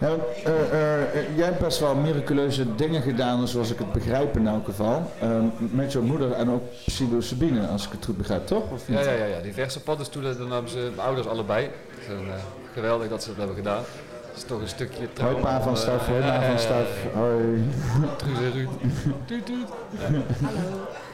[0.00, 4.64] Ja, eh, jij hebt best wel miraculeuze dingen gedaan, zoals ik het begrijp in elk
[4.64, 5.10] geval.
[5.18, 8.70] Eh, met jouw moeder en ook psilocybine, als ik het goed begrijp, toch?
[8.70, 8.98] Of niet?
[8.98, 9.40] Ja, ja, ja, ja.
[9.40, 11.64] diverse paddenstoelen, dan hebben ze mijn ouders allebei.
[11.64, 12.26] Het is een,
[12.72, 13.82] geweldig dat ze dat hebben gedaan.
[14.26, 15.40] Het is toch een stukje Hoi trauma.
[15.40, 16.88] pa van Staf, hoi van Staf.
[17.14, 17.64] Hoi.
[18.16, 18.68] Truus en Ruud.
[19.26, 19.68] Tuut, tuut.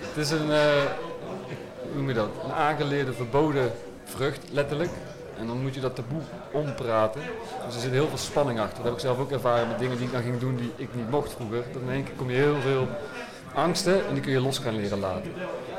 [0.00, 2.28] Het is een, hoe noem je dat?
[2.44, 3.70] Een aangeleerde verboden
[4.04, 4.90] vrucht, letterlijk.
[5.38, 7.20] En dan moet je dat taboe ompraten.
[7.66, 8.76] Dus er zit heel veel spanning achter.
[8.76, 10.94] Dat heb ik zelf ook ervaren met dingen die ik dan ging doen die ik
[10.94, 11.64] niet mocht vroeger.
[11.72, 12.88] Dat in één keer kom je heel veel
[13.54, 15.32] angsten en die kun je los gaan leren laten.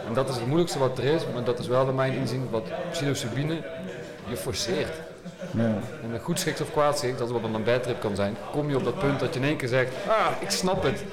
[0.07, 2.49] En dat is het moeilijkste wat er is, maar dat is wel naar mijn inzien
[2.49, 3.61] wat psilocybine
[4.29, 5.06] je forceert.
[5.51, 5.63] Ja.
[6.03, 8.15] En een goed schiks of kwaad schiks, dat is wat dan een bad trip kan
[8.15, 10.83] zijn, kom je op dat punt dat je in één keer zegt, ah, ik snap
[10.83, 11.03] het.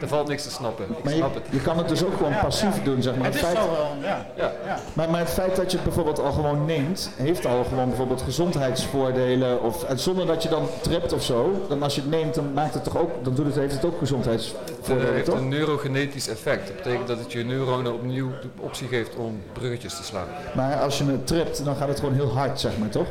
[0.00, 1.42] Er valt niks te snappen, ik Maar je, snap het.
[1.50, 3.24] je kan het dus ook gewoon passief doen, zeg maar.
[3.24, 4.26] Het is feit, zo wel, ja.
[4.36, 4.52] Ja.
[4.92, 8.22] maar, maar het feit dat je het bijvoorbeeld al gewoon neemt, heeft al gewoon bijvoorbeeld
[8.22, 9.62] gezondheidsvoordelen.
[9.62, 12.52] Of, en zonder dat je dan tript of zo, dan als je het neemt, dan
[12.52, 15.34] maakt het toch ook, dan doet het, heeft het ook Het gezondheidsvoordelen, heeft toch?
[15.38, 16.66] een neurogenetisch effect.
[16.66, 20.26] Dat betekent dat het je neuronen opnieuw de optie geeft om bruggetjes te slaan.
[20.54, 23.06] Maar als je het tript, dan gaat het gewoon heel hard, zeg maar, toch?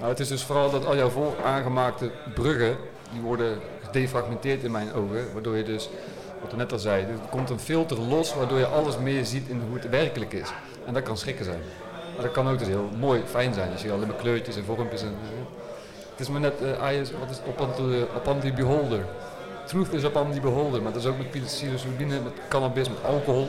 [0.00, 2.76] Nou, het is dus vooral dat al jouw aangemaakte bruggen,
[3.12, 5.32] die worden gedefragmenteerd in mijn ogen.
[5.32, 5.88] Waardoor je dus,
[6.40, 9.48] wat we net al zei, er komt een filter los waardoor je alles meer ziet
[9.48, 10.48] in hoe het werkelijk is.
[10.86, 11.60] En dat kan schrikken zijn.
[12.14, 13.70] Maar dat kan ook dus heel mooi, fijn zijn.
[13.70, 15.02] Je ziet alleen maar kleurtjes en vormpjes.
[15.02, 15.14] En,
[16.10, 17.38] het is maar net, eh is- wat is
[18.16, 19.04] upon the beholder.
[19.66, 23.48] Truth is upon the beholder, maar dat is ook met psilocybine, met cannabis, met alcohol.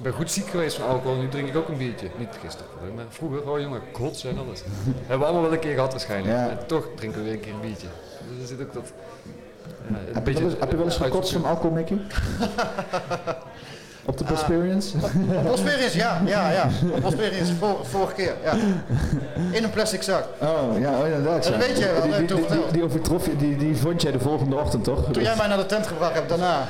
[0.00, 2.10] Ik ben goed ziek geweest van alcohol, nu drink ik ook een biertje.
[2.18, 4.62] Niet gisteren, maar vroeger, oh jongen, kots en alles.
[4.98, 6.36] Hebben we allemaal wel een keer gehad waarschijnlijk.
[6.36, 6.48] Ja.
[6.48, 7.86] En toch drinken we weer een keer een biertje.
[8.28, 8.92] Dus er zit ook dat...
[9.88, 11.98] ja, Heb je, beetje wel eens, heb je wel eens gekotst van alcohol, Mickey?
[14.10, 14.96] Op de Experience?
[15.44, 16.68] Prosperius, ja, ja, ja.
[17.00, 18.52] Prosperius, vor, vorige keer, ja.
[19.50, 20.24] In een plastic zak.
[20.38, 21.42] Oh, ja, oh, inderdaad.
[21.42, 21.58] Dat ja.
[21.58, 24.56] weet je wel, Die, dat die, toen overtrof je, die, die vond jij de volgende
[24.56, 25.12] ochtend, toch?
[25.12, 26.68] Toen jij mij naar de tent gebracht hebt, daarna.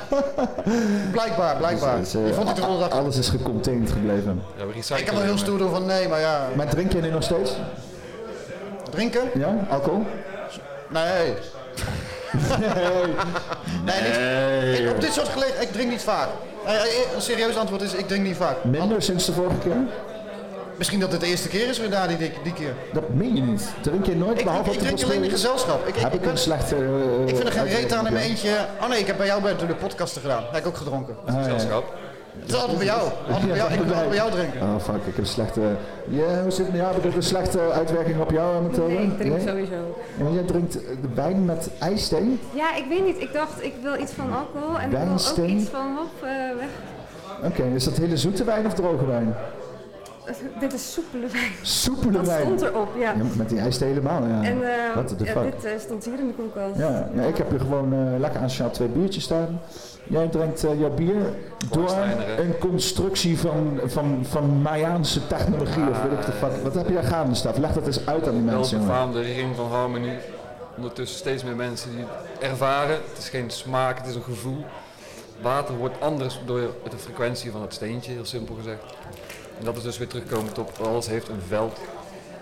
[1.11, 1.99] Blijkbaar, blijkbaar.
[1.99, 2.99] Dus, eh, Je vond het de volgende dag.
[2.99, 4.41] Alles is gecontained gebleven.
[4.57, 6.47] Ja, Ik heb wel heel stoer doen van nee, maar ja.
[6.55, 7.55] Maar drink jij nu nog steeds?
[8.89, 9.21] Drinken?
[9.33, 10.05] Ja, alcohol?
[10.89, 11.33] Nee.
[13.85, 14.79] Nee, niet.
[14.79, 16.27] Ik, op dit soort gelegenheden, ik drink niet vaak.
[16.65, 18.63] Nee, Een serieus antwoord is, ik drink niet vaak.
[18.63, 19.75] Minder sinds de vorige keer?
[20.77, 22.73] Misschien dat het de eerste keer is weer daar die, die, keer.
[22.93, 23.69] Dat meen je niet.
[23.81, 25.87] Drink je nooit, Ik, behalve ik, op de drink alleen in gezelschap.
[25.87, 26.75] Ik, ik, Heb ik, ik een slechte...
[26.75, 28.49] eh, ik vind er geen reet aan in mijn eentje.
[28.81, 30.43] Oh nee, ik heb bij jou bij de podcasten gedaan.
[30.51, 31.15] Heb ik ook gedronken.
[31.25, 31.81] Ah, ja.
[32.39, 33.01] Het is altijd bij jou.
[33.27, 33.71] Altijd bij jou.
[33.73, 34.61] Ik wil altijd bij jou drinken.
[34.61, 35.61] Oh fuck, ik heb een slechte...
[36.09, 36.75] Ja, hoe zit het?
[36.75, 38.93] Ja, heb ik een slechte uitwerking op jou, Mathilde?
[38.93, 39.47] Nee, ik drink Nee?
[39.47, 39.97] sowieso.
[40.17, 40.79] Ja, maar jij drinkt de
[41.15, 42.39] wijn met ijsthee?
[42.53, 43.21] Ja, ik weet niet.
[43.21, 45.49] Ik dacht, ik wil iets van alcohol en ik wil ook Wijnsteen?
[45.49, 46.69] iets van hop eh, weg.
[47.51, 49.35] Oké, is dat hele zoete wijn of droge wijn?
[50.59, 51.51] Dit is soepele wijn.
[51.61, 52.41] Soepele Dat wijn.
[52.41, 53.11] stond erop, ja.
[53.11, 54.43] Ja, met die ijsthee helemaal, ja.
[54.43, 55.51] En eh, What the ja, fuck?
[55.51, 56.77] dit eh, stond hier in de koelkast.
[56.77, 59.59] Ja, ja, ik heb hier gewoon eh, lekker aan Sjaal twee biertjes staan.
[60.03, 61.15] Jij drinkt eh, jouw bier
[61.71, 61.91] door
[62.37, 66.63] een constructie van, van, van Mayaanse technologie of weet ik de fuck.
[66.63, 67.57] Wat heb je daar gaande, Staf?
[67.57, 68.87] Leg dat eens uit aan die mensen, jongen.
[68.93, 70.17] befaamde ring van harmonie.
[70.75, 72.95] Ondertussen steeds meer mensen die het ervaren.
[73.09, 74.65] Het is geen smaak, het is een gevoel.
[75.41, 78.83] Water wordt anders door de frequentie van het steentje, heel simpel gezegd.
[79.61, 81.79] En dat is dus weer terugkomend op alles heeft een veld.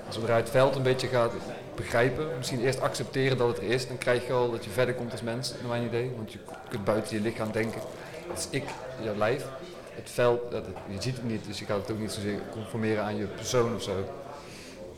[0.09, 1.31] Zodra het veld een beetje gaat
[1.75, 4.95] begrijpen, misschien eerst accepteren dat het er is, dan krijg je al dat je verder
[4.95, 6.11] komt als mens, naar mijn idee.
[6.15, 6.39] Want je
[6.69, 7.81] kunt buiten je lichaam denken.
[8.27, 8.63] Het is ik,
[9.01, 9.45] jouw lijf.
[9.89, 13.03] Het veld, dat, je ziet het niet, dus je gaat het ook niet zozeer conformeren
[13.03, 13.93] aan je persoon of zo.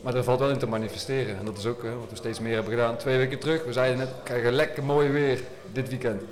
[0.00, 1.38] Maar er valt wel in te manifesteren.
[1.38, 2.96] En dat is ook hè, wat we steeds meer hebben gedaan.
[2.96, 5.40] Twee weken terug, we zeiden net, we krijgen lekker mooi weer
[5.72, 6.22] dit weekend.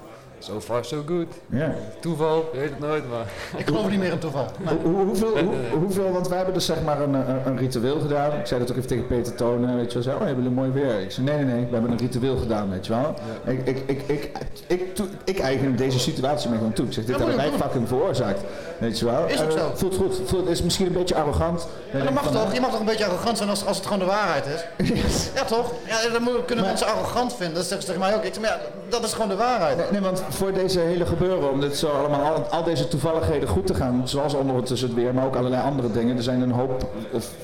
[0.42, 1.26] So far so good.
[1.46, 1.74] Ja.
[2.00, 3.24] Toeval, je weet het nooit, maar...
[3.56, 4.46] Ik geloof niet meer in toeval.
[4.58, 4.74] Nee.
[4.82, 8.00] Hoe- hoe- hoeveel, hoe- hoeveel, want wij hebben dus zeg maar een, een, een ritueel
[8.00, 8.38] gedaan.
[8.38, 10.02] Ik zei dat ook even tegen Peter Tonen, weet je wel.
[10.02, 11.00] Zei, oh, hebben jullie mooi weer?
[11.00, 13.14] Ik zei, nee, nee, nee, we hebben een ritueel gedaan, weet je wel.
[13.44, 14.30] Ik, ik, ik, ik,
[14.66, 16.86] ik, ik eigen deze situatie me gewoon toe.
[16.86, 18.40] Ik zeg, dit Ja, hebben wij fucking veroorzaakt,
[18.78, 19.26] weet je wel.
[19.26, 19.70] Is ook Eh, zo.
[19.74, 21.66] Voelt goed, voelt, is misschien een beetje arrogant.
[21.92, 22.54] Maar dat mag toch?
[22.54, 25.30] Je mag toch een beetje arrogant zijn als, als het gewoon de waarheid is?
[25.34, 25.72] Ja, toch?
[25.86, 27.54] Ja, dan kunnen Maar- mensen arrogant vinden.
[27.54, 28.24] Dat zeggen ze tegen mij ook.
[28.24, 28.58] Ik zeg, maar ja,
[28.88, 29.76] dat is gewoon de waarheid.
[29.76, 33.48] Nee, nee, want voor deze hele gebeuren, om dit zo allemaal, al, al deze toevalligheden
[33.48, 36.50] goed te gaan, zoals ondertussen het weer, maar ook allerlei andere dingen, er zijn een
[36.50, 36.86] hoop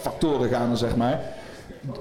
[0.00, 1.20] factoren gaande, zeg maar.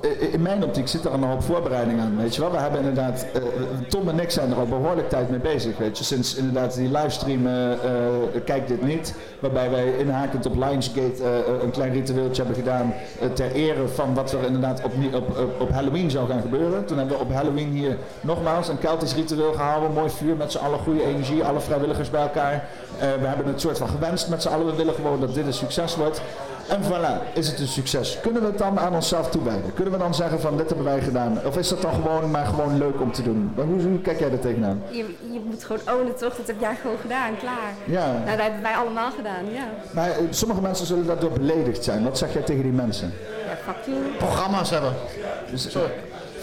[0.01, 2.51] Eh, In mijn optiek zit er een hoop voorbereiding aan, weet je wel.
[2.51, 3.41] We hebben inderdaad, eh,
[3.89, 6.03] Tom en ik zijn er al behoorlijk tijd mee bezig, weet je.
[6.03, 7.79] Sinds inderdaad die livestream eh, eh,
[8.45, 11.23] Kijk Dit Niet, waarbij wij inhakend op Lionsgate
[11.63, 12.93] een klein ritueeltje hebben gedaan
[13.33, 16.85] ter ere van wat er inderdaad op, op, op, op Halloween zou gaan gebeuren.
[16.85, 20.57] Toen hebben we op Halloween hier nogmaals een Keltisch ritueel gehouden, mooi vuur met z'n
[20.57, 22.63] allen, goede energie, alle vrijwilligers bij elkaar.
[22.99, 25.53] We hebben het soort van gewenst met z'n allen, we willen gewoon dat dit een
[25.53, 26.21] succes wordt.
[26.69, 28.19] En voilà, is het een succes.
[28.21, 29.73] Kunnen we het dan aan onszelf toewijden?
[29.73, 31.39] Kunnen we dan zeggen van dit hebben wij gedaan?
[31.45, 33.51] Of is dat dan gewoon maar gewoon leuk om te doen?
[33.55, 34.81] Maar Hoe, hoe kijk jij er tegenaan?
[34.89, 37.73] Je, je moet gewoon ownen toch, dat heb jij gewoon gedaan, klaar.
[37.85, 39.63] Ja, Nou, dat hebben wij allemaal gedaan, ja.
[39.91, 42.03] maar eh, sommige mensen zullen daardoor beledigd zijn.
[42.03, 43.13] Wat zeg jij tegen die mensen?
[43.47, 43.97] Ja, fuck you.
[44.17, 44.93] Programma's hebben.
[45.51, 45.81] Dus, eh,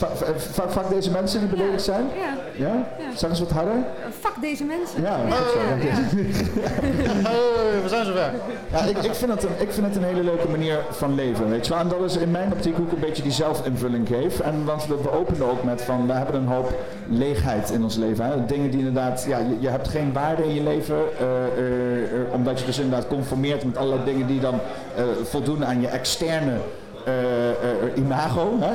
[0.03, 2.05] va- va- va- Vaak deze mensen die beledigd zijn?
[2.19, 2.35] Ja,
[2.67, 2.75] Ja?
[2.99, 3.17] Ja.
[3.17, 3.75] Zeg eens wat harder.
[4.21, 5.03] fuck deze mensen.
[5.03, 5.59] Ja, zo,
[7.83, 8.31] we zijn zover.
[8.73, 11.49] Ja, ik, ik, vind het een, ik vind het een hele leuke manier van leven,
[11.51, 11.81] weet je wel.
[11.83, 14.41] En dat is in mijn optiek hoe ik een beetje die zelfinvulling geef.
[14.41, 16.73] En want we, we openen ook met van, we hebben een hoop
[17.09, 18.25] leegheid in ons leven.
[18.25, 18.45] Hè.
[18.47, 20.97] Dingen die inderdaad, ja, je, je hebt geen waarde in je leven.
[21.19, 24.55] eh, eh, eh, omdat je dus inderdaad conformeert met allerlei dingen die dan
[24.97, 26.53] eh, voldoen aan je externe
[27.05, 27.57] eh, eh,
[27.97, 28.53] imago.
[28.61, 28.73] Hè.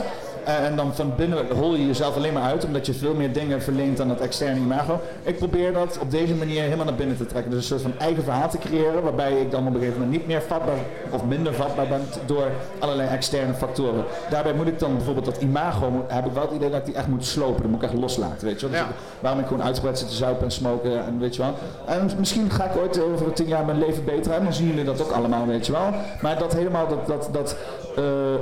[0.48, 3.34] Eh, En dan van binnen hol je jezelf alleen maar uit, omdat je veel meer
[3.34, 5.00] dingen verleent aan het externe imago.
[5.24, 7.52] Ik probeer dat op deze manier helemaal naar binnen te trekken.
[7.52, 10.18] Dus een soort van eigen verhaal te creëren, waarbij ik dan op een gegeven moment
[10.18, 10.76] niet meer vatbaar
[11.10, 12.48] of minder vatbaar ben door
[12.80, 14.04] allerlei externe factoren.
[14.30, 16.96] Daarbij moet ik dan bijvoorbeeld dat imago, heb ik wel het idee dat ik die
[16.96, 17.62] echt moet slopen.
[17.62, 18.70] Dat moet ik echt loslaten, weet je wel.
[18.70, 18.86] Dus Ja.
[18.94, 21.54] ik- waarom ik gewoon uitgebreid zit te zuipen en smoken en weet je wel.
[21.86, 24.84] En misschien ga ik ooit over tien jaar mijn leven beter hebben, dan zien jullie
[24.84, 25.90] dat ook allemaal, weet je wel.
[26.22, 27.56] Maar dat helemaal, dat, dat, dat
[27.96, 28.04] eh,
[28.34, 28.42] eh,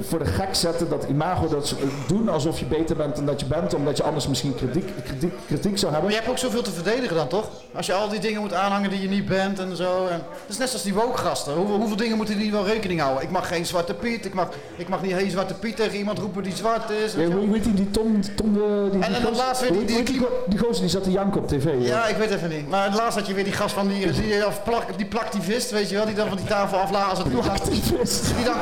[0.00, 1.74] voor de gek zetten, dat imago, dat ze-
[2.06, 5.32] doen alsof je beter bent dan dat je bent, omdat je anders misschien kritiek, kritiek,
[5.46, 6.00] kritiek zou hebben.
[6.02, 7.48] Maar je hebt ook zoveel te verdedigen dan, toch?
[7.76, 10.06] Als je al die dingen moet aanhangen die je niet bent en zo.
[10.06, 11.54] En het is net zoals die wookgasten.
[11.54, 13.22] Hoeveel, hoeveel dingen moeten die wel rekening houden?
[13.22, 14.24] Ik mag geen zwarte Piet.
[14.24, 17.12] Ik mag, ik mag niet geen zwarte Piet tegen iemand roepen die zwart is.
[17.12, 19.84] Ja, hoe heet die, die Tom, Tom de, die, En- en dan laatst weer die-
[19.84, 21.64] die- die, die gozer die zat te janken op tv.
[21.78, 22.06] ja.
[22.06, 22.68] Ik weet even niet.
[22.68, 25.88] Maar laatst had je weer die gast van die, die, of plak, die plaktivist, weet
[25.88, 27.60] je wel, die dan van die tafel aflaat als het gaat.
[27.60, 28.24] Activist.
[28.36, 28.54] Die dan,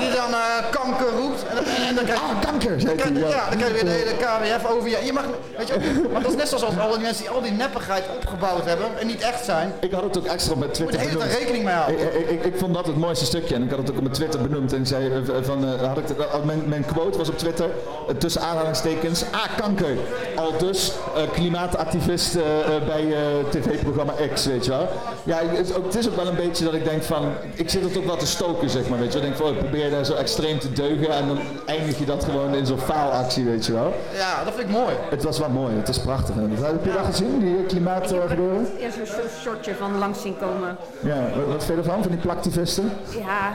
[0.00, 1.44] die dan eh, kanker roept.
[1.48, 2.24] En, dan- en dan krijg je...
[2.26, 3.12] Ah, kanker, zei hij.
[3.28, 4.98] ja, dan krijg je weer de hele KWF over je.
[5.04, 5.24] Je mag,
[5.58, 5.74] weet je,
[6.12, 8.86] maar dat is net zoals als al die mensen die al die neppigheid opgebouwd hebben
[9.00, 9.72] en niet echt zijn.
[9.80, 12.00] Ik had het ook extra op mijn Je moet Twitter de hele rekening mee houden.
[12.00, 14.02] Ik, ik, ik, ik vond dat het mooiste stukje en ik had het ook op
[14.02, 14.72] mijn Twitter benoemd.
[14.72, 16.04] En ik zei eh, van, eh, had ik,
[16.44, 17.68] mijn, mijn quote was op Twitter,
[18.08, 19.96] eh, tussen aanhalingstekens, ah kanker.
[20.36, 22.42] Al dus eh, klimaatactivist eh,
[22.76, 23.18] eh, bij eh,
[23.50, 24.88] tv-programma X, weet je wel.
[25.24, 27.82] Ja, het, ook- het is ook wel een beetje dat ik denk van, ik zit
[27.82, 29.28] het ook wel te stoken, zeg maar, weet je wel.
[29.28, 32.04] Ik denk van, oh, ik probeer daar zo extreem te deugen en dan eindig je
[32.04, 33.94] dat gewoon in zo'n faalactie, weet je wel.
[34.16, 34.94] Ja, dat vind ik mooi.
[35.10, 36.34] Het was wel mooi, het is prachtig.
[36.34, 38.66] Heb je dat gezien, die klimaatgebeuren?
[38.78, 39.06] Ja, zo'n
[39.42, 40.76] shortje van langs zien komen.
[41.00, 42.92] Ja, wat, wat vind je ervan, van die plaktivisten?
[43.18, 43.52] Ja,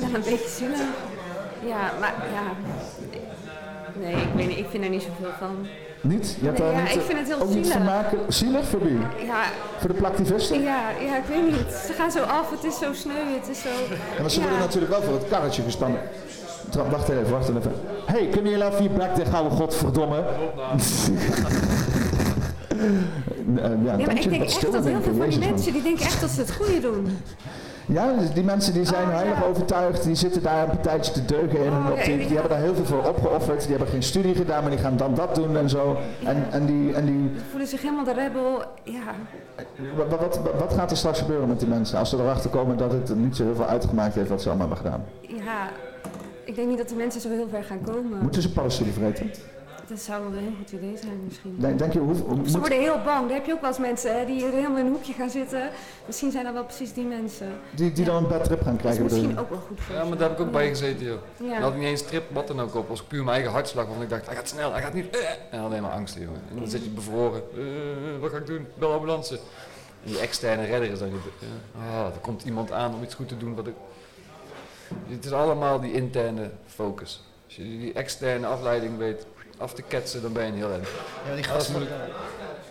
[0.00, 0.80] wel een beetje zielig.
[1.66, 2.42] Ja, maar ja.
[4.00, 5.66] Nee, ik weet niet, ik vind er niet zoveel van.
[6.00, 6.36] Niet?
[6.40, 7.72] Je hebt Nee, daar ja, niet, ik eh, vind het heel ook niet zielig.
[7.72, 8.18] vermaken.
[8.28, 8.98] Zielig voor wie?
[9.26, 9.42] Ja,
[9.78, 10.62] Voor de plaktivisten?
[10.62, 11.72] ja, ja, ik weet niet.
[11.86, 13.68] Ze gaan zo af, het is zo sneu, het is zo...
[14.16, 16.00] Ja, maar ze worden natuurlijk wel voor het karretje gespannen.
[16.76, 17.72] Tra- Wacht even, wacht even.
[18.06, 20.22] hey, kunnen jullie even je bek dicht houden, godverdomme?
[23.56, 26.04] Eh, ja, Ja, maar ik denk echt dat heel veel van die mensen, die denken
[26.04, 27.18] echt dat ze het goede doen.
[27.86, 29.16] Ja, dus die mensen die zijn Oh, ja.
[29.16, 32.04] heilig overtuigd, die zitten daar een partijtje te deugen in hun Oh.
[32.04, 32.32] Die ja.
[32.32, 35.14] hebben daar heel veel voor opgeofferd, die hebben geen studie gedaan, maar die gaan dan
[35.14, 35.96] dat doen en zo.
[36.24, 38.62] En, en, die, en die, voelen zich helemaal de rebel.
[38.84, 39.00] Ja,
[39.96, 42.92] wat, wat, wat gaat er straks gebeuren met die mensen als ze erachter komen dat
[42.92, 45.04] het niet zo heel veel uitgemaakt heeft wat ze allemaal hebben gedaan?
[45.44, 45.68] ja,
[46.46, 48.18] ik denk niet dat de mensen zo heel ver gaan komen.
[48.18, 49.30] Moeten ze paddenstoelen vreten?
[49.88, 51.56] Dat zou wel een heel goed idee zijn misschien.
[51.58, 53.26] Denk, denk je, hoe, hoe- Ze moet, worden heel bang.
[53.26, 55.70] Daar heb je ook wel eens mensen hè, die helemaal in een hoekje gaan zitten.
[56.06, 57.46] Misschien zijn dat wel precies die mensen.
[57.74, 59.02] die, die dan een bad trip gaan Dat is krijgen?
[59.02, 59.24] bedoel je?
[59.26, 61.18] misschien ook wel goed voor Ja, maar daar heb ik ook bij gezeten, joh.
[61.36, 61.56] Ja.
[61.56, 62.88] Ik had niet eens trip, wat dan ook op.
[62.88, 65.16] was puur mijn eigen hartslag, want ik dacht, hij gaat snel, hij gaat niet.
[65.16, 65.28] eh.
[65.50, 66.22] En alleen maar angst, joh.
[66.50, 67.42] En dan zit je bevroren.
[67.56, 67.62] Eh,
[68.20, 68.66] wat ga ik doen?
[68.78, 69.34] Bel ambulance.
[69.34, 71.18] En die externe redder is dan niet.
[71.40, 73.74] eh, ah, er komt iemand aan om iets goed te doen wat ik.
[75.08, 77.22] Het is allemaal die interne focus.
[77.44, 79.26] Als je die externe afleiding weet
[79.58, 80.86] af te ketsen, dan ben je een heel eind.
[81.28, 81.88] Ja, die gasten.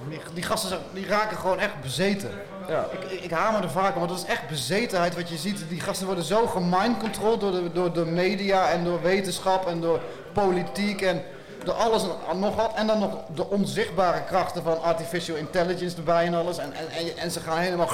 [0.10, 2.32] Die, die gasten die raken gewoon echt bezeten.
[2.68, 2.88] Ja.
[2.92, 5.64] Ik, ik, hamer er vaak want dat is echt bezetenheid wat je ziet.
[5.70, 10.02] Die gasten worden zo gemindcontrolled door de, door de media en door wetenschap en door
[10.34, 11.24] politiek en
[11.64, 12.74] door alles en nog wat.
[12.76, 16.58] En dan nog de onzichtbare krachten van artificial intelligence erbij en alles.
[16.58, 17.90] En, en, en, en ze gaan helemaal...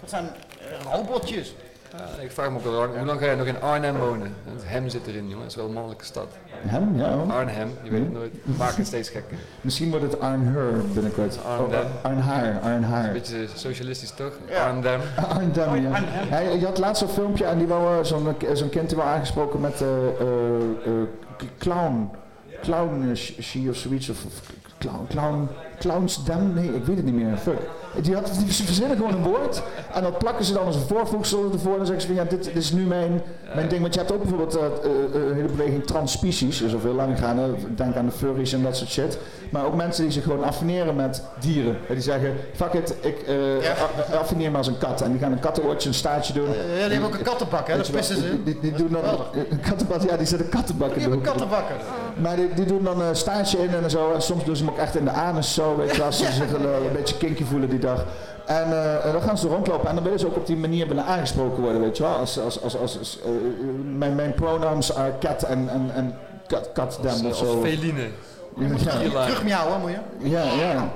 [0.00, 0.30] Dat zijn
[0.60, 1.54] eh, robotjes.
[1.98, 4.34] Ja, ik vraag me ook wel lang, hoe lang ga jij nog in Arnhem wonen?
[4.44, 5.38] Het hem zit erin, jongen.
[5.42, 6.26] Het is wel een mannelijke stad.
[6.50, 6.96] Hem?
[6.98, 7.32] Ja, hoor.
[7.32, 8.32] Arnhem, je weet het nooit.
[8.44, 9.36] We maken het steeds gekker.
[9.60, 11.38] Misschien wordt het Arnher binnenkort.
[11.44, 11.80] Arnhem.
[11.80, 13.12] Oh, Arnhaar, Arnhaar.
[13.12, 14.32] Beetje socialistisch toch?
[14.48, 14.66] Ja.
[14.68, 15.00] Arnhem.
[15.28, 15.90] Arnhem, ja.
[16.04, 19.06] Hij, je had laatst zo'n filmpje en die wou, eh, zo'n zo'n kind die wel
[19.06, 20.26] aangesproken met eh eh,
[20.86, 20.92] eh,
[21.58, 22.10] clown.
[22.62, 24.08] Clown eh, sh- she of zoiets.
[24.08, 24.32] Of, of
[24.78, 26.52] clown, clown, clownsdam?
[26.54, 27.36] Nee, ik weet het niet meer.
[27.36, 27.58] Fuck.
[28.02, 29.62] Die, had, die verzinnen gewoon een woord
[29.94, 32.24] en dat plakken ze dan als een voorvoegsel ervoor en dan zeggen ze van ja,
[32.30, 33.22] dit, dit is nu mijn,
[33.54, 33.80] mijn ding.
[33.80, 34.70] Want je hebt ook bijvoorbeeld eh, eh,
[35.28, 37.56] een hele beweging transspecies, dus al veel langer gaan.
[37.76, 39.18] Denk aan de furries en dat soort shit.
[39.50, 41.76] Maar ook mensen die zich gewoon affineren met dieren.
[41.88, 43.72] En die zeggen, fuck it, ik eh, Ja.
[44.12, 45.00] a- affineer me als een kat.
[45.00, 46.46] En die gaan een kattenoortje een staartje doen.
[46.46, 47.76] Ja, die hebben ook een kattenbak, hè?
[47.76, 48.42] Dat pissen ze.
[48.60, 49.02] Die, doen dan
[49.50, 51.76] een kattenbak, ja, die zetten kattenbak in Die hebben kattenbakken.
[52.22, 54.12] Maar die, die doen dan een staartje in en zo.
[54.14, 56.18] En soms doen ze hem ook echt in de anus zo, weet je wel, als
[56.18, 58.04] ze zich een, een beetje kinky voelen die dag.
[58.46, 60.88] En, eh, en dan gaan ze rondlopen en dan willen ze ook op die manier
[60.88, 62.12] willen aangesproken worden, weet je wel.
[62.16, 63.30] Als, als, als, als, als, eh,
[63.96, 66.14] mijn, mijn pronouns are cat en, en, en
[66.46, 67.60] cat, cat them of zo.
[67.60, 68.08] feline.
[68.56, 70.28] Ja, Terug miauwen, moet je.
[70.30, 70.88] ja, ja.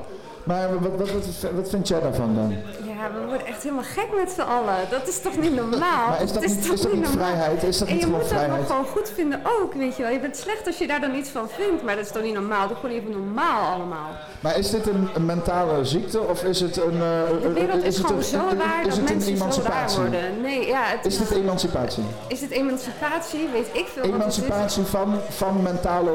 [0.45, 2.55] Maar wat, wat, wat, wat vind jij daarvan dan?
[3.03, 4.77] Ja, we worden echt helemaal gek met z'n allen.
[4.91, 6.09] Dat is toch niet normaal?
[6.09, 7.27] Maar is dat niet, toch is dat niet normaal?
[7.27, 7.63] vrijheid?
[7.63, 10.13] Is dat En niet je moet dat nog gewoon goed vinden ook, weet je wel.
[10.13, 12.35] Je bent slecht als je daar dan iets van vindt, maar dat is toch niet
[12.35, 12.69] normaal?
[12.69, 14.11] Doe gewoon even normaal allemaal.
[14.41, 16.93] Maar is dit een, een mentale ziekte of is het een...
[16.93, 20.41] eh, De wereld is, is het gewoon een, zo is dat mensen zo raar worden.
[20.41, 22.03] Nee, ja, het Is dit emancipatie?
[22.29, 23.49] is het emancipatie?
[23.53, 24.03] Weet ik veel.
[24.03, 26.13] Emancipatie van, van mentale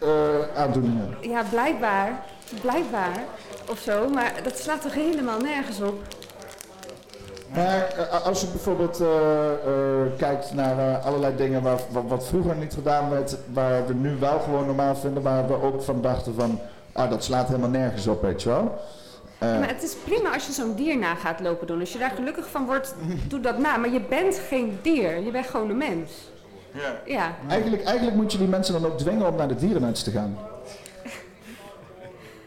[0.00, 0.08] eh,
[0.56, 1.16] aandoeningen.
[1.20, 2.24] Ja, blijkbaar.
[2.60, 3.24] Blijkbaar.
[3.70, 6.02] Of zo, maar dat slaat toch helemaal nergens op?
[7.54, 9.06] Maar eh, als je bijvoorbeeld eh,
[9.52, 14.16] eh, kijkt naar allerlei dingen waar, wat, wat vroeger niet gedaan werd, waar we nu
[14.18, 16.60] wel gewoon normaal vinden, waar we ook van dachten van,
[16.92, 18.78] ah, dat slaat helemaal nergens op, weet je wel.
[19.38, 21.80] Eh, Maar het is prima als je zo'n dier na gaat lopen doen.
[21.80, 22.94] Als je daar gelukkig van wordt,
[23.28, 23.76] doe dat na.
[23.76, 26.10] Maar je bent geen dier, je bent gewoon een mens.
[26.72, 27.00] Ja.
[27.06, 27.34] Ja.
[27.48, 30.38] eigenlijk, eigenlijk moet je die mensen dan ook dwingen om naar de dierenarts te gaan.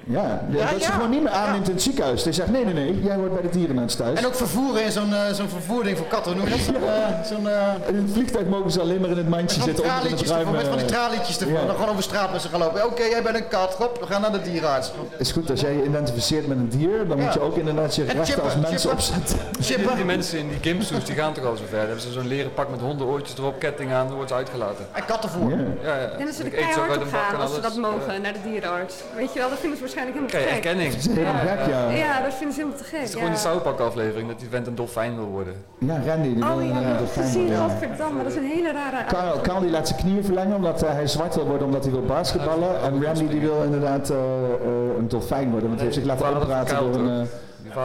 [0.07, 2.23] Ja, Ja, dat ze gewoon niet meer aanneemt in het ziekenhuis.
[2.23, 4.19] Die zegt, nee, nee, nee, jij wordt bij de dierenarts thuis.
[4.19, 6.31] En ook vervoeren in zo'n eh, zo'n vervoerding voor katten.
[6.31, 6.65] Hoe noem je dat?
[6.73, 9.65] Zo'n, eh, zo'n eh, In het vliegtuig mogen ze alleen maar in het mandje Van
[9.69, 9.93] die zitten.
[9.93, 11.59] onder in het tralietjes ervoor, met van die tralietjes ervoor.
[11.59, 11.65] Ja.
[11.65, 12.85] Dan gewoon over straat met ze gaan lopen.
[12.85, 13.73] Oké, jij bent een kat.
[13.73, 14.91] Hop, we gaan naar de dierenarts.
[15.17, 18.03] is goed, als jij je identificeert met een dier, dan moet je ook inderdaad je
[18.05, 18.91] En rechten als mensen chippen.
[18.91, 19.37] opzetten.
[19.51, 21.77] Die, Chippen die mensen in die gimsuits die gaan toch al zo ver.
[21.77, 24.85] Dan hebben ze zo'n leren pak met hondenoortjes erop, ketting aan, dan wordt ze uitgelaten.
[24.91, 25.49] en kattenvoer.
[25.49, 25.57] Ja.
[25.83, 26.09] Ja, ja.
[26.09, 27.73] En dat ze er Ik eet ze ook keihard op gaan en als ze alles.
[27.73, 28.95] dat mogen, naar de dierenarts.
[29.15, 30.65] Weet je wel, dat vinden ze waarschijnlijk helemaal te gek.
[30.65, 30.89] erkenning.
[30.93, 31.89] Dat is helemaal gek, ja.
[31.89, 32.99] Ja, dat vinden ze helemaal te gek.
[32.99, 33.33] Het is gewoon ja.
[33.33, 35.53] die South Park aflevering dat die vent een dolfijn wil worden.
[35.79, 37.67] Ja, Randy, die wil Oh ja, een heb ik fijn gezien, worden, ja.
[37.67, 39.05] godverdamme, dat is een hele rare...
[39.07, 41.91] Carl, Carl die laat zijn knieën verlengen omdat eh, hij zwart wil worden omdat hij
[41.91, 42.81] wil basketballen.
[42.83, 46.35] En Randy die wil inderdaad eh, eh, een dolfijn worden, want hij heeft zich laten
[46.41, 47.09] oppraten door een...
[47.21, 47.27] eh,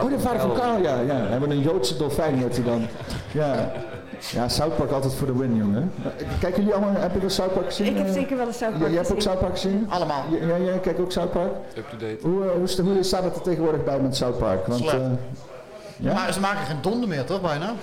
[0.03, 0.99] Oh, de vader van Carl, ja.
[0.99, 1.15] ja.
[1.15, 2.87] Hij wordt een Joodse dolfijn, wordt hij dan.
[3.31, 3.71] Ja.
[4.33, 5.91] Ja, South Park altijd voor de win, jongen.
[6.39, 7.85] Kijken jullie allemaal, heb je wel South Park gezien?
[7.85, 9.21] Ik heb zeker wel een South Park jij hebt ook.
[9.21, 9.85] South Park gezien?
[9.89, 10.23] Allemaal.
[10.41, 11.51] Ja, ja, jij kijkt ook South Park?
[11.77, 12.17] Up-to-date.
[12.21, 14.67] Hoe, eh, hoe, is de- hoe staat het er tegenwoordig bij met South Park?
[14.67, 14.99] Want, eh,
[15.97, 16.13] ja?
[16.13, 17.73] Maar ze maken geen donder meer, toch, bijna?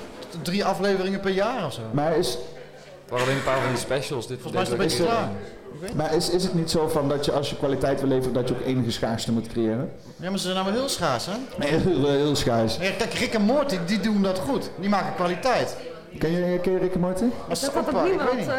[0.42, 1.80] Drie afleveringen per jaar of zo.
[1.90, 4.26] Maar is, Het waren alleen een paar van die specials.
[4.26, 5.14] Dit Volgens mij is het een beetje
[5.80, 5.94] klaar.
[5.96, 8.48] maar is, is het niet zo van dat je als je kwaliteit wil leveren, dat
[8.48, 9.90] je ook enige schaarste moet creëren?
[10.16, 11.32] Ja, maar ze zijn nou wel heel schaars, hè?
[11.58, 12.76] Nee, heel, heel schaars.
[12.76, 14.70] Ja, kijk, Rick en Morty, die doen dat goed.
[14.80, 15.76] Die maken kwaliteit.
[16.18, 17.24] Ken je, ken je Rick en Morty?
[17.48, 17.72] Dat
[18.04, 18.30] niemand...
[18.30, 18.48] weet niet.
[18.48, 18.54] eh,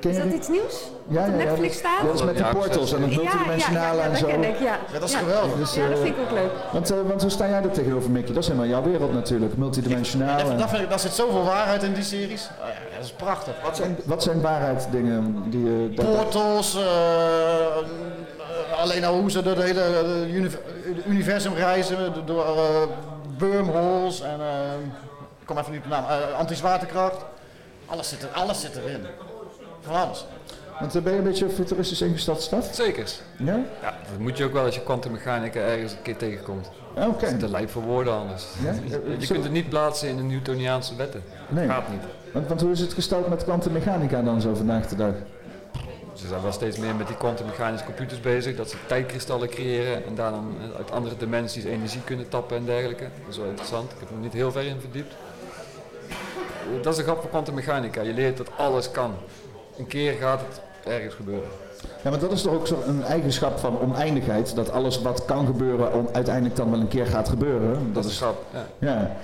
[0.00, 0.34] Ken is dat Rick?
[0.34, 0.90] iets nieuws?
[1.08, 2.06] Ja, ja, Netflix dat, staat?
[2.06, 4.18] dat is met die Ja, portals en het Ja, ja, ja, multidimensionale ja, en dat
[4.18, 4.26] zo.
[4.26, 4.64] ken ik, ja.
[4.92, 5.18] Ja, dat is Ja.
[5.18, 5.56] geweldig.
[5.58, 6.50] Dus, Ja, dat eh, vind ik ook leuk.
[6.72, 8.34] want, eh, want hoe sta jij er tegenover, Mickey?
[8.34, 10.38] Dat is helemaal jouw wereld natuurlijk, multidimensionaal.
[10.38, 12.48] Dat, en- dat vind ik, daar zit zoveel waarheid in die series.
[12.60, 13.54] Oh ja, dat is prachtig.
[13.64, 19.64] Wat zijn, wat zijn waarheidsdingen die Portals, eh, eh, alleen al hoe ze door het
[19.64, 20.48] hele eh, uni-
[21.06, 22.82] universum reizen, door- door eh,
[23.38, 24.46] wormholes en eh,
[25.42, 27.24] ik kom even niet op de naam, eh, anti-zwaartekracht.
[27.86, 29.06] Alles zit, er, alles zit erin.
[29.80, 30.26] Van alles.
[30.80, 32.68] Want eh, ben je een beetje futuristisch ingesteld staf?
[32.74, 33.10] Zeker.
[33.38, 33.60] Ja?
[33.82, 36.70] Ja, dat moet je ook wel als je kwantummechanica ergens een keer tegenkomt.
[36.94, 37.24] Ah, Oké.
[37.24, 38.46] Het is te lijp voor woorden anders.
[38.64, 38.72] Ja?
[38.88, 41.22] Je, je kunt het niet plaatsen in de Newtoniaanse wetten.
[41.48, 41.68] Nee.
[41.68, 42.02] Gaat niet.
[42.32, 45.14] Want, want hoe is het gesteld met kwantummechanica dan zo vandaag de dag?
[46.14, 50.14] Ze zijn wel steeds meer met die kwantummechanische computers bezig, dat ze tijdkristallen creëren en
[50.14, 53.02] daar dan eh, uit andere dimensies energie kunnen tappen en dergelijke.
[53.02, 53.92] Dat is wel interessant.
[53.92, 55.14] Ik heb er niet heel ver in verdiept.
[56.82, 58.00] Dat is de grap van kwantummechanica.
[58.02, 59.14] Je leert dat alles kan.
[59.78, 60.60] Een keer gaat het
[60.92, 61.48] ergens gebeuren.
[62.02, 64.54] Ja, maar dat is toch ook zo een eigenschap van oneindigheid.
[64.54, 67.92] Dat alles wat kan gebeuren uiteindelijk dan wel een keer gaat gebeuren.
[67.92, 68.44] Dat is grap.
[68.52, 68.66] Ja.
[68.78, 69.16] Ja.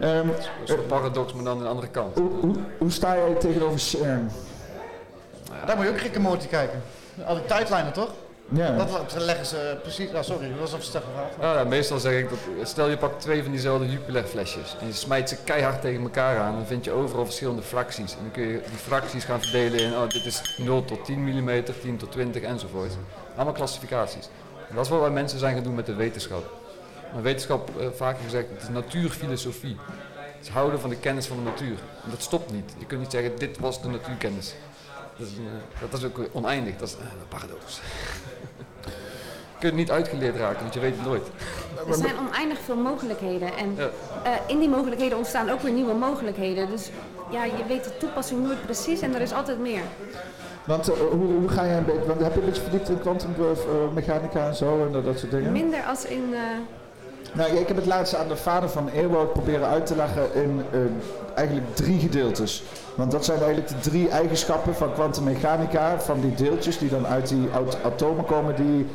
[0.00, 2.18] Ehm, Een soort paradox, maar dan aan de andere kant.
[2.18, 4.30] hoe, hoe, hoe sta jij tegenover CERN?
[5.66, 6.82] Daar moet je ook en Morty kijken.
[7.26, 8.10] Al die tijdlijnen toch?
[8.48, 8.76] Ja.
[8.76, 10.12] Dat leggen ze precies.
[10.12, 11.34] Ah, sorry, dat was op sterk gevraagd.
[11.34, 14.86] Ah, ja, meestal zeg ik dat, stel je pakt twee van diezelfde Jupiler flesjes en
[14.86, 18.12] je smijt ze keihard tegen elkaar aan, dan vind je overal verschillende fracties.
[18.12, 21.24] En dan kun je die fracties gaan verdelen in, oh, dit is 0 tot 10
[21.24, 22.92] mm, 10 tot 20 enzovoort.
[23.34, 24.28] Allemaal klassificaties.
[24.68, 26.54] En dat is wat wij mensen zijn gaan doen met de wetenschap.
[27.12, 29.76] Maar wetenschap, eh, vaker gezegd, het is natuurfilosofie.
[30.16, 31.78] Het is houden van de kennis van de natuur.
[32.04, 32.74] En dat stopt niet.
[32.78, 34.54] Je kunt niet zeggen, dit was de natuurkennis.
[35.18, 37.80] Dat is, eh, dat is ook oneindig, dat is eh, een paradox.
[39.58, 41.26] Je kunt niet uitgeleerd raken, want je weet het nooit.
[41.88, 43.48] Er zijn oneindig veel mogelijkheden.
[43.56, 43.88] En Ja.
[44.22, 46.70] eh, in die mogelijkheden ontstaan ook weer nieuwe mogelijkheden.
[46.70, 46.90] Dus
[47.30, 49.80] ja, je weet de toepassing nooit precies en er is altijd meer.
[50.64, 53.00] Want eh, hoe, hoe ga jij een beetje, want heb je een beetje verdiept in
[53.00, 55.52] kwantummechanica en zo en dat, soort dingen?
[55.52, 56.24] Minder als in...
[56.34, 56.40] eh,
[57.32, 60.34] Nou, ja, ik heb het laatst aan de vader van Earwoud proberen uit te leggen
[60.34, 60.78] in eh,
[61.34, 62.62] eigenlijk drie gedeeltes.
[62.94, 67.28] Want dat zijn eigenlijk de drie eigenschappen van kwantummechanica, van die deeltjes die dan uit
[67.28, 68.86] die at- atomen komen die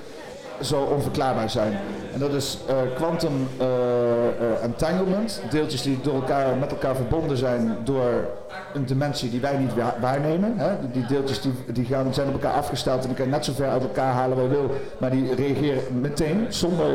[0.62, 1.78] zo onverklaarbaar zijn.
[2.14, 7.38] En dat is eh, quantum eh, eh, entanglement, deeltjes die door elkaar, met elkaar verbonden
[7.38, 8.10] zijn door
[8.74, 10.54] een dimensie die wij niet wa- waarnemen.
[10.58, 10.70] Hè?
[10.92, 13.70] Die- deeltjes die, die gaan, zijn op elkaar afgesteld en die kan net zo ver
[13.70, 16.88] uit elkaar halen je wil, maar die reageren meteen zonder,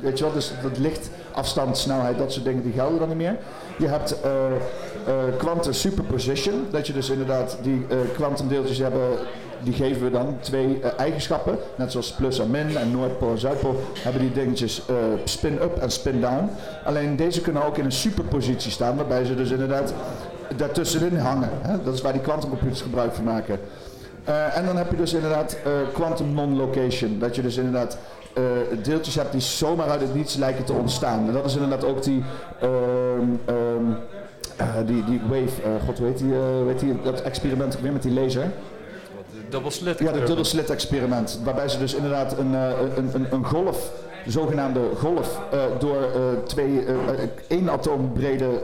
[0.00, 3.16] weet je wel, dus dat licht, afstand, snelheid, dat soort dingen die gelden dan niet
[3.16, 3.36] meer.
[3.78, 4.30] Je hebt eh,
[5.06, 9.00] eh, quantum superposition, dat je dus inderdaad die eh kwantumdeeltjes hebben,
[9.62, 13.38] die geven we dan twee eh, eigenschappen, net zoals plus en min en noordpool en
[13.38, 14.94] zuidpool, hebben die dingetjes eh,
[15.24, 16.50] spin-up en spin-down.
[16.84, 19.94] Alleen deze kunnen ook in een superpositie staan, waarbij ze dus inderdaad
[20.56, 21.50] daartussenin hangen.
[21.62, 21.82] Hè?
[21.82, 23.60] Dat is waar die quantumcomputers gebruik van maken.
[24.24, 25.56] Eh, en dan heb je dus inderdaad
[25.92, 27.18] quantum non-location.
[27.18, 27.98] Dat je dus inderdaad
[28.82, 31.26] deeltjes hebt die zomaar uit het niets lijken te ontstaan.
[31.26, 32.22] En dat is inderdaad ook die,
[32.60, 32.70] ehm,
[33.44, 33.92] ehm,
[34.56, 36.34] eh, die, die wave, god heet die,
[36.66, 38.50] heet die, dat experiment weer met die laser.
[39.68, 39.98] Slit.
[39.98, 41.40] Ja, het dubbel slit experiment.
[41.44, 43.90] Waarbij ze dus inderdaad een, eh, een, een, een golf,
[44.24, 46.94] de zogenaamde golf, eh, door eh, twee, eh,
[47.46, 48.60] één atoom brede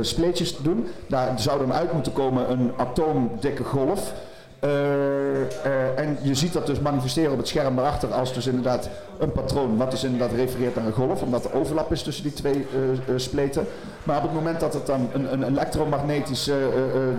[0.00, 0.86] spleetjes te doen.
[1.06, 4.12] Daar zou dan uit moeten komen een atoomdikke golf.
[4.60, 8.88] Eh, eh, en je ziet dat dus manifesteren op het scherm daarachter als dus inderdaad
[9.18, 12.32] een patroon, wat dus inderdaad refereert naar een golf, omdat er overlap is tussen die
[12.32, 12.66] twee
[13.06, 13.66] eh, spleten.
[14.02, 16.50] Maar op het moment dat het dan een, een elektromagnetisch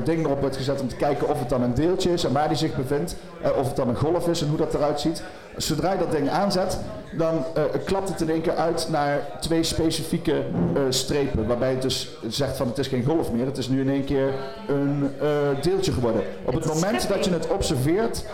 [0.03, 2.47] ding erop wordt gezet om te kijken of het dan een deeltje is en waar
[2.47, 3.15] die zich bevindt,
[3.57, 5.23] of het dan een golf is en hoe dat eruit ziet.
[5.57, 6.78] Zodra je dat ding aanzet,
[7.11, 11.48] dan eh, klapt het in één keer uit naar twee specifieke eh, strepen.
[11.48, 14.06] Waarbij het dus zegt van het is geen golf meer, het is nu in één
[14.06, 14.34] keer
[14.68, 15.28] een eh,
[15.61, 16.22] deeltje geworden.
[16.45, 18.26] Op het moment dat je het observeert,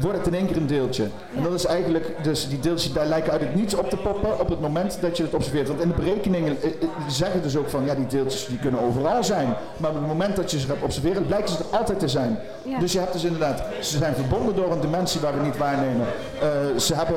[0.00, 1.06] wordt het in één keer een deeltje.
[1.36, 4.40] En dat is eigenlijk, dus die deeltjes daar lijken uit het niets op te poppen
[4.40, 5.68] op het moment dat je het observeert.
[5.68, 8.80] Want in de berekeningen eh, eh, zeggen dus ook van ja, die deeltjes die kunnen
[8.80, 9.54] overal zijn.
[9.76, 12.38] Maar op het moment dat je ze gaat observeren, blijken ze er altijd te zijn.
[12.62, 12.78] Ja.
[12.78, 16.06] Dus je hebt dus inderdaad, ze zijn verbonden door een dimensie waar we niet waarnemen.
[16.40, 17.16] Eh, ze hebben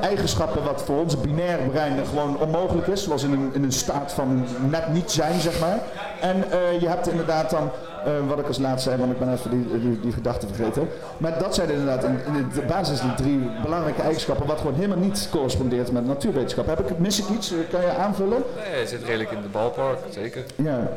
[0.00, 4.12] eigenschappen wat voor ons binair brein gewoon onmogelijk is, zoals in een, in een staat
[4.12, 5.78] van net niet zijn, zeg maar.
[6.20, 6.44] En
[6.80, 7.70] je hebt inderdaad dan,
[8.04, 10.88] eh, wat ik als laatste zei, want ik ben even die, die, die gedachte vergeten.
[11.18, 14.98] Maar dat zijn inderdaad in, in de basis die drie belangrijke eigenschappen, wat gewoon helemaal
[14.98, 16.66] niet correspondeert met natuurwetenschap.
[16.66, 17.52] Heb ik, mis ik iets?
[17.52, 18.42] Eh, Kan je aanvullen?
[18.70, 20.44] Nee, je zit redelijk in de balpark, zeker.
[20.56, 20.90] Ja.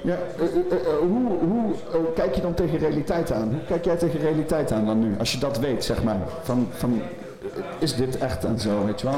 [0.00, 1.38] Ja, eh, eh, hoe
[1.90, 3.48] hoe kijk je dan tegen realiteit aan?
[3.48, 5.14] Hoe kijk jij tegen realiteit aan dan nu?
[5.18, 6.18] Als je dat weet, zeg maar.
[6.42, 7.02] Van, van,
[7.78, 9.16] is dit echt en zo, weet je wel?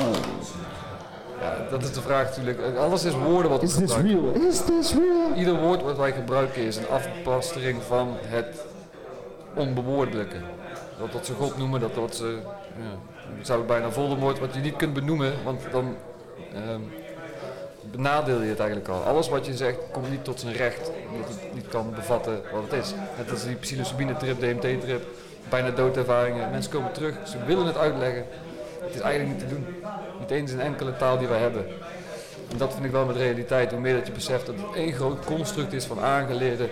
[1.40, 2.77] Ja, dat is de vraag natuurlijk.
[2.77, 4.32] Alles is woorden wat we Is this gebruiken.
[4.32, 4.48] real?
[4.48, 5.35] Is this real?
[5.36, 8.65] Ieder woord wat wij gebruiken is een afpastering van het
[9.55, 10.36] onbewoordelijke.
[10.98, 12.39] Dat wat ze God noemen, dat wat ze...
[12.77, 15.97] Ja, zou bijna Voldemort, wat je niet kunt benoemen, want dan
[16.55, 16.81] ehm,
[17.90, 19.02] benadeel je het eigenlijk al.
[19.02, 22.62] Alles wat je zegt komt niet tot zijn recht, omdat het niet kan bevatten wat
[22.70, 22.94] het is.
[23.16, 25.06] Net als die psilocybine-trip, DMT-trip,
[25.48, 26.51] bijna doodervaringen.
[26.51, 28.24] Mensen komen terug, ze willen het uitleggen.
[28.89, 29.66] Het is eigenlijk niet te doen.
[30.20, 31.66] Niet eens in enkele taal die wij hebben.
[32.51, 33.70] En dat vind ik wel met realiteit.
[33.70, 36.70] Hoe meer dat je beseft dat het één groot construct is van aangeleerde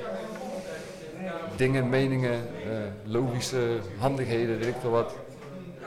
[1.56, 2.70] dingen, meningen, eh,
[3.04, 5.14] logische handigheden, weet ik veel wat.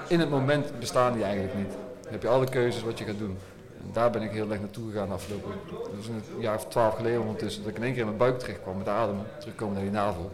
[0.07, 1.71] In het moment bestaan die eigenlijk niet.
[2.03, 3.37] Dan heb je alle keuzes wat je gaat doen.
[3.81, 5.51] En daar ben ik heel erg naartoe gegaan afgelopen.
[5.69, 7.63] Dat is een jaar of twaalf geleden ondertussen.
[7.63, 9.17] Dat ik in één keer in mijn buik terecht kwam met de adem.
[9.39, 10.31] Terugkomen naar die navel.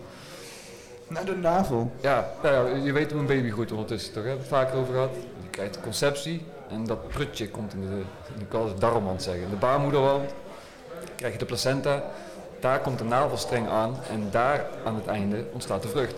[1.07, 1.91] Naar de navel.
[2.01, 4.23] Ja, nou ja, je weet hoe een baby groeit ondertussen toch?
[4.23, 4.29] Hè?
[4.29, 5.15] Hebben we het vaker over gehad.
[5.55, 8.01] Krijgt de conceptie en dat prutje komt in de,
[8.39, 10.33] ik kan het darmwand zeggen, de baarmoederwand.
[11.15, 12.03] krijg je de placenta,
[12.59, 16.15] daar komt de navelstreng aan en daar aan het einde ontstaat de vrucht.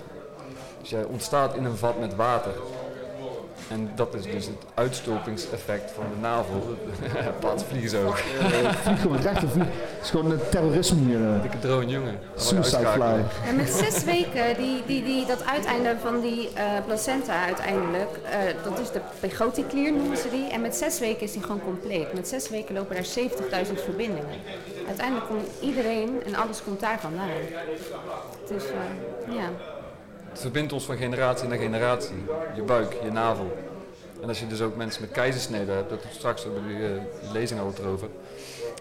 [0.80, 2.51] Dus jij ontstaat in een vat met water.
[3.69, 6.77] En dat is dus het uitstulpingseffect van de navel.
[7.39, 8.14] Pat vliegen zo.
[8.81, 9.73] Vliegen met rechter vliegen.
[9.95, 11.34] Het is gewoon een terrorisme hier.
[11.34, 11.41] eh.
[11.41, 12.19] Dikke drone jongen.
[12.35, 13.23] Suicide fly.
[13.48, 18.39] En met zes weken, die, die, die, dat uiteinde van die eh, placenta uiteindelijk, eh,
[18.63, 20.49] dat is de pegoticlier noemen ze die.
[20.49, 22.13] En met zes weken is die gewoon compleet.
[22.13, 23.05] Met zes weken lopen daar
[23.65, 24.39] 70.000 verbindingen.
[24.87, 27.29] Uiteindelijk komt iedereen en alles komt daar vandaan.
[28.47, 29.49] Dus eh, ja.
[30.38, 32.16] Het verbindt ons van generatie naar generatie.
[32.56, 33.57] Je buik, je navel.
[34.22, 37.32] En als je dus ook mensen met keizersneden hebt, dat straks ook bij die eh,
[37.34, 38.07] lezing al erover.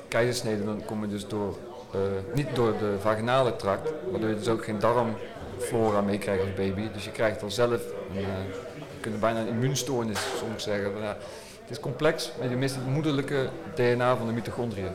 [0.09, 1.57] Keizersneden, dan kom je dus door,
[1.93, 2.01] eh,
[2.35, 6.89] niet door de vaginale tract, waardoor je dus ook geen darmflora meekrijgt als baby.
[6.93, 7.81] Dus je krijgt al zelf,
[8.15, 10.93] een, je kunt bijna een immuunstoornis soms zeggen.
[10.93, 11.17] Maar ja,
[11.60, 14.93] het is complex, maar je mist het moederlijke DNA van de mitochondriën.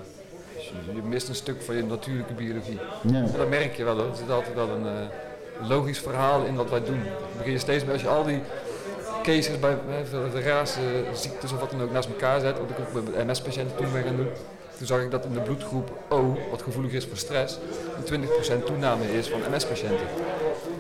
[0.55, 2.79] Dus je, je mist een stuk van je natuurlijke biologie.
[3.01, 3.25] Ja.
[3.37, 4.09] Dat merk je wel hoor.
[4.09, 5.09] Er zit altijd wel een
[5.67, 7.03] logisch verhaal in wat wij doen.
[7.37, 8.41] Begin je steeds meer als je al die
[9.23, 9.77] cases bij
[10.33, 10.81] de raarste
[11.13, 12.57] ziektes of wat dan ook naast elkaar zet.
[12.59, 14.29] Wat ik ook met MS-patiënten toen ben gaan doen.
[14.77, 17.57] Toen zag ik dat in de bloedgroep O, wat gevoelig is voor stress,
[18.05, 18.23] een
[18.61, 20.05] 20% toename is van MS-patiënten.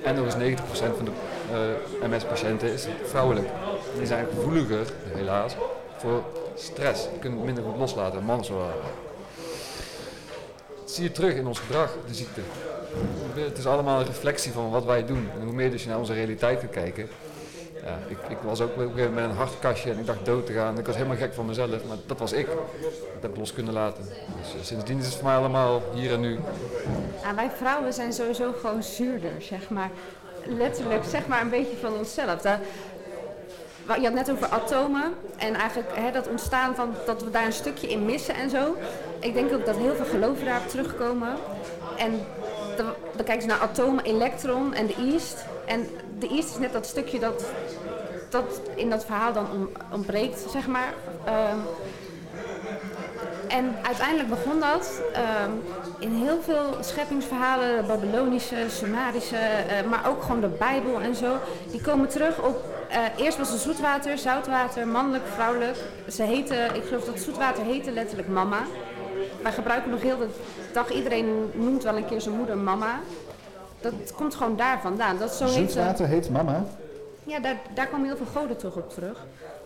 [0.03, 0.63] En nog eens 90%
[0.95, 1.11] van de
[2.01, 3.47] eh, MS-patiënten is vrouwelijk.
[3.97, 5.55] Die zijn gevoeliger, helaas,
[5.97, 6.23] voor
[6.55, 7.09] stress.
[7.09, 8.69] Die kunnen het minder goed loslaten, mannen zo.
[10.79, 12.41] Dat zie je terug in ons gedrag, de ziekte.
[13.33, 15.29] Het is allemaal een reflectie van wat wij doen.
[15.39, 17.09] En hoe meer dus je naar onze realiteit gaat kijken.
[17.83, 20.77] Ja, ik, ik was ook met een hartkastje en ik dacht dood te gaan.
[20.77, 22.45] Ik was helemaal gek van mezelf, maar dat was ik.
[22.45, 24.03] Dat heb ik los kunnen laten.
[24.41, 26.39] Dus eh, sindsdien is het voor mij allemaal hier en nu.
[27.35, 29.89] Wij vrouwen zijn sowieso gewoon zuurder, zeg maar.
[30.45, 32.43] Letterlijk, zeg maar een beetje van onszelf.
[33.85, 37.53] Je had net over atomen en eigenlijk hè, dat ontstaan van dat we daar een
[37.53, 38.75] stukje in missen en zo.
[39.19, 41.35] Ik denk ook dat heel veel geloven daarop terugkomen.
[41.97, 42.19] En
[42.83, 45.45] dan, kijken ze naar atomen, elektron en de east.
[45.65, 45.87] En
[46.19, 47.45] de east is net dat stukje dat,
[48.29, 50.93] dat in dat verhaal dan ontbreekt, zeg maar.
[51.25, 51.57] Ehm,
[53.47, 55.51] en uiteindelijk begon dat ehm,
[55.99, 61.37] in heel veel scheppingsverhalen, Babylonische, Sumerische, eh, maar ook gewoon de Bijbel en zo.
[61.71, 65.77] Die komen terug op, eh, eerst was het zoetwater, zoutwater, mannelijk, vrouwelijk.
[66.07, 68.59] Ze heten, ik geloof dat zoetwater heette letterlijk mama.
[69.41, 70.27] Wij gebruiken nog heel de
[70.73, 72.99] dag, iedereen noemt wel een keer zijn moeder mama.
[73.81, 75.17] Dat komt gewoon daar vandaan.
[75.17, 76.63] Dat zo heet, Zoetwater heet mama.
[77.23, 79.17] ja, daar, daar kwamen heel veel goden toch op terug.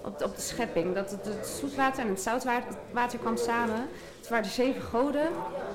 [0.02, 0.96] Op, de- op de schepping.
[0.96, 3.88] Dat het, het zoetwater en het zoutwater water kwam samen.
[4.20, 5.28] Het waren de zeven goden,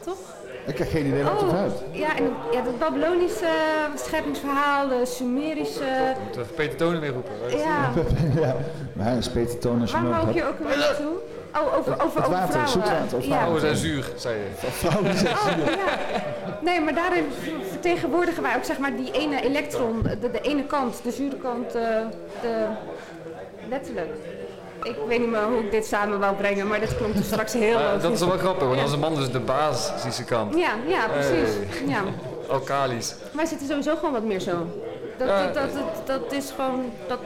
[0.04, 0.18] toch?
[0.66, 1.72] Ik heb geen idee wat het uit.
[1.92, 3.48] ja, en het, ja, het Babylonische
[3.94, 6.14] scheppingsverhaal, de Sumerische.
[6.26, 7.32] Moet even Peter Tonen weer roepen.
[7.58, 7.90] Ja,
[8.46, 8.56] ja,
[8.92, 11.12] maar een spetertoon als je waar wou ik hier ook weer naartoe?
[11.56, 12.68] Oh, over, over, Het over water, vrouwen.
[12.68, 13.36] zoetwater of ja.
[13.36, 14.68] Vrouwen zijn zuur, zei je.
[14.70, 16.22] Vrouwen zijn Oh, ja.
[16.60, 17.24] Nee, maar daarin
[17.70, 21.72] vertegenwoordigen wij ook zeg maar die ene elektron, de, de ene kant, de zure kant,
[21.72, 22.02] de,
[22.42, 22.66] de,
[23.68, 24.10] letterlijk.
[24.82, 27.52] Ik weet niet meer hoe ik dit samen wou brengen, maar dit klonk dus straks
[27.52, 28.84] heel dat is wel grappig, want Ja.
[28.84, 30.54] onze man is de basische kant.
[30.56, 31.54] Ja, ja, precies.
[31.54, 31.86] Hey.
[31.88, 32.00] Ja.
[32.48, 33.14] Alkalisch.
[33.32, 34.66] Wij zitten sowieso gewoon wat meer zo.
[35.18, 35.42] Dat, Ja.
[35.46, 37.18] dat, dat, dat, dat is gewoon, dat,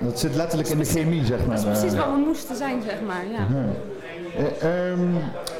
[0.00, 1.56] Dat zit letterlijk in de chemie, zeg maar.
[1.56, 2.04] dat is precies eh.
[2.04, 3.24] wat we moesten zijn, zeg maar.
[3.30, 3.46] Ja.
[4.36, 5.00] Eh, ehm,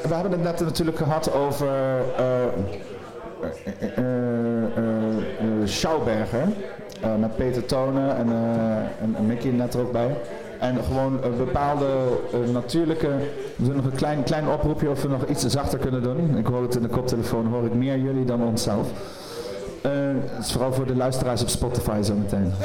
[0.07, 1.67] we hebben het net natuurlijk gehad over
[2.17, 2.45] eh,
[5.63, 6.47] Schauberger.
[7.19, 8.27] met Peter Tonen en,
[9.01, 10.17] en, en Mickey net er ook bij.
[10.59, 11.87] En gewoon een bepaalde
[12.51, 13.07] natuurlijke...
[13.55, 16.37] We doen nog een klein, klein oproepje of we nog iets zachter kunnen doen.
[16.37, 18.87] Ik hoor het in de koptelefoon, hoor ik meer jullie dan onszelf.
[19.81, 19.91] Eh,
[20.35, 22.53] het is vooral voor de luisteraars op Spotify zo meteen.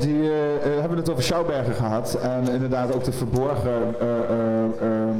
[0.00, 4.64] die eh, eh, hebben het over Schauberger gehad en inderdaad ook de verborgen eh, eh,
[4.80, 5.16] ehm,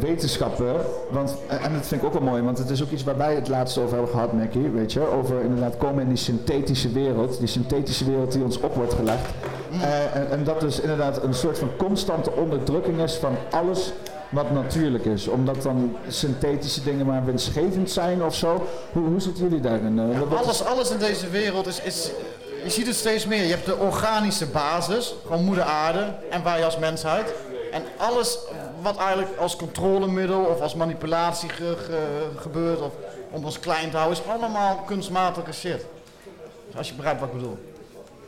[0.00, 0.74] wetenschappen.
[1.10, 3.34] Want, en dat vind ik ook wel mooi, want het is ook iets waar wij
[3.34, 5.08] het laatst over hebben gehad, Mackie, weet je.
[5.12, 9.30] Over inderdaad komen in die synthetische wereld, die synthetische wereld die ons op wordt gelegd.
[9.82, 13.92] Eh, en, en dat dus inderdaad een soort van constante onderdrukking is van alles
[14.28, 15.28] wat natuurlijk is.
[15.28, 18.66] Omdat dan synthetische dingen maar winstgevend zijn of zo.
[18.92, 19.98] Hoe, hoe zitten jullie daarin?
[19.98, 22.10] Eh, Alles, alles in deze wereld is, is,
[22.64, 23.42] je ziet het steeds meer.
[23.44, 27.32] Je hebt de organische basis, gewoon moeder aarde en wij als mensheid.
[27.72, 28.38] En alles
[28.82, 32.92] wat eigenlijk als controlemiddel of als manipulatie ge- ge- gebeurt of
[33.30, 35.86] om ons klein te houden, is allemaal kunstmatige shit.
[36.76, 37.58] Als je begrijpt wat ik bedoel.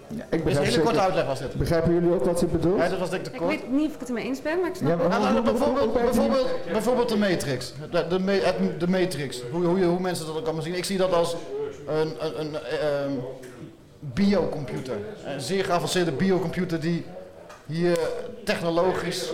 [0.08, 1.55] Ja, ik een begrijp hele zeker- korte uitleg was dit.
[1.55, 2.78] Begrijpen jullie ook wat je bedoelt?
[2.78, 3.50] Ja, dit was ik te Ik kort.
[3.50, 5.44] weet niet of ik het ermee eens ben, maar ik snap Ja, maar- Nou, nou,
[5.44, 7.73] bijvoorbeeld, bijvoorbeeld, bijvoorbeeld de Matrix.
[7.90, 9.40] De, de, de Matrix.
[9.52, 10.74] Hoe, hoe, hoe mensen dat ook allemaal zien.
[10.76, 11.36] Ik zie dat als
[11.86, 13.10] een, een, een ehm,
[14.14, 14.96] biocomputer.
[15.24, 17.04] Een zeer geavanceerde biocomputer die
[17.66, 17.98] hier
[18.44, 19.30] technologisch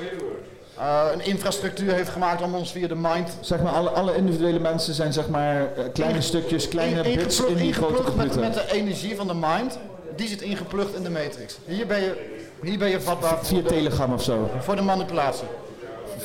[0.78, 4.59] eh, een infrastructuur heeft gemaakt om ons via de mind Zeg maar, alle, alle individuele
[4.59, 8.17] mensen zijn zeg maar eh, kleine Inge- stukjes, kleine in- bits in die grote ingeplucht
[8.17, 8.41] met, computer.
[8.60, 9.78] met de energie van de mind.
[10.17, 11.59] Die zit ingeplucht in de matrix.
[11.65, 12.31] Hier ben je,
[12.62, 14.51] hier ben je vatbaar Via voor de, Telegram of zo.
[14.60, 15.47] voor de manipulatie.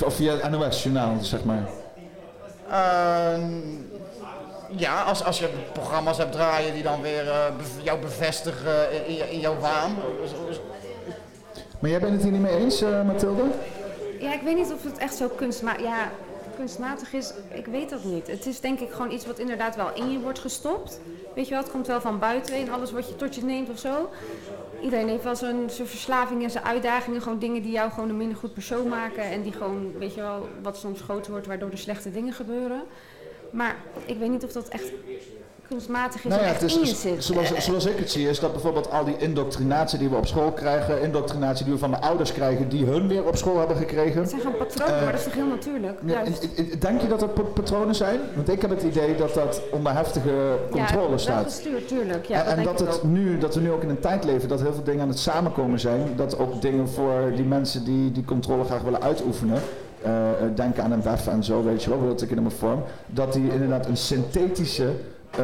[0.06, 1.68] Of via NOS-journaal, zeg maar.
[2.70, 3.44] Eh,
[4.76, 9.18] ja, als, als je programma's hebt draaien die dan weer eh, bev- jou bevestigen in,
[9.18, 9.96] in, in jouw waan.
[11.80, 13.44] Maar jij bent het hier niet mee eens, eh Mathilde?
[14.20, 16.12] Ja, ik weet niet of het echt zo kunstmatig, ja,
[16.58, 17.34] kunstmatig is.
[17.54, 18.28] Ik weet dat niet.
[18.28, 21.00] Het is denk ik gewoon iets wat inderdaad wel in je wordt gestopt.
[21.36, 23.70] Weet je wel, het komt wel van buiten en alles wat je tot je neemt
[23.70, 24.10] of zo.
[24.82, 27.22] Iedereen heeft wel zijn zijn verslaving en zijn uitdagingen.
[27.22, 29.24] Gewoon dingen die jou gewoon een minder goed persoon maken.
[29.24, 32.82] En die gewoon, weet je wel, wat soms groter wordt waardoor er slechte dingen gebeuren.
[33.52, 34.92] Maar ik weet niet of dat echt
[35.68, 37.24] kunstmatig is Nou ja, in je is, zit.
[37.24, 40.52] zoals, zoals ik het zie, is dat bijvoorbeeld al die indoctrinatie die we op school
[40.52, 44.22] krijgen, indoctrinatie die we van de ouders krijgen, die hun weer op school hebben gekregen.
[44.22, 46.00] Het zijn gewoon patronen, Eh, maar dat is toch heel natuurlijk?
[46.06, 48.20] Ja, en- en- denk je dat er pa- patronen zijn?
[48.36, 51.44] Want ik heb het idee dat dat onder heftige controle ja, staat.
[51.44, 52.26] gestuurd, tuurlijk.
[52.26, 53.04] Ja, en dat en dat, het ook.
[53.04, 55.20] nu, dat we nu ook in een tijd leven dat heel veel dingen aan het
[55.20, 56.14] samenkomen zijn.
[56.16, 59.62] Dat ook dingen voor die mensen die die controle graag willen uitoefenen.
[60.02, 62.52] Eh, eh, denken aan een WEF en zo, weet je wel, dat ik in een
[62.52, 62.84] vorm.
[63.06, 64.92] Dat die inderdaad een synthetische
[65.32, 65.44] eh,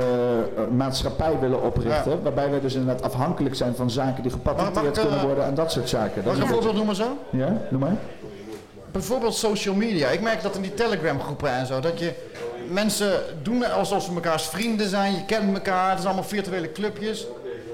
[0.76, 2.24] maatschappij willen oprichten.
[2.24, 5.90] Waarbij wij dus inderdaad afhankelijk zijn van zaken die gepatenteerd kunnen worden en dat soort
[5.90, 6.24] zaken.
[6.26, 7.18] Mag ik een voorbeeld noemen zo?
[7.30, 7.96] Ja, noem maar.
[8.92, 10.10] Bijvoorbeeld social media.
[10.10, 12.14] Ik merk dat in die Telegram groepen en zo, dat je
[12.70, 17.28] mensen doen alsof ze mekaars vrienden zijn, je kent elkaar, het is allemaal virtuele clubjes.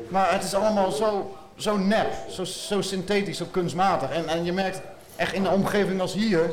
[0.07, 4.11] Maar het is allemaal zo, zo nep, zo, zo synthetisch, zo kunstmatig.
[4.11, 4.81] En, en je merkt
[5.15, 6.49] echt in een omgeving als hier,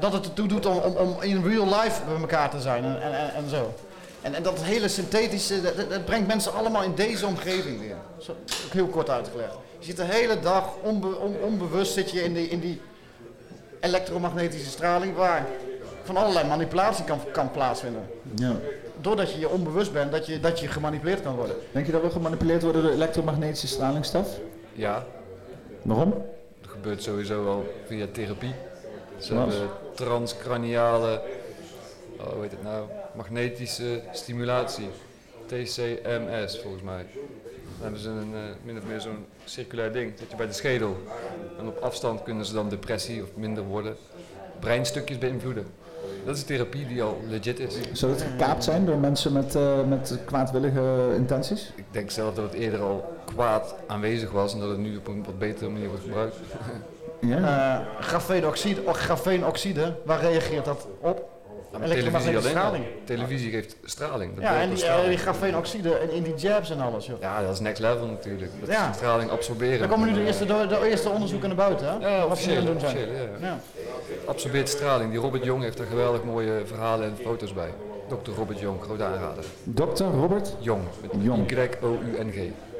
[0.00, 3.02] dat het ertoe doet om, om, om in real life bij elkaar te zijn en,
[3.02, 3.74] en, en, zo.
[4.22, 7.96] En, en dat hele synthetische, dat, brengt mensen allemaal in deze omgeving weer.
[8.18, 8.32] Zo,
[8.66, 9.54] ook heel kort uitgelegd.
[9.78, 12.80] Je zit de hele dag onbe- on- onbewust zit je in die, in die
[13.80, 15.46] elektromagnetische straling waar
[16.02, 18.02] van allerlei manipulatie kan, kan plaatsvinden.
[18.34, 18.52] Ja.
[19.00, 21.56] Doordat je je onbewust bent, dat je, dat je gemanipuleerd kan worden.
[21.72, 24.28] Denk je dat we gemanipuleerd worden door elektromagnetische stralingsstof?
[24.72, 25.06] Ja,
[25.82, 26.10] Waarom?
[26.60, 28.54] dat gebeurt sowieso al via therapie.
[29.18, 31.22] Ze hebben transcraniale,
[32.20, 34.88] oh, hoe heet het nou, magnetische stimulatie.
[35.46, 37.06] TCMS volgens mij.
[37.12, 40.52] Dan hebben ze een, eh, min of meer zo'n circulair ding, dat je bij de
[40.52, 40.96] schedel.
[41.58, 43.96] En op afstand kunnen ze dan depressie of minder worden,
[44.60, 45.66] breinstukjes beïnvloeden.
[46.24, 47.74] Dat is therapie die al legit is.
[47.92, 51.72] Zou het gekaapt zijn door mensen met, eh, met kwaadwillige intenties?
[51.76, 55.06] Ik denk zelf dat het eerder al kwaad aanwezig was en dat het nu op
[55.06, 56.36] een wat betere manier wordt gebruikt.
[57.20, 57.78] Ja.
[58.00, 61.28] Eh grafeenoxide, of grafeenoxide, waar reageert dat op?
[61.72, 62.42] Ja, maar televisie alleen al.
[62.50, 62.84] straling.
[63.04, 64.34] Televisie geeft straling.
[64.34, 65.08] Dat Ja, en die, eh, straling.
[65.08, 67.06] die grafeenoxide en in die jabs en alles.
[67.06, 67.20] Joh.
[67.20, 68.50] Ja, dat is next level natuurlijk.
[68.60, 68.90] Dat Ja.
[68.90, 69.78] is straling absorberen.
[69.78, 71.86] Daar komen nu de eerste, de, de eerste onderzoeken naar buiten.
[72.00, 72.08] Hè?
[72.16, 72.74] Ja, officieel.
[72.74, 73.28] officieel ja.
[73.40, 73.58] Ja.
[74.26, 75.10] Absorbeert straling.
[75.10, 77.70] Die Robert Jong heeft er geweldig mooie verhalen en foto's bij.
[78.08, 78.30] Dr.
[78.36, 79.44] Robert Jong, grote aanrader.
[79.64, 80.54] Dokter Robert?
[80.58, 81.50] Jong, met Jong.
[81.50, 82.38] Y-O-U-N-G.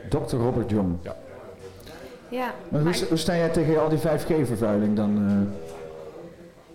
[0.08, 0.96] Dokter Robert Jong.
[1.02, 1.16] Ja,
[2.30, 5.16] Maar maar hoe, sta jij tegen al die 5G-vervuiling dan?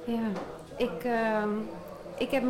[0.06, 0.14] eh?
[0.14, 0.28] Ja,
[0.78, 1.50] ik, ehm,
[2.18, 2.44] ik heb.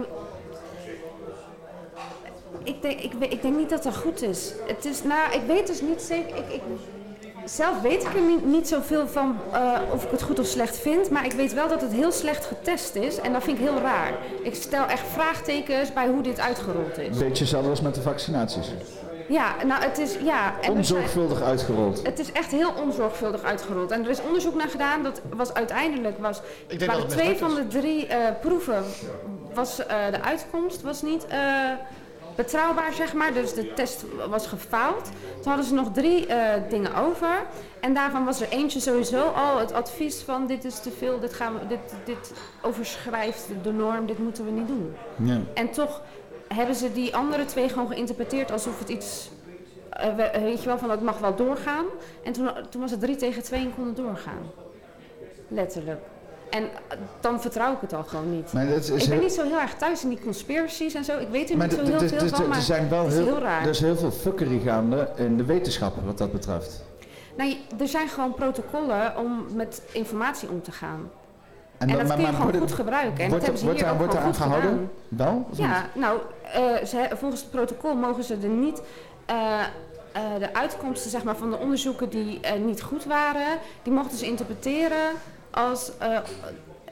[2.64, 4.54] Ik denk, ik, ik denk niet dat dat goed is.
[4.68, 6.36] Het is nou, ik weet dus niet zeker.
[6.36, 6.62] Ik, ik,
[7.46, 10.78] zelf weet ik er niet, niet zoveel van eh, of ik het goed of slecht
[10.78, 11.10] vind.
[11.10, 13.20] Maar ik weet wel dat het heel slecht getest is.
[13.20, 14.14] En dat vind ik heel raar.
[14.44, 17.18] Ik stel echt vraagtekens bij hoe dit uitgerold is.
[17.18, 18.72] Beetje als met de vaccinaties.
[19.28, 20.14] Ja, nou het is.
[20.24, 22.02] Ja, en zijn- Onzorgvuldig uitgerold.
[22.06, 23.92] het is echt heel onzorgvuldig uitgerold.
[23.92, 25.04] En er is onderzoek naar gedaan.
[25.04, 26.42] Dat was uiteindelijk was.
[26.68, 28.84] Ik denk waren dat het twee van de drie eh, proeven
[29.54, 31.40] was eh, de uitkomst was niet eh,
[32.36, 33.34] betrouwbaar, zeg maar.
[33.34, 35.04] Dus de test was gefaald.
[35.42, 37.42] Toen hadden ze nog drie eh, dingen over.
[37.80, 41.34] En daarvan was er eentje sowieso al het advies van dit is te veel, dit,
[41.34, 42.32] gaan we, dit, dit
[42.62, 44.96] overschrijft de norm, dit moeten we niet doen.
[45.16, 45.40] Ja.
[45.54, 46.02] En toch
[46.48, 49.30] hebben ze die andere twee gewoon geïnterpreteerd alsof het iets,
[49.90, 51.86] eh, we- weet je wel, van het mag wel doorgaan.
[52.24, 54.42] En toen, toen was het drie tegen twee en kon het doorgaan.
[55.48, 56.00] Letterlijk.
[56.50, 58.54] En eh, dan vertrouw ik het al gewoon niet.
[58.54, 61.18] Maar het is ik ben niet zo heel erg thuis in die conspiracies en zo.
[61.20, 63.62] Ik weet er niet zo heel veel van, maar er zijn wel heel, heel raar.
[63.64, 66.84] er is heel veel fuckery gaande in de wetenschap wat dat betreft.
[67.38, 71.10] Nou, er zijn gewoon protocollen om met informatie om te gaan.
[71.78, 73.24] En, dat maar- kun je maar gewoon goed het- gebruiken.
[73.24, 74.90] En wordt dat hebben ze wordt hier daar- ook wordt eraan goed gehouden?
[75.10, 75.46] gedaan.
[75.58, 75.68] Wel?
[75.68, 76.20] Ja, nou,
[76.54, 78.82] eh, ze, volgens het protocol mogen ze er niet
[79.26, 79.60] eh,
[80.12, 84.26] eh, de uitkomsten zeg maar, van de onderzoeken die niet goed waren, die mochten ze
[84.26, 85.12] interpreteren
[85.52, 85.92] als,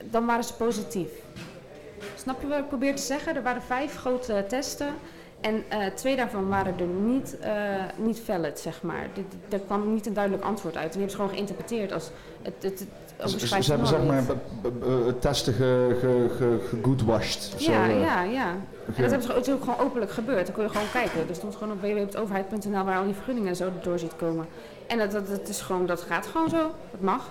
[0.03, 1.10] dan waren ze positief.
[2.16, 3.36] Snap je wat ik probeer te zeggen?
[3.36, 4.88] Er waren vijf grote testen
[5.42, 5.64] En
[5.95, 7.38] twee daarvan waren er niet,
[7.95, 9.08] niet valid, zeg maar.
[9.50, 10.84] Er kwam niet een duidelijk antwoord uit.
[10.86, 12.10] En die hebben ze gewoon geïnterpreteerd als
[12.42, 12.86] het, het
[13.26, 14.24] Ze, hebben zeg maar
[15.19, 17.53] testen ge, ge, ge, gegoodwashed.
[17.58, 18.02] zo, Ja, eh.
[18.02, 18.48] ja, ja.
[18.95, 20.45] En dat hebben ze, ook gewoon openlijk gebeurd.
[20.45, 21.30] Dan kun je gewoon kijken.
[21.30, 24.48] Er stond gewoon op www.overheid.nl waar al die vergunningen en zo door ziet komen.
[24.88, 26.72] En dat, dat, dat, is gewoon, dat gaat gewoon zo.
[26.92, 27.30] Dat mag.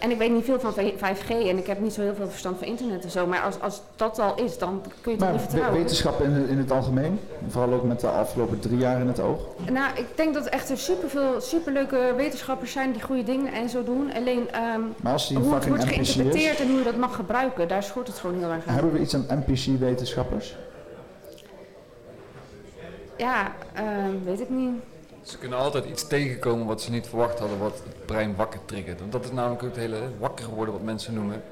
[0.00, 2.58] En ik weet niet veel van 5G en ik heb niet zo heel veel verstand
[2.58, 3.26] van internet en zo.
[3.26, 5.80] Maar als, als dat al is, dan kun je het Maar niet we- vertrouwen.
[5.82, 9.40] wetenschap in, in het algemeen, vooral ook met de afgelopen drie jaar in het oog.
[9.72, 13.84] Nou, ik denk dat echt er superveel superleuke wetenschappers zijn die goede dingen en zo
[13.84, 14.12] doen.
[14.14, 17.14] Alleen ehm, Maar als die hoe het wordt geïnterpreteerd is, en hoe je dat mag
[17.14, 18.74] gebruiken, daar schort het gewoon heel erg aan.
[18.74, 20.56] hebben we iets aan NPC-wetenschappers?
[23.16, 24.72] Ja, ehm, weet ik niet.
[25.26, 29.00] Ze kunnen altijd iets tegenkomen wat ze niet verwacht hadden, wat het brein wakker triggert.
[29.00, 31.42] Want dat is namelijk het hele wakker worden wat mensen noemen.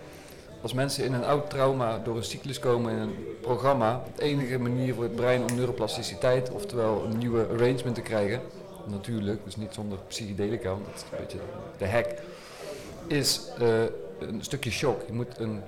[0.62, 4.58] Als mensen in een oud trauma door een cyclus komen in een programma, de enige
[4.58, 8.40] manier voor het brein om neuroplasticiteit, oftewel een nieuwe arrangement te krijgen,
[8.86, 11.38] natuurlijk, dus niet zonder psychedelica, want dat is een beetje
[11.78, 12.08] de hack,
[13.06, 13.82] is eh,
[14.18, 15.02] een stukje shock.
[15.06, 15.60] Je moet een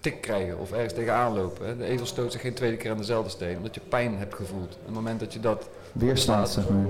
[0.00, 1.78] tik krijgen of ergens tegenaan lopen.
[1.78, 4.74] De ezel stoot zich geen tweede keer aan dezelfde steen, omdat je pijn hebt gevoeld.
[4.74, 6.86] Op het moment dat je dat Weerstand, zeg maar.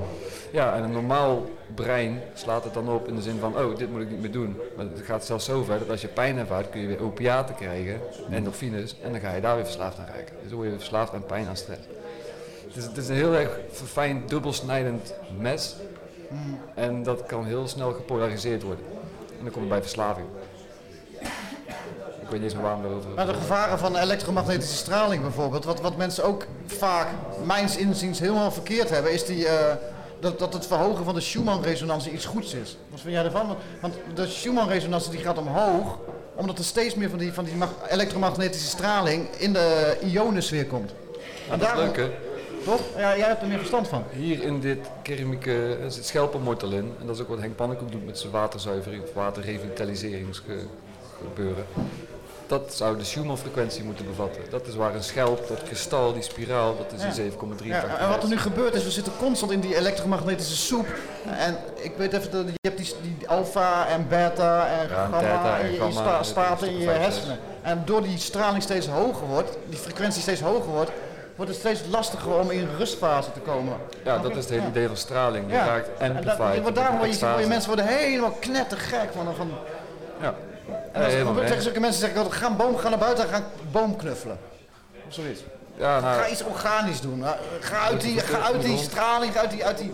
[0.52, 3.90] ja, en een normaal brein slaat het dan op in de zin van, oh, dit
[3.90, 4.56] moet ik niet meer doen.
[4.76, 7.54] Maar het gaat zelfs zo ver dat als je pijn ervaart, kun je weer opiaten
[7.54, 8.00] krijgen,
[8.30, 10.34] endorfines, en dan ga je daar weer verslaafd aan raken.
[10.40, 11.80] Dus dan word je verslaafd aan pijn, aan stress.
[12.66, 15.76] Het is, het is een heel erg verfijnd, dubbelsnijdend mes.
[16.74, 18.84] En dat kan heel snel gepolariseerd worden.
[19.38, 20.26] En dan komt het bij verslaving.
[22.32, 25.64] Ik weet niet eens meer waarom we erover Maar de gevaren van elektromagnetische straling bijvoorbeeld,
[25.64, 27.06] wat, wat mensen ook vaak,
[27.44, 29.74] mijns inziens, helemaal verkeerd hebben, is die, eh,
[30.20, 32.76] dat, dat het verhogen van de Schumann-resonantie iets goeds is.
[32.90, 33.56] Wat vind jij ervan?
[33.80, 35.98] Want, de Schumann-resonantie die gaat omhoog,
[36.34, 40.92] omdat er steeds meer van die, van die mag- elektromagnetische straling in de ionosfeer komt.
[41.50, 42.10] En dat is leuk hè?
[42.64, 42.80] Toch?
[42.96, 44.04] Ja, jij hebt er meer verstand van.
[44.10, 46.92] Hier in dit keramieke er zit schelpenmortel in.
[47.00, 51.64] En dat is ook wat Henk Pannenkoek doet met zijn waterzuivering of waterrevitaliseringsgebeuren.
[52.52, 54.42] Dat zou de Schumann-frequentie moeten bevatten.
[54.50, 58.08] Dat is waar een schelp, dat kristal, die spiraal, dat is die 7,83 Ja, en
[58.08, 60.86] wat er nu gebeurt is, we zitten constant in die elektromagnetische soep.
[61.38, 65.18] En ik weet even, dat je hebt die, die alfa en beta en en gamma
[65.18, 67.38] theta en en je, je gamma, sta- dat staat in je hersenen.
[67.62, 70.90] En door die straling steeds hoger wordt, die frequentie steeds hoger wordt,
[71.36, 73.74] wordt het steeds lastiger om in rustfase te komen.
[74.04, 75.44] Ja, dat is het hele idee van straling.
[75.48, 75.66] Je Ja.
[75.66, 76.62] raakt En dat, amplified.
[76.62, 77.32] wordt daarom word je, extase.
[77.32, 79.34] word je mensen worden helemaal knettergek van.
[79.36, 79.50] van
[80.20, 80.34] Ja.
[80.92, 81.46] En als, helemaal mee.
[81.46, 83.70] tegen zulke mensen zeg ik altijd, ga, een boom, ga naar buiten en ga een
[83.70, 84.38] boom knuffelen.
[85.06, 85.40] Of zoiets.
[85.76, 87.24] Ja, nou, Ga iets organisch doen.
[87.60, 89.92] Ga uit die, ga uit die straling, uit die, uit die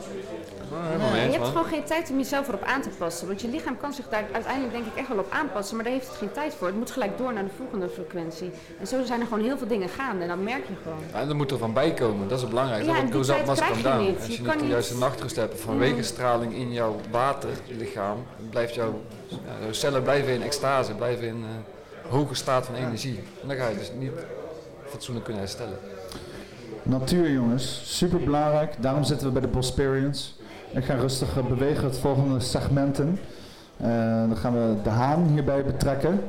[0.75, 3.27] helemaal je hebt gewoon geen tijd om jezelf erop aan te passen.
[3.27, 5.93] Want je lichaam kan zich daar uiteindelijk denk ik echt wel op aanpassen, maar daar
[5.95, 6.67] heeft het geen tijd voor.
[6.67, 8.51] Het moet gelijk door naar de volgende frequentie.
[8.81, 10.99] En zo zijn er gewoon heel veel dingen gaande en dat merk je gewoon.
[11.13, 12.91] Ja, en er moet er van bij komen, dat is het belangrijkste.
[12.91, 14.01] Ja, dat en die tijd krijg je down.
[14.05, 14.17] niet.
[14.17, 18.17] Als Je je kan niet de niet- juiste nachtrust hebt vanwege straling in jouw waterlichaam,
[18.51, 23.19] blijft jouw, ja, jouw cellen blijven in extase, blijven in eh, hoge staat van energie.
[23.43, 24.13] En dan ga je dus niet
[24.87, 25.79] fatsoenlijk kunnen herstellen.
[26.83, 28.75] Natuur, jongens, super belangrijk.
[28.83, 30.38] Daarom zitten we bij de Bosperians.
[30.71, 33.19] Ik ga rustig eh, bewegen het volgende segmenten.
[33.77, 33.89] Eh,
[34.29, 36.21] dan gaan we de haan hierbij betrekken.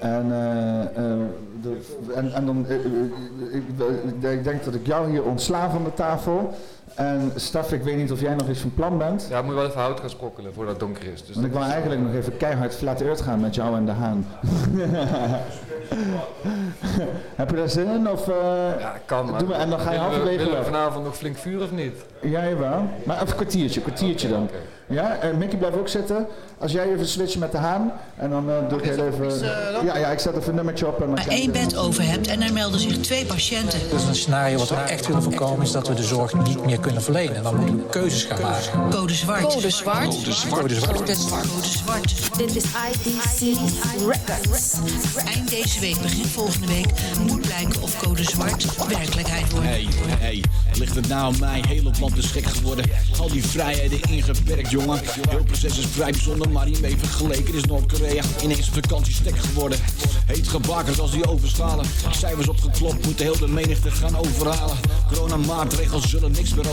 [0.00, 1.04] En, eh,
[1.62, 2.80] de, en, en dan, ik,
[3.52, 6.54] ik- ik denk dat ik jou hier ontsla van de tafel.
[6.94, 9.26] En Staf, ik weet niet of jij nog eens van plan bent.
[9.30, 11.24] Ja, moet je wel even hout gaan sprokkelen voordat het donker is.
[11.26, 13.92] Dus Want ik wil eigenlijk nog even keihard flat earth gaan met jou en de
[13.92, 14.26] haan.
[17.34, 18.10] Heb je daar zin in?
[18.10, 18.34] Of, eh,
[18.80, 19.38] Ja, kan maar.
[19.38, 20.64] Doe maar, en dan ga je we- halverwege we weg.
[20.64, 21.96] vanavond nog flink vuur of niet?
[22.22, 22.88] Ja, jawel.
[23.04, 24.48] Maar even een kwartiertje, kwartiertje dan.
[24.86, 26.26] Ja, en Mickey blijft ook zitten.
[26.58, 27.92] Als jij even switchen met de haan.
[28.16, 29.38] En dan eh, doe ik heel even...
[29.84, 31.00] Ja, ja, ik zet even een nummertje op.
[31.00, 33.78] En dan maar één bed over hebt en er melden zich twee patiënten.
[33.90, 36.80] Dus een scenario wat we echt willen voorkomen is dat we de zorg niet meer
[36.84, 37.42] kunnen verlenen.
[37.42, 38.90] Dan moeten we keuzes gaan maken.
[38.90, 39.42] Code zwart.
[39.42, 40.08] Code zwart.
[40.08, 40.58] Code zwart.
[40.58, 41.46] Code zwart.
[41.48, 42.38] Code zwart.
[42.38, 43.58] Dit is IDC
[43.98, 44.72] Records.
[45.34, 46.86] Eind deze week, begin volgende week,
[47.26, 49.66] moet blijken of code zwart werkelijkheid wordt.
[49.66, 49.86] Hey,
[50.18, 51.64] hey, ligt het nou aan mij?
[51.68, 52.84] Heel op land is gek geworden.
[53.18, 55.00] Al die vrijheden ingeperkt, jongen.
[55.28, 59.78] Heel proces is vrij bijzonder, maar hiermee vergeleken is Noord-Korea ineens een vakantiestek geworden.
[60.26, 61.86] Heet gebakerd als die overschalen.
[62.10, 64.76] Cijfers opgeklopt, moeten heel de menigte gaan overhalen.
[65.08, 66.63] Coronamaatregels zullen niks meer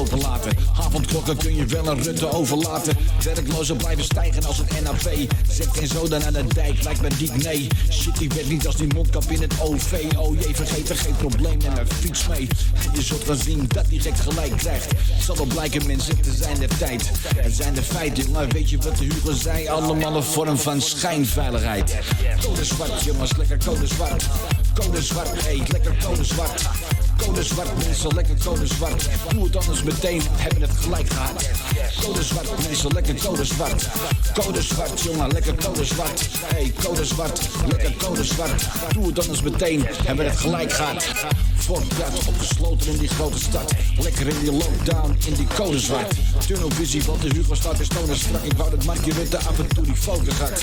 [0.80, 2.98] Avondklokken kun je wel een Rutte overlaten.
[3.24, 5.10] Werklozen blijven stijgen als een NAP.
[5.50, 7.68] Zet geen zoda naar de dijk, lijkt me diep nee.
[7.92, 9.94] Shit, die werd niet als die mondkap in het OV.
[10.18, 12.48] Oh jee, vergeet er geen probleem en een fiets mee.
[12.94, 14.92] Je zult gaan zien dat die gek gelijk krijgt.
[15.20, 17.12] Zal wel blijken mensen, het zijn de tijd.
[17.36, 19.68] Het zijn de feiten, maar weet je wat de Hugo zei?
[19.68, 21.98] Allemaal een vorm van schijnveiligheid.
[22.42, 24.26] Code zwart, jongens, lekker code zwart.
[24.74, 26.70] Code zwart, hey, lekker code zwart.
[27.26, 29.10] Code zwart, mensen, lekker code zwart.
[29.30, 31.50] Doe het anders meteen, hebben het gelijk gehad.
[32.02, 33.88] Code zwart, mensen, lekker code zwart.
[34.34, 36.28] Code zwart, jongen, lekker code zwart.
[36.46, 38.68] Hey, code zwart, lekker code zwart.
[38.94, 41.04] Doe het anders meteen, hebben het gelijk gehad.
[41.56, 43.74] Fuck dat, opgesloten in die grote stad.
[43.98, 46.14] Lekker in die lockdown, in die code zwart.
[46.48, 48.44] Tunnelvisie, want de Hugo staat is tonen strak.
[48.44, 50.62] Ik wou dat Markje Rutte af en toe die focus had.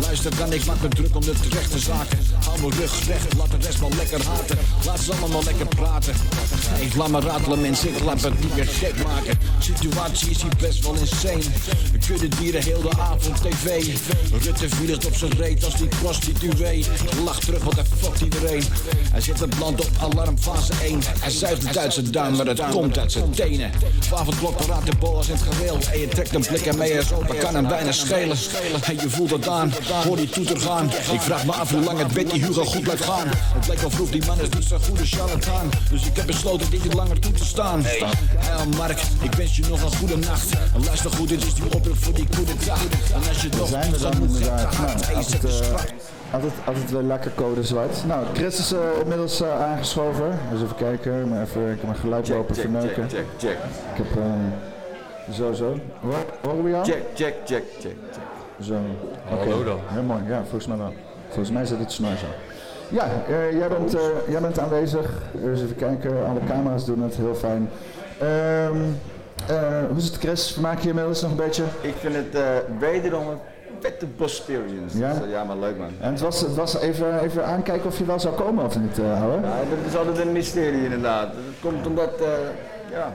[0.00, 2.18] Luister dan, ik maak me druk om de terechte zaken.
[2.44, 4.58] Hou mijn rug recht, laat de rest maar lekker haten.
[4.86, 5.91] Laat ze allemaal maar lekker praten.
[5.92, 9.38] Hey, laat me ratelen mensen, ik laat het niet meer gek maken.
[9.58, 11.42] Situatie is hier best wel insane.
[12.06, 13.86] Kudde dieren heel de avond tv.
[14.44, 16.84] Rutte viel op zijn reet als die prostituee.
[17.24, 18.62] Lach terug, wat de fuck iedereen.
[19.10, 21.00] Hij zet het land op alarmfase 1.
[21.20, 23.70] Hij zuigt de Duitse duim, maar het komt uit zijn tenen.
[24.14, 25.78] Avondklok paraat de boas in het gereel.
[25.92, 28.36] En je trekt een blik en mee open, kan hem bijna schelen.
[28.82, 29.72] En je voelt het aan,
[30.04, 30.90] hoor die toeter gaan.
[31.12, 33.28] Ik vraag me af hoe lang het Betty Hugo goed blijft gaan.
[33.28, 35.70] Het lijkt wel vroeg, die man is niet zo'n goede charlatan.
[35.90, 37.82] Dus ik heb besloten dit niet langer toe te staan.
[37.82, 40.52] Hey Mark, ik wens je nog een goede nacht.
[40.74, 42.82] En luister goed, dit is die oproep voor die goede dag.
[43.14, 44.78] En als je toch zijn we dan inderdaad.
[44.78, 45.92] Nou, hey, altijd, zet de eh, schrap.
[46.30, 48.04] altijd, altijd weer lekker code zwart.
[48.06, 50.38] Nou, Chris is eh, inmiddels eh, aangeschoven.
[50.50, 53.08] Dus even kijken, maar even, ik heb mijn geluid lopen check, verneuken.
[53.08, 53.58] check, check, check.
[53.92, 55.78] Ik heb eh, zo zo.
[56.00, 56.84] Hoor, horen we jou?
[56.84, 58.22] Check, check, check, check, check.
[58.60, 58.74] Zo.
[59.28, 59.78] Hallo Oké, dan.
[59.86, 60.94] Heel mooi, ja, volgens mij wel.
[61.28, 62.26] Volgens mij zit het snor zo.
[62.92, 65.22] Ja, eh, jij, bent, eh, jij bent aanwezig.
[65.32, 67.70] Dus even kijken, alle camera's doen het heel fijn.
[68.18, 68.76] Ehm,
[69.46, 70.52] eh, hoe is het Chris?
[70.52, 71.64] Vermaak je je inmiddels nog een beetje?
[71.80, 72.42] Ik vind het
[72.78, 73.38] wederom een
[73.80, 74.98] vette experience.
[74.98, 75.12] Ja?
[75.12, 75.90] Dus, ja, maar leuk man.
[76.00, 78.96] En het was, het was even, even aankijken of je wel zou komen of niet,
[78.96, 79.40] Houwe.
[79.42, 81.26] Ja, dat is altijd een mysterie inderdaad.
[81.26, 82.10] Dat komt omdat,
[82.90, 83.12] ja,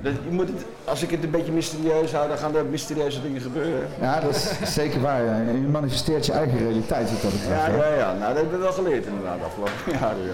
[0.00, 3.22] dat, je moet het, als ik het een beetje mysterieus hou, dan gaan er mysterieuze
[3.22, 3.88] dingen gebeuren.
[4.00, 5.24] Ja, dat is zeker waar.
[5.24, 5.36] ja.
[5.36, 7.66] Je manifesteert je eigen realiteit wat dat betreft.
[7.66, 8.12] Ja, ja, ja.
[8.12, 10.24] Nou, dat hebben we wel geleerd inderdaad afgelopen jaren.
[10.24, 10.32] Ja.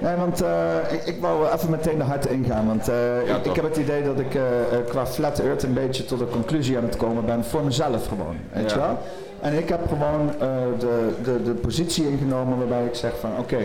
[0.00, 2.66] Nee, want eh, ik, ik wou even meteen de hart ingaan.
[2.66, 4.42] Want eh, Ja, ik, ik heb het idee dat ik eh,
[4.88, 8.36] qua flat earth een beetje tot een conclusie aan het komen ben voor mezelf gewoon.
[8.52, 8.98] Weet je wel?
[9.40, 10.30] En ik heb gewoon
[10.78, 13.58] de, de, de positie ingenomen waarbij ik zeg van oké,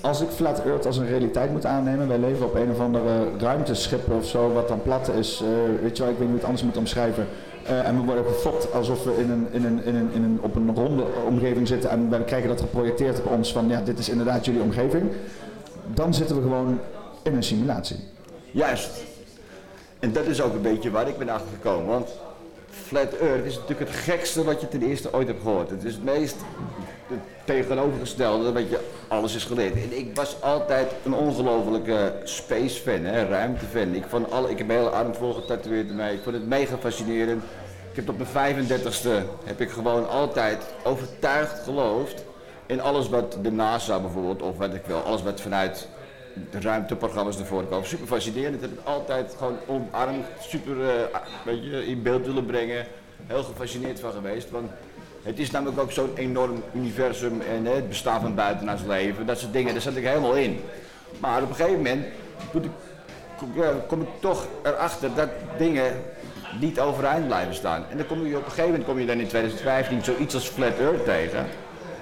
[0.00, 3.30] als ik flat earth als een realiteit moet aannemen, wij leven op een of andere
[3.38, 6.36] ruimteschip of zo, wat dan plat is, eh, weet je wel, ik weet niet hoe
[6.36, 7.26] het anders moet omschrijven.
[7.66, 10.38] Eh, en we worden gefokt alsof we in een, in een, in een, in een,
[10.40, 13.98] op een ronde omgeving zitten en we krijgen dat geprojecteerd op ons van ja, dit
[13.98, 15.10] is inderdaad jullie omgeving.
[15.94, 16.80] Dan zitten we gewoon
[17.22, 17.96] in een simulatie.
[18.50, 18.90] Juist.
[19.98, 21.86] En dat is ook een beetje waar ik ben achter gekomen.
[21.86, 22.08] Want
[22.70, 25.70] Flat Earth is natuurlijk het gekste wat je ten eerste ooit hebt gehoord.
[25.70, 26.36] Het is het meest
[27.08, 29.74] het tegenovergestelde wat je alles is geleerd.
[29.74, 33.94] En ik was altijd een ongelofelijke space fan, hè, ruimtefan.
[33.94, 36.14] Ik, vond alle, ik heb mijn hele arm vol getatoeëerd ermee.
[36.14, 37.42] Ik vond het mega fascinerend.
[37.90, 39.10] Ik heb op mijn 35ste
[39.44, 42.24] heb ik gewoon altijd overtuigd geloofd
[42.66, 45.88] in alles wat de NASA bijvoorbeeld, of wat ik wil, alles wat vanuit
[46.50, 47.86] de ruimteprogramma's naar voren.
[47.86, 48.60] Super fascinerend.
[48.60, 50.76] Dat heb ik altijd gewoon omarmd, super
[51.44, 52.86] je, in beeld willen brengen.
[53.26, 54.50] Heel gefascineerd van geweest.
[54.50, 54.70] Want
[55.28, 59.26] het is namelijk ook zo'n enorm universum en hè, het bestaan van buitenaards leven.
[59.26, 60.60] Dat soort dingen, daar zat ik helemaal in.
[61.18, 62.06] Maar op een gegeven moment
[62.52, 62.70] ik-
[63.86, 65.92] kom, ik toch erachter dat dingen
[66.60, 67.84] niet overeind blijven staan.
[67.90, 70.48] En dan kom je op een gegeven moment kom je dan in 2015 zoiets als
[70.48, 71.46] Flat Earth tegen.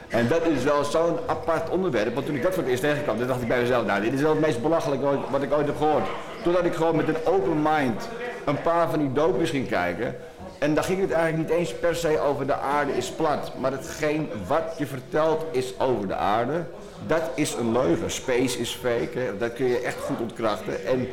[0.08, 2.14] En dat is wel zo'n apart onderwerp.
[2.14, 4.20] Want toen ik dat voor het eerst tegenkwam, dacht ik bij mezelf, nou dit is
[4.20, 6.06] wel het meest belachelijke wat ik ooit heb gehoord.
[6.42, 8.08] Totdat ik gewoon met een open mind
[8.44, 10.16] een paar van die doopjes ging kijken.
[10.58, 13.52] En dan ging het eigenlijk niet eens per se over de aarde is plat.
[13.60, 16.64] Maar hetgeen wat je vertelt is over de aarde.
[17.06, 18.10] Dat is een leugen.
[18.10, 19.18] Space is fake.
[19.18, 19.36] Hè.
[19.38, 20.86] Dat kun je echt goed ontkrachten.
[20.86, 21.08] En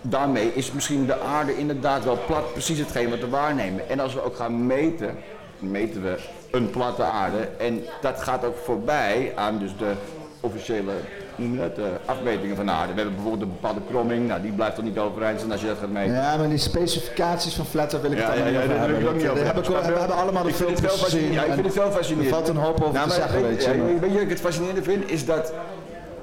[0.00, 3.88] daarmee is misschien de aarde inderdaad wel plat, precies hetgeen wat we waarnemen.
[3.88, 5.16] En als we ook gaan meten,
[5.58, 6.18] meten we
[6.50, 7.48] een platte aarde.
[7.58, 9.92] En dat gaat ook voorbij aan dus de
[10.40, 10.92] officiële
[11.36, 12.92] noem je dat, de afmetingen van de aarde.
[12.92, 15.66] We hebben bijvoorbeeld een bepaalde kromming, nou die blijft toch niet overeind zijn als je
[15.66, 16.14] dat gaat meten.
[16.14, 19.00] Ja, maar die specificaties van Flat wil ik het Ja, allemaal ja, ja, daar wil
[19.00, 19.92] ik ook niet over heb hebben.
[19.92, 21.32] we hebben allemaal de het filmpjes gezien.
[21.32, 22.30] Ja, ik vind het wel fascinerend.
[22.30, 23.98] Er valt een hoop over Nou, te zeggen, weet je.
[24.00, 25.10] Weet je wat ik het fascinerende vind?
[25.10, 25.52] Is dat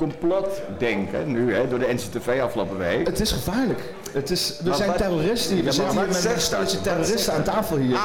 [0.01, 3.07] complotdenken, nu hè, door de NCTV afgelopen week.
[3.07, 3.93] Het is gevaarlijk.
[4.11, 5.63] Het is, we Maar zijn wat- terroristen hier.
[5.63, 7.97] We Ja, zitten maar hier met een terroristen aan tafel hier.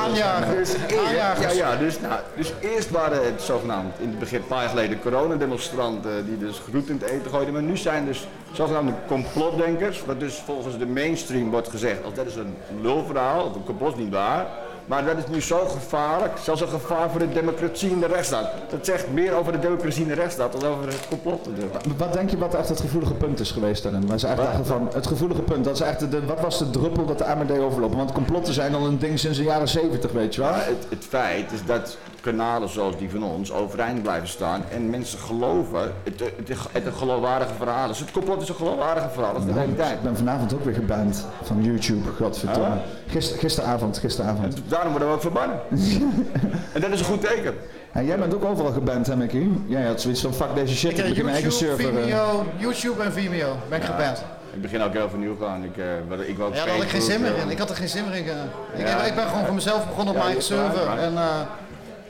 [0.56, 4.46] Dus eerst, ja, ja, dus, nou, dus eerst waren het zogenaamd in het begin een
[4.46, 7.52] paar jaar geleden coronademonstranten die dus groet in het eten gooiden.
[7.54, 12.26] Maar nu zijn dus zogenaamde complotdenkers, wat dus volgens de mainstream wordt gezegd als dat
[12.26, 14.46] is een lulverhaal, of een complot is niet waar.
[14.86, 18.50] Maar dat is nu zo gevaarlijk, zelfs een gevaar voor de democratie en de rechtsstaat.
[18.70, 21.48] Dat zegt meer over de democratie en de rechtsstaat dan over het complot.
[21.96, 24.06] Wat denk je wat echt het gevoelige punt is geweest daarin?
[24.06, 27.24] Dachten van, het gevoelige punt, dat is echt de, wat was de druppel dat de
[27.24, 27.96] AMD overlopen?
[27.96, 30.52] Want complotten zijn al een ding sinds de jaren 70, weet je wel?
[30.52, 31.96] Het, het feit is dat
[32.30, 34.62] kanalen zoals die van ons overeind blijven staan.
[34.72, 37.98] En mensen geloven, het, het, het, het een geloofwaardige verhaal is.
[37.98, 39.92] Het complot is een geloofwaardige verhaal, dat is de Nou, hele tijd.
[39.92, 42.66] ik ben vanavond ook weer geband van YouTube, godverdomme.
[42.68, 42.76] Ah.
[43.06, 44.56] Gister, gisteravond, gisteravond.
[44.68, 45.60] Daarom worden we ook verbannen.
[46.74, 47.54] en dat is een goed teken.
[47.92, 49.48] En jij bent ook overal geband, hè Mickey?
[49.66, 51.98] Jij had zoiets van, fuck deze shit, ik, Ik heb begin mijn eigen server.
[51.98, 52.02] eh.
[52.02, 54.24] Vimeo, YouTube en Vimeo ben ik geband.
[54.52, 55.64] Ik begin ook heel vernieuw gaan.
[55.64, 57.50] Ik, eh, wat- ik wou Ja, daar had ik geen zin meer eh, in.
[57.50, 58.28] Ik had er geen zin meer in.
[58.28, 58.80] eh.
[58.80, 59.02] Ik, Ja.
[59.04, 60.84] ik ben gewoon voor mezelf begonnen op Ja, mijn eigen server.
[60.84, 61.00] ja, ja.
[61.00, 61.40] En, eh,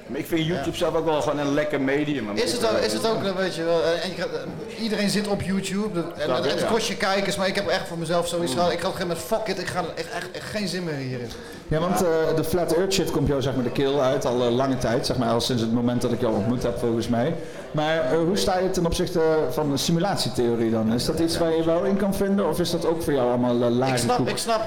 [0.07, 2.31] Maar ik vind YouTube zelf ook wel gewoon een lekker medium.
[2.35, 5.29] is, het ook, is het ook, weet je wel, eh, en je eh, iedereen zit
[5.29, 8.59] op YouTube en het, kost je kijkers, maar ik heb echt voor mezelf zoiets Mm.
[8.59, 8.73] gehad.
[8.73, 11.29] Ik had geen met fuck it, ik ga echt, echt, echt geen zin meer hierin.
[11.69, 14.43] Ja, want eh, de Flat Earth shit komt jou zeg maar de keel uit al
[14.47, 17.09] eh, lange tijd, zeg maar al sinds het moment dat ik jou ontmoet heb volgens
[17.09, 17.35] mij.
[17.71, 19.21] Maar eh, hoe sta je ten opzichte
[19.51, 20.93] van de simulatietheorie dan?
[20.93, 23.29] Is dat iets waar je wel in kan vinden of is dat ook voor jou
[23.29, 24.29] allemaal uh, lage Ik snap, koek?
[24.29, 24.61] ik snap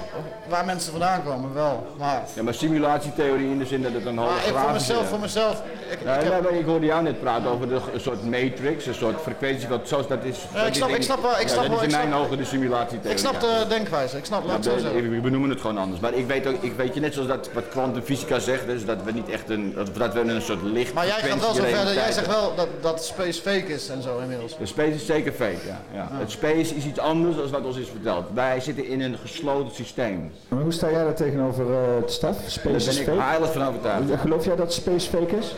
[0.50, 1.88] waar mensen vandaan komen, wel.
[1.98, 4.92] Maar, Ja, maar simulatietheorie in de zin dat het een maar ik, voor holografische...
[4.94, 5.64] mezelf, voor mezelf.
[5.92, 8.24] Ik, Nee, ik heb- nee, maar ik hoorde jou net praten over de, een soort
[8.24, 10.38] matrix, een soort frequentie, wat zoals dat is.
[10.54, 12.46] Ja, ik snap- ik snap wel- ik Ja, snap wel- is in mijn ogen de
[12.46, 13.12] simulatietheorie.
[13.12, 13.40] ik snap ja.
[13.40, 15.12] de denkwijze, ik snap, laat het Ja, zo we- zeggen.
[15.12, 16.02] we benoemen het gewoon anders.
[16.02, 19.04] Maar ik weet ook, ik weet je net zoals dat wat kwantumfysica zegt, dus dat
[19.04, 20.94] we niet echt een, dat, we een soort licht.
[20.94, 24.02] Maar jij gaat wel zo verder, jij zegt wel dat, dat space fake is en
[24.02, 24.58] zo inmiddels.
[24.58, 25.82] De space is zeker fake, ja.
[25.94, 26.08] ja.
[26.12, 28.26] Het space is iets anders dan wat ons is verteld.
[28.34, 30.32] Wij zitten in een gesloten systeem.
[30.48, 32.36] Maar hoe sta jij daar tegenover, uh, Stef?
[32.48, 33.22] Space Daar ben ik fake?
[33.22, 34.22] heilig van overtuigd.
[34.22, 35.56] Geloof jij dat space fake is?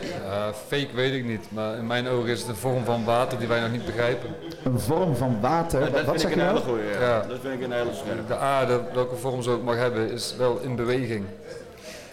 [0.66, 3.48] Fake weet ik niet, maar in mijn ogen is het een vorm van water die
[3.48, 4.28] wij nog niet begrijpen.
[4.64, 5.80] Een vorm van water?
[5.80, 6.58] Ja, dat Wat vind zeg ik een nou?
[6.58, 7.20] hele goeie, ja.
[7.28, 8.26] Dat vind ik een hele scherpe.
[8.26, 11.21] De aarde, welke vorm ze ook mag hebben, is wel in beweging.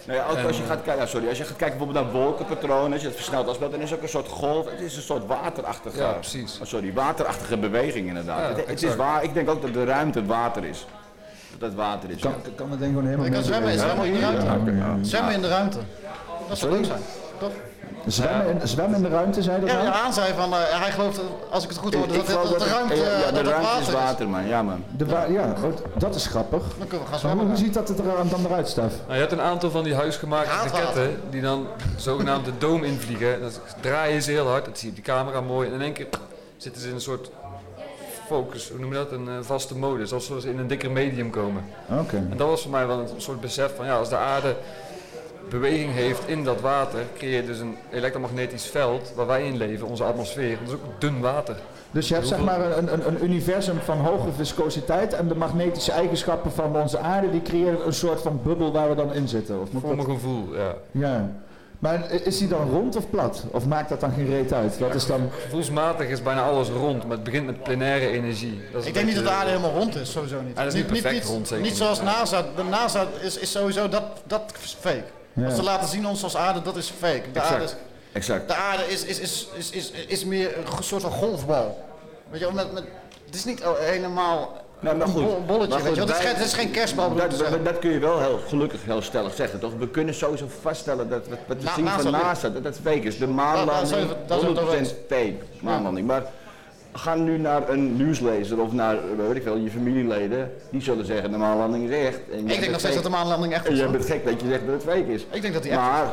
[0.07, 2.21] Nee, ook als je En- gaat kijken, ja, sorry, als je gaat kijken bijvoorbeeld naar
[2.21, 4.95] wolkenpatronen, als je het versneld afspeelt, dan is het ook een soort golf, het is
[4.95, 6.59] een soort waterachtige, Ja, precies.
[6.61, 8.39] oh, sorry, waterachtige beweging inderdaad.
[8.49, 10.85] Ja, het, het is waar, ik denk ook dat de ruimte het water is.
[11.51, 12.21] Dat dat water is.
[12.21, 12.49] Kan, ja.
[12.55, 13.89] kan het ding gewoon helemaal Ik kan mee zwemmen, bewegen?
[13.89, 14.45] zwemmen in de ruimte.
[14.45, 15.03] Ja, oké, ja.
[15.07, 15.77] Zwemmen in de ruimte.
[16.47, 17.01] Dat zou leuk zijn,
[17.37, 17.51] toch?
[18.11, 20.91] Zwemmen, in, zwemmen in de ruimte, zei dat Ja, ja, aan zei van, eh, hij
[20.91, 23.31] gelooft, dat, als ik het goed hoor, dat, de het- ruimte, ja, ja, eh, de
[23.33, 24.47] dat het ruimte water is water, man.
[24.47, 24.83] Ja, man.
[24.97, 25.53] De ja,
[25.97, 26.61] dat is grappig.
[26.77, 27.45] Dan kunnen we gaan Maar zwemmen.
[27.47, 27.95] hoe ziet dat er
[28.29, 28.93] dan eruit, Stef?
[29.01, 33.41] Nou, je hebt een aantal van die huisgemaakte raketten die dan zogenaamd de doom invliegen.
[33.41, 35.67] Dan draaien ze heel hard, dat zie je op die camera mooi.
[35.67, 36.07] En in één keer
[36.57, 37.29] zitten ze in een soort
[38.27, 40.13] focus, hoe noem je dat, een eh, vaste modus.
[40.13, 41.63] Alsof ze in een dikker medium komen.
[41.99, 42.15] Oké.
[42.15, 44.55] En dat was voor mij wel een soort besef van ja, als de aarde
[45.49, 49.87] beweging heeft in dat water, creëer je dus een elektromagnetisch veld waar wij in leven,
[49.87, 50.57] onze atmosfeer.
[50.59, 51.55] Dat is ook dun water.
[51.91, 55.91] Dus je hebt zeg maar een, een, een universum van hoge viscositeit en de magnetische
[55.91, 59.61] eigenschappen van onze aarde, die creëren een soort van bubbel waar we dan in zitten.
[59.61, 60.73] Of Voor dat- mijn gevoel, ja.
[60.91, 61.29] Ja.
[61.79, 63.43] Maar is die dan rond of plat?
[63.51, 64.79] Of maakt dat dan geen reet uit?
[64.79, 65.29] Wat is dan...
[65.43, 68.61] Gevoelsmatig is bijna alles rond, maar het begint met plenaire energie.
[68.71, 70.57] Dat is Ik denk niet dat de aarde helemaal rond is, sowieso niet.
[70.57, 71.81] Hij is niet perfect rond, zeker Niet niet.
[71.81, 72.45] zoals NASA.
[72.55, 75.03] De NASA is, is sowieso, dat, dat is fake.
[75.33, 75.43] Ja.
[75.43, 77.21] Wat ze laten zien ons als aarde, dat is fake.
[77.33, 77.51] De Exact.
[77.53, 77.75] aarde, is,
[78.11, 78.47] Exact.
[78.47, 81.85] de aarde is, is, is, is, is, is meer een soort van golfbal.
[82.29, 82.83] Weet je wel, met, met,
[83.25, 85.23] het is niet helemaal Nou, maar een goed.
[85.23, 87.65] bol- bolletje, Maar weet je Het is, wij- geen, het is geen kerstbal, Dat, dat,
[87.65, 89.71] dat kun je wel heel gelukkig heel stellig zeggen, toch?
[89.77, 92.11] We kunnen sowieso vaststellen dat wat, we zien van.
[92.11, 93.13] NASA, dat dat fake is.
[93.17, 96.07] De Dat- maanlanding, dat zijn we- dat zijn we het over 100% fake maanlanding.
[96.07, 96.23] Maar
[96.93, 100.51] ga nu naar een nieuwslezer of naar, weet ik veel, je familieleden.
[100.69, 102.19] Die zullen zeggen de maanlanding is echt.
[102.31, 103.77] En Ik denk nog steeds dat de maanlanding echt En is.
[103.77, 103.95] jij hoor.
[103.97, 105.25] bent gek dat je zegt dat het fake is.
[105.31, 106.05] Ik denk dat die echt Maar,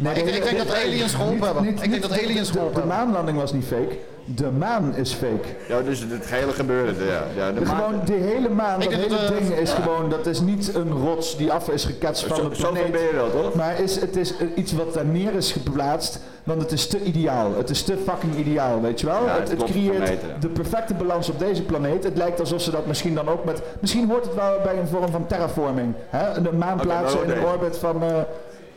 [0.00, 1.64] Maar ik, ik denk dat de aliens geholpen hebben.
[1.66, 5.12] Ik denk dat de aliens de, geholpen de maanlanding was niet fake, de maan is
[5.12, 5.48] fake.
[5.68, 7.22] ja, dus het hele gebeurde, ja.
[7.36, 9.72] ja de De gewoon, die hele maan, Ik dat denk hele dat, eh, ding is
[9.72, 12.86] gewoon, dat is niet een rots die af is geketst van Zo- de planeet.
[12.86, 13.54] je wel, toch?
[13.54, 17.56] Maar is, het is iets wat daar neer is geplaatst, want het is te ideaal.
[17.56, 19.24] Het is te fucking ideaal, weet je wel?
[19.24, 20.16] Ja, het, het het klopt creëert ja.
[20.40, 22.04] de perfecte balans op deze planeet.
[22.04, 23.62] Het lijkt alsof ze dat misschien dan ook met...
[23.80, 25.94] Misschien hoort het wel bij een vorm van terraforming.
[26.08, 26.42] Hè?
[26.42, 27.46] De maan plaatsen in oké.
[27.52, 28.02] orbit van...
[28.02, 28.08] eh,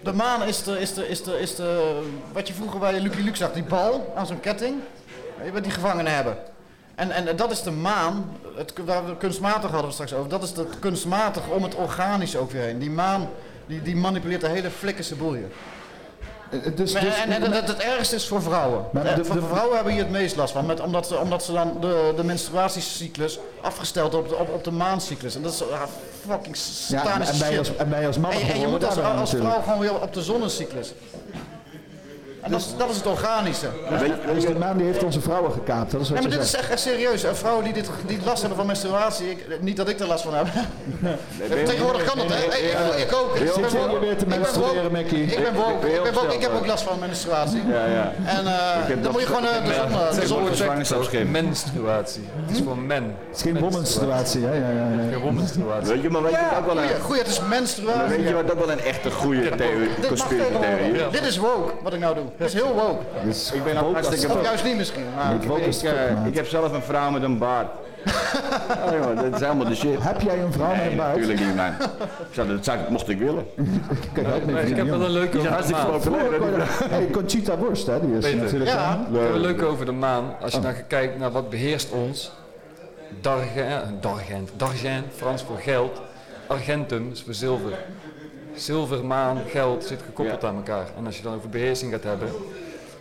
[0.06, 2.01] De maan is de, is de, is de, is de,
[2.32, 4.75] wat je vroeger bij Lucky Luke zag, die bal aan zo'n ketting,
[5.43, 6.38] je, wat die gevangenen hebben.
[6.95, 10.43] En, en dat is de maan, het, waar we kunstmatig hadden we straks over, dat
[10.43, 12.80] is het kunstmatig om het organisch ook weer.
[12.80, 13.30] Die maan,
[13.66, 15.50] die, die manipuleert de hele flikkerse boel hier.
[16.52, 18.86] Eh, dus, Maar- dus, en en het, het ergste is voor vrouwen.
[18.92, 21.44] Maar Eh, de- voor vrouwen hebben hier het meest last van, met, omdat, ze, omdat
[21.44, 25.36] ze dan de, de menstruatiecyclus afgesteld op de, op, op de maancyclus.
[25.36, 25.82] En dat is ah,
[26.30, 26.58] fucking
[26.88, 29.62] ja, en, en wij als, en wij als mannen En je, moet als, als vrouw
[29.62, 30.94] gewoon weer op de zonnecyclus.
[32.46, 33.68] En dat, is, dat is het organische.
[34.34, 36.48] Dus die man die heeft onze vrouwen gekaapt, dat is wat Nee, maar je dit
[36.48, 37.24] is echt, echt serieus.
[37.24, 40.24] En vrouwen die, dit, die last hebben van menstruatie, ik, niet dat ik er last
[40.24, 40.48] van heb.
[41.66, 42.58] Tegenwoordig kan dat, hè?
[42.98, 43.36] Ik, ook.
[43.36, 44.00] Ik Zit ben woke.
[44.00, 44.90] weer te Ik ben menstrueren, woke.
[44.90, 45.20] Mickey?
[45.20, 45.94] Ik ben woke.
[45.94, 46.34] Ik, ben woke.
[46.34, 47.62] ik heb ook last van menstruatie.
[47.68, 48.14] Ja, ja.
[48.26, 49.66] En eh, dan moet je gewoon eh,
[50.20, 50.46] de zon,
[51.12, 51.26] de.
[51.26, 52.24] Menstruatie.
[52.46, 53.04] Het is voor men.
[53.04, 54.54] Het is geen womanstruatie, hè?
[54.54, 55.10] Ja, ja, ja.
[55.12, 55.94] Geen womanstruatie.
[55.94, 57.02] Weet je, maar weet je wat ook wel een...
[57.02, 58.18] Goeie, het is menstruatie.
[58.18, 59.90] weet je wat ook wel een echte goede theorie?
[61.12, 62.26] Dit is woke, wat ik nou doe.
[62.38, 63.04] Dit is heel woke.
[63.24, 65.04] Dus Ik ben ook hartstikke Of juist niet misschien.
[65.16, 67.68] Maar Ik, ik, eh, ik heb zelf een vrouw met een baard.
[68.86, 70.04] oh, joh, dat is helemaal de shit.
[70.04, 71.16] Heb jij een vrouw met een baard?
[71.16, 71.72] natuurlijk niet, man.
[72.32, 73.46] Zou- Dat zou, mocht ik willen.
[74.14, 75.86] Kijk, Nee, ik heb wel een leuke over de maan.
[75.92, 76.32] populair.
[76.32, 78.00] hè, die- Hey, Conchita Wurst, hè?
[78.06, 78.38] Die is Peter.
[78.44, 78.70] natuurlijk...
[78.72, 78.78] Ja.
[78.78, 79.06] aan.
[79.12, 80.24] Ik heb een leuke over de maan.
[80.42, 82.32] Als je dan kijkt naar wat beheerst ons.
[83.22, 86.02] Dargen, dargent, dargent, Frans voor geld.
[86.48, 87.72] Argentum is voor zilver.
[88.56, 90.88] Zilver, maan, geld zit gekoppeld aan elkaar.
[90.98, 92.30] En als je dan over beheersing gaat hebben,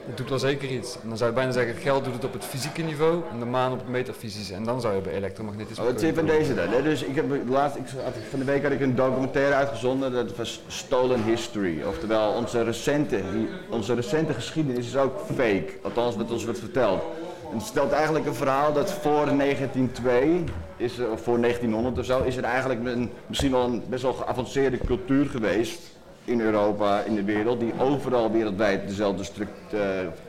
[0.06, 0.94] dat doet wel zeker iets.
[1.02, 3.44] En dan zou je bijna zeggen, geld doet het op het fysieke niveau en de
[3.44, 4.54] maan op het metafysische.
[4.54, 6.68] En dan zou je bij elektromagnetisme Oh, het is kunnen van deze dan.
[6.68, 6.82] Hè?
[6.82, 7.84] Dus ik heb laatst, ik,
[8.30, 11.82] van de week had ik een documentaire uitgezonden, dat was Stolen History.
[11.82, 13.20] Oftewel, onze recente,
[13.70, 15.66] onze recente geschiedenis is ook fake.
[15.82, 17.02] Althans, wat ons wordt verteld.
[17.54, 20.44] Het stelt eigenlijk een verhaal dat voor 1902,
[20.76, 24.12] is of voor 1900 of zo, is er eigenlijk een, misschien wel een best wel
[24.12, 25.80] geavanceerde cultuur geweest
[26.24, 29.24] in Europa, in de wereld, die overal wereldwijd dezelfde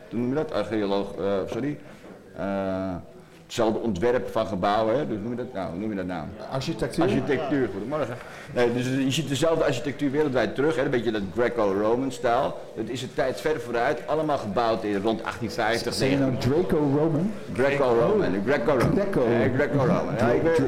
[0.10, 0.54] noem je dat?
[0.54, 1.78] Archeoloog, eh, sorry.
[2.36, 2.96] Eh,
[3.46, 5.08] hetzelfde ontwerp van gebouwen, hè?
[5.08, 6.24] Dus noem je dat, nou, hoe noem je dat nou?
[6.52, 7.04] Architectuur?
[7.04, 8.16] Architectuur, goedemorgen.
[8.54, 10.84] Nee, dus je ziet dezelfde architectuur wereldwijd terug, hè?
[10.84, 12.58] een beetje dat Greco-Roman stijl.
[12.76, 15.94] Het is een tijd ver vooruit, allemaal gebouwd in rond 1850.
[15.94, 17.32] Zeg je nou Draco-Roman?
[17.54, 18.92] Greco-Roman, Greco-Roman.
[18.96, 19.28] Greco.
[19.28, 19.52] Nee,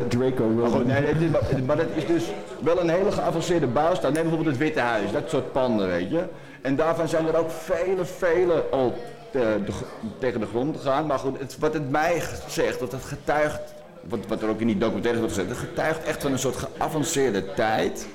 [0.10, 0.90] Greco-Roman.
[0.92, 2.24] Is, maar- maar dat is dus
[2.62, 4.12] wel een hele geavanceerde bouwstijl.
[4.14, 6.24] Neem bijvoorbeeld het Witte Huis, dat soort panden, weet je.
[6.62, 8.94] En daarvan zijn er ook vele, vele al
[9.32, 9.72] te- de-
[10.20, 11.06] tegen de grond gegaan.
[11.06, 13.60] Maar goed, wat het mij zegt, dat het getuigt,
[14.02, 16.56] wat, wat er ook in die documentaire wordt gezegd, het getuigt echt van een soort
[16.56, 18.08] geavanceerde tijd.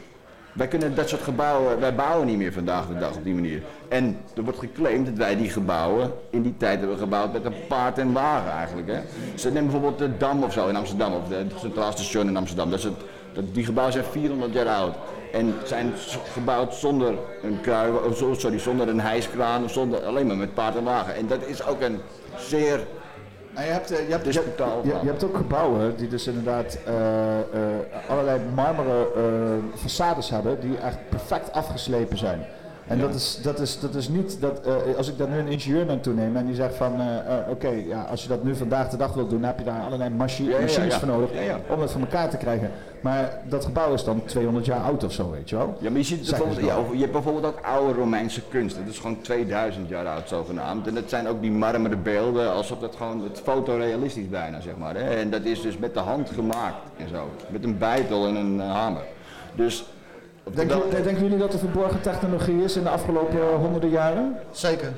[0.52, 3.62] Wij kunnen dat soort gebouwen, wij bouwen niet meer vandaag de dag op die manier.
[3.88, 7.66] En er wordt geclaimd dat wij die gebouwen in die tijd hebben gebouwd met een
[7.68, 8.88] paard en wagen eigenlijk.
[8.88, 9.00] Hè.
[9.34, 12.70] Ze nemen bijvoorbeeld de Dam of zo in Amsterdam, of het Centraal Station in Amsterdam.
[12.70, 12.94] Dat is het,
[13.32, 14.94] dat, die gebouwen zijn 400 jaar oud.
[15.32, 15.92] En zijn
[16.32, 20.84] gebouwd zonder een krui, sorry, zonder een hijskraan, of zonder, alleen maar met paard en
[20.84, 21.14] wagen.
[21.14, 22.00] En dat is ook een
[22.36, 22.86] zeer
[23.54, 26.26] En je hebt, eh, je, hebt, je, discutaal je, je hebt ook gebouwen die dus
[26.26, 27.44] inderdaad eh, eh,
[28.08, 32.46] allerlei marmeren eh, façades hebben die echt perfect afgeslepen zijn.
[32.86, 35.46] En dat, is, dat, is, dat is niet dat eh, als ik daar nu een
[35.48, 38.56] ingenieur naartoe neem en die zegt van eh, eh, oké, ja, als je dat nu
[38.56, 41.30] vandaag de dag wilt doen, dan heb je daar allerlei machi- Ja, machines voor nodig
[41.68, 42.70] om het voor elkaar te krijgen.
[43.00, 45.76] Maar dat gebouw is dan 200 jaar oud of zo, weet je wel?
[45.80, 48.76] Ja, maar je ziet bijvoorbeeld, je hebt bijvoorbeeld ook oude Romeinse kunst.
[48.76, 50.86] Dat is gewoon 2000 jaar oud zogenaamd.
[50.86, 54.94] En dat zijn ook die marmeren beelden, alsof dat gewoon het fotorealistisch bijna, zeg maar.
[54.94, 55.04] Hè?
[55.14, 57.28] En dat is dus met de hand gemaakt en zo.
[57.48, 59.02] Met een bijtel en een hamer.
[59.54, 59.84] Dus...
[60.54, 64.36] Denken, jullie- denken jullie dat er verborgen technologie is in de afgelopen honderden jaren?
[64.50, 64.92] Zeker.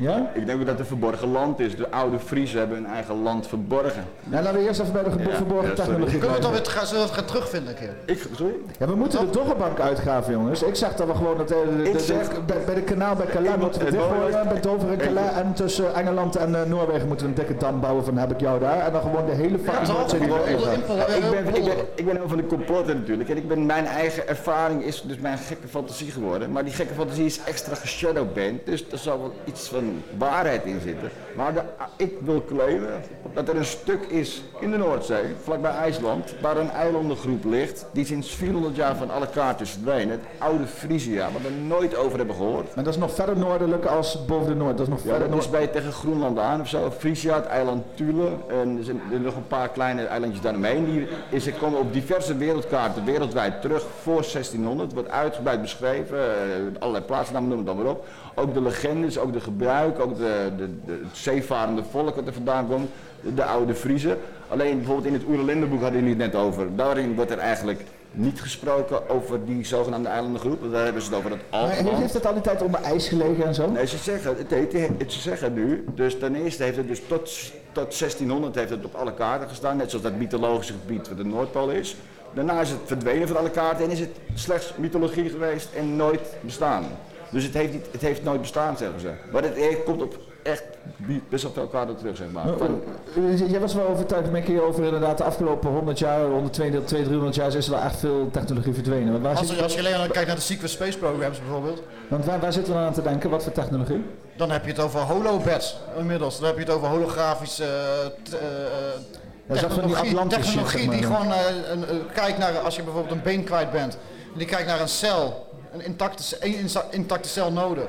[0.00, 0.30] Ja?
[0.34, 1.76] Ik denk ook dat het een verborgen land is.
[1.76, 4.04] De oude Friesen hebben hun eigen land verborgen.
[4.24, 6.66] Nou, laten we eerst even bij de Ja, verborgen ja, technologie Kunnen we dan weer
[6.66, 7.94] gaan, zullen we het gaan terugvinden een keer?
[8.04, 8.52] Ik, sorry?
[8.78, 10.62] Ja, we moeten de doggenbank uitgraven, jongens.
[10.62, 12.82] Ik zeg dat we gewoon dat, eh, de, de, Ik de- zeg- bij, bij de
[12.82, 14.48] kanaal bij Calais Ik- moeten we dichtgooien.
[14.48, 17.80] Bij Dover en Calais en tussen Engeland en eh, Noorwegen moeten we een dikke dam
[17.80, 18.78] bouwen van heb ik jou daar.
[18.86, 19.96] En dan gewoon de hele fucking toch?
[19.96, 23.28] Noordzee die Ja, ik, ben, ik, ben, ik ben heel van de complotten natuurlijk.
[23.28, 26.52] En ik ben, mijn eigen ervaring is dus mijn gekke fantasie geworden.
[26.52, 28.66] Maar die gekke fantasie is extra geshadowband.
[28.66, 31.10] Dus er zal wel iets van waarheid in zitten.
[31.36, 31.62] Maar de-
[31.96, 33.02] ik wil claimen
[33.34, 37.86] dat er een stuk is in de Noordzee, vlakbij IJsland, waar een eilandengroep ligt.
[37.92, 40.10] Die sinds 400 jaar van alle kaarten verdwenen.
[40.10, 42.74] Het oude Frisia, waar we nooit over hebben gehoord.
[42.74, 44.76] Maar dat is nog verder noordelijk als boven de Noord.
[44.76, 46.90] Dat is nog Ja, verder dat is bij tegen Groenland aan of zo.
[46.98, 48.28] Frisia, het eiland Thule.
[48.48, 50.84] En er zijn er nog een paar kleine eilandjes daaromheen.
[50.84, 54.90] Die is, komen op diverse wereldkaarten wereldwijd terug voor 1600.
[54.90, 56.18] Het wordt uitgebreid beschreven.
[56.18, 56.34] eh,
[56.78, 58.06] allerlei plaatsnamen, noem het dan maar op.
[58.34, 62.32] Ook de legendes, ook de gebruik, ook de, de, de, het zeevarende volk dat er
[62.32, 62.88] vandaan komt.
[63.20, 64.16] De, de oude Friese.
[64.48, 66.76] Alleen bijvoorbeeld in het Oerlindenboek hadden jullie het net over.
[66.76, 67.80] Daarin wordt er eigenlijk
[68.12, 70.72] niet gesproken over die zogenaamde eilandengroep.
[70.72, 71.98] Daar hebben ze het over het Maar Alpenland.
[71.98, 73.70] heeft het al die tijd onder ijs gelegen en zo?
[73.70, 77.00] Nee, ze zeggen, het heet, het, ze zeggen nu, dus ten eerste heeft het dus
[77.08, 77.30] tot,
[77.72, 81.24] tot 1600 heeft het op alle kaarten gestaan, net zoals dat mythologische gebied wat de
[81.24, 81.96] Noordpool is.
[82.34, 86.20] Daarna is het verdwenen van alle kaarten en is het slechts mythologie geweest en nooit
[86.40, 86.84] bestaan.
[87.30, 89.10] Dus het heeft, niet, het heeft nooit bestaan, zeggen ze.
[89.32, 90.62] Maar het komt op echt
[90.96, 92.46] die- best wel veel kwaad op terug, zeg maar.
[92.48, 97.34] Eh, Jij was wel overtuigd, Mickey, over inderdaad de afgelopen 100 jaar, 100, 200, 300
[97.34, 99.22] jaar is er wel echt veel technologie verdwenen.
[99.22, 101.82] Waar Als zit, je, als je alleen al kijkt naar de Secret Space Programs bijvoorbeeld,
[102.08, 103.30] want waar, waar zitten we dan aan te denken?
[103.30, 104.02] Wat voor technologie?
[104.36, 106.38] dan heb je het over holobeds inmiddels.
[106.38, 111.26] Dan heb je het over holografische eh, eh, van die technologie, technologie die gewoon
[111.72, 113.94] een, een- kijkt naar, als je bijvoorbeeld een been kwijt bent,
[114.32, 117.88] en die kijkt naar een cel, een intacte, insa- intacte cel nodig.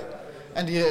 [0.54, 0.84] En die,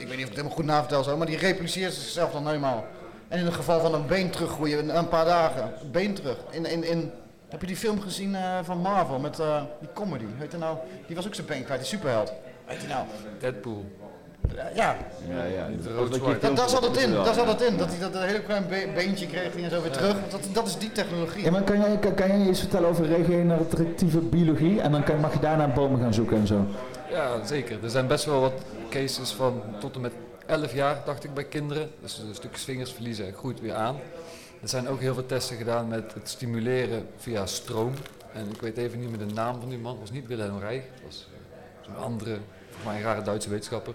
[0.00, 2.46] ik weet niet of ik het helemaal goed navertel zo, maar die repliceert zichzelf dan
[2.46, 2.84] helemaal.
[3.28, 6.36] En in het geval van een been teruggroeien, een paar dagen, een been terug.
[6.50, 7.10] In, in, in,
[7.48, 10.24] heb je die film gezien eh, van Marvel met eh, die comedy?
[10.38, 10.76] Weet je nou?
[11.06, 12.32] Die was ook zijn been kwijt, die superheld.
[12.66, 13.04] Weet je nou?
[13.38, 13.84] Deadpool.
[14.74, 14.96] Ja.
[15.28, 15.68] Ja, ja.
[16.40, 17.76] Dat daar zat het in, daar zat het in.
[17.76, 20.16] Dat hij dat een hele klein be- beentje kreeg en zo weer terug.
[20.30, 21.44] Dat, dat is die technologie.
[21.44, 24.80] Ja, maar kan jij, kan, kan jij iets vertellen over regeneratieve biologie?
[24.80, 26.66] En dan kan, mag je daarna bomen gaan zoeken en zo.
[27.10, 27.78] Ja, zeker.
[27.82, 28.52] Er zijn best wel wat
[28.90, 30.12] cases van tot en met
[30.46, 31.90] 11 jaar, dacht ik, bij kinderen.
[32.00, 33.96] Dus een stukjes vingers verliezen en groeit weer aan.
[34.62, 37.92] Er zijn ook heel veel testen gedaan met het stimuleren via stroom.
[38.32, 39.90] En ik weet even niet meer de naam van die man.
[39.92, 40.82] Het was niet Wilhelm Reich.
[40.82, 43.94] Het was eh, zo'n andere, volgens mij een rare Duitse wetenschapper.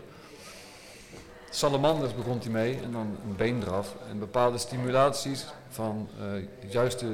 [1.50, 3.96] Salamanders begon hij mee en dan een been eraf.
[4.10, 7.06] En bepaalde stimulaties van eh juiste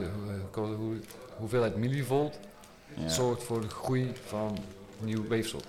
[0.53, 0.99] hoe-
[1.37, 2.37] hoeveelheid millivolt
[2.93, 3.07] Ja.
[3.09, 4.57] zorgt voor de groei van
[4.99, 5.61] nieuw weefsel.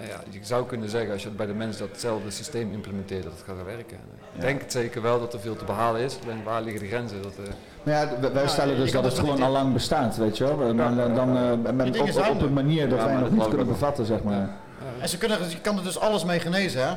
[0.00, 3.32] En ja, je zou kunnen zeggen, als je bij de mens datzelfde systeem implementeert, dat
[3.32, 3.96] het gaat werken.
[3.96, 4.40] Ik Ja.
[4.40, 6.18] denk het zeker wel dat er veel te behalen is.
[6.24, 7.22] Alleen waar liggen de grenzen?
[7.22, 10.44] Dat, eh, Maar ja, wij stellen dus dat het gewoon al lang bestaat, weet je
[10.56, 10.74] wel.
[10.74, 13.42] Maar dan, dan eh, met, op, op een manier dat Ja, wij nog dat niet
[13.48, 14.50] kunnen ik bevatten, zeg maar.
[15.00, 16.94] En ze kunnen, je kan er dus alles mee genezen, hè?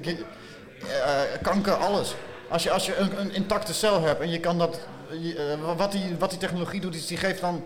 [0.00, 2.14] Eh, kanker, alles.
[2.48, 4.78] Als je, als je een, een intacte cel hebt en je kan dat...
[5.20, 7.64] je, eh, wat, die, wat die technologie doet, is die geeft dan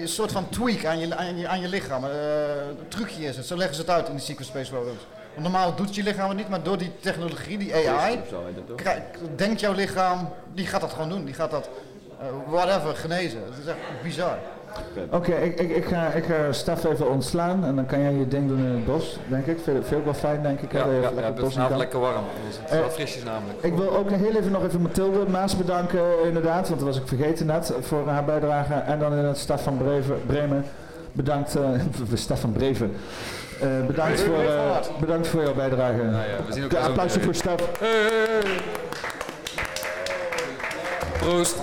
[0.00, 2.04] een soort van tweak aan je, aan je, aan je lichaam.
[2.04, 2.10] Eh,
[2.68, 5.06] een trucje is het, zo leggen ze het uit in die Secret Space Programs.
[5.30, 8.20] Want normaal doet je lichaam het niet, maar door die technologie, die AI,
[8.76, 8.86] dat
[9.36, 11.24] denkt jouw lichaam, die gaat dat gewoon doen.
[11.24, 11.68] Die gaat dat,
[12.20, 13.44] eh, whatever, genezen.
[13.44, 14.38] Het is echt bizar.
[15.10, 18.28] Oké, ik, ik, ik, ga, ik ga Stef even ontslaan en dan kan jij je
[18.28, 19.58] ding doen in het bos, denk ik.
[19.64, 20.72] Vind, vind ik wel fijn, denk ik.
[20.72, 22.14] ja, ja, ja, lekker het het is in lekker warm.
[22.42, 23.62] Het is- Het wel Eh, frisjes namelijk.
[23.62, 27.06] Ik wil ook heel even nog even Mathilde Maas bedanken, inderdaad, want dat was ik
[27.08, 28.74] vergeten net, voor haar bijdrage.
[28.74, 30.64] En dan inderdaad Stefan Breven, Bremen,
[31.12, 31.62] bedankt, eh
[32.14, 32.92] Stefan Breven.
[33.60, 34.34] Eh, bedankt, voor,
[35.00, 36.02] bedankt voor jouw bijdrage.
[36.02, 37.24] ja, we zien elkaar Ja, zo applaus weer.
[37.24, 37.54] voor Stef.
[37.78, 38.60] Hey, hey, hey.
[41.22, 41.56] Proost.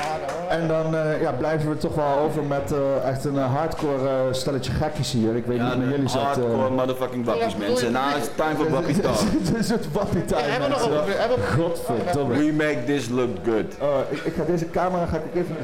[0.49, 4.27] En dan eh, ja, blijven we toch wel over met eh, echt een eh, hardcore
[4.33, 5.35] stelletje gekkies hier.
[5.35, 6.19] Ik weet Ja, niet hoe jullie zat.
[6.21, 6.25] eh.
[6.27, 7.91] hardcore motherfucking wappies, mensen.
[7.91, 9.15] Nou, it's time for wappie talk.
[9.39, 12.35] Het is het wappie time, Ja, hebben we nog Godverdomme.
[12.35, 13.65] We make this look good.
[13.81, 15.55] Oh, ik, ik ga deze camera ga ik ook even...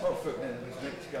[0.00, 1.18] Oh fuck, is.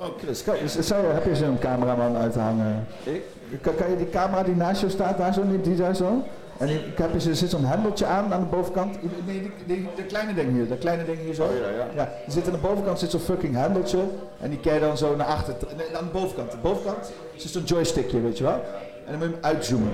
[0.00, 2.86] Oh, Chris, kan, is- zou, heb je zo'n cameraman uit te hangen?
[3.04, 3.22] Ik?
[3.60, 6.24] Kan, kan je die camera die naast jou staat, daar zo, die, die daar zo?
[6.60, 8.96] En ik heb, er zit zo'n hendeltje aan aan de bovenkant.
[9.26, 11.42] Nee, die, die, de kleine ding hier, dat kleine ding hier zo.
[11.44, 11.86] Oh, ja, ja.
[11.94, 13.98] Ja, er zit aan de bovenkant zit zo'n fucking hendeltje.
[14.40, 15.54] En die kan je dan zo naar achter.
[15.76, 16.50] Nee, aan de bovenkant.
[16.50, 18.64] De bovenkant zit zo'n joystickje, weet je wel.
[19.06, 19.92] En dan moet je hem uitzoomen.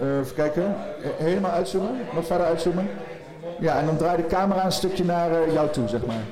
[0.00, 0.74] Eh, even kijken.
[1.16, 1.90] Helemaal uitzoomen.
[2.14, 2.88] Nog verder uitzoomen.
[3.60, 6.24] Ja, en dan draai de camera een stukje naar eh, jou toe, zeg maar.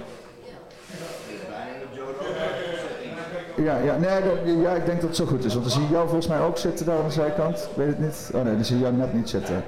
[3.63, 5.53] Ja, ja, nee, dat- ja, ik denk dat het zo goed is.
[5.53, 7.57] Want dan zie je jou volgens mij ook zitten daar aan de zijkant.
[7.59, 8.31] Ik weet het niet.
[8.35, 9.65] Oh nee, dan zie je jou net niet zitten.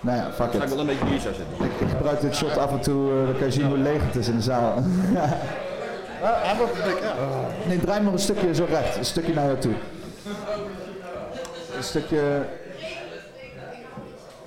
[0.00, 0.68] Nou ja, fuck ik it.
[0.68, 1.64] wel een beetje hier zo zitten.
[1.66, 4.02] Ik, ik gebruik dit shot af en toe, eh, dan kan je zien hoe leeg
[4.06, 4.74] het is in de zaal.
[5.14, 5.38] Ja.
[7.68, 8.96] Nee, draai maar een stukje zo recht.
[8.96, 9.72] Een stukje naar jou toe.
[11.76, 12.20] Een stukje...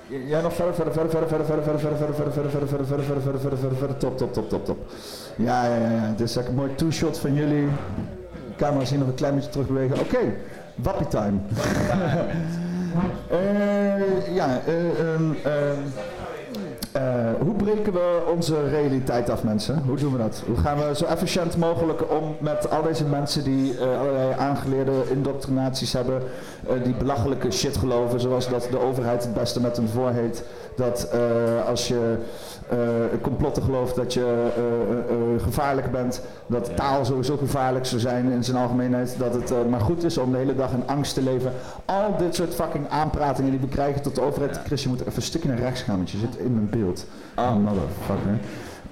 [0.08, 3.04] Ja, nog verder, verder, verder, verder, verder, verder, verder, verder, verder, verder, verder, verder, verder,
[3.06, 4.78] verder, verder, verder, verder, verder, top, top, top, top, top.
[5.36, 6.12] Ja, ja, ja, ja.
[6.16, 7.68] Dit is echt een mooi two-shot van jullie.
[8.60, 10.00] De camera zien nog een klein beetje terugbewegen.
[10.00, 10.18] Oké,
[10.74, 11.38] wappie time.
[13.30, 15.32] Eh, ja, eh, ehm,
[16.92, 17.02] eh,
[17.40, 19.82] hoe breken we onze realiteit af, mensen?
[19.86, 20.42] Hoe doen we dat?
[20.46, 25.92] Hoe gaan we zo efficiënt mogelijk om met al deze mensen die allerlei aangeleerde indoctrinaties
[25.92, 26.22] hebben,
[26.82, 30.44] die belachelijke shit geloven, zoals dat de overheid het beste met hen voorheet,
[30.80, 32.16] dat eh, als je
[32.68, 32.78] eh,
[33.20, 38.30] complotten gelooft dat je eh, eh, eh, gevaarlijk bent, dat taal sowieso gevaarlijk zou zijn
[38.30, 41.22] in zijn algemeenheid, dat het maar goed is om de hele dag in angst te
[41.22, 41.52] leven.
[41.84, 44.60] Al dit soort fucking aanpratingen die we krijgen tot de overheid.
[44.64, 47.06] Chris, je moet even een stukje naar rechts gaan, want je zit in mijn beeld.
[47.36, 48.38] Oh, motherfucker.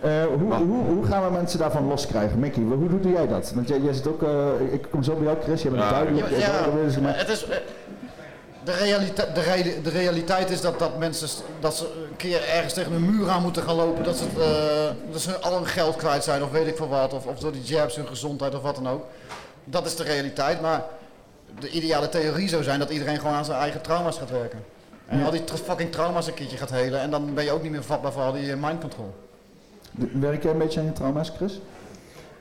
[0.01, 2.39] Eh, hoe, hoe, hoe gaan we mensen daarvan loskrijgen?
[2.39, 3.53] Mickey, hoe, hoe doe jij dat?
[3.55, 5.91] Want jij, jij zit ook, eh, ik kom zo bij jou Chris, jij bent Ja,
[5.91, 6.29] duidelijk.
[6.31, 7.47] Ja, ja, het is,
[8.69, 11.29] de, realiteit, de, reali- de realiteit is dat, dat mensen
[11.61, 14.05] dat ze een keer ergens tegen een muur aan moeten gaan lopen.
[14.05, 16.89] Dat ze, het, eh, dat ze al hun geld kwijt zijn of weet ik veel
[16.89, 17.13] wat.
[17.13, 19.05] Of, of door die jabs hun gezondheid of wat dan ook.
[19.65, 20.61] Dat is de realiteit.
[20.61, 20.85] Maar
[21.61, 24.65] de ideale theorie zou zijn dat iedereen gewoon aan zijn eigen trauma's gaat werken.
[25.07, 25.25] En Ja.
[25.25, 27.73] al die tra- fucking trauma's een keertje gaat helen en dan ben je ook niet
[27.73, 29.15] meer vatbaar voor al die eh, mind control.
[30.13, 31.61] Werk jij een beetje aan je trauma's, Chris?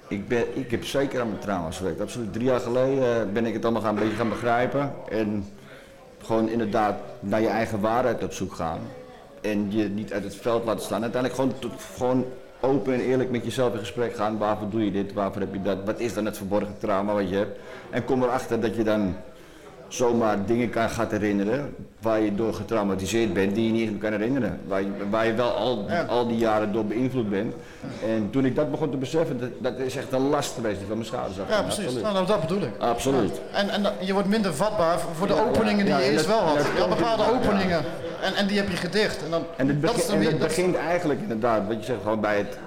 [0.08, 2.02] Ik, ben, ik heb zeker aan mijn trauma's gewerkt.
[2.02, 2.34] Absoluut.
[2.34, 4.94] Drie jaar geleden ben ik het allemaal gaan, een beetje gaan begrijpen.
[5.10, 5.50] En
[6.28, 8.80] gewoon inderdaad naar je eigen waarheid op zoek gaan.
[9.42, 11.02] En je niet uit het veld laten staan.
[11.02, 12.26] Uiteindelijk gewoon, gewoon
[12.60, 14.38] open en eerlijk met jezelf in gesprek gaan.
[14.38, 15.14] Waarvoor doe je dit?
[15.14, 15.78] Waarvoor heb je dat?
[15.86, 17.60] Wat is dan het verborgen trauma wat je hebt?
[17.90, 19.16] En kom erachter dat je dan
[19.88, 24.00] zomaar dingen kan gaat herinneren waar je door getraumatiseerd bent die je niet eens meer
[24.00, 24.60] kan herinneren.
[24.68, 27.54] Waar je, waar je wel al, al die jaren door beïnvloed bent.
[28.08, 30.88] En toen ik dat begon te beseffen, dat, dat is echt een last geweest die
[30.88, 31.38] van mijn schouders.
[31.50, 31.94] Ja, precies.
[31.94, 32.70] Nou, nou, dat bedoel ik.
[32.78, 33.42] Absoluut.
[33.52, 33.58] Ja.
[33.58, 36.12] En, en dat- je wordt minder vatbaar voor de Ja, ja, openingen die ja, je
[36.12, 36.56] eerst dat- wel had.
[36.58, 37.30] dat Je had komt bepaalde ja.
[37.30, 37.82] openingen
[38.22, 39.24] en, en die heb je gedicht.
[39.24, 42.02] En, dan, En het, dat begin- en het dat- begint eigenlijk inderdaad, wat je zegt,
[42.02, 42.58] gewoon bij het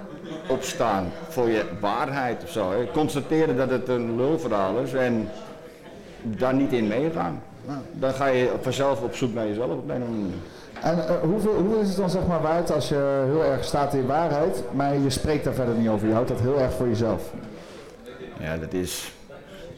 [0.49, 2.70] opstaan voor je waarheid of zo.
[2.70, 2.90] Hè.
[2.92, 5.28] Constateren dat het een lulverhaal is en
[6.23, 7.42] daar niet in meegaan.
[7.92, 10.34] Dan ga je vanzelf op zoek naar jezelf op een of andere manier.
[10.82, 13.94] En eh, hoeveel, hoeveel is het dan zeg maar waard als je heel erg staat
[13.94, 16.07] in waarheid, maar je spreekt daar verder niet over?
[16.08, 17.32] Je houdt dat heel erg voor jezelf.
[18.40, 19.12] Ja, dat is.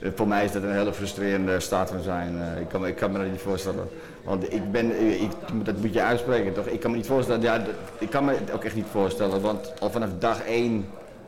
[0.01, 2.41] eh, Voor mij is dat een hele frustrerende staat van zijn.
[2.55, 3.89] Eh, Ik kan, me- ik kan me dat niet voorstellen.
[4.25, 5.31] Want ik ben, ik,
[5.65, 6.67] dat moet je uitspreken toch?
[6.67, 9.41] Ik kan me niet voorstellen, ja, dat- ik kan me het ook echt niet voorstellen.
[9.41, 10.87] Want al vanaf dag één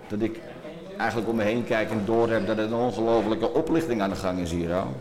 [0.09, 0.41] dat ik
[0.99, 4.39] eigenlijk om me heen kijk en doorheb dat er een ongelofelijke oplichting aan de gang
[4.39, 4.75] is hier.
[4.75, 4.95] Al,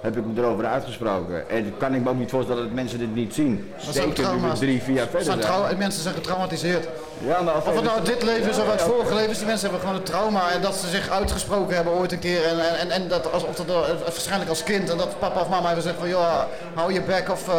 [0.00, 1.50] heb ik me erover uitgesproken.
[1.50, 3.72] En kan ik me ook niet voorstellen dat mensen dit niet zien.
[3.90, 6.88] Zeker nu we drie, vier jaar verder Zijn mensen zijn getraumatiseerd.
[7.24, 9.86] Ja, maar Of het nou dit leven is of uit vorige levens, die mensen hebben
[9.86, 12.44] gewoon een trauma en dat ze zich uitgesproken hebben ooit een keer.
[12.44, 15.48] En, en, en, en dat alsof dat eh, waarschijnlijk als kind en dat papa of
[15.48, 16.42] mama hebben gezegd van joh,
[16.74, 17.54] hou je bek of eh,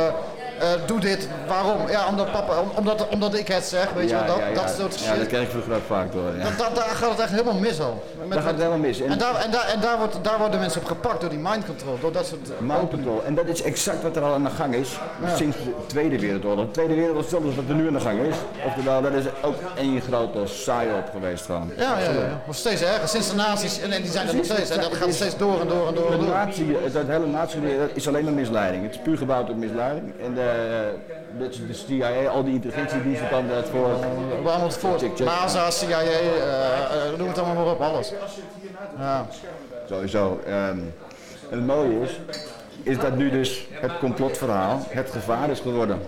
[0.61, 1.27] eh, doe dit.
[1.47, 1.89] Waarom?
[1.89, 4.99] Ja, omdat papa, om- omdat, omdat ik het zeg, weet je wel, dat, dat soort
[4.99, 5.27] Ja, dat shit.
[5.27, 6.37] ken ik vroeger ook vaak door.
[6.37, 6.43] Ja.
[6.43, 8.03] Dat, dat- daar gaat het echt helemaal mis al.
[8.19, 9.01] Met- Daar gaat het helemaal mis.
[9.01, 11.65] En, daar, en, daar, en daar, wordt, daar worden mensen op gepakt door die mind
[11.65, 12.49] control, door dat soort...
[12.59, 13.21] Mind control.
[13.25, 14.89] En dat is exact wat er al aan de gang is
[15.35, 16.65] sinds de Tweede Wereldoorlog.
[16.65, 18.35] De Tweede Wereldoorlog is hetzelfde wat er nu aan de gang is.
[18.65, 21.71] Oftewel, dat is ook één grote saai-op geweest gewoon.
[21.77, 22.41] Ja, ja, ja.
[22.47, 23.07] Of steeds erger.
[23.07, 24.69] Sinds de nazi's, en, en die zijn er nog steeds.
[24.69, 27.31] En dat gaat steeds door en door en door en De het hele
[27.77, 28.83] dat is alleen maar misleiding.
[28.83, 30.13] Het is puur gebouwd op misleiding.
[30.25, 30.50] En de,
[31.37, 33.99] de, de CIA, al die intelligentiediensten kan dat voor.
[34.43, 35.19] We allemaal check.
[35.19, 38.13] NASA, CIA, eh, eh, noem het allemaal maar op, alles.
[38.97, 39.27] Ja.
[39.89, 40.39] Sowieso.
[40.45, 40.79] ehm,
[41.49, 42.19] en het mooie is,
[42.83, 45.99] is dat nu dus het complotverhaal het gevaar is geworden.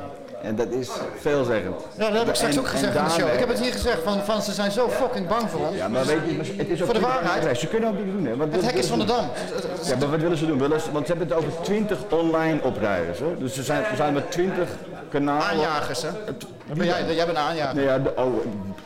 [0.44, 0.90] En dat is
[1.20, 1.76] veelzeggend.
[1.98, 3.34] Ja, dat heb ik straks En- ook gezegd in de show.
[3.34, 5.76] Ik heb het hier gezegd, van, van ze zijn zo fucking bang voor ons.
[5.76, 7.60] Ja, maar weet je, het is ook Voor de waarheid.
[7.60, 8.36] Ze kunnen ook niet doen, hè.
[8.36, 9.26] Want Het hek is van de dam.
[9.82, 10.60] ze- Ja, maar wat willen ze doen?
[10.60, 13.38] Willen ze- want ze hebben het over 20 online oprijders, hè.
[13.38, 14.68] Dus er zijn, er zijn maar 20
[15.10, 15.44] kanalen.
[15.48, 16.10] Aanjagers, hè?
[16.68, 17.76] Dan ben jij, jij bent een aanjager.
[17.76, 18.34] Nee, ja, de- oh,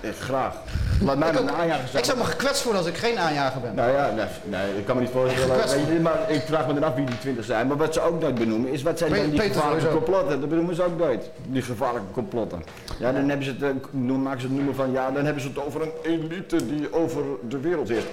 [0.02, 0.54] eh, graag.
[1.02, 1.98] Laat mij maar een aanjager zijn.
[1.98, 3.76] Ik zou me gekwetst voelen als ik geen aanjager ben.
[3.76, 6.02] Nou ja, nee, nee, ik kan me niet voorstellen.
[6.02, 7.68] Maar ik vraag me dan af wie die 20 zijn.
[7.68, 10.04] Maar wat ze ook nooit benoemen is wat zijn Pe- dan die Peter gevaarlijke sowieso.
[10.06, 10.40] complotten.
[10.40, 11.30] Dat benoemen ze ook nooit.
[11.48, 12.64] Die gevaarlijke complotten.
[13.00, 15.42] Ja, dan hebben ze het, eh, noem- maken ze het noemen van ja, dan hebben
[15.42, 18.08] ze het over een elite die over de wereld heerst.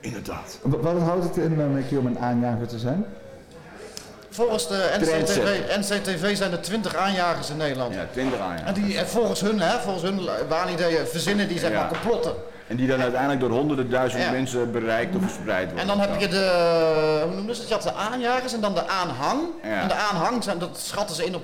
[0.00, 0.58] Inderdaad.
[0.62, 3.04] Wa- Wat houdt het in, Mickey, om een aanjager te zijn?
[4.30, 4.90] Volgens de
[5.78, 7.94] NCTV, zijn er 20 aanjagers in Nederland.
[7.94, 8.68] Ja, 20 aanjagers.
[8.68, 11.76] En die eh, volgens hun, hè, volgens hun waanideeën verzinnen die zeg Ja.
[11.80, 12.32] maar complotten.
[12.66, 14.32] En die dan uiteindelijk door honderden duizenden Ja.
[14.32, 15.80] mensen bereikt of verspreid worden.
[15.80, 17.68] En dan heb je de, hoe noemen ze het?
[17.70, 19.40] Je had de aanjagers en dan de aanhang.
[19.62, 19.80] Ja.
[19.80, 21.42] En de aanhang, zijn, dat schatten ze in op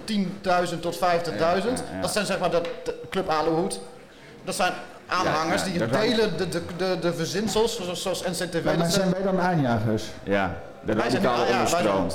[0.73, 1.01] 10.000 tot 50.000.
[1.39, 2.01] Ja, ja, ja.
[2.01, 3.81] Dat zijn zeg maar de, de Club Aluhoed.
[4.45, 4.73] Dat zijn
[5.07, 8.65] aanhangers Ja, ja, die delen de, de, de, de verzinsels, zoals, zoals NCTV.
[8.65, 10.05] Maar, maar zijn wij dan aanjagers?
[10.25, 12.07] Ja, de Wij zijn- radicale onderstroom.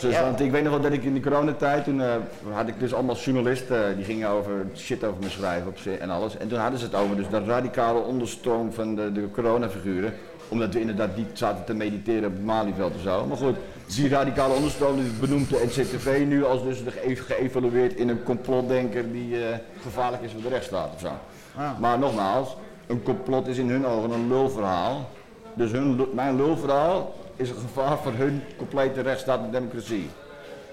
[0.00, 0.22] Dus, ja.
[0.22, 2.14] Want ik weet nog wel dat ik in de coronatijd, toen eh,
[2.52, 6.10] had ik dus allemaal journalisten, eh, die gingen over shit over me schrijven op en
[6.10, 6.36] alles.
[6.36, 10.12] En toen hadden ze het over dus de radicale onderstroom van de, de coronafiguren.
[10.48, 13.26] Omdat we inderdaad niet zaten te mediteren op het Malieveld en zo.
[13.26, 13.56] Maar goed,
[13.86, 16.82] die radicale onderstroom die benoemt de NCTV nu als dus
[17.26, 21.10] geëvalueerd in een complotdenker die eh, gevaarlijk is voor de rechtsstaat of zo.
[21.56, 21.78] Ah.
[21.78, 22.56] Maar nogmaals,
[22.86, 25.10] een complot is in hun ogen een lulverhaal.
[25.54, 30.10] Dus hun, mijn lulverhaal is een gevaar voor hun complete rechtsstaat en democratie.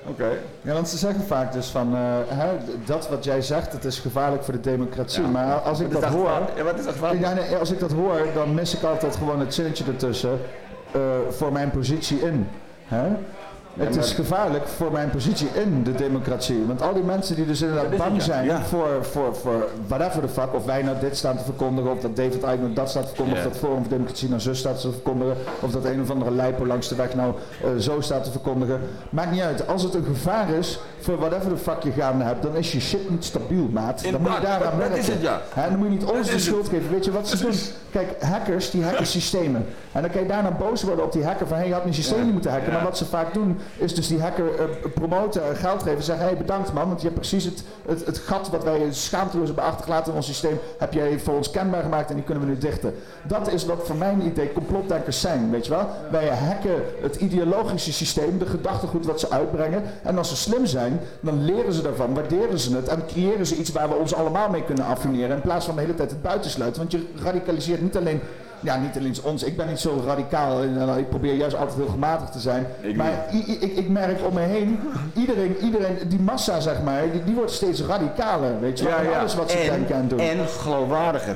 [0.06, 0.30] Oké.
[0.62, 2.48] Ja, want ze zeggen vaak dus van, eh, hè,
[2.86, 5.24] dat wat jij zegt, het is gevaarlijk voor de democratie.
[5.24, 5.30] Ja.
[5.30, 6.30] Maar als ik dat dat hoor?
[6.56, 6.96] Ja, wat is dat?
[7.20, 10.40] Ja, nee, als ik dat hoor, dan mis ik altijd gewoon het zinnetje ertussen
[10.92, 12.48] eh, voor mijn positie in.
[12.86, 13.08] Hè?
[13.78, 16.64] Het is gevaarlijk voor mijn positie in de democratie.
[16.68, 18.62] Want al die mensen die dus inderdaad bang zijn Ja.
[18.62, 22.16] voor, voor, voor whatever the fuck, of wij nou dit staan te verkondigen, of dat
[22.16, 24.92] David nou dat staat te verkondigen, of dat Forum voor Democratie nou zo staat te
[24.92, 27.34] verkondigen, of dat een of andere lijpo langs de weg nou
[27.64, 28.80] eh, zo staat te verkondigen.
[29.10, 29.68] Maakt niet uit.
[29.68, 32.80] Als het een gevaar is voor whatever the fuck je gaande hebt, dan is je
[32.82, 34.12] shit niet stabiel, maat.
[34.12, 35.42] Dan moet je daaraan het, ja.
[35.54, 36.92] Hè, dan moet je niet ons de schuld geven.
[36.92, 37.54] Weet je wat ze doen?
[37.92, 39.66] Kijk, hackers die hacken systemen.
[39.92, 41.84] En dan kan je daarna boos worden op die hacker van hé, hey, je had
[41.84, 42.74] mijn systeem niet moeten hacken.
[42.74, 46.04] Maar wat ze vaak doen, is dus die hacker eh, promoten, eh, geld geven.
[46.04, 47.64] Zeggen hey, bedankt man, want je hebt precies het,
[48.06, 51.82] het, gat wat wij schaamteloos hebben achtergelaten in ons systeem, heb jij voor ons kenbaar
[51.82, 52.94] gemaakt en die kunnen we nu dichten.
[53.24, 55.88] Dat is wat voor mijn idee complotdenkers zijn, weet je wel.
[56.12, 59.84] Wij hacken het ideologische systeem, de gedachtegoed wat ze uitbrengen.
[60.04, 63.56] En als ze slim zijn, dan leren ze daarvan, waarderen ze het en creëren ze
[63.56, 65.36] iets waar we ons allemaal mee kunnen affineren.
[65.36, 66.80] In plaats van de hele tijd het buitensluiten.
[66.82, 68.22] Want je radicaliseert niet alleen
[68.60, 69.44] ja, niet alleen ons.
[69.44, 70.62] Ik ben niet zo radicaal.
[70.62, 72.68] en, eh, Ik probeer juist altijd heel gematigd te zijn.
[72.96, 74.80] maar i- i- ik, ik merk om me heen,
[75.14, 78.60] iedereen, iedereen, die massa zeg maar, die, die wordt steeds radicaler.
[78.60, 79.16] Weet je wel?
[79.20, 80.20] Alles wat ze en, denken en doen.
[80.20, 81.36] En geloofwaardiger.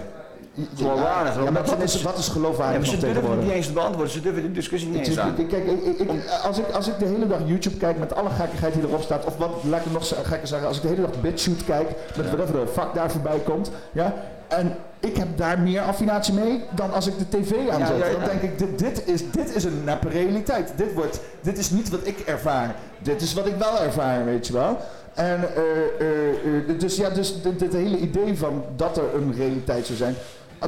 [0.75, 1.43] Geloofwaardiger.
[1.43, 4.13] Ja, maar wat is, wat is Ja, geloofwaardig ze durven het niet eens te beantwoorden.
[4.13, 5.35] Ze durven de discussie niet eens aan.
[5.35, 6.09] Kijk, ik, ik,
[6.43, 9.25] als, ik, als ik de hele dag YouTube kijk met alle gekkigheid die erop staat,
[9.25, 11.87] of wat, laat ik nog zo- gekker zeggen, als ik de hele dag BitChute kijk
[12.17, 14.13] met whatever de fuck daar voorbij komt, ja,
[14.51, 17.97] en ik heb daar meer affinatie mee dan als ik de tv aanzet.
[17.97, 18.17] Ja, ja, ja.
[18.17, 20.73] Dan denk ik, dit, dit, is, dit is een neppe realiteit.
[20.75, 22.75] Dit, wordt, dit is niet wat ik ervaar.
[22.99, 24.77] Dit is wat ik wel ervaar, weet je wel.
[25.13, 25.61] En eh,
[25.99, 29.97] eh, eh, dus ja, dus dit, dit hele idee van dat er een realiteit zou
[29.97, 30.15] zijn.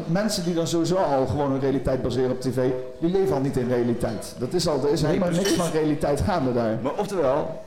[0.05, 3.57] Mensen die dan sowieso al gewoon een realiteit baseren op tv, die leven al niet
[3.57, 4.35] in realiteit.
[4.37, 6.77] Dat is al, er is helemaal niks van realiteit gaande daar.
[6.81, 7.61] Maar oftewel,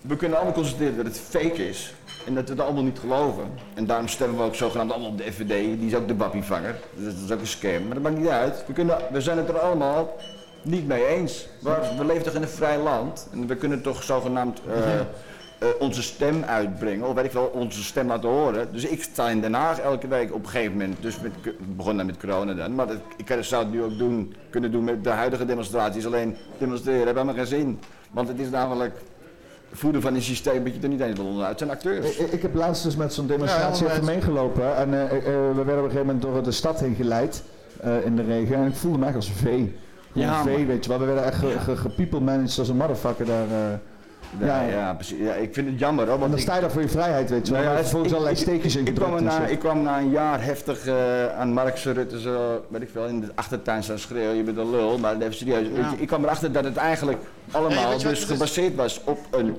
[0.00, 1.94] we kunnen allemaal constateren dat het fake is.
[2.26, 3.44] En dat we het allemaal niet geloven.
[3.74, 5.48] En daarom stemmen we ook zogenaamd allemaal op de FVD.
[5.48, 6.76] Die is ook de wappievanger.
[6.94, 7.86] Dat is ook een scam.
[7.86, 8.64] Maar dat maakt niet uit.
[8.66, 10.16] We, kunnen, we zijn het er allemaal
[10.62, 11.48] niet mee eens.
[11.58, 13.28] Maar we leven toch in een vrij land.
[13.32, 15.04] En we kunnen toch zogenaamd eh, eh,
[15.78, 17.08] onze stem uitbrengen.
[17.08, 18.72] Of weet ik wel, onze stem laten horen.
[18.72, 20.96] Dus ik sta in Den Haag elke week op een gegeven moment.
[21.02, 22.74] Dus met, ik begon dan met corona dan.
[22.74, 26.06] Maar dat, ik zou het nu ook doen, kunnen doen met de huidige demonstraties.
[26.06, 27.80] Alleen demonstreren heeft helemaal geen zin.
[28.10, 28.94] Want het is namelijk
[29.72, 31.48] voeden van een systeem dat je er niet eens wil onderuit.
[31.48, 32.16] Het zijn acteurs.
[32.16, 34.76] Ik, ik heb laatst dus met zo'n demonstratie Ja, even meegelopen.
[34.76, 37.42] En eh, eh, we werden op een gegeven moment door de stad heen geleid
[37.80, 38.56] eh, in de regen.
[38.56, 39.76] En ik voelde me echt als een vee.
[40.12, 40.98] Gewoon Ja, een vee, weet je wel.
[40.98, 43.80] We werden echt ge, ge, gepeople managed als een motherfucker daar.
[44.40, 45.18] Ja, ja, precies.
[45.18, 46.14] Ja, ik vind het jammer hoor.
[46.14, 47.60] En Want dan ik- sta je daar voor je vrijheid, weet je wel.
[47.62, 50.10] Nou Ja, ja, vervolgens ik- allerlei steekjes in ik, kwam na, ik kwam na een
[50.10, 54.36] jaar heftig eh, aan Marx Rutte zo, weet ik wel, in de achtertuin staan schreeuwen,
[54.36, 54.98] je bent een lul.
[54.98, 57.18] Maar even serieus, je, ik kwam erachter dat het eigenlijk
[57.50, 59.56] allemaal dus het gebaseerd was op een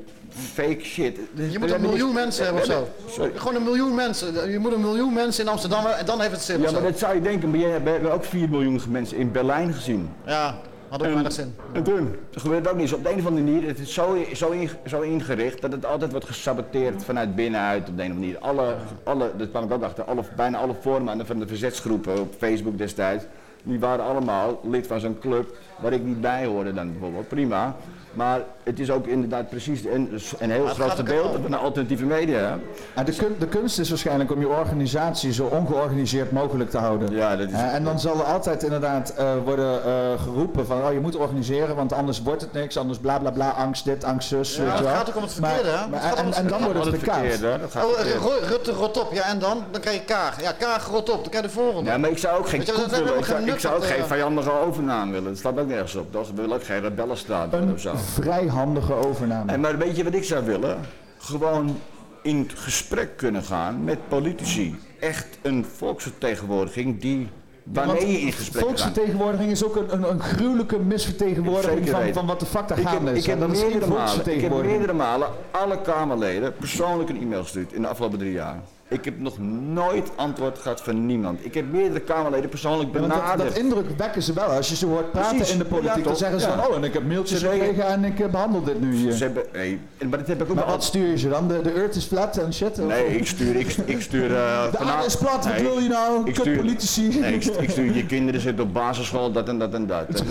[0.54, 1.18] fake shit.
[1.52, 2.88] Je moet een miljoen mensen hebben of zo.
[3.10, 3.32] Sorry.
[3.36, 4.52] Gewoon een miljoen mensen.
[4.52, 6.62] Je moet een miljoen mensen in Amsterdam hebben en dan heeft het zin.
[6.62, 9.18] Ja, maar dat zou je denken, maar je hebt- we hebben ook 4 miljoen mensen
[9.18, 10.10] in Berlijn gezien.
[10.26, 10.56] Ja,
[10.94, 11.56] had ook En- weinig zin.
[11.72, 12.82] En toen, dat gebeurt ook niet.
[12.90, 15.72] Dus op de een of andere manier, het is zo, zo, in- zo ingericht dat
[15.72, 18.38] het altijd wordt gesaboteerd vanuit binnenuit op de een of andere manier.
[18.40, 22.34] Alle, alle, dat kwam ik ook achter, alle, bijna alle voormannen van de verzetsgroepen op
[22.38, 23.26] Facebook destijds,
[23.64, 27.28] die waren allemaal lid van zo'n club waar ik niet bij hoorde dan bijvoorbeeld.
[27.28, 27.76] Prima.
[28.14, 32.60] Maar het is ook inderdaad precies een, een heel groot om- van de alternatieve media.
[32.96, 37.12] En de, kun- de kunst is waarschijnlijk om je organisatie zo ongeorganiseerd mogelijk te houden.
[37.16, 37.54] Ja, dat is...
[37.54, 39.92] Eh, en dan zal er altijd inderdaad eh, worden eh,
[40.24, 43.50] geroepen van, oh je moet organiseren, want anders wordt het niks, anders bla bla bla,
[43.50, 44.94] angst dit, angst zus, Ja, weet het je wel.
[44.94, 45.88] gaat ook om het Maar- verkeerde, hè?
[45.88, 47.20] maar- Het gaat om en, het en dan wordt het Altijd gekaafd.
[47.20, 47.60] verkeerd, hè?
[47.60, 49.64] Dat gaat Oh, Rutte rot op, ja en dan?
[49.72, 50.42] Dan krijg je Kaag.
[50.42, 51.90] Ja, Kaag rot op, dan krijg je de volgende.
[51.90, 53.18] Ja, maar ik zou ook geen koep willen.
[53.18, 55.30] Ik zou, geen ik zou ook geen vijandige overname willen.
[55.30, 56.14] Dat staat ook nergens op.
[56.14, 57.92] Dat wil ook geen rebellenstaat of zo.
[58.04, 59.52] Vrij handige overname.
[59.52, 60.80] En maar weet je wat ik zou willen?
[61.18, 61.78] Gewoon
[62.22, 64.76] in gesprek kunnen gaan met politici.
[65.00, 67.30] Echt een volksvertegenwoordiging die
[67.64, 68.64] Want je in gesprek gaat.
[68.64, 73.12] Volksvertegenwoordiging is ook een, een, een gruwelijke misvertegenwoordiging van, van wat de fuck daar gaande
[73.12, 73.18] is.
[73.18, 77.82] ik heb, meerdere malen, ik heb meerdere malen alle Kamerleden persoonlijk een e-mail gestuurd in
[77.82, 78.62] de afgelopen drie jaar.
[78.94, 79.38] Ik heb nog
[79.74, 81.46] nooit antwoord gehad van niemand.
[81.46, 83.50] Ik heb meerdere Kamerleden persoonlijk Ja, want dat, benaderd.
[83.50, 84.46] dat indruk wekken ze wel.
[84.46, 85.54] Als je ze hoort praten Precies.
[85.54, 86.56] in de politiek, Ja, dan zeggen ze Ja.
[86.60, 88.96] van, oh, en ik heb mailtjes Ze zeggen- gekregen en ik eh, behandel dit nu
[88.96, 89.12] hier.
[89.12, 91.48] Ze hebben, nee, en- maar dat heb ik ook Maar wat stuur je ze dan?
[91.48, 92.80] De, de earth is flat en shit?
[92.80, 95.90] of- Nee, ik stuur, ik, ik stuur uh, De aarde is plat, wat wil je
[95.90, 96.28] nou?
[96.30, 97.20] Ik stuur, politici.
[97.20, 100.06] Nee, ik, ik stuur je kinderen zitten op basisschool, dat en dat en dat.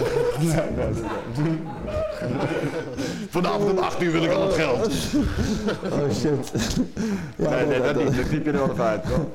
[3.31, 4.87] Vanavond om 8 uur wil ik al het geld.
[5.93, 6.77] Oh shit.
[7.37, 8.17] Nee, nee, dat- niet.
[8.17, 9.27] Dat knip er wel even uit, toch?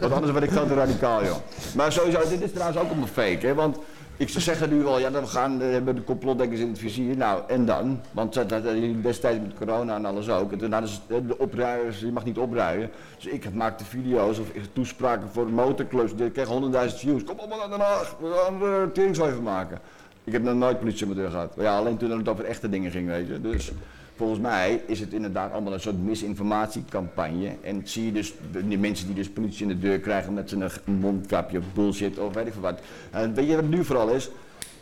[0.00, 1.36] Want anders word ik zo te radicaal, joh.
[1.74, 3.54] Maar sowieso, dit is trouwens ook allemaal fake, hè.
[3.54, 3.78] Want
[4.18, 7.16] ik zeggen nu al, ja, dan gaan, eh, hebben de complotdenkers in het vizier.
[7.16, 8.00] Nou, en dan?
[8.10, 8.64] Want dat,
[9.02, 10.52] destijds met corona en alles ook.
[10.52, 12.90] En toen hadden eh, de opruiers, je mag niet opruien.
[13.16, 16.12] Dus ik maakte video's of toespraken voor motorclubs.
[16.12, 17.24] Ik kreeg 100.000 views.
[17.24, 19.78] Kom op naar Den Haag, we gaan er een teringzooi van maken.
[20.24, 21.52] Ik heb nog nooit politie aan mijn deur gehad.
[21.56, 23.40] Ja, alleen toen het over echte dingen ging, weet je.
[23.40, 23.72] Dus
[24.18, 27.50] volgens mij is het inderdaad allemaal een soort misinformatiecampagne.
[27.62, 30.48] En zie je dus de- die mensen die dus politie in de deur krijgen met
[30.48, 32.80] zijn mondkapje of bullshit of weet ik veel wat.
[33.10, 34.30] En weet je wat het nu vooral is?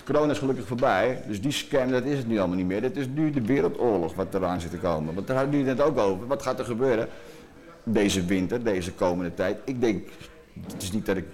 [0.05, 2.82] Corona is gelukkig voorbij, dus die scam, dat is het nu allemaal niet meer.
[2.82, 5.15] Het is nu de wereldoorlog wat eraan zit te komen.
[5.15, 6.26] Want daar hadden jullie het net ook over.
[6.26, 7.08] Wat gaat er gebeuren
[7.84, 9.56] deze winter, deze komende tijd?
[9.65, 10.08] Ik denk,
[10.73, 11.24] het is niet dat ik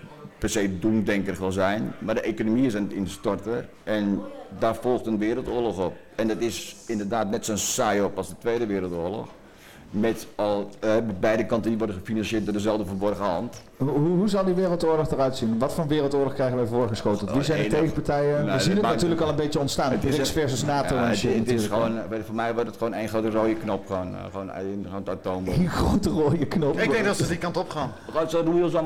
[0.42, 4.20] per se doemdenker wil zijn, maar de economie is aan het instorten en
[4.58, 5.94] daar volgt een wereldoorlog op.
[6.14, 9.28] En dat is inderdaad net zo'n saai op als de Tweede Wereldoorlog.
[9.92, 10.90] Met al eh,
[11.20, 13.62] beide kanten die worden gefinancierd door dezelfde verborgen hand.
[13.76, 15.58] Hoe, hoe zal die wereldoorlog eruit zien?
[15.58, 17.32] Wat voor wereldoorlog krijgen wij voorgeschoten?
[17.32, 18.44] Wie zijn de Oh, tegenpartijen?
[18.44, 19.92] nee, We zien het natuurlijk al een beetje ontstaan.
[19.92, 22.68] Het is versus NATO Ja, en het, shit het is gewoon, eh, voor mij wordt
[22.68, 23.86] het gewoon één grote rode knop.
[23.86, 25.54] Gewoon, eh, gewoon, eh, gewoon atoombom.
[25.54, 26.80] Een grote rode knop.
[26.80, 27.92] Ik denk dat ze die kant op gaan.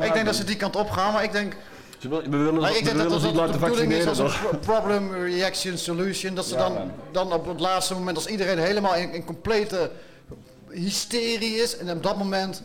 [0.01, 1.57] Ik denk dat ze die kant op gaan, maar ik denk...
[1.99, 3.61] Ze wil- we willen, Maar we ik denk willen dat ons dat niet de laten
[3.61, 4.35] bedoeling is vaccineren.
[4.35, 6.35] als een problem, reaction, solution.
[6.35, 6.77] Dat ze Ja, dan,
[7.13, 9.91] dan op het laatste moment, als iedereen helemaal in, in complete
[10.71, 12.63] hysterie is, en op dat moment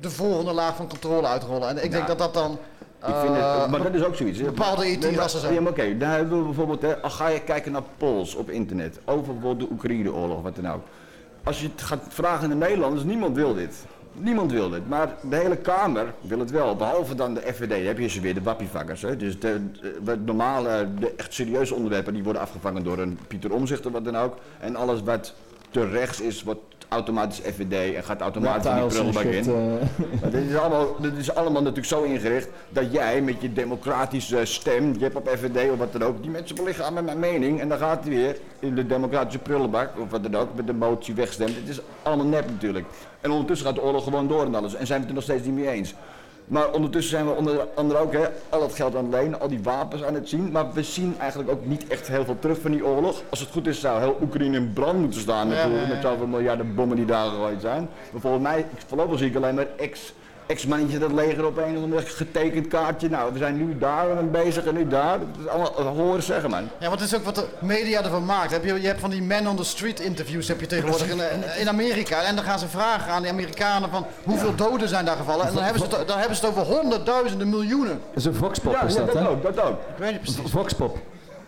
[0.00, 1.68] de volgende laag van controle uitrollen.
[1.68, 2.06] En ik denk Ja.
[2.14, 2.58] dat dat dan...
[3.06, 4.38] Ik vind het, eh, maar dat is ook zoiets.
[4.38, 4.44] hè.
[4.44, 5.54] Bepaalde IT-rassen zijn.
[5.54, 8.50] Ja, maar oké, daar hebben we bijvoorbeeld, hè, al ga je kijken naar polls op
[8.50, 10.82] internet, over bijvoorbeeld de Oekraïne-oorlog, wat dan ook.
[11.44, 13.74] Als je het gaat vragen aan de Nederlanders, niemand wil dit.
[14.12, 17.98] Niemand wil dit, maar de hele Kamer wil het wel, behalve dan de FVD, heb
[17.98, 19.02] je ze weer, de wappievakkers.
[19.02, 19.16] Hè?
[19.16, 19.60] Dus de,
[20.04, 24.04] de, normale, de echt serieuze onderwerpen, die worden afgevangen door een Pieter Omzicht of wat
[24.04, 24.36] dan ook.
[24.60, 25.34] En alles wat
[25.70, 29.44] te rechts is, wordt automatisch FVD en gaat automatisch in die prullenbak in.
[29.44, 29.50] eh.
[30.20, 34.44] Maar dit, is allemaal, dit is allemaal natuurlijk zo ingericht dat jij met je democratische
[34.44, 37.68] stem, je hebt op FVD of wat dan ook, die mensen belichamen mijn mening en
[37.68, 41.14] dan gaat hij weer in de democratische prullenbak of wat dan ook, met de motie
[41.14, 41.56] wegstemt.
[41.56, 42.86] Het is allemaal nep natuurlijk.
[43.20, 45.24] En ondertussen gaat de oorlog gewoon door en alles en zijn we het er nog
[45.24, 45.94] steeds niet mee eens.
[46.46, 49.48] Maar ondertussen zijn we onder andere ook hè, al dat geld aan het lenen, al
[49.48, 50.50] die wapens aan het zien.
[50.50, 53.22] Maar we zien eigenlijk ook niet echt heel veel terug van die oorlog.
[53.30, 55.58] Als het goed is zou heel Oekraïne in brand moeten staan met,
[56.02, 57.88] zoveel miljarden bommen die daar gegooid zijn.
[58.12, 60.12] Maar volgens mij, voorlopig zie ik alleen maar ex,
[60.46, 63.08] ex-mannetje dat leger op een of ander getekend kaartje.
[63.08, 65.18] Nou, we zijn nu daar aan bezig en nu daar.
[65.18, 66.68] Dat is allemaal horen zeggen man.
[66.78, 68.50] Ja, want het is ook wat de media ervan maakt.
[68.50, 71.20] Heb je, je hebt van die man on the street interviews heb je tegenwoordig in,
[71.58, 72.22] in Amerika.
[72.22, 75.46] En dan gaan ze vragen aan die Amerikanen van hoeveel doden zijn daar gevallen.
[75.46, 78.00] En dan hebben ze het, dan hebben ze het over honderdduizenden miljoenen.
[78.08, 79.28] Dat is een voxpop Ja, is ja, dat, dat hè?
[79.28, 79.80] ook, dat ook.
[79.80, 80.50] Ik weet niet precies.
[80.50, 80.98] Voxpop.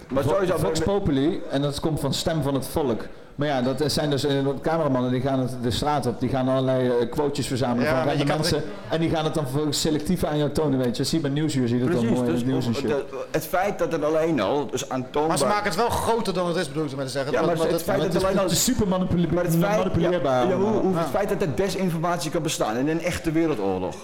[0.09, 3.03] Maar Vo- sowieso- Vox Populi, en dat komt van Stem van het Volk.
[3.35, 6.49] Maar ja, dat zijn dus wat cameramannen die gaan het de straat op, die gaan
[6.49, 8.63] allerlei quotejes verzamelen Ja, van kan- mensen.
[8.91, 11.05] En die gaan het dan selectief aan jou tonen, weet je.
[11.05, 12.77] Zie je bij Nieuwsuur, zie je dat dan mooi in dus het nieuws en of-
[12.79, 12.89] shit.
[12.89, 15.29] de- het feit dat het alleen al, dus aantoonbaar...
[15.29, 17.33] Maar ze maken het wel groter dan het is, bedoel ik maar te zeggen.
[17.33, 18.43] Ja, maar want het feit dat het alleen al...
[18.43, 20.43] het is super manipule- Maar het feit, manipuleerbaar.
[20.45, 20.99] ja, ja, hoe, hoe, Ja.
[20.99, 23.95] het feit dat er desinformatie kan bestaan in een echte wereldoorlog.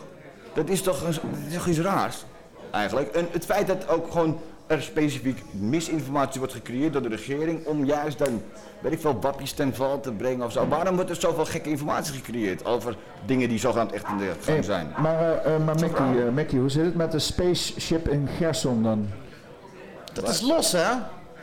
[0.53, 2.25] Dat is toch, een- dat is toch iets raars,
[2.71, 3.09] eigenlijk.
[3.15, 7.85] En het feit dat ook gewoon er specifiek misinformatie wordt gecreëerd door de regering om
[7.85, 8.43] juist dan,
[8.81, 10.69] weet ik veel, wappies ten val te brengen of zo.
[10.69, 14.45] Waarom wordt er zoveel gekke informatie gecreëerd over dingen die zogenaamd echt in de gang
[14.45, 14.93] Hey, zijn?
[14.99, 19.09] maar uh, maar Mickey, eh, Mickey, hoe zit het met de spaceship in Gerson dan?
[20.13, 20.91] Dat is los, hè?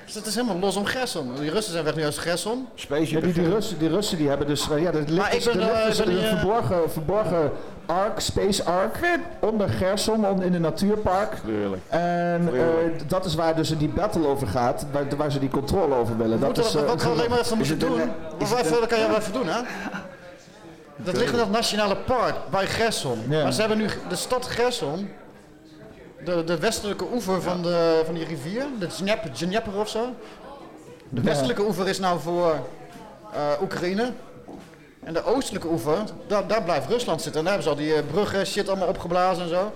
[0.06, 1.36] Dus dat is helemaal los om Gerson.
[1.40, 2.68] Die Russen zijn weg nu uit Gerson.
[2.76, 5.44] Spaceship Ja, die, die, Russen, die Russen die hebben dus, ja, er ligt Maar ik
[5.44, 7.52] dus, ben, er ligt dus ben eh, verborgen, verborgen
[7.92, 8.98] ark, space ark,
[9.40, 11.34] onder Gerson, on- in een natuurpark.
[11.46, 11.82] Tuurlijk.
[11.88, 12.64] En eh,
[13.08, 16.40] dat is waar dus die battle over gaat, waar, waar ze die controle over willen.
[16.40, 18.02] We Dat moeten is, dat, eh, wat we alleen maar even moeten doen.
[18.38, 19.62] Wat kan je wel even doen, hè?
[20.96, 23.20] Dat ligt in dat nationale park bij Gerson.
[23.30, 23.44] Ja.
[23.44, 25.10] Maar ze hebben nu de stad Gerson,
[26.26, 28.88] de, de westelijke oever van, de, van die rivier, de
[29.34, 30.06] Dnieper of zo.
[31.10, 31.28] De Ja.
[31.28, 32.56] westelijke oever is nou voor
[33.34, 34.12] eh, Oekraïne.
[35.04, 35.98] En de oostelijke oever,
[36.28, 37.40] daar, daar blijft Rusland zitten.
[37.40, 39.72] En daar hebben ze al die eh, bruggen, shit allemaal opgeblazen en zo.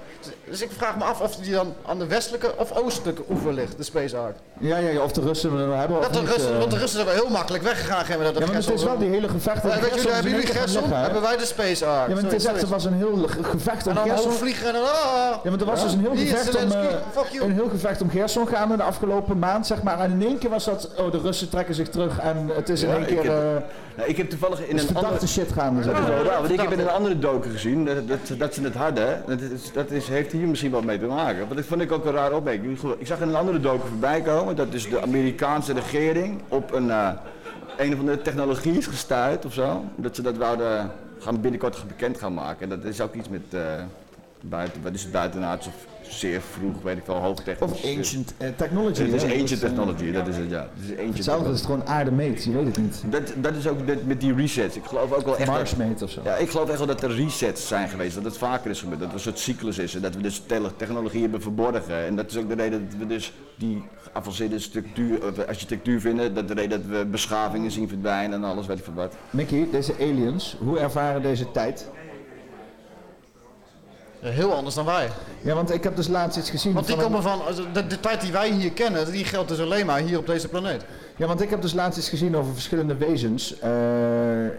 [0.49, 3.77] Dus ik vraag me af of die dan aan de westelijke of oostelijke oever ligt,
[3.77, 4.35] de Space Ark.
[4.59, 6.59] Ja, ja, ja, of de Russen hem hebben of Dat de niet, Russen, eh.
[6.59, 8.05] want de Russen zijn wel heel makkelijk weggegaan.
[8.05, 10.13] Geen, dat Ja, maar het is wel die hele gevecht om Ja, weet Gerson jullie,
[10.13, 10.91] hebben jullie Gerson?
[10.91, 12.07] Hebben wij de Space Ark?
[12.07, 14.31] Ja, maar het is echt, er was een heel ge- gevecht om En dan Gerson.
[14.31, 14.83] vliegen en dan...
[14.83, 14.89] ah.
[15.43, 16.71] Ja, maar er was dus een heel Hier, gevecht om,
[17.41, 19.99] een heel gevecht om Gerson gaande de afgelopen maand, zeg maar.
[19.99, 22.81] En in één keer was dat, oh, de Russen trekken zich terug en het is
[22.83, 23.61] in één keer, eh
[23.95, 25.27] Nou, ik heb toevallig in is een andere...
[25.27, 28.53] shit is wel raar, want ik heb in een andere docu gezien dat, dat, dat
[28.53, 29.23] ze het hadden.
[29.27, 31.39] Dat, is, dat is, heeft hier misschien wat mee te maken.
[31.39, 32.79] Want dat vond ik ook een raar opmerking.
[32.97, 36.91] Ik zag in een andere docu voorbij komen dat dus de Amerikaanse regering op een,
[36.91, 37.09] eh,
[37.77, 39.83] een of andere technologie is gestuurd of zo.
[39.95, 42.69] Dat ze dat wouden gaan binnenkort bekend gaan maken.
[42.69, 43.61] Dat is ook iets met eh,
[44.41, 45.73] buiten, wat is het buitenaards of
[46.09, 47.71] zeer vroeg, weet ik wel, hoogtechnisch.
[47.71, 49.01] Of ancient eh, technology.
[49.01, 50.59] Het is ancient Dat eh, technology, dat is het ja.
[50.75, 53.03] Het is ancient Hetzelfde is het gewoon aardemeet, je weet het niet.
[53.09, 54.75] dat, dat is ook met, met die resets.
[54.75, 55.45] Ik geloof ook wel echt.
[55.45, 56.21] dat- Marsmeet of zo.
[56.23, 58.15] ja, ik geloof echt wel dat er resets zijn geweest.
[58.15, 58.99] Dat het vaker is gebeurd.
[58.99, 59.95] Dat er een soort cyclus is.
[59.95, 60.41] En dat we dus
[60.77, 62.05] technologie hebben verborgen.
[62.05, 66.33] En dat is ook de reden dat we dus die geavanceerde structuur, architectuur vinden.
[66.33, 69.15] Dat de reden dat we beschavingen zien verdwijnen en alles weet ik veel wat.
[69.29, 71.89] Mickey, deze aliens, hoe ervaren deze tijd?
[74.33, 75.09] Heel anders dan wij.
[75.41, 77.39] Ja, want ik heb dus laatst iets gezien Want die komen van,
[77.73, 80.47] de, de tijd die wij hier kennen, die geldt dus alleen maar hier op deze
[80.47, 80.85] planeet.
[81.17, 83.59] Ja, want ik heb dus laatst iets gezien over verschillende wezens.
[83.59, 84.51] Eh, eh,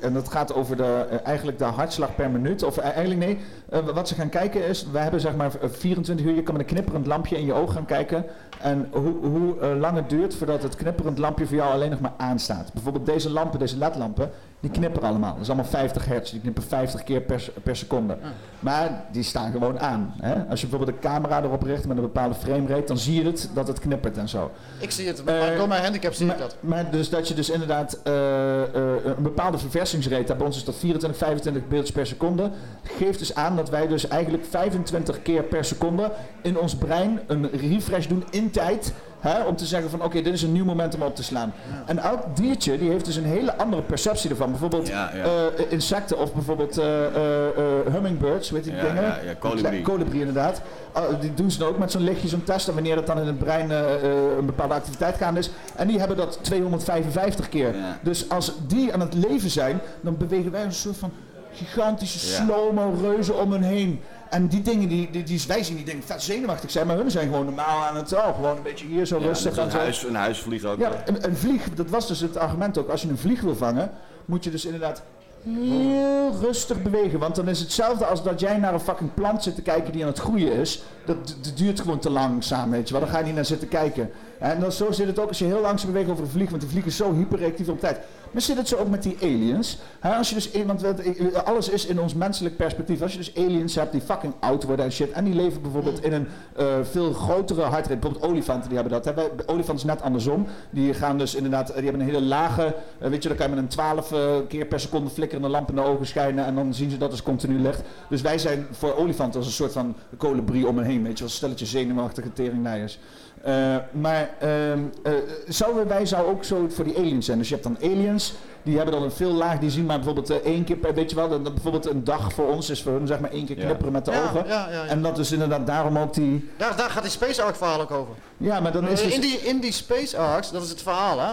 [0.00, 2.62] en dat gaat over de, eh, eigenlijk de hartslag per minuut.
[2.62, 3.38] Of eh, eigenlijk nee,
[3.68, 6.56] eh, wat ze gaan kijken is, we hebben zeg maar eh, 24 uur, je kan
[6.56, 8.24] met een knipperend lampje in je oog gaan kijken.
[8.60, 12.00] En hoe, hoe eh, lang het duurt voordat het knipperend lampje voor jou alleen nog
[12.00, 12.72] maar aanstaat.
[12.72, 14.30] Bijvoorbeeld deze lampen, deze ledlampen,
[14.64, 15.32] die knipperen allemaal.
[15.32, 18.16] Dat is allemaal 50 hertz, die knippen 50 keer per, per seconde.
[18.60, 20.14] Maar die staan gewoon aan.
[20.20, 20.44] Hè?
[20.44, 23.50] Als je bijvoorbeeld de camera erop richt met een bepaalde framerate, dan zie je het
[23.54, 24.50] dat het knippert en zo.
[24.78, 26.56] Ik zie het, maar door mijn handicap zie ik dat.
[26.60, 30.76] Maar dus dat je dus inderdaad eh, eh, een bepaalde verversingsrate, bij ons is dat
[30.76, 32.50] 24, 25 beeldjes per seconde,
[32.82, 36.10] geeft dus aan dat wij dus eigenlijk 25 keer per seconde
[36.42, 38.92] in ons brein een refresh doen in tijd.
[39.24, 41.52] Hè, om te zeggen van oké, dit is een nieuw moment om op te slaan.
[41.86, 44.50] En elk diertje die heeft dus een hele andere perceptie ervan.
[44.50, 45.22] Bijvoorbeeld Ja, ja.
[45.24, 49.02] eh, insecten of bijvoorbeeld eh, eh, eh, hummingbirds, weet je die Ja, dingen?
[49.02, 49.82] ja, ja, kolibrie.
[49.82, 50.60] Kolibrie inderdaad.
[50.94, 52.68] Oh, die doen ze dan ook met zo'n lichtje, zo'n test.
[52.68, 55.50] En wanneer dat dan in het brein een bepaalde activiteit gaande is.
[55.76, 57.74] En die hebben dat 255 keer.
[58.02, 61.10] Dus als die aan het leven zijn, dan bewegen wij een soort van
[61.52, 62.44] gigantische Ja.
[62.44, 64.00] slow-mo reuzen om hen heen.
[64.30, 66.86] En die dingen die, die, die wij zien, die denken vet zenuwachtig zijn.
[66.86, 69.56] Maar hun zijn gewoon normaal aan het, oh, gewoon een beetje hier zo Ja, rustig.
[69.56, 69.78] en Een, zo.
[69.78, 70.78] huis, een huisvlieg ook.
[70.78, 72.88] Ja, een, een vlieg, dat was dus het argument ook.
[72.88, 73.90] Als je een vlieg wil vangen,
[74.24, 75.02] moet je dus inderdaad
[75.44, 77.18] heel rustig bewegen.
[77.18, 79.92] Want dan is het hetzelfde als dat jij naar een fucking plant zit te kijken
[79.92, 80.82] die aan het groeien is.
[81.06, 83.02] Dat, dat duurt gewoon te langzaam, weet je wel.
[83.02, 84.10] Dan ga je niet naar zitten kijken.
[84.38, 86.50] En dan, zo zit het ook als je heel langzaam beweegt over een vlieg.
[86.50, 87.98] Want de vlieg is zo hyperreactief op tijd.
[88.30, 89.78] Maar zit het zo ook met die aliens?
[90.00, 93.02] Als je dus, want we- alles is in ons menselijk perspectief.
[93.02, 95.10] Als je dus aliens hebt die fucking oud worden en shit.
[95.10, 97.96] En die leven bijvoorbeeld in een eh, veel grotere hartrate.
[97.96, 99.04] Bijvoorbeeld olifanten die hebben dat.
[99.04, 99.14] Hè.
[99.14, 100.46] Wij- Olifant is net andersom.
[100.70, 103.54] Die gaan dus inderdaad, die hebben een hele lage, eh, weet je, dan kan je
[103.54, 106.44] met een 12 eh, keer per seconde flikkerende lamp in de ogen schijnen.
[106.44, 107.82] En dan zien ze dat als continu licht.
[108.08, 111.02] Dus wij zijn voor olifanten als een soort van kolibrie om hen heen.
[111.02, 112.98] Weet je, als stelletje zenuwachtige teringnijers.
[113.44, 115.12] Eh maar ehm, eh,
[115.48, 117.38] zouden wij zou ook zo voor die aliens zijn.
[117.38, 118.32] Dus je hebt dan aliens,
[118.62, 121.10] die hebben dan een veel laag, die zien maar bijvoorbeeld eh, één keer per, weet
[121.10, 123.46] je wel, dan, dan bijvoorbeeld een dag voor ons is voor hun zeg maar één
[123.46, 123.64] keer Ja.
[123.64, 124.46] knipperen met de Ja, ogen.
[124.46, 124.86] ja, ja, ja.
[124.86, 127.90] En dat is inderdaad daarom ook die, Daar, daar gaat die Space Ark verhaal ook
[127.90, 128.14] over.
[128.36, 131.20] ja, maar dan is dus, in, die, in die Space Arks, dat is het verhaal
[131.20, 131.32] hè,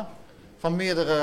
[0.58, 1.16] van meerdere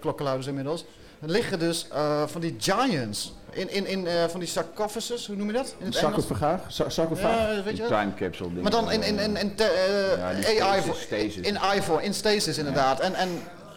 [0.00, 0.84] klokkenluiders inmiddels,
[1.20, 5.46] liggen dus eh, van die giants in, in, in eh, van die sarcophagus, hoe noem
[5.46, 5.74] je dat?
[5.78, 7.38] In het sarcofaag, sarcofaag.
[7.48, 7.88] Ja, weet je Die dat?
[7.88, 8.62] time capsule ding.
[8.62, 11.36] Maar dan in, in, in, in te- eh, Ja, die AI voor, stasis.
[11.36, 13.00] in I voor, in stasis inderdaad.
[13.00, 13.28] En, en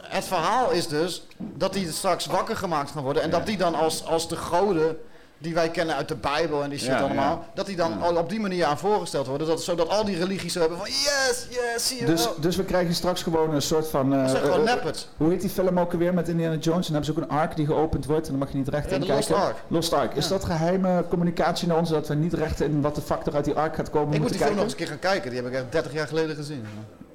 [0.02, 3.76] het verhaal is dus dat die straks wakker gemaakt gaan worden en dat die dan
[3.76, 4.98] als, als de goden
[5.38, 7.50] die wij kennen uit de Bijbel en die shit Ja, allemaal, ja.
[7.54, 10.54] dat die dan al op die manier aan voorgesteld worden, dat, zodat al die religies
[10.54, 12.36] zo hebben van yes, yes, zie je Dus, wel.
[12.40, 14.12] dus we krijgen straks gewoon een soort van...
[14.12, 14.76] zijn gewoon eh.
[15.18, 16.88] Hoe heet die film ook alweer met Indiana Jones?
[16.88, 18.68] En dan hebben ze ook een ark die geopend wordt en dan mag je niet
[18.68, 19.16] recht Ja, in kijken.
[19.16, 19.56] Lost Ark.
[19.68, 20.14] Lost Ark.
[20.14, 23.36] Is dat geheime communicatie naar ons, dat we niet recht in wat de fuck er
[23.36, 25.30] uit die ark gaat komen Ik moet die film nog eens een keer gaan kijken,
[25.32, 26.66] die heb ik echt 30 jaar geleden gezien.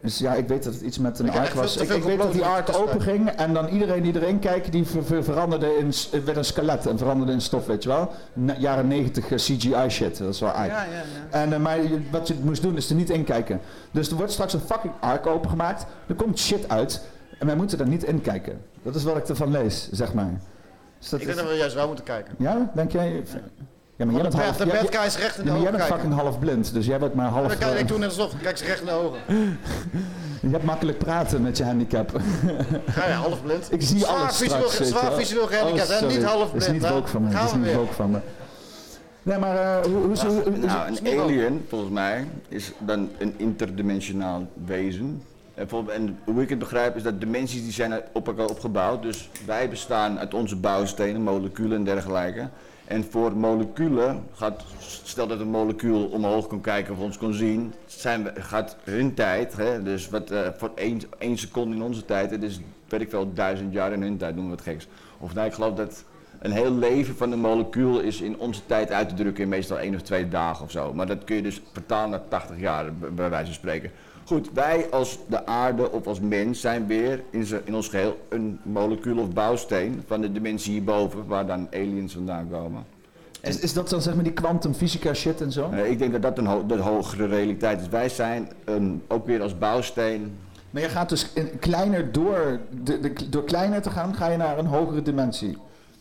[0.03, 1.77] Dus ja, ik weet dat het iets met een Ik ark was.
[1.77, 4.73] Ik, ik weet dat die ark complottheorieën open ging en dan iedereen die erin kijkt,
[4.73, 5.93] die ver- ver- veranderde in,
[6.25, 8.11] werd een skelet en veranderde in stof, weet je wel.
[8.33, 10.71] Na- jaren 90 eh, CGI shit, dat is wel uit.
[10.71, 11.03] Ja, ja, ja.
[11.41, 13.61] En, eh, maar je- wat je moest doen is er niet in kijken.
[13.91, 17.03] Dus er wordt straks een fucking ark opengemaakt, er komt shit uit
[17.39, 18.61] en wij moeten er niet in kijken.
[18.83, 20.41] Dat is wat ik ervan lees, zeg maar.
[20.99, 22.35] Dus dat Ik is- denk dat we juist wel moeten kijken.
[22.39, 23.13] Ja, denk jij?
[23.13, 23.21] Ja,
[24.05, 24.57] maar jij bent de half...
[24.57, 26.01] de jij- bad guy is recht in de Ja, maar jij bent kijken.
[26.01, 27.49] fucking half blind, dus jij bent maar half...
[27.49, 29.19] Dan kijk eh, ik toen net alsof, kijk ze recht in de ogen.
[30.41, 32.11] je hebt makkelijk praten met je handicap.
[32.87, 33.73] Ga je half blind?
[33.73, 34.91] Ik zie Zwaar alles visueel- straks.
[34.91, 35.97] zwaar visueel gehandicapt, hè?
[35.99, 36.15] sorry.
[36.17, 36.95] Niet half Dat is blind, niet hè?
[36.95, 37.31] woke van me.
[37.31, 38.19] Dat is we niet woke van me.
[39.23, 44.47] Nee, maar eh, hoe, hoe, Nou, is een alien, volgens mij, is dan een interdimensionaal
[44.67, 45.23] wezen.
[45.55, 49.03] En, en hoe ik het begrijp is dat dimensies die zijn op elkaar opgebouwd.
[49.03, 52.49] Dus wij bestaan uit onze bouwstenen, moleculen en dergelijke.
[52.93, 54.65] En voor moleculen gaat,
[55.05, 59.15] stel dat een molecuul omhoog kan kijken of ons kan zien, zijn we, gaat hun
[59.15, 63.01] tijd, hè, dus wat eh, voor één, één seconde in onze tijd, het is weet
[63.01, 64.89] ik wel duizend jaar in hun tijd, doen we wat geks.
[65.19, 66.05] Of nee, ik geloof dat
[66.39, 69.79] een heel leven van een molecuul is in onze tijd uit te drukken in meestal
[69.79, 70.95] één of twee dagen of zo.
[70.95, 73.91] Maar dat kun je dus vertalen naar 80 jaar, bij wijze van spreken.
[74.25, 78.59] Goed, wij als de aarde of als mens zijn weer in, in ons geheel een
[78.62, 82.84] molecuul of bouwsteen van de dimensie hierboven, waar dan aliens vandaan komen.
[83.41, 85.70] is, is dat dan zeg maar die kwantumfysica shit en zo?
[85.70, 87.89] Eh, ik denk dat dat een ho- de hogere realiteit is.
[87.89, 90.36] Wij zijn een, ook weer als bouwsteen
[90.70, 94.36] Maar je gaat dus in- kleiner door, de, de, door kleiner te gaan, ga je
[94.36, 95.59] naar een hogere dimensie.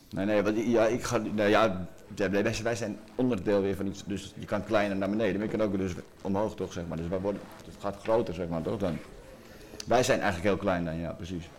[0.10, 1.88] Nee, nee, want ja, ik ga, nou ja,
[2.30, 5.58] nee, wij, zijn onderdeel weer van iets, dus je kan kleiner naar beneden, maar je
[5.58, 6.98] kan ook dus omhoog toch, zeg maar.
[6.98, 7.42] Dus wij worden,
[7.82, 8.98] gaat groter, zeg maar, toch dan.
[9.88, 11.50] Wij zijn eigenlijk heel klein dan, ja, precies.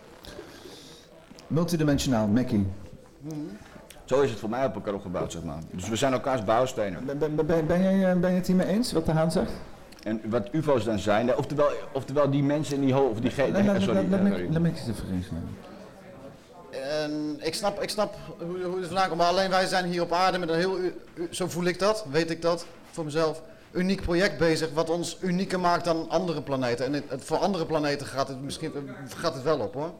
[1.47, 2.67] Multidimensionaal, Mackie.
[4.05, 5.57] Zo is het voor mij op elkaar opgebouwd, zeg maar.
[5.71, 7.05] Dus we zijn elkaars bouwstenen.
[7.05, 9.51] Ben, ben, ben, ben, jij, eh, ben je het hiermee eens, wat de Haan zegt?
[10.03, 13.31] En wat UFO's dan zijn, eh, oftewel, oftewel die mensen in die hoofd, of die
[13.31, 14.47] ge- Laat- laat- sorry, laat- me- sorry.
[14.51, 15.49] Laat me eens even eens nemen.
[16.71, 20.01] En ik snap, ik snap hoe, hoe het vandaan komt, maar alleen wij zijn hier
[20.01, 20.77] op aarde met een heel,
[21.29, 23.41] zo voel ik dat, weet ik dat, voor mezelf,
[23.73, 26.85] uniek project bezig, wat ons unieker maakt dan andere planeten.
[26.85, 28.71] En het, het- voor andere planeten gaat het misschien
[29.17, 29.91] gaat het wel op hoor.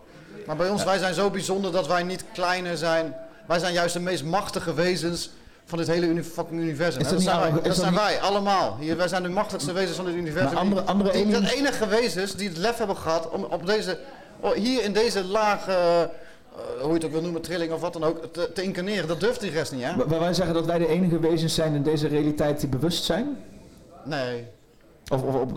[0.46, 0.88] Maar bij ons, Ja.
[0.88, 3.16] wij zijn zo bijzonder dat wij niet kleiner zijn.
[3.48, 5.30] Wij zijn juist de meest machtige wezens
[5.66, 7.02] van dit hele uni fucking universum.
[7.02, 8.78] Is dat zijn, wij, is dat dat zijn niet- wij, allemaal.
[8.80, 10.50] Hier, wij zijn de machtigste wezens van dit universum.
[10.54, 13.44] Maar andere- Die- andere die- aliens- De enige wezens die het lef hebben gehad om
[13.44, 14.00] op deze,
[14.40, 16.02] oh, hier in deze lage, eh,
[16.82, 19.08] hoe je het ook wil noemen, trilling of wat dan ook, te, te incarneren.
[19.08, 19.96] Dat durft die rest niet, hè?
[19.96, 23.04] Wa- Waar wij zeggen dat wij de enige wezens zijn in deze realiteit die bewust
[23.04, 23.38] zijn?
[24.06, 24.46] Nee.
[25.12, 25.52] Of, of, of-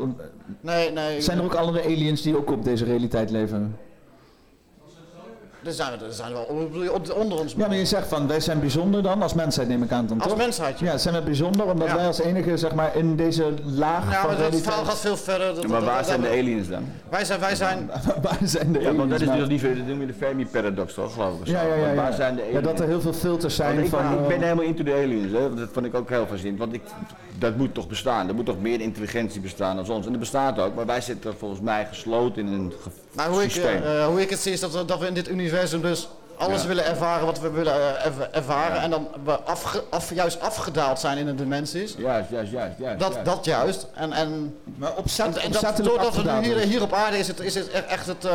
[0.60, 1.20] Nee, nee.
[1.20, 3.76] zijn er ook andere aliens die ook op deze realiteit leven?
[5.66, 6.42] Er zijn, er zijn wel
[6.92, 7.54] op- onder ons.
[7.56, 10.18] Ja, maar je zegt van wij zijn bijzonder dan, als mensheid neem ik aan dan
[10.20, 10.36] Als toch?
[10.38, 14.20] mensheid, Ja, zijn we bijzonder omdat wij als enige zeg maar in deze laag Ja,
[14.20, 15.54] van maar dat verhaal gaat veel verder.
[15.54, 16.84] Dat- Ja, maar waar dat- zijn de aliens dan?
[17.08, 17.90] Wij zijn, wij zijn...
[18.22, 20.94] waar zijn de Ja, want dat is aliens, dus liever, dat noem je de Fermi-paradox
[20.94, 21.46] toch, geloof ik.
[21.46, 21.94] Ja, ja, ja, ja.
[21.94, 22.64] Waar zijn de Ja, aliens?
[22.64, 24.92] dat er heel veel filters zijn ik, van, ben, ik ben eh, helemaal into de
[24.94, 25.54] aliens, hè.
[25.54, 26.58] dat vond ik ook heel fascinerend.
[26.58, 26.80] Want ik,
[27.38, 30.04] dat moet toch bestaan, er moet toch meer intelligentie bestaan dan ons.
[30.06, 33.42] En dat bestaat ook, maar wij zitten volgens mij gesloten in een ge- Maar hoe
[33.42, 33.82] ik, systeem.
[33.82, 36.62] eh, hoe ik het zie is dat we, dat we in dit universum dus alles
[36.62, 36.68] Ja.
[36.68, 38.80] willen ervaren wat we willen eh, erv- ervaren.
[38.80, 41.94] En dan we afge, af, juist afgedaald zijn in de dimensies.
[41.98, 42.78] Juist, juist, juist.
[42.78, 43.24] juist, Dat, juist.
[43.30, 43.86] dat juist.
[43.94, 47.28] En, en, maar op, en, en dat, doordat we nu hier, hier op aarde is
[47.28, 48.34] het, is het echt- het, eh,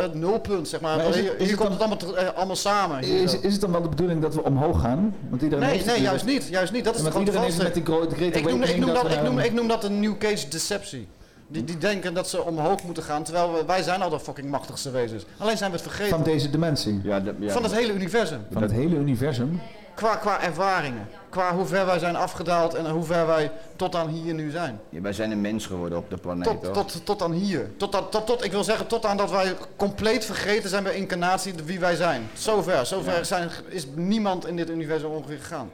[0.00, 1.00] het nulpunt, zeg maar.
[1.04, 3.04] Het- hier het komt het allemaal, allemaal samen.
[3.04, 5.16] hier Is, is het dan wel de bedoeling dat we omhoog gaan?
[5.28, 6.48] Want iedereen Nee, nee, het juist niet.
[6.48, 6.84] Juist niet.
[6.84, 10.00] Dat is want grote ik, noem, ik, noem dat ik, noem, ik noem dat een
[10.00, 11.08] New Cage deceptie.
[11.52, 14.48] Die, die denken dat ze omhoog moeten gaan, terwijl we, wij zijn al de fucking
[14.50, 15.24] machtigste wezens.
[15.38, 16.10] Alleen zijn we het vergeten.
[16.16, 17.00] Van deze dimensie?
[17.04, 17.22] Ja.
[17.46, 18.40] Van het hele universum.
[18.52, 19.60] Van het hele universum?
[19.94, 21.08] Qua, qua ervaringen.
[21.28, 24.80] Qua hoe ver wij zijn afgedaald en hoe ver wij tot aan hier nu zijn.
[24.88, 26.44] Ja, wij zijn een mens geworden op de planeet?
[26.44, 27.70] Tot, tot, tot aan hier.
[27.76, 30.94] Tot, aan- tot, tot, ik wil zeggen, tot aan dat wij compleet vergeten zijn bij
[30.94, 32.22] incarnatie wie wij zijn.
[32.32, 32.86] Zover.
[32.86, 35.70] Zover zijn, is niemand in dit universum ongeveer gegaan.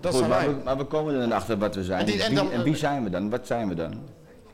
[0.00, 0.54] Dat Goed, zijn maar, wij.
[0.54, 2.00] we, maar we komen er dan achter wat we zijn.
[2.00, 3.30] En die- en wie, dan- en wie zijn we dan?
[3.30, 3.94] Wat zijn we dan?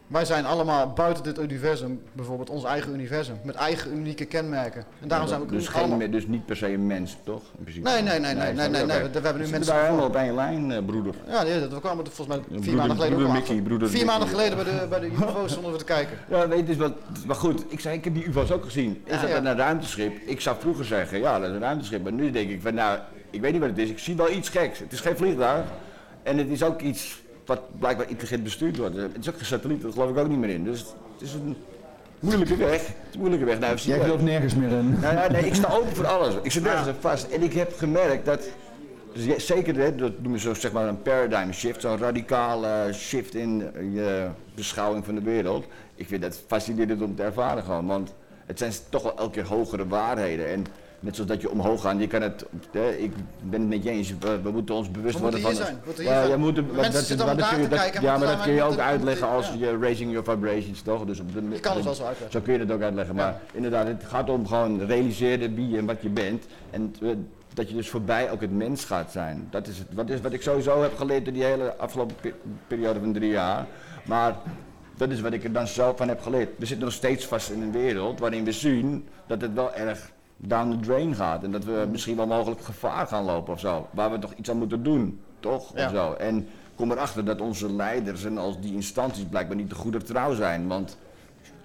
[0.07, 4.84] Wij zijn allemaal buiten dit universum, bijvoorbeeld ons eigen universum, met eigen unieke kenmerken.
[5.00, 7.42] En daarom zijn we dus, geen, dus niet per se een mens, toch?
[7.58, 7.89] In principe.
[7.91, 10.73] Nee, nee, nee, nee, nee, nee, we- hebben nu mensen daar helemaal op één lijn,
[10.73, 11.15] eh, broeder.
[11.28, 14.65] Ja, we kwamen volgens mij vier maanden geleden broeder Mickey, broeder Vier maanden geleden bij
[14.65, 16.18] de, bij de UFO's stonden we te kijken.
[16.28, 16.92] Ja, weet je, wat,
[17.26, 19.02] maar goed, ik zei, ik heb die UFO's ook gezien.
[19.05, 20.16] Is dat een ruimteschip?
[20.26, 22.02] Ik zou vroeger zeggen, ja, dat is een ruimteschip.
[22.02, 22.99] Maar nu denk ik van, nou,
[23.31, 23.89] ik weet niet wat het is.
[23.91, 24.78] Ik zie wel iets geks.
[24.78, 25.65] Het is geen vliegtuig.
[26.23, 28.97] En het is ook iets wat blijkbaar intelligent bestuurd wordt.
[28.97, 30.65] Het is ook geen satelliet, dat geloof ik ook niet meer in.
[30.65, 31.57] Dus het is een
[32.21, 32.87] moeilijke weg.
[32.87, 33.59] Het een moeilijke weg.
[33.59, 35.01] Nou, Jij gelooft nergens meer in.
[35.01, 36.35] Nee, nee, nee, ik sta open voor alles.
[36.43, 37.27] Ik zit nergens aan vast.
[37.27, 38.49] En ik heb gemerkt dat,
[39.13, 43.35] dus zeker hè, dat noemen ze zo, zeg maar een paradigm shift, zo'n radicale shift
[43.35, 45.67] in je beschouwing van de wereld.
[45.95, 48.15] Ik vind dat fascinerend om te ervaren gewoon, want
[48.47, 50.49] het zijn toch wel elke keer hogere waarheden.
[50.49, 50.67] En
[51.05, 53.91] net zoals dat je omhoog gaat, je kan het, hè, ik ben het met je
[53.91, 55.55] eens, we, we moeten ons bewust worden van...
[55.55, 56.92] zijn, moeten ja, je moet, dat, dat
[57.39, 60.83] dat- kijken en ja, maar dat kun je ook uitleggen als je raising your vibrations,
[60.83, 61.05] toch?
[61.05, 62.31] Dus op de, Je kan het wel zo uitleggen.
[62.41, 65.86] Zo kun je het ook uitleggen, maar inderdaad, het gaat om gewoon realiseren wie en
[65.86, 66.44] wat je bent.
[66.70, 67.08] En eh,
[67.55, 69.47] dat je dus voorbij ook het mens gaat zijn.
[69.50, 72.34] Dat is, het, wat, is wat ik sowieso heb geleerd in die hele afgelopen pe-
[72.66, 73.66] periode van drie jaar.
[74.05, 74.34] Maar
[74.97, 76.49] dat is wat ik er dan zelf van heb geleerd.
[76.57, 80.10] We zitten nog steeds vast in een wereld waarin we zien dat het wel erg
[80.47, 81.43] down the drain gaat.
[81.45, 83.89] En dat we misschien wel mogelijk gevaar gaan lopen of zo.
[83.91, 85.73] Waar we toch iets aan moeten doen, toch?
[85.77, 85.85] Ja.
[85.87, 86.13] Of zo.
[86.13, 90.03] En kom erachter dat onze leiders en als die instanties blijkbaar niet te goed of
[90.03, 90.67] trouw zijn.
[90.69, 90.97] Want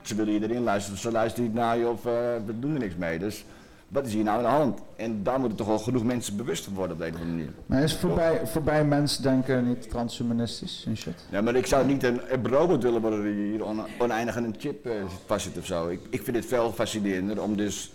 [0.02, 2.12] ze willen je erin luisteren, ze luisteren niet naar je of eh,
[2.46, 3.20] we doen er niks mee.
[3.20, 3.46] Dus
[3.88, 4.80] wat is hier nou aan de hand?
[4.96, 7.38] En daar moeten toch wel genoeg mensen bewust van worden op de een of andere
[7.38, 7.54] manier.
[7.66, 11.26] Maar is voorbij, voorbij mensdenken niet transhumanistisch en shit?
[11.30, 14.44] Ja, maar ik zou niet een, een robot willen worden die hier on- oneindig aan
[14.44, 14.90] een chip
[15.26, 15.88] vastzit of zo.
[15.88, 17.92] Ik, ik vind het veel fascinerender om dus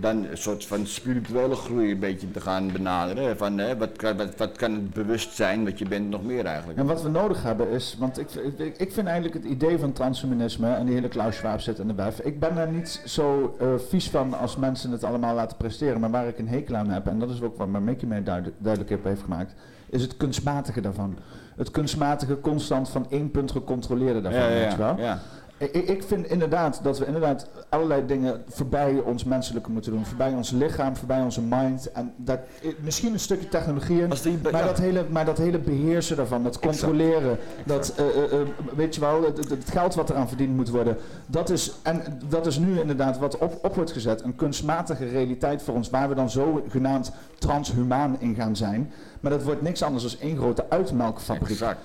[0.00, 3.36] dan een soort van spirituele groei een beetje te gaan benaderen.
[3.36, 6.78] Van hè, wat, kan- wat, wat kan het bewustzijn wat je bent nog meer eigenlijk?
[6.78, 9.92] En wat we nodig hebben is, want ik, ik, ik vind eigenlijk het idee van
[9.92, 13.56] transhumanisme en die hele Klaus Schwab zit in de bef, ik ben daar niet zo
[13.60, 16.90] eh, vies van als mensen het allemaal laten presteren, maar waar ik een hekel aan
[16.90, 18.22] heb, en dat is ook wat Mickey mij
[18.58, 19.54] duidelijk, heeft gemaakt,
[19.90, 21.16] is het kunstmatige daarvan.
[21.56, 24.94] Het kunstmatige constant van één punt gecontroleerde daarvan, Ja, ja, weet je wel?
[24.98, 25.18] ja.
[25.56, 30.06] Ik, ik- vind inderdaad dat we inderdaad allerlei dingen voorbij ons menselijke moeten doen.
[30.06, 31.92] Voorbij ons lichaam, voorbij onze mind.
[31.92, 32.38] En dat,
[32.80, 34.66] misschien een stukje technologie in, maar, ja.
[34.66, 39.00] dat hele, maar dat hele beheersen daarvan, dat controleren, dat, eh, eh, eh, weet je
[39.00, 40.96] wel, het, geld wat eraan verdiend moet worden.
[41.26, 44.22] Dat is, en dat is nu inderdaad wat op, op wordt gezet.
[44.22, 48.92] Een kunstmatige realiteit voor ons, waar we dan zogenaamd transhumaan in gaan zijn.
[49.20, 51.50] Maar dat wordt niks anders dan één grote uitmelkfabriek.
[51.50, 51.80] Exact.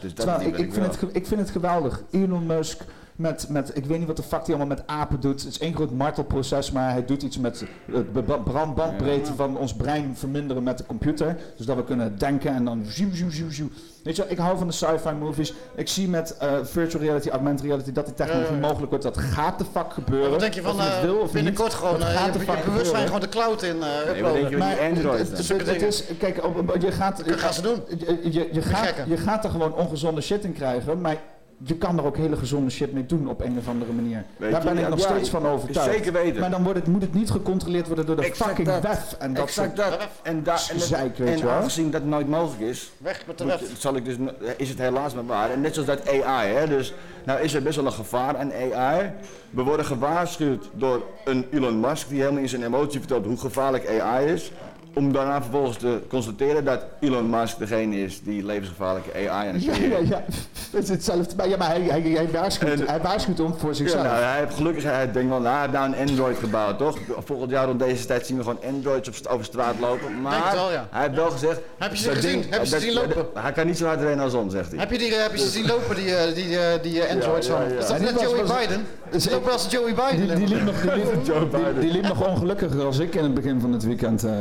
[0.00, 2.02] Dus dat Terwijl ik, vind het, ik vind het geweldig.
[2.10, 2.84] Elon Musk
[3.18, 5.40] met, met, ik weet niet wat de fuck hij allemaal met apen doet.
[5.42, 9.74] Het is één groot martelproces, maar hij doet iets met het be- brandbandbreedte van ons
[9.74, 11.36] brein verminderen met de computer.
[11.56, 13.72] Dus dat we kunnen denken en dan zoem, zoem, zoem, zoem.
[14.02, 15.54] Weet je wel, ik hou van de sci-fi movies.
[15.76, 18.66] Ik zie met eh, virtual reality, augmented reality, dat die technologie Ja, ja, ja.
[18.68, 19.04] mogelijk wordt.
[19.04, 20.30] Dat gaat de fuck gebeuren.
[20.30, 22.62] Wat denk je van eh, wil of binnenkort niet, gewoon eh, gaat je, de je
[22.64, 24.48] bewustzijn gewoon de cloud in eh uploaden?
[24.48, 27.76] die Maar Android het, is, kijk, op- je gaat, Dat gaan ze doen.
[27.98, 31.16] Je, je, je, gaat, je gaat er gewoon ongezonde shit in krijgen, maar
[31.64, 34.24] je kan er ook hele gezonde shit mee doen op een of andere manier.
[34.36, 35.92] Weet Daar je, ben ik ja, nog ja, steeds van overtuigd.
[35.94, 36.40] zeker weten.
[36.40, 38.82] Maar dan wordt het, moet het niet gecontroleerd worden door de Exact fucking dat.
[38.82, 40.08] WEF en dat exact soort dat.
[40.22, 41.52] En, daar en, het- gezeik, weet en je wel.
[41.52, 44.16] aangezien dat nooit mogelijk is, Weg met de moet- zal ik dus,
[44.56, 45.50] is het helaas maar waar.
[45.50, 48.52] En net zoals dat AI, hè, dus nou is er best wel een gevaar aan
[48.52, 49.10] AI.
[49.50, 54.00] We worden gewaarschuwd door een Elon Musk die helemaal in zijn emotie vertelt hoe gevaarlijk
[54.00, 54.52] AI is.
[54.94, 59.64] Om daarna vervolgens te constateren dat Elon Musk degene is die levensgevaarlijke AI aan het
[59.64, 60.24] Ja, creëren ja, ja.
[60.70, 61.36] Het is hetzelfde.
[61.36, 64.02] Maar, ja, maar hij, hij, hij, waarschuwt, hij waarschuwt om voor Ja, zichzelf.
[64.02, 66.98] nou, hij heeft gelukkig, hij denkt wel, nou, hij heeft nou een Android gebouwd, toch?
[67.24, 70.20] Volgend jaar rond deze tijd zien we gewoon Androids op, over straat lopen.
[70.22, 70.88] Maar Denk het wel, ja.
[70.90, 71.60] hij heeft wel gezegd...
[71.78, 72.40] Heb je ze dat gezien?
[72.40, 73.42] ding- Heb je ze dat- zien dat- lopen?
[73.42, 74.78] Hij kan niet zo hard rennen als ons, zegt hij.
[74.80, 77.46] Heb je, die, heb je ze zien lopen, die, eh, die, eh, die eh, Androids
[77.46, 77.62] Ja, van?
[77.68, 77.78] ja, ja.
[77.80, 78.86] Is En dat net Joey Biden?
[79.30, 80.36] Lopen als Joey Biden.
[80.36, 81.80] Die, die, liep nog, die, liep, Joe die, Biden.
[81.80, 84.24] die liep nog ongelukkiger als ik in het begin van het weekend.
[84.24, 84.32] eh,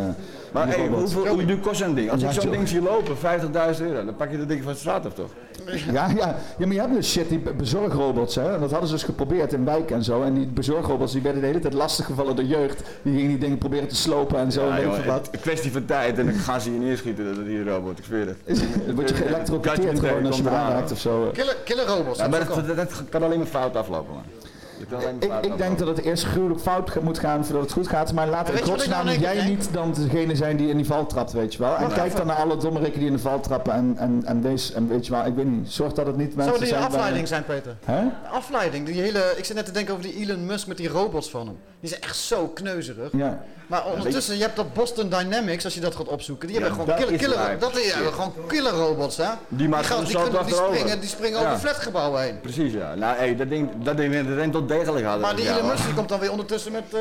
[0.52, 2.12] Maar hey, hoeveel, hoe duur kost zo'n ding?
[2.12, 4.72] Als Ja, ik zo'n ding zie lopen, 50.000 euro, dan pak je dat ding van
[4.72, 5.30] de straat af, toch?
[5.66, 6.36] Ja, ja.
[6.58, 8.60] ja, maar je hebt dus shit, die be- bezorgrobots, hè.
[8.60, 10.22] Dat hadden ze dus geprobeerd in wijken en zo.
[10.24, 12.82] En die bezorgrobots die werden de hele tijd lastiggevallen door jeugd.
[13.02, 14.70] Die gingen die dingen proberen te slopen en zo.
[14.70, 15.30] en Ja, veel wat.
[15.32, 18.28] een kwestie van tijd en dan gaan ze je neerschieten, dat die robot, ik zweer
[18.28, 18.60] het.
[18.86, 21.30] Dan word je geëlectrocuteerd gewoon als je me aanraakt of zo.
[21.34, 22.20] Killer, killer robots.
[22.20, 24.24] Ja, maar ook dat, dat kan alleen maar fout aflopen, man.
[24.90, 25.04] Dat
[25.46, 28.14] Ik, denk dat het eerst gruwelijk fout moet gaan voordat het goed gaat.
[28.14, 31.54] Maar laat in godsnaam jij niet dan degene zijn die in die val trapt, weet
[31.54, 31.76] je wel.
[31.78, 33.74] En kijk dan naar alle dommerikken die in de val trappen.
[33.74, 36.36] En, en, en, wees, en weet je wel, ik weet niet, zorg dat het niet
[36.36, 37.76] mensen Zou die zijn een bij- afleiding zijn, Peter?
[37.86, 38.04] Hè?
[38.32, 38.86] Afleiding.
[38.86, 41.48] Die hele, ik zit net te denken over die Elon Musk met die robots van
[41.48, 41.58] hem.
[41.80, 43.10] Die zijn echt zo kneuzerig.
[43.12, 43.44] Ja.
[43.68, 46.48] Maar ondertussen, je hebt dat Boston Dynamics, als je dat gaat opzoeken.
[46.48, 49.24] Die Ja, hebben gewoon dat killer, killer, dat die hebben gewoon killer robots, hè?
[49.48, 51.46] Die gaan, die, kunnen, springen, die springen Ja.
[51.48, 52.40] over flatgebouwen heen.
[52.40, 52.96] Precies, ja.
[52.96, 55.06] Nou, hey, dat ding, dat ding tot degelijk.
[55.22, 55.68] Maar die Elon.
[55.68, 57.00] Musk die komt dan weer ondertussen met eh,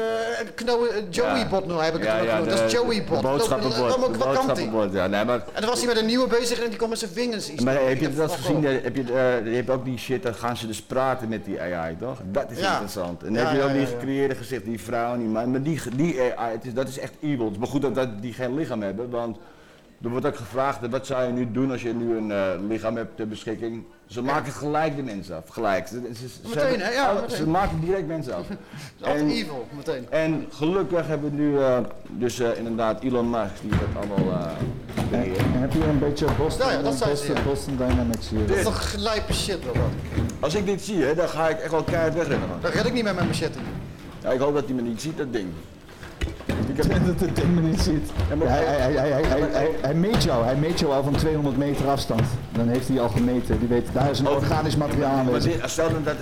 [1.10, 2.40] Joey-bot, nou heb ik het Ja.
[2.40, 3.22] Dat is Joey-bot.
[3.22, 5.06] boodschappenbot, ja.
[5.06, 7.10] Nee, maar, En dan was hij met een nieuwe bezig en die kwam met zijn
[7.10, 7.62] vingers iets.
[7.62, 8.64] maar heb je dat gezien?
[8.64, 11.60] Heb je, eh, je hebt ook die shit, dan gaan ze dus praten met die
[11.60, 12.18] AI, toch?
[12.24, 13.22] Dat is interessant.
[13.22, 15.50] En heb je ook die gecreëerde gezicht, die vrouw en die man.
[15.50, 17.44] Maar die, die AI, het is, dat is echt evil.
[17.44, 19.36] Het is maar goed dat, dat die geen lichaam hebben, want
[20.02, 22.97] er wordt ook gevraagd, wat zou je nu doen als je nu een eh, lichaam
[22.97, 23.84] hebt ter beschikking?
[24.07, 25.86] Ze maken gelijk de mensen af, gelijk.
[25.86, 26.92] Ze, ze- ze Meteen, hebben- hè?
[26.92, 27.36] Ja, alle- meteen.
[27.36, 28.47] Ze maken direct mensen af.
[28.49, 28.57] Dat
[29.00, 30.07] is altijd evil, meteen.
[30.10, 34.50] En gelukkig hebben we nu eh, dus eh, inderdaad Elon Musk die dat allemaal eh
[35.10, 35.39] beheert.
[35.39, 37.42] En heb je een beetje Boston, Ja, dat Boston, ja.
[37.42, 38.47] Boston Dynamics hier.
[38.47, 39.83] Dat is toch gelijpe shit, wel dat.
[40.41, 42.49] Als ik dit zie, hè, dan ga ik echt wel keihard wegrennen.
[42.49, 42.58] man.
[42.60, 43.58] Dat red ik niet met mijn machete.
[44.23, 45.49] Ja, ik hoop dat hij me niet ziet, dat ding.
[46.68, 47.06] Ik heb...
[47.06, 48.10] dat het ding me niet ziet.
[48.28, 51.56] hij, hij, hij, hij, hij, hij, hij meet jou, hij meet jou al van 200
[51.56, 52.22] meter afstand.
[52.52, 53.58] Dan heeft hij al gemeten.
[53.58, 55.70] Die weet, daar is een organisch materiaal aanwezig.
[55.70, 56.14] stel dan dat,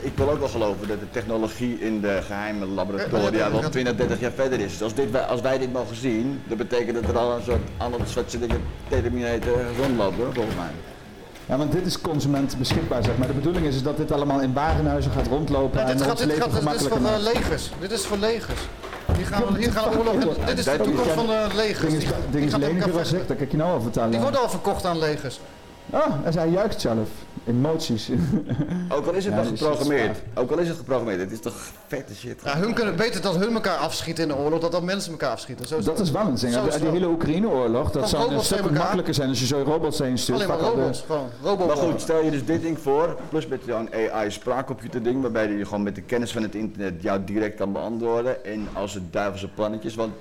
[0.00, 4.20] ik wil ook wel geloven dat de technologie in de geheime laboratoria wel 20, 30
[4.20, 4.82] jaar verder is.
[4.82, 7.62] Als, dit, wij- als wij dit mogen zien, dan betekent dat er al een soort
[7.76, 10.70] andere soort dingen Terminator rondlopen, hoor, volgens mij.
[11.46, 13.26] Ja, want dit is consument beschikbaar, zeg maar.
[13.26, 16.10] De bedoeling is, is dat dit allemaal in warenhuizen gaat rondlopen Ja, en dit, gaat,
[16.10, 17.70] ons dit, leven gaat, dit is voor uh, legers.
[17.80, 18.60] Dit is voor legers.
[19.16, 20.36] Hier gaan, we, gaan oorlog.
[20.46, 21.80] Dit is de toekomst van de legers.
[21.80, 24.10] Ding is, Die- ding die is dat kan ik je nou al vertellen.
[24.10, 25.40] Die wordt al verkocht aan legers.
[25.90, 27.08] Ah, en zij juicht zelf.
[27.46, 28.10] Emoties.
[28.94, 31.32] Ook al is het Ja, nog die is geprogrammeerd, ook al is het geprogrammeerd, het
[31.32, 31.54] is toch
[31.86, 32.40] vette shit.
[32.44, 35.30] Ja, hun kunnen beter dat hun elkaar afschieten in de oorlog, dan dat mensen elkaar
[35.30, 35.66] afschieten.
[35.66, 36.54] Zo is Dat is wel een ding.
[36.80, 40.36] Die hele Oekraïne-oorlog, dat zou een stuk makkelijker zijn als je zo robots heen stuurt.
[40.42, 41.66] Alleen maar de- robots, gewoon robots.
[41.74, 45.50] Maar goed, stel je dus dit ding voor, plus met zo'n AI spraakcomputer ding, waarbij
[45.52, 48.44] je gewoon met de kennis van het internet jou direct kan beantwoorden.
[48.44, 50.12] En als het duivelse plannetjes, want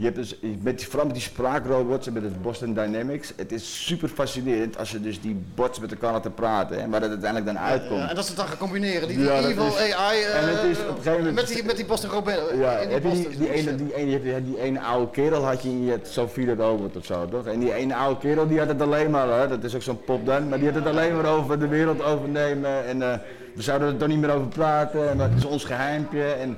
[0.00, 3.84] je hebt dus, met, vooral met die spraakrobots en met het Boston Dynamics, het is
[3.86, 7.52] super fascinerend als je dus die bots met elkaar laten praten en waar dat uiteindelijk
[7.52, 8.00] dan uitkomt.
[8.00, 9.08] Ja, en dat ze het dan gaan combineren.
[9.08, 10.20] Die Ja, evil is- AI.
[10.22, 11.34] eh, en het is op een gegeven moment...
[11.34, 12.34] Met die, met die Boston Robin.
[12.58, 15.68] Ja, die heb je die, ene, die, ene, die, die ene oude kerel had je
[15.68, 17.46] in je Sophie Robert of zo, toch?
[17.46, 20.04] En die ene oude kerel die had het alleen maar, hè, dat is ook zo'n
[20.04, 23.18] pop dan, maar die had het alleen maar over de wereld overnemen en eh,
[23.54, 26.56] we zouden er toch niet meer over praten en dat is ons geheimpje en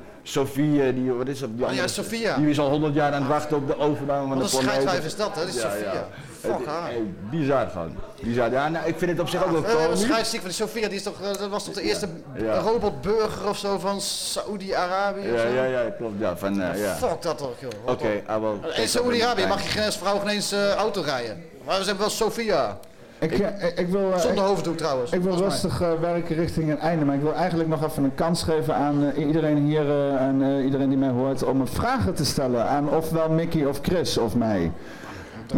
[0.80, 1.48] Eh, die, wat is dat?
[1.56, 2.36] Die Oh ja, Sophia.
[2.36, 4.62] Die is al honderd jaar aan het wachten op de overname van Wat de een
[4.62, 4.80] planeet.
[4.82, 5.44] scheidwijf is dat, hè?
[5.44, 6.06] Die Sophia.
[6.40, 6.82] Fuck Het- haar.
[6.90, 7.96] hey, Bizar gewoon.
[8.22, 8.50] Bizar.
[8.50, 10.00] Ja, nou, ik vind het op zich ook wel komisch.
[10.00, 12.58] een scheidsziek van die Sophia, die is toch, eh, dat was toch de eerste Ja.
[12.58, 15.26] robotburger of zo van Saoedi-Arabië?
[15.32, 16.14] Ja, ja, ja, klopt.
[16.20, 16.94] Ja, van, eh, ja.
[16.94, 17.70] Fuck dat toch, joh.
[17.86, 21.44] Oké, will take In Saoedi-Arabië mag je geen vrouw geen eens eh, auto rijden.
[21.64, 22.78] Maar we hebben wel Sophia.
[23.22, 25.12] Ik, eh, ik, ik wil, eh, Zonder hoofddoek trouwens.
[25.12, 28.14] Ik wil rustig eh, werken richting een einde, maar ik wil eigenlijk nog even een
[28.14, 31.66] kans geven aan eh, iedereen hier eh, en eh, iedereen die mij hoort om een
[31.66, 34.72] vragen te stellen aan ofwel Mickey of Chris of mij.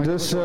[0.02, 0.40] Dus eh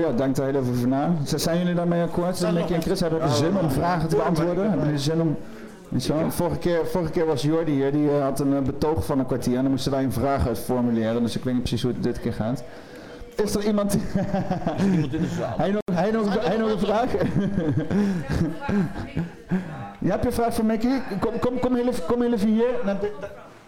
[0.00, 1.10] ja, denk daar heel even over na.
[1.24, 2.52] Zijn jullie daarmee akkoord?
[2.52, 4.68] Mickey en Chris hebben jullie zin om vragen te beantwoorden?
[4.68, 5.36] Hebben jullie zin om...
[5.88, 6.14] Niet zo?
[6.28, 9.26] Vorige, keer, vorige keer was Jordi hier, die eh, had een eh, betoog van een
[9.26, 11.92] kwartier en dan moesten wij een vraag uit formuleren, dus ik weet niet precies hoe
[11.92, 12.64] het dit keer gaat.
[13.36, 13.96] Is er iemand...
[14.92, 15.56] Iemand in de zaal.
[15.56, 17.12] Hij nog, hij nog, hij nog een vraag?
[20.00, 21.02] ja, heb je een vraag voor Mickey?
[21.20, 22.68] Kom, kom, kom, heel even, kom heel even hier.
[22.84, 23.26] Naar de- de-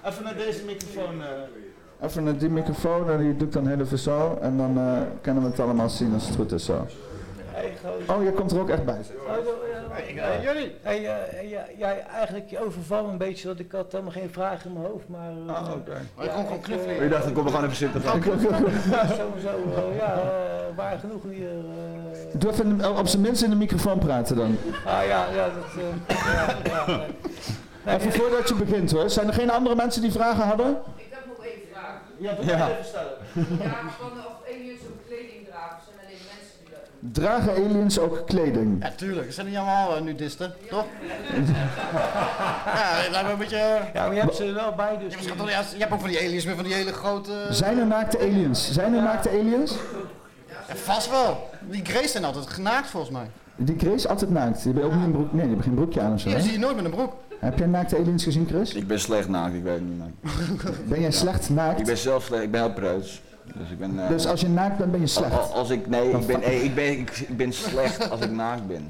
[0.09, 1.23] even naar deze microfoon.
[1.23, 2.07] eh.
[2.07, 4.39] Even naar die microfoon en die doe ik dan heel even zo.
[4.43, 6.87] En dan eh kunnen we het allemaal zien als het goed is zo.
[8.07, 9.01] Oh, jij komt er ook echt bij.
[10.15, 10.75] Hey, jullie?
[10.83, 14.31] Hey, eh, ja, ja, eigenlijk je overval me een beetje, want ik had helemaal geen
[14.33, 15.31] vragen in mijn hoofd, maar...
[15.47, 16.01] uh, Ah, oké.
[16.17, 16.97] Maar ik kon gewoon knuffelen.
[16.97, 18.03] Oh, je dacht, ik kom er gewoon even zitten.
[18.03, 18.11] Ja,
[19.07, 21.49] sowieso, eh, ja, uh, waar genoeg hier.
[21.49, 22.41] eh.
[22.41, 24.57] Doe even op zijn minst in de microfoon praten dan.
[24.87, 25.83] ah ja, ja, dat...
[26.09, 27.95] eh, ja, ja, nee.
[27.97, 29.11] Even voordat je begint hoor.
[29.11, 30.77] Zijn er geen andere mensen die vragen hadden?
[30.97, 31.99] Ik heb nog één vraag.
[32.19, 32.69] Ja, dat Ja.
[32.71, 33.13] even stellen.
[33.63, 36.86] Ja, van of aliens ook kleding dragen, zijn alleen mensen die dat doen.
[37.01, 38.83] Dragen aliens ook kleding?
[38.83, 39.33] Ja, tuurlijk.
[39.33, 40.85] Zijn niet allemaal uh, nudisten, toch?
[42.67, 43.57] ja, dat lijkt me een beetje...
[43.57, 45.13] eh, Ja, maar je hebt ze er wel bij, dus...
[45.25, 47.33] Je, hebt je hebt ook van die aliens met van die hele grote...
[47.51, 48.73] Zijn er naakte aliens?
[48.73, 49.73] Zijn er naakte aliens?
[50.69, 51.51] Ja, vast wel.
[51.61, 53.27] Die Grace zijn altijd genaakt volgens mij.
[53.57, 54.63] Die Grace altijd naakt.
[54.63, 55.33] Die hebben ook niet een broek.
[55.33, 56.29] Nee, die hebben geen broekje aan of zo.
[56.29, 57.13] Die zie je nooit met een broek.
[57.41, 58.75] Heb jij naakte aliens gezien, Chris?
[58.75, 60.13] Ik ben slecht naakt, ik weet het niet man.
[60.89, 61.79] Ben jij slecht naakt?
[61.81, 63.23] Ik ben zelf slecht, ik ben heel preuts.
[63.55, 65.39] Dus, ik ben, eh, Dus als je naakt bent, ben je slecht?
[65.39, 68.67] Als, als ik, nee, ik ben, ik, ben, ik, ik ben slecht als ik naakt
[68.67, 68.89] ben.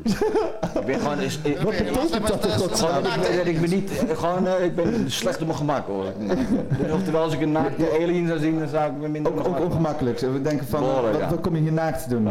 [0.81, 1.19] ik ben gewoon...
[1.21, 2.81] Is, ik, Wat betekent dat?
[2.81, 6.05] Gewoon, ik, ben- ik ben niet, gewoon, eh, ik ben slecht op mijn gemak hoor.
[6.83, 9.47] Dus oftewel als ik een naakte alien zou zien, dan zou ik me minder Ook,
[9.47, 10.19] ook ongemakkelijk.
[10.21, 11.29] We denken van, Behoorlijk, wat, ja.
[11.31, 12.29] wat kom je hier naakt te doen?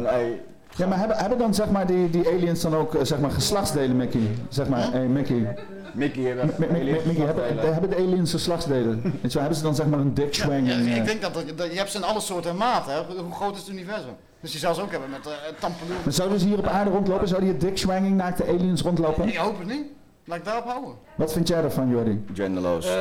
[0.78, 3.32] Ja, maar hebben, hebben dan zeg maar die, die aliens dan ook eh, zeg maar
[3.32, 4.22] geslachtsdelen, Mickey?
[4.50, 5.56] Zeg maar, hey, Mickey.
[5.96, 9.02] Mickey hebben mi- Mickey, hebben, hebben de aliens geslachtsdelen?
[9.02, 11.06] Weet je wel, hebben ze dan zeg maar een dick Ja, ik eh?
[11.06, 12.94] denk dat, je hebt ze in alle soorten en maten.
[12.94, 13.00] Hè.
[13.22, 14.14] Hoe groot is het universum?
[14.42, 15.96] Dus die zou ze ook hebben met uh, tampeloen.
[16.04, 17.28] Maar zouden ze hier op aarde rondlopen?
[17.28, 19.28] Zouden hier dick swinging naakte aliens rondlopen?
[19.28, 19.84] Ik hoop het niet.
[20.28, 20.92] Laat ik daarop houden.
[21.16, 22.26] Wat vind jij daarvan, Jordi?
[22.34, 22.86] Genderloos.
[22.88, 22.94] Eh,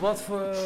[0.00, 0.56] wat voor, eh,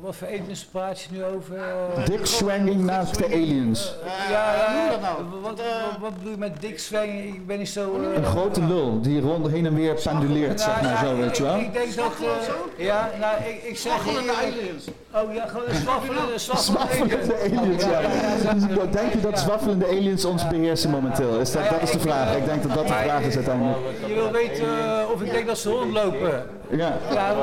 [0.00, 1.56] wat voor aliens praat je nu over?
[1.96, 2.04] eh?
[2.04, 3.94] Dick swinging naakte aliens.
[4.30, 5.16] ja, ja, hoe dat nou?
[5.42, 5.60] Wat, wat,
[6.00, 7.26] wat bedoel je met dik swingen?
[7.26, 8.00] Ik ben niet zo...
[8.00, 11.42] eh, Een grote lul die rond heen en weer penduleert, zeg maar zo, weet je
[11.42, 11.58] wel?
[11.58, 12.12] Ik denk dat...
[12.20, 13.92] eh, ja, nou, ik, ik zeg...
[14.08, 14.84] Aliens.
[15.14, 18.00] Oh ja, gewoon zwaffelende, Zwaffelende aliens, ja.
[18.54, 21.38] Dus Denk je dat zwaffelende aliens ons beheersen momenteel?
[21.40, 22.36] Is dat, dat is de vraag.
[22.36, 23.78] Ik denk dat dat de vraag is uiteindelijk.
[24.06, 26.42] Je wil weten eh, of ik denk dat ze rondlopen.
[26.70, 26.96] Ja.
[27.12, 27.34] Ja,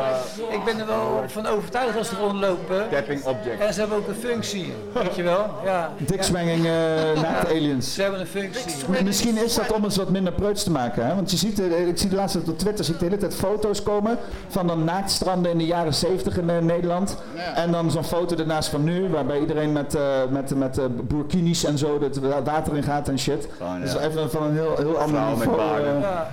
[0.51, 2.89] ik ben er wel van overtuigd dat ze rondlopen.
[2.91, 3.61] Tapping object.
[3.61, 5.45] En ze hebben ook een functie, weet je wel?
[5.65, 5.89] Ja.
[5.97, 6.71] Dick swinging eh
[7.23, 7.93] naakte aliens.
[7.93, 9.03] Ze hebben een functie.
[9.03, 11.05] Misschien is dat om eens wat minder preuts te maken.
[11.05, 11.15] Hè?
[11.15, 13.17] Want je ziet, eh, ik zie de laatste tijd op Twitter zie ik de hele
[13.17, 14.17] tijd foto's komen
[14.47, 17.17] van dan naaktstranden in de jaren 70 in eh, Nederland.
[17.55, 21.63] En dan zo'n foto ernaast van nu, waarbij iedereen met, eh met, met eh, burkinis
[21.63, 23.47] en zo het wa- water in gaat en shit.
[23.57, 23.99] Gewoon, Dus ja.
[23.99, 25.59] even van een heel, heel ander niveau.
[25.79, 26.29] eh, Ja.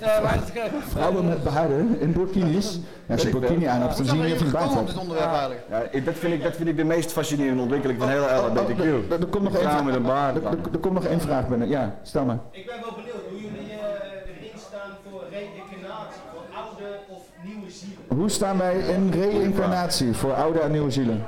[0.00, 2.80] Ja, maar het- kijk, vrouwen met baarden in burkinis.
[3.06, 4.92] Ja, als je burkini aan hebt, dan zie je niet of baard hebt.
[5.18, 9.10] Ja, dat, vind ik, dat vind ik de meest fascinerende ontwikkeling van de hele LHBTQ.
[9.10, 10.32] Er, er komt nog één Vrouwen met een vraag.
[10.42, 10.54] baard.
[10.72, 11.68] Er, komt nog één vraag binnen.
[11.68, 12.38] Ja, stel maar.
[12.50, 17.70] Ik ben wel benieuwd hoe jullie eh, erin staan voor reïncarnatie, voor oude of nieuwe
[17.70, 17.98] zielen.
[18.08, 21.26] Hoe staan wij in reïncarnatie voor oude en nieuwe zielen?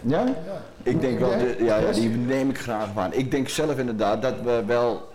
[0.00, 0.24] Ja?
[0.82, 3.12] Ik denk wel, de, ja, ja, die neem ik graag aan.
[3.12, 5.08] Ik denk zelf inderdaad dat we wel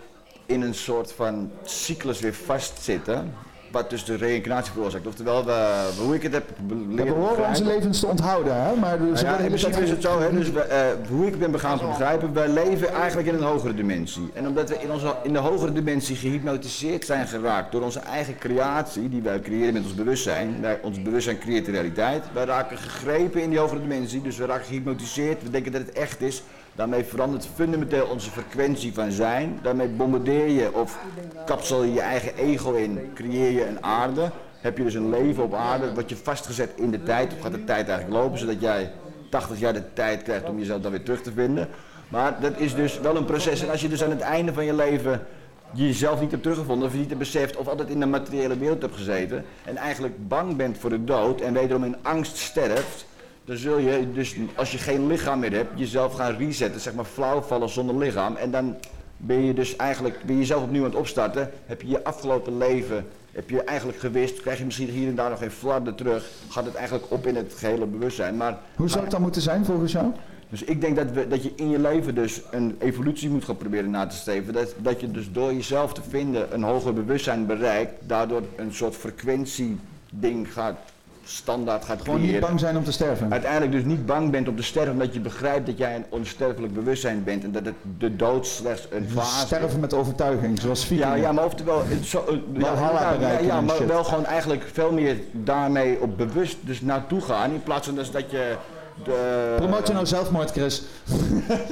[0.52, 3.34] in een soort van cyclus weer vastzitten.
[3.70, 5.06] Wat dus de reïncarnatie veroorzaakt.
[5.06, 6.44] Oftewel, we, hoe ik het heb
[6.88, 8.74] leren we horen onze levens te onthouden, hè?
[8.74, 11.40] Maar Nou ja, in principe is het zo, hè, dus we, eh, hoe ik het
[11.40, 14.30] ben begaan te begrijpen, wij leven eigenlijk in een hogere dimensie.
[14.34, 18.38] En omdat we in, onze, in de hogere dimensie gehypnotiseerd zijn geraakt door onze eigen
[18.38, 22.78] creatie, die wij creëren met ons bewustzijn, wij, ons bewustzijn creëert de realiteit, wij raken
[22.78, 26.42] gegrepen in die hogere dimensie, dus we raken gehypnotiseerd, we denken dat het echt is,
[26.74, 29.58] Daarmee verandert fundamenteel onze frequentie van zijn.
[29.62, 30.98] Daarmee bombardeer je of
[31.46, 34.30] kapsel je je eigen ego in, creëer je een aarde.
[34.60, 37.52] Heb je dus een leven op aarde, word je vastgezet in de tijd, of gaat
[37.52, 38.92] de tijd eigenlijk lopen, zodat jij
[39.28, 41.68] 80 jaar de tijd krijgt om jezelf dan weer terug te vinden.
[42.08, 43.62] Maar dat is dus wel een proces.
[43.62, 45.26] En als je dus aan het einde van je leven
[45.72, 48.96] jezelf niet hebt teruggevonden, of niet hebt beseft, of altijd in de materiële wereld hebt
[48.96, 53.06] gezeten, en eigenlijk bang bent voor de dood en wederom in angst sterft,
[53.44, 57.04] dan zul je dus, als je geen lichaam meer hebt, jezelf gaan resetten, zeg maar
[57.04, 58.36] flauw vallen zonder lichaam.
[58.36, 58.76] En dan
[59.16, 62.58] ben je dus eigenlijk, ben je jezelf opnieuw aan het opstarten, heb je je afgelopen
[62.58, 66.30] leven, heb je eigenlijk gewist, krijg je misschien hier en daar nog geen flarden terug,
[66.48, 68.36] gaat het eigenlijk op in het gehele bewustzijn.
[68.36, 70.06] Maar, Hoe zou het dan moeten zijn volgens jou?
[70.52, 73.56] dus ik denk dat, we, dat je in je leven dus een evolutie moet gaan
[73.56, 74.52] proberen na te streven.
[74.52, 78.96] Dat, dat je dus door jezelf te vinden een hoger bewustzijn bereikt, daardoor een soort
[78.96, 80.78] frequentieding gaat,
[81.24, 82.34] standaard gaat Gewoon creëren.
[82.34, 83.32] niet bang zijn om te sterven.
[83.32, 86.74] Uiteindelijk dus niet bang bent om te sterven, omdat je begrijpt dat jij een onsterfelijk
[86.74, 89.46] bewustzijn bent en dat het, de dood slechts een fase is.
[89.46, 91.20] Sterven met overtuiging, zoals Ja, vikingen.
[91.20, 96.00] ja, maar oftewel, het zo, ja, ja, ja, maar wel gewoon eigenlijk veel meer daarmee
[96.00, 98.56] op bewust dus naartoe gaan, in plaats van dus dat je
[99.04, 99.54] de...
[99.56, 100.82] Promoot je nou zelfmoord, Chris?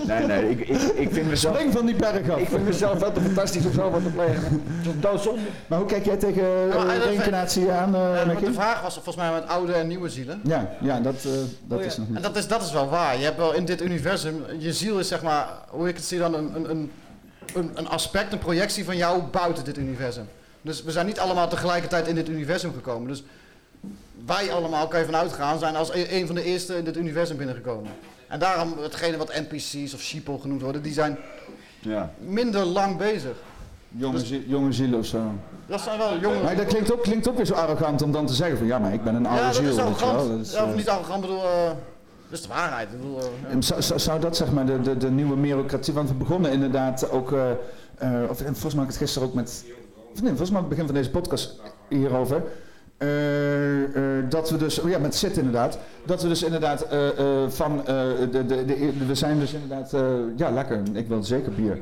[0.07, 1.55] Nee, nee, ik, ik, ik vind mezelf...
[1.55, 2.39] Spring van die berg af.
[2.39, 4.63] Ik vind mezelf wel te fantastisch om zelf wat te plegen.
[4.85, 5.41] Dat is doodzonde.
[5.67, 6.43] Maar hoe kijk jij tegen
[6.73, 8.45] eh, reïncarnatie aan, want Mickey?
[8.47, 10.41] de vraag was volgens mij met oude en nieuwe zielen.
[10.45, 11.31] Ja, ja, dat, eh,
[11.65, 11.91] dat Oh ja.
[11.91, 12.17] is nog niet.
[12.17, 13.19] En dat is, dat is wel waar.
[13.19, 16.19] Je hebt wel in dit universum, je ziel is zeg maar, hoe ik het zie
[16.19, 16.91] dan, een, een, een,
[17.55, 20.29] een, een aspect, een projectie van jou buiten dit universum.
[20.63, 23.09] Dus we zijn niet allemaal tegelijkertijd in dit universum gekomen.
[23.09, 23.23] Dus
[24.27, 26.97] wij allemaal, kan je vanuit gaan, zijn als een, een van de eerste in dit
[26.97, 27.91] universum binnengekomen.
[28.29, 31.19] En daarom hetgene wat NPC's of sheeple genoemd worden, die zijn
[31.81, 32.11] Ja.
[32.19, 33.37] minder lang bezig.
[34.47, 35.23] Jonge, ziel of zo.
[35.67, 36.43] Dat zijn wel jonge...
[36.43, 38.79] Maar dat klinkt ook, klinkt ook weer zo arrogant om dan te zeggen van ja,
[38.79, 39.69] maar ik ben een oude ja, dat ziel.
[39.69, 40.11] is weet je wel.
[40.11, 40.29] arrogant.
[40.31, 41.65] Dat is, ja, of eh, niet arrogant, bedoel, eh,
[42.29, 42.89] dat is de waarheid.
[42.93, 43.61] Ik bedoel, eh, ja.
[43.61, 47.11] Zou, zou, zou dat zeg maar de, de, de nieuwe merocratie, want we begonnen inderdaad
[47.11, 47.33] ook,
[48.31, 49.65] of en volgens mij had ik het gisteren ook met,
[50.13, 52.43] of nee, volgens mij het begin van deze podcast hierover,
[54.29, 57.79] dat we dus, oh ja, met zit inderdaad, dat we dus inderdaad eh, eh, van,
[57.79, 57.85] eh,
[58.31, 60.01] de, de, de, we zijn dus inderdaad, eh,
[60.37, 61.79] ja lekker, ik wil zeker bier.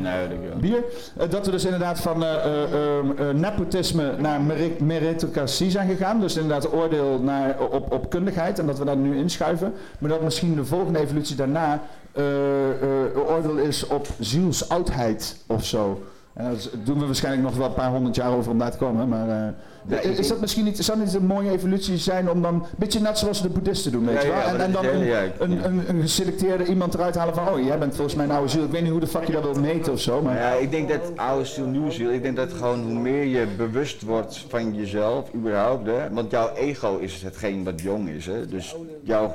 [0.00, 0.26] Nee.
[0.60, 0.84] Bier.
[1.16, 5.88] Eh, dat we dus inderdaad van eh, eh, ehm, eh, nepotisme naar meri- meritocratie zijn
[5.88, 6.20] gegaan.
[6.20, 9.72] Dus inderdaad oordeel naar, op, op kundigheid en dat we daar nu inschuiven.
[9.98, 11.80] Maar dat misschien de volgende evolutie daarna
[12.12, 12.24] eh,
[12.70, 16.02] eh, oordeel is op zielsoudheid of zo.
[16.34, 18.70] En dat is- doen we waarschijnlijk nog wel een paar honderd jaar over om daar
[18.70, 19.08] te komen.
[19.08, 19.54] Maar
[19.88, 23.18] is dat misschien niet, zou niet een mooie evolutie zijn om dan een beetje net
[23.18, 24.58] zoals de boeddhisten doen, weet je wel?
[24.58, 28.16] en, dan een, een, een, een geselecteerde iemand eruit halen van, oh jij bent volgens
[28.16, 28.64] mij een oude ziel.
[28.64, 30.22] Ik weet niet hoe de fuck je dat wilt meten of zo.
[30.22, 32.98] Maar Maar ja, ik denk dat oude ziel, nieuwe ziel, ik denk dat gewoon hoe
[32.98, 38.08] meer je bewust wordt van jezelf, überhaupt, hè, want jouw ego is hetgeen wat jong
[38.08, 39.34] is, hè, dus jouw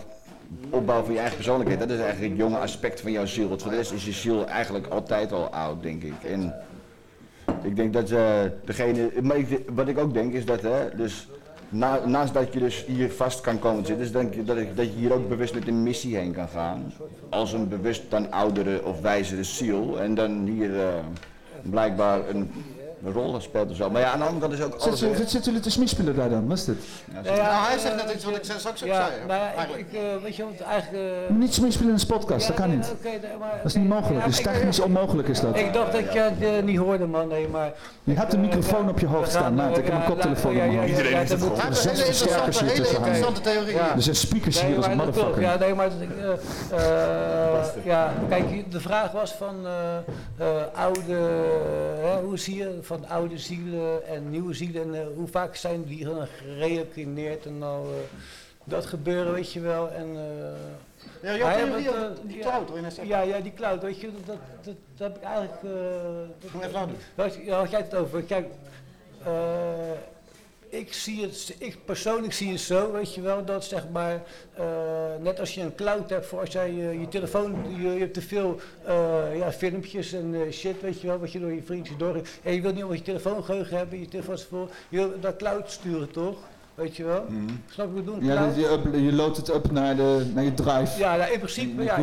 [0.70, 3.62] opbouw van je eigen persoonlijkheid, dat is eigenlijk het jonge aspect van jouw ziel, want
[3.62, 6.14] voor de rest is je ziel eigenlijk altijd al oud, denk ik.
[6.32, 6.54] En
[7.62, 9.10] ik denk dat eh, degene,
[9.74, 11.28] wat ik ook denk is dat, hè, dus
[11.72, 14.86] na, naast dat je dus hier vast kan komen zitten, is denk dat, ik, dat
[14.86, 16.94] je hier ook bewust met een missie heen kan gaan.
[17.30, 20.00] Als een bewust dan oudere of wijzere ziel.
[20.00, 20.88] En dan hier eh,
[21.62, 22.52] blijkbaar een
[23.14, 23.90] rol speelt of zo.
[23.90, 25.00] Maar ja, aan de andere kant is ook alles...
[25.00, 26.48] Zitten zitten jullie te smispelen daar dan?
[26.48, 26.78] Wat is dit?
[27.24, 27.26] Nou,
[27.68, 29.26] hij zegt net iets wat ik straks ook ja, zei.
[29.28, 31.04] Nou, ja, ik, ik, eh, weet je wat, eigenlijk...
[31.04, 32.92] eh, moet niet smispelen in een podcast, dat kan nee, niet.
[32.98, 35.58] oké, nee, maar- Dat is niet mogelijk, dat is Ja, ik- technisch onmogelijk is dat.
[35.58, 37.28] Ik dacht dat je het eh, niet hoorde, man.
[37.28, 37.72] Nee, maar...
[38.04, 39.72] Je hebt een microfoon op je hoofd staan, maat.
[39.72, 41.10] eh, Ik heb een ja, koptelefoon ja, op ja, mijn ja, hoofd.
[41.10, 43.42] ja, ja, dat moet- Er zijn zes versterkers hier tussen hangen.
[43.42, 43.74] theorie.
[43.74, 43.96] Ja.
[43.96, 45.42] Er zijn speakers hier als een maar motherfucker.
[45.42, 46.32] Ja, nee, maar eh,
[46.72, 51.14] eh, ja, kijk, de vraag was van eh, eh, oude,
[52.02, 55.84] hè, hoe zie je van oude zielen en nieuwe zielen en eh, hoe vaak zijn
[55.84, 57.94] die dan gereïncarneerd en nou eh,
[58.64, 59.92] dat gebeuren, weet je wel.
[59.92, 60.08] En,
[61.22, 61.38] Ja, eh,
[62.24, 63.08] die ja, cloud, je zeggen.
[63.08, 65.64] Ja, ja, die cloud, weet je, dat, dat, dat, dat heb ik eigenlijk...
[65.64, 66.96] eh dat, even.
[67.16, 68.24] Weet je, ja, had jij het over?
[68.24, 68.48] Kijk,
[70.72, 74.66] ik zie het, ik persoonlijk zie het zo, weet je wel, dat zeg maar, eh,
[75.20, 78.14] net als je een cloud hebt voor als jij eh, je telefoon, je, je hebt
[78.14, 81.98] te veel eh, ja, filmpjes en shit, weet je wel, wat je door je vriendjes
[81.98, 85.20] door en je wilt niet op je telefoongeheugen hebben, je telefoon is vol, je wil
[85.20, 86.38] dat cloud sturen toch,
[86.82, 87.26] weet je wel?
[87.70, 88.22] Snap je wat ik bedoel?
[88.22, 91.00] Ja, je, up- je het up naar, de, naar je drive.
[91.00, 91.96] Ja, nou, in principe, ja,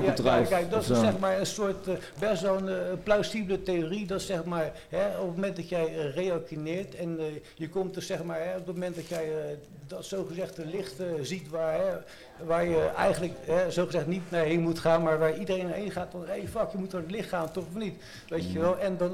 [0.48, 0.94] kijk, dat is zo.
[0.94, 5.07] zeg maar een soort, eh, best wel een eh, plausibele theorie, dat zeg maar, hè,
[5.18, 7.18] op het moment dat jij uh, en
[7.55, 9.28] je komt er zeg maar, hè, op het moment dat jij
[9.86, 11.92] dat zogezegde licht ziet waar, hè,
[12.47, 16.08] waar je eigenlijk hè, zogezegd niet naar heen moet gaan, maar waar iedereen heen gaat,
[16.10, 18.78] van hey fuck, je moet door het licht gaan, toch of niet, weet je wel,
[18.78, 19.10] en dan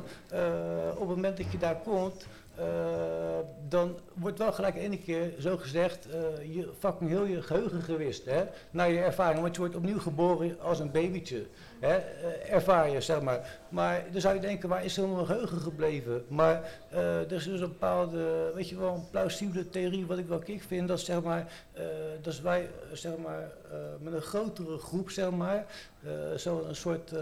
[0.94, 2.26] op het moment dat je daar komt,
[2.56, 7.82] eh, dan wordt wel gelijk ene keer zo gezegd, eh, je fucking heel je geheugen
[7.82, 9.40] gewist, hè, naar je ervaring.
[9.40, 11.46] Want je wordt opnieuw geboren als een babytje.
[11.80, 13.58] Hè, eh, ervaar je, zeg maar.
[13.68, 16.24] Maar dan zou je denken, waar is zo'n geheugen gebleven?
[16.28, 20.38] Maar er is dus een bepaalde, weet je wel, een plausibele theorie, wat ik wel
[20.38, 21.52] kick vind, dat zeg maar,
[22.20, 23.50] dat wij, zeg maar,
[24.00, 25.64] met een grotere groep, zeg maar,
[26.04, 27.20] eh zo'n soort eh,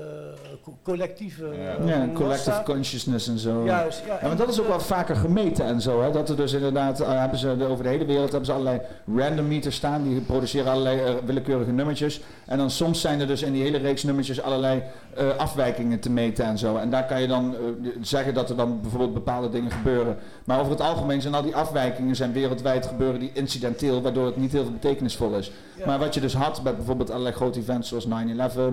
[0.62, 3.64] co- collectieve eh, Ja, collective consciousness en zo.
[3.64, 4.18] Juist, ja.
[4.22, 6.02] Ja, maar dat is ook wel vaker gemeten en zo.
[6.02, 6.10] Hè?
[6.10, 8.80] Dat er dus inderdaad, eh, hebben ze de- over de hele wereld hebben ze allerlei
[9.16, 10.02] random meters staan.
[10.02, 12.20] Die produceren allerlei eh, willekeurige nummertjes.
[12.46, 14.82] En dan soms zijn er dus in die hele reeks nummertjes allerlei
[15.14, 16.76] eh, afwijkingen te meten en zo.
[16.76, 17.60] En daar kan je dan eh,
[18.00, 20.16] zeggen dat er dan bijvoorbeeld bepaalde dingen gebeuren.
[20.44, 24.36] Maar over het algemeen zijn al die afwijkingen zijn wereldwijd gebeuren die incidenteel, waardoor het
[24.36, 25.52] niet heel veel betekenisvol is.
[25.76, 25.86] Ja.
[25.86, 28.08] Maar wat je dus had bij bijvoorbeeld allerlei grote events zoals 9-11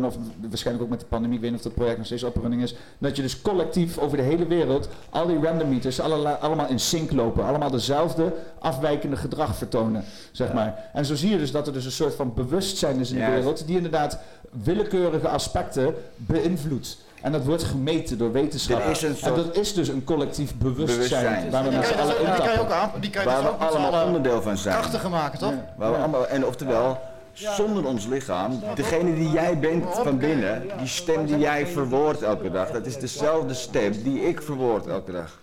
[0.04, 0.18] of
[0.50, 2.62] waarschijnlijk ook met de pandemie, ik weet niet of dat project nog steeds op running
[2.62, 6.68] is, dat je dus collectief over de hele wereld al die random meters allerlei- allemaal
[6.68, 10.90] in sync lopen, allemaal dezelfde afwijkende gedrag vertonen, zeg maar.
[10.94, 13.32] En zo zie je dus dat er dus een soort van bewustzijn is in de
[13.32, 14.20] wereld die inderdaad
[14.64, 16.98] willekeurige aspecten beïnvloedt.
[17.22, 18.80] En dat wordt gemeten door wetenschap.
[18.84, 21.52] Er is een soort- En dat is dus een collectief bewustzijn, Bewustzijn.
[21.52, 23.28] waar we met z'n dus allen ook- die kan je ook aan, die kan je
[23.28, 24.76] Waar dus we ook allemaal onderdeel van zijn.
[24.76, 25.54] krachtiger maken, toch?
[25.78, 27.00] Waar we allemaal, en oftewel,
[27.34, 32.52] zonder ons lichaam, degene die jij bent van binnen, die stem die jij verwoordt elke
[32.52, 35.40] dag, dat is dezelfde stem die ik verwoord elke dag.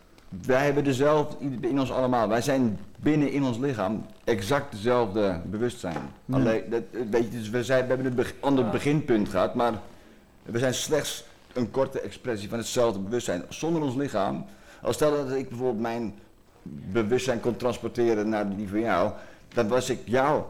[0.47, 2.29] Wij hebben dezelfde in ons allemaal.
[2.29, 5.97] Wij zijn binnen in ons lichaam exact dezelfde bewustzijn.
[6.31, 9.73] Alleen, dat, weet je, dus we, zijn, we hebben een ander beginpunt gehad, maar
[10.43, 11.25] we zijn slechts
[11.57, 13.45] een korte expressie van hetzelfde bewustzijn.
[13.49, 14.45] Zonder ons lichaam,
[14.83, 16.15] als stel dat ik bijvoorbeeld mijn
[16.93, 19.13] bewustzijn kon transporteren naar die van jou,
[19.49, 20.43] dan was ik jou.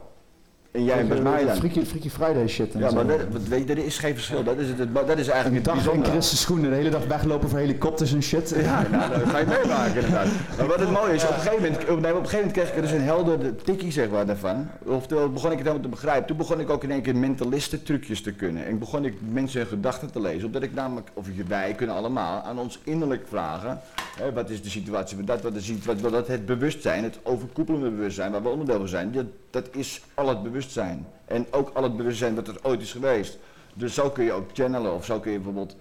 [0.76, 1.56] En jij was mij dan.
[1.56, 2.94] Freaky, Freaky Friday shit en Ja, zo.
[2.94, 4.44] maar dat, weet je, er is geen verschil.
[4.44, 6.04] Dat is, het, dat is Een eigenlijk het dag in.
[6.04, 8.54] Christen schoenen, de hele dag weglopen voor helikopters en shit.
[8.56, 10.26] Ja, nou, dat ga je meemaken inderdaad.
[10.56, 12.52] Maar wat het mooie is, op een gegeven moment, op, nee, op een gegeven moment
[12.52, 14.68] kreeg ik er dus een helder tikkie zeg maar daarvan.
[14.84, 16.26] Oftewel begon ik het helemaal te begrijpen.
[16.26, 18.66] Toen begon ik ook in één keer mentalisten trucjes te kunnen.
[18.66, 20.46] En begon ik mensen hun gedachten te lezen.
[20.46, 23.80] Omdat ik namelijk, of wij kunnen allemaal, aan ons innerlijk vragen.
[24.34, 28.42] Wat is de situatie van dat, wat is dat het bewustzijn, het overkoepelende bewustzijn waar
[28.42, 29.12] we onderdeel van zijn.
[29.12, 31.06] Dat, dat is al het bewustzijn.
[31.24, 33.38] En ook al het bewustzijn wat er ooit is geweest.
[33.74, 35.76] Dus zo kun je ook channelen of zo kun je bijvoorbeeld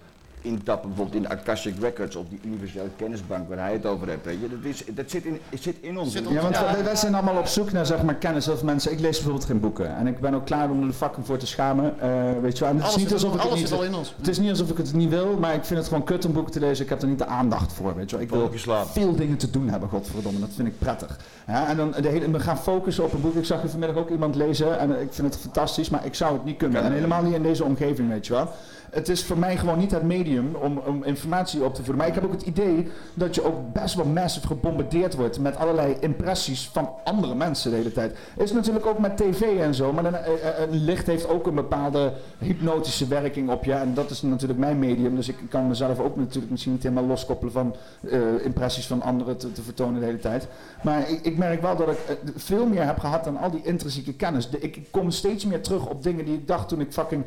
[0.46, 4.24] intappen bijvoorbeeld in de Akashic Records of die universele kennisbank waar hij het over heeft.
[4.24, 4.48] Weet je.
[4.48, 6.12] Dat, is, dat zit, in, het zit in ons.
[6.14, 8.92] Ja, want wij, wij zijn allemaal op zoek naar zeg maar, kennis of mensen.
[8.92, 9.96] Ik lees bijvoorbeeld geen boeken.
[9.96, 12.00] En ik ben ook klaar om er fucking voor te schamen.
[12.00, 12.10] eh,
[12.42, 12.72] weet je wel.
[12.72, 14.14] En het is niet alsof al- ik het alles niet, zit al in ons.
[14.16, 16.32] Het is niet alsof ik het niet wil, maar ik vind het gewoon kut om
[16.32, 16.84] boeken te lezen.
[16.84, 17.94] Ik heb er niet de aandacht voor.
[17.96, 18.24] Weet je wel.
[18.24, 18.50] Ik wil
[18.92, 20.40] veel dingen te doen hebben, godverdomme.
[20.40, 21.18] Dat vind ik prettig.
[21.46, 23.34] Ja, en dan de hele, we gaan focussen op een boek.
[23.34, 26.32] Ik zag er vanmiddag ook iemand lezen en ik vind het fantastisch, maar ik zou
[26.32, 26.82] het niet kunnen.
[26.82, 28.48] En helemaal niet in deze omgeving, weet je wel.
[28.96, 31.96] Het is voor mij gewoon niet het medium om, om informatie op te voeren.
[31.96, 35.56] Maar ik heb ook het idee dat je ook best wel massive gebombardeerd wordt met
[35.56, 38.16] allerlei impressies van andere mensen de hele tijd.
[38.36, 41.46] Is natuurlijk ook met tv en zo, maar dan, eh, eh, een licht heeft ook
[41.46, 43.72] een bepaalde hypnotische werking op je.
[43.72, 47.06] En dat is natuurlijk mijn medium, dus ik kan mezelf ook natuurlijk misschien niet helemaal
[47.06, 47.74] loskoppelen van
[48.10, 50.48] eh, impressies van anderen te, vertonen de hele tijd.
[50.82, 53.62] Maar ik, ik merk wel dat ik eh, veel meer heb gehad dan al die
[53.62, 54.48] intrinsieke kennis.
[54.58, 57.24] Ik kom steeds meer terug op dingen die ik dacht toen ik fucking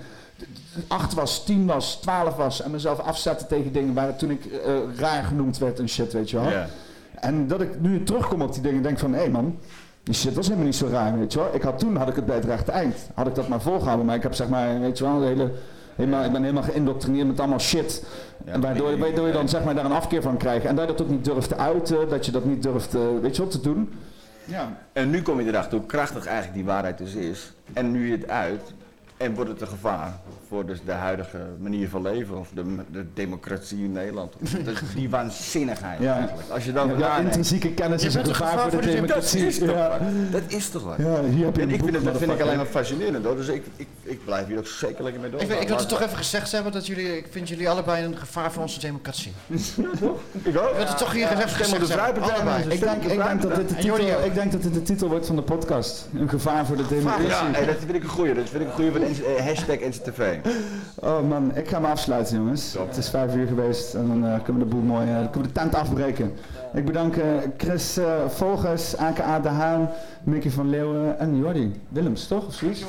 [0.87, 4.73] 8 was, 10 was, 12 was en mezelf afzette tegen dingen waar toen ik eh,
[4.95, 6.51] raar genoemd werd en shit, weet je wel.
[7.15, 9.57] En dat ik nu terugkom op die dingen en denk van, hé man,
[10.03, 11.49] die shit was helemaal niet zo raar, weet je wel.
[11.53, 14.05] Ik had toen had ik het bij het rechte eind, had ik dat maar volgehouden,
[14.05, 15.51] maar ik heb zeg maar, weet je wel, de hele,
[15.95, 18.03] helemaal, ik ben helemaal geïndoctrineerd met allemaal shit.
[18.45, 20.91] en waardoor, waardoor je dan zeg maar daar een afkeer van krijgt en dat je
[20.91, 23.51] dat ook niet durft te uiten, dat je dat niet durft, eh, weet je wat
[23.51, 23.93] te doen.
[24.45, 24.77] Ja.
[24.93, 27.53] En nu kom je erachter hoe krachtig eigenlijk die waarheid dus is.
[27.73, 28.73] En nu je het uit,
[29.19, 33.05] en wordt het een gevaar voor dus de huidige manier van leven of de, de
[33.13, 34.33] democratie in Nederland.
[34.65, 36.17] Dus die waanzinnigheid Ja.
[36.17, 36.49] eigenlijk.
[36.49, 39.39] Als je dan Ja, ja, intrinsieke kennis is een gevaar voor de democratie.
[39.41, 39.89] Dat is toch Ja.
[39.89, 40.31] wat?
[40.31, 40.97] Dat is toch wat?
[40.97, 42.65] Ja, hier heb je en een ik boek, vind het, dat vind ik alleen maar
[42.65, 43.35] fascinerend hoor.
[43.35, 45.41] Dus ik, ik, ik blijf hier ook zeker lekker mee door.
[45.41, 48.05] Ik, wil- ik wil het toch even gezegd hebben dat jullie, ik vind jullie allebei
[48.05, 49.31] een gevaar voor onze democratie.
[49.47, 50.19] Ik ook.
[50.43, 52.71] Ik wil het toch hier de gezegd hebben.
[52.71, 55.25] Ik denk, ik, denk dat dit de titel, ik denk dat dit de titel wordt
[55.25, 56.07] van de podcast.
[56.13, 57.59] Een gevaar voor de democratie.
[57.59, 58.33] Ja, dat vind ik een goeie.
[58.33, 59.01] Dat vind ik een goeie van
[59.45, 60.37] hashtag NCTV.
[60.95, 62.75] Oh man, ik ga me afsluiten jongens.
[62.87, 65.49] Het is vijf uur geweest en dan eh, kunnen we de boel mooi, dan kunnen
[65.49, 66.33] we de tent afbreken.
[66.73, 67.25] Ik bedank eh,
[67.57, 69.89] Chris Volgers, aka De Haan,
[70.23, 72.45] Mickey van Leeuwen en Jordi Willems, toch?
[72.45, 72.85] Of zoiets?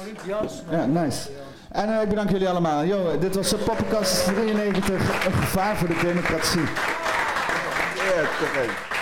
[0.71, 1.29] Ja, nice.
[1.73, 2.85] En ik bedank jullie allemaal.
[2.85, 6.61] Yo, dit was de Poppenkast 93, een gevaar voor de democratie.
[7.95, 9.00] Ja, even.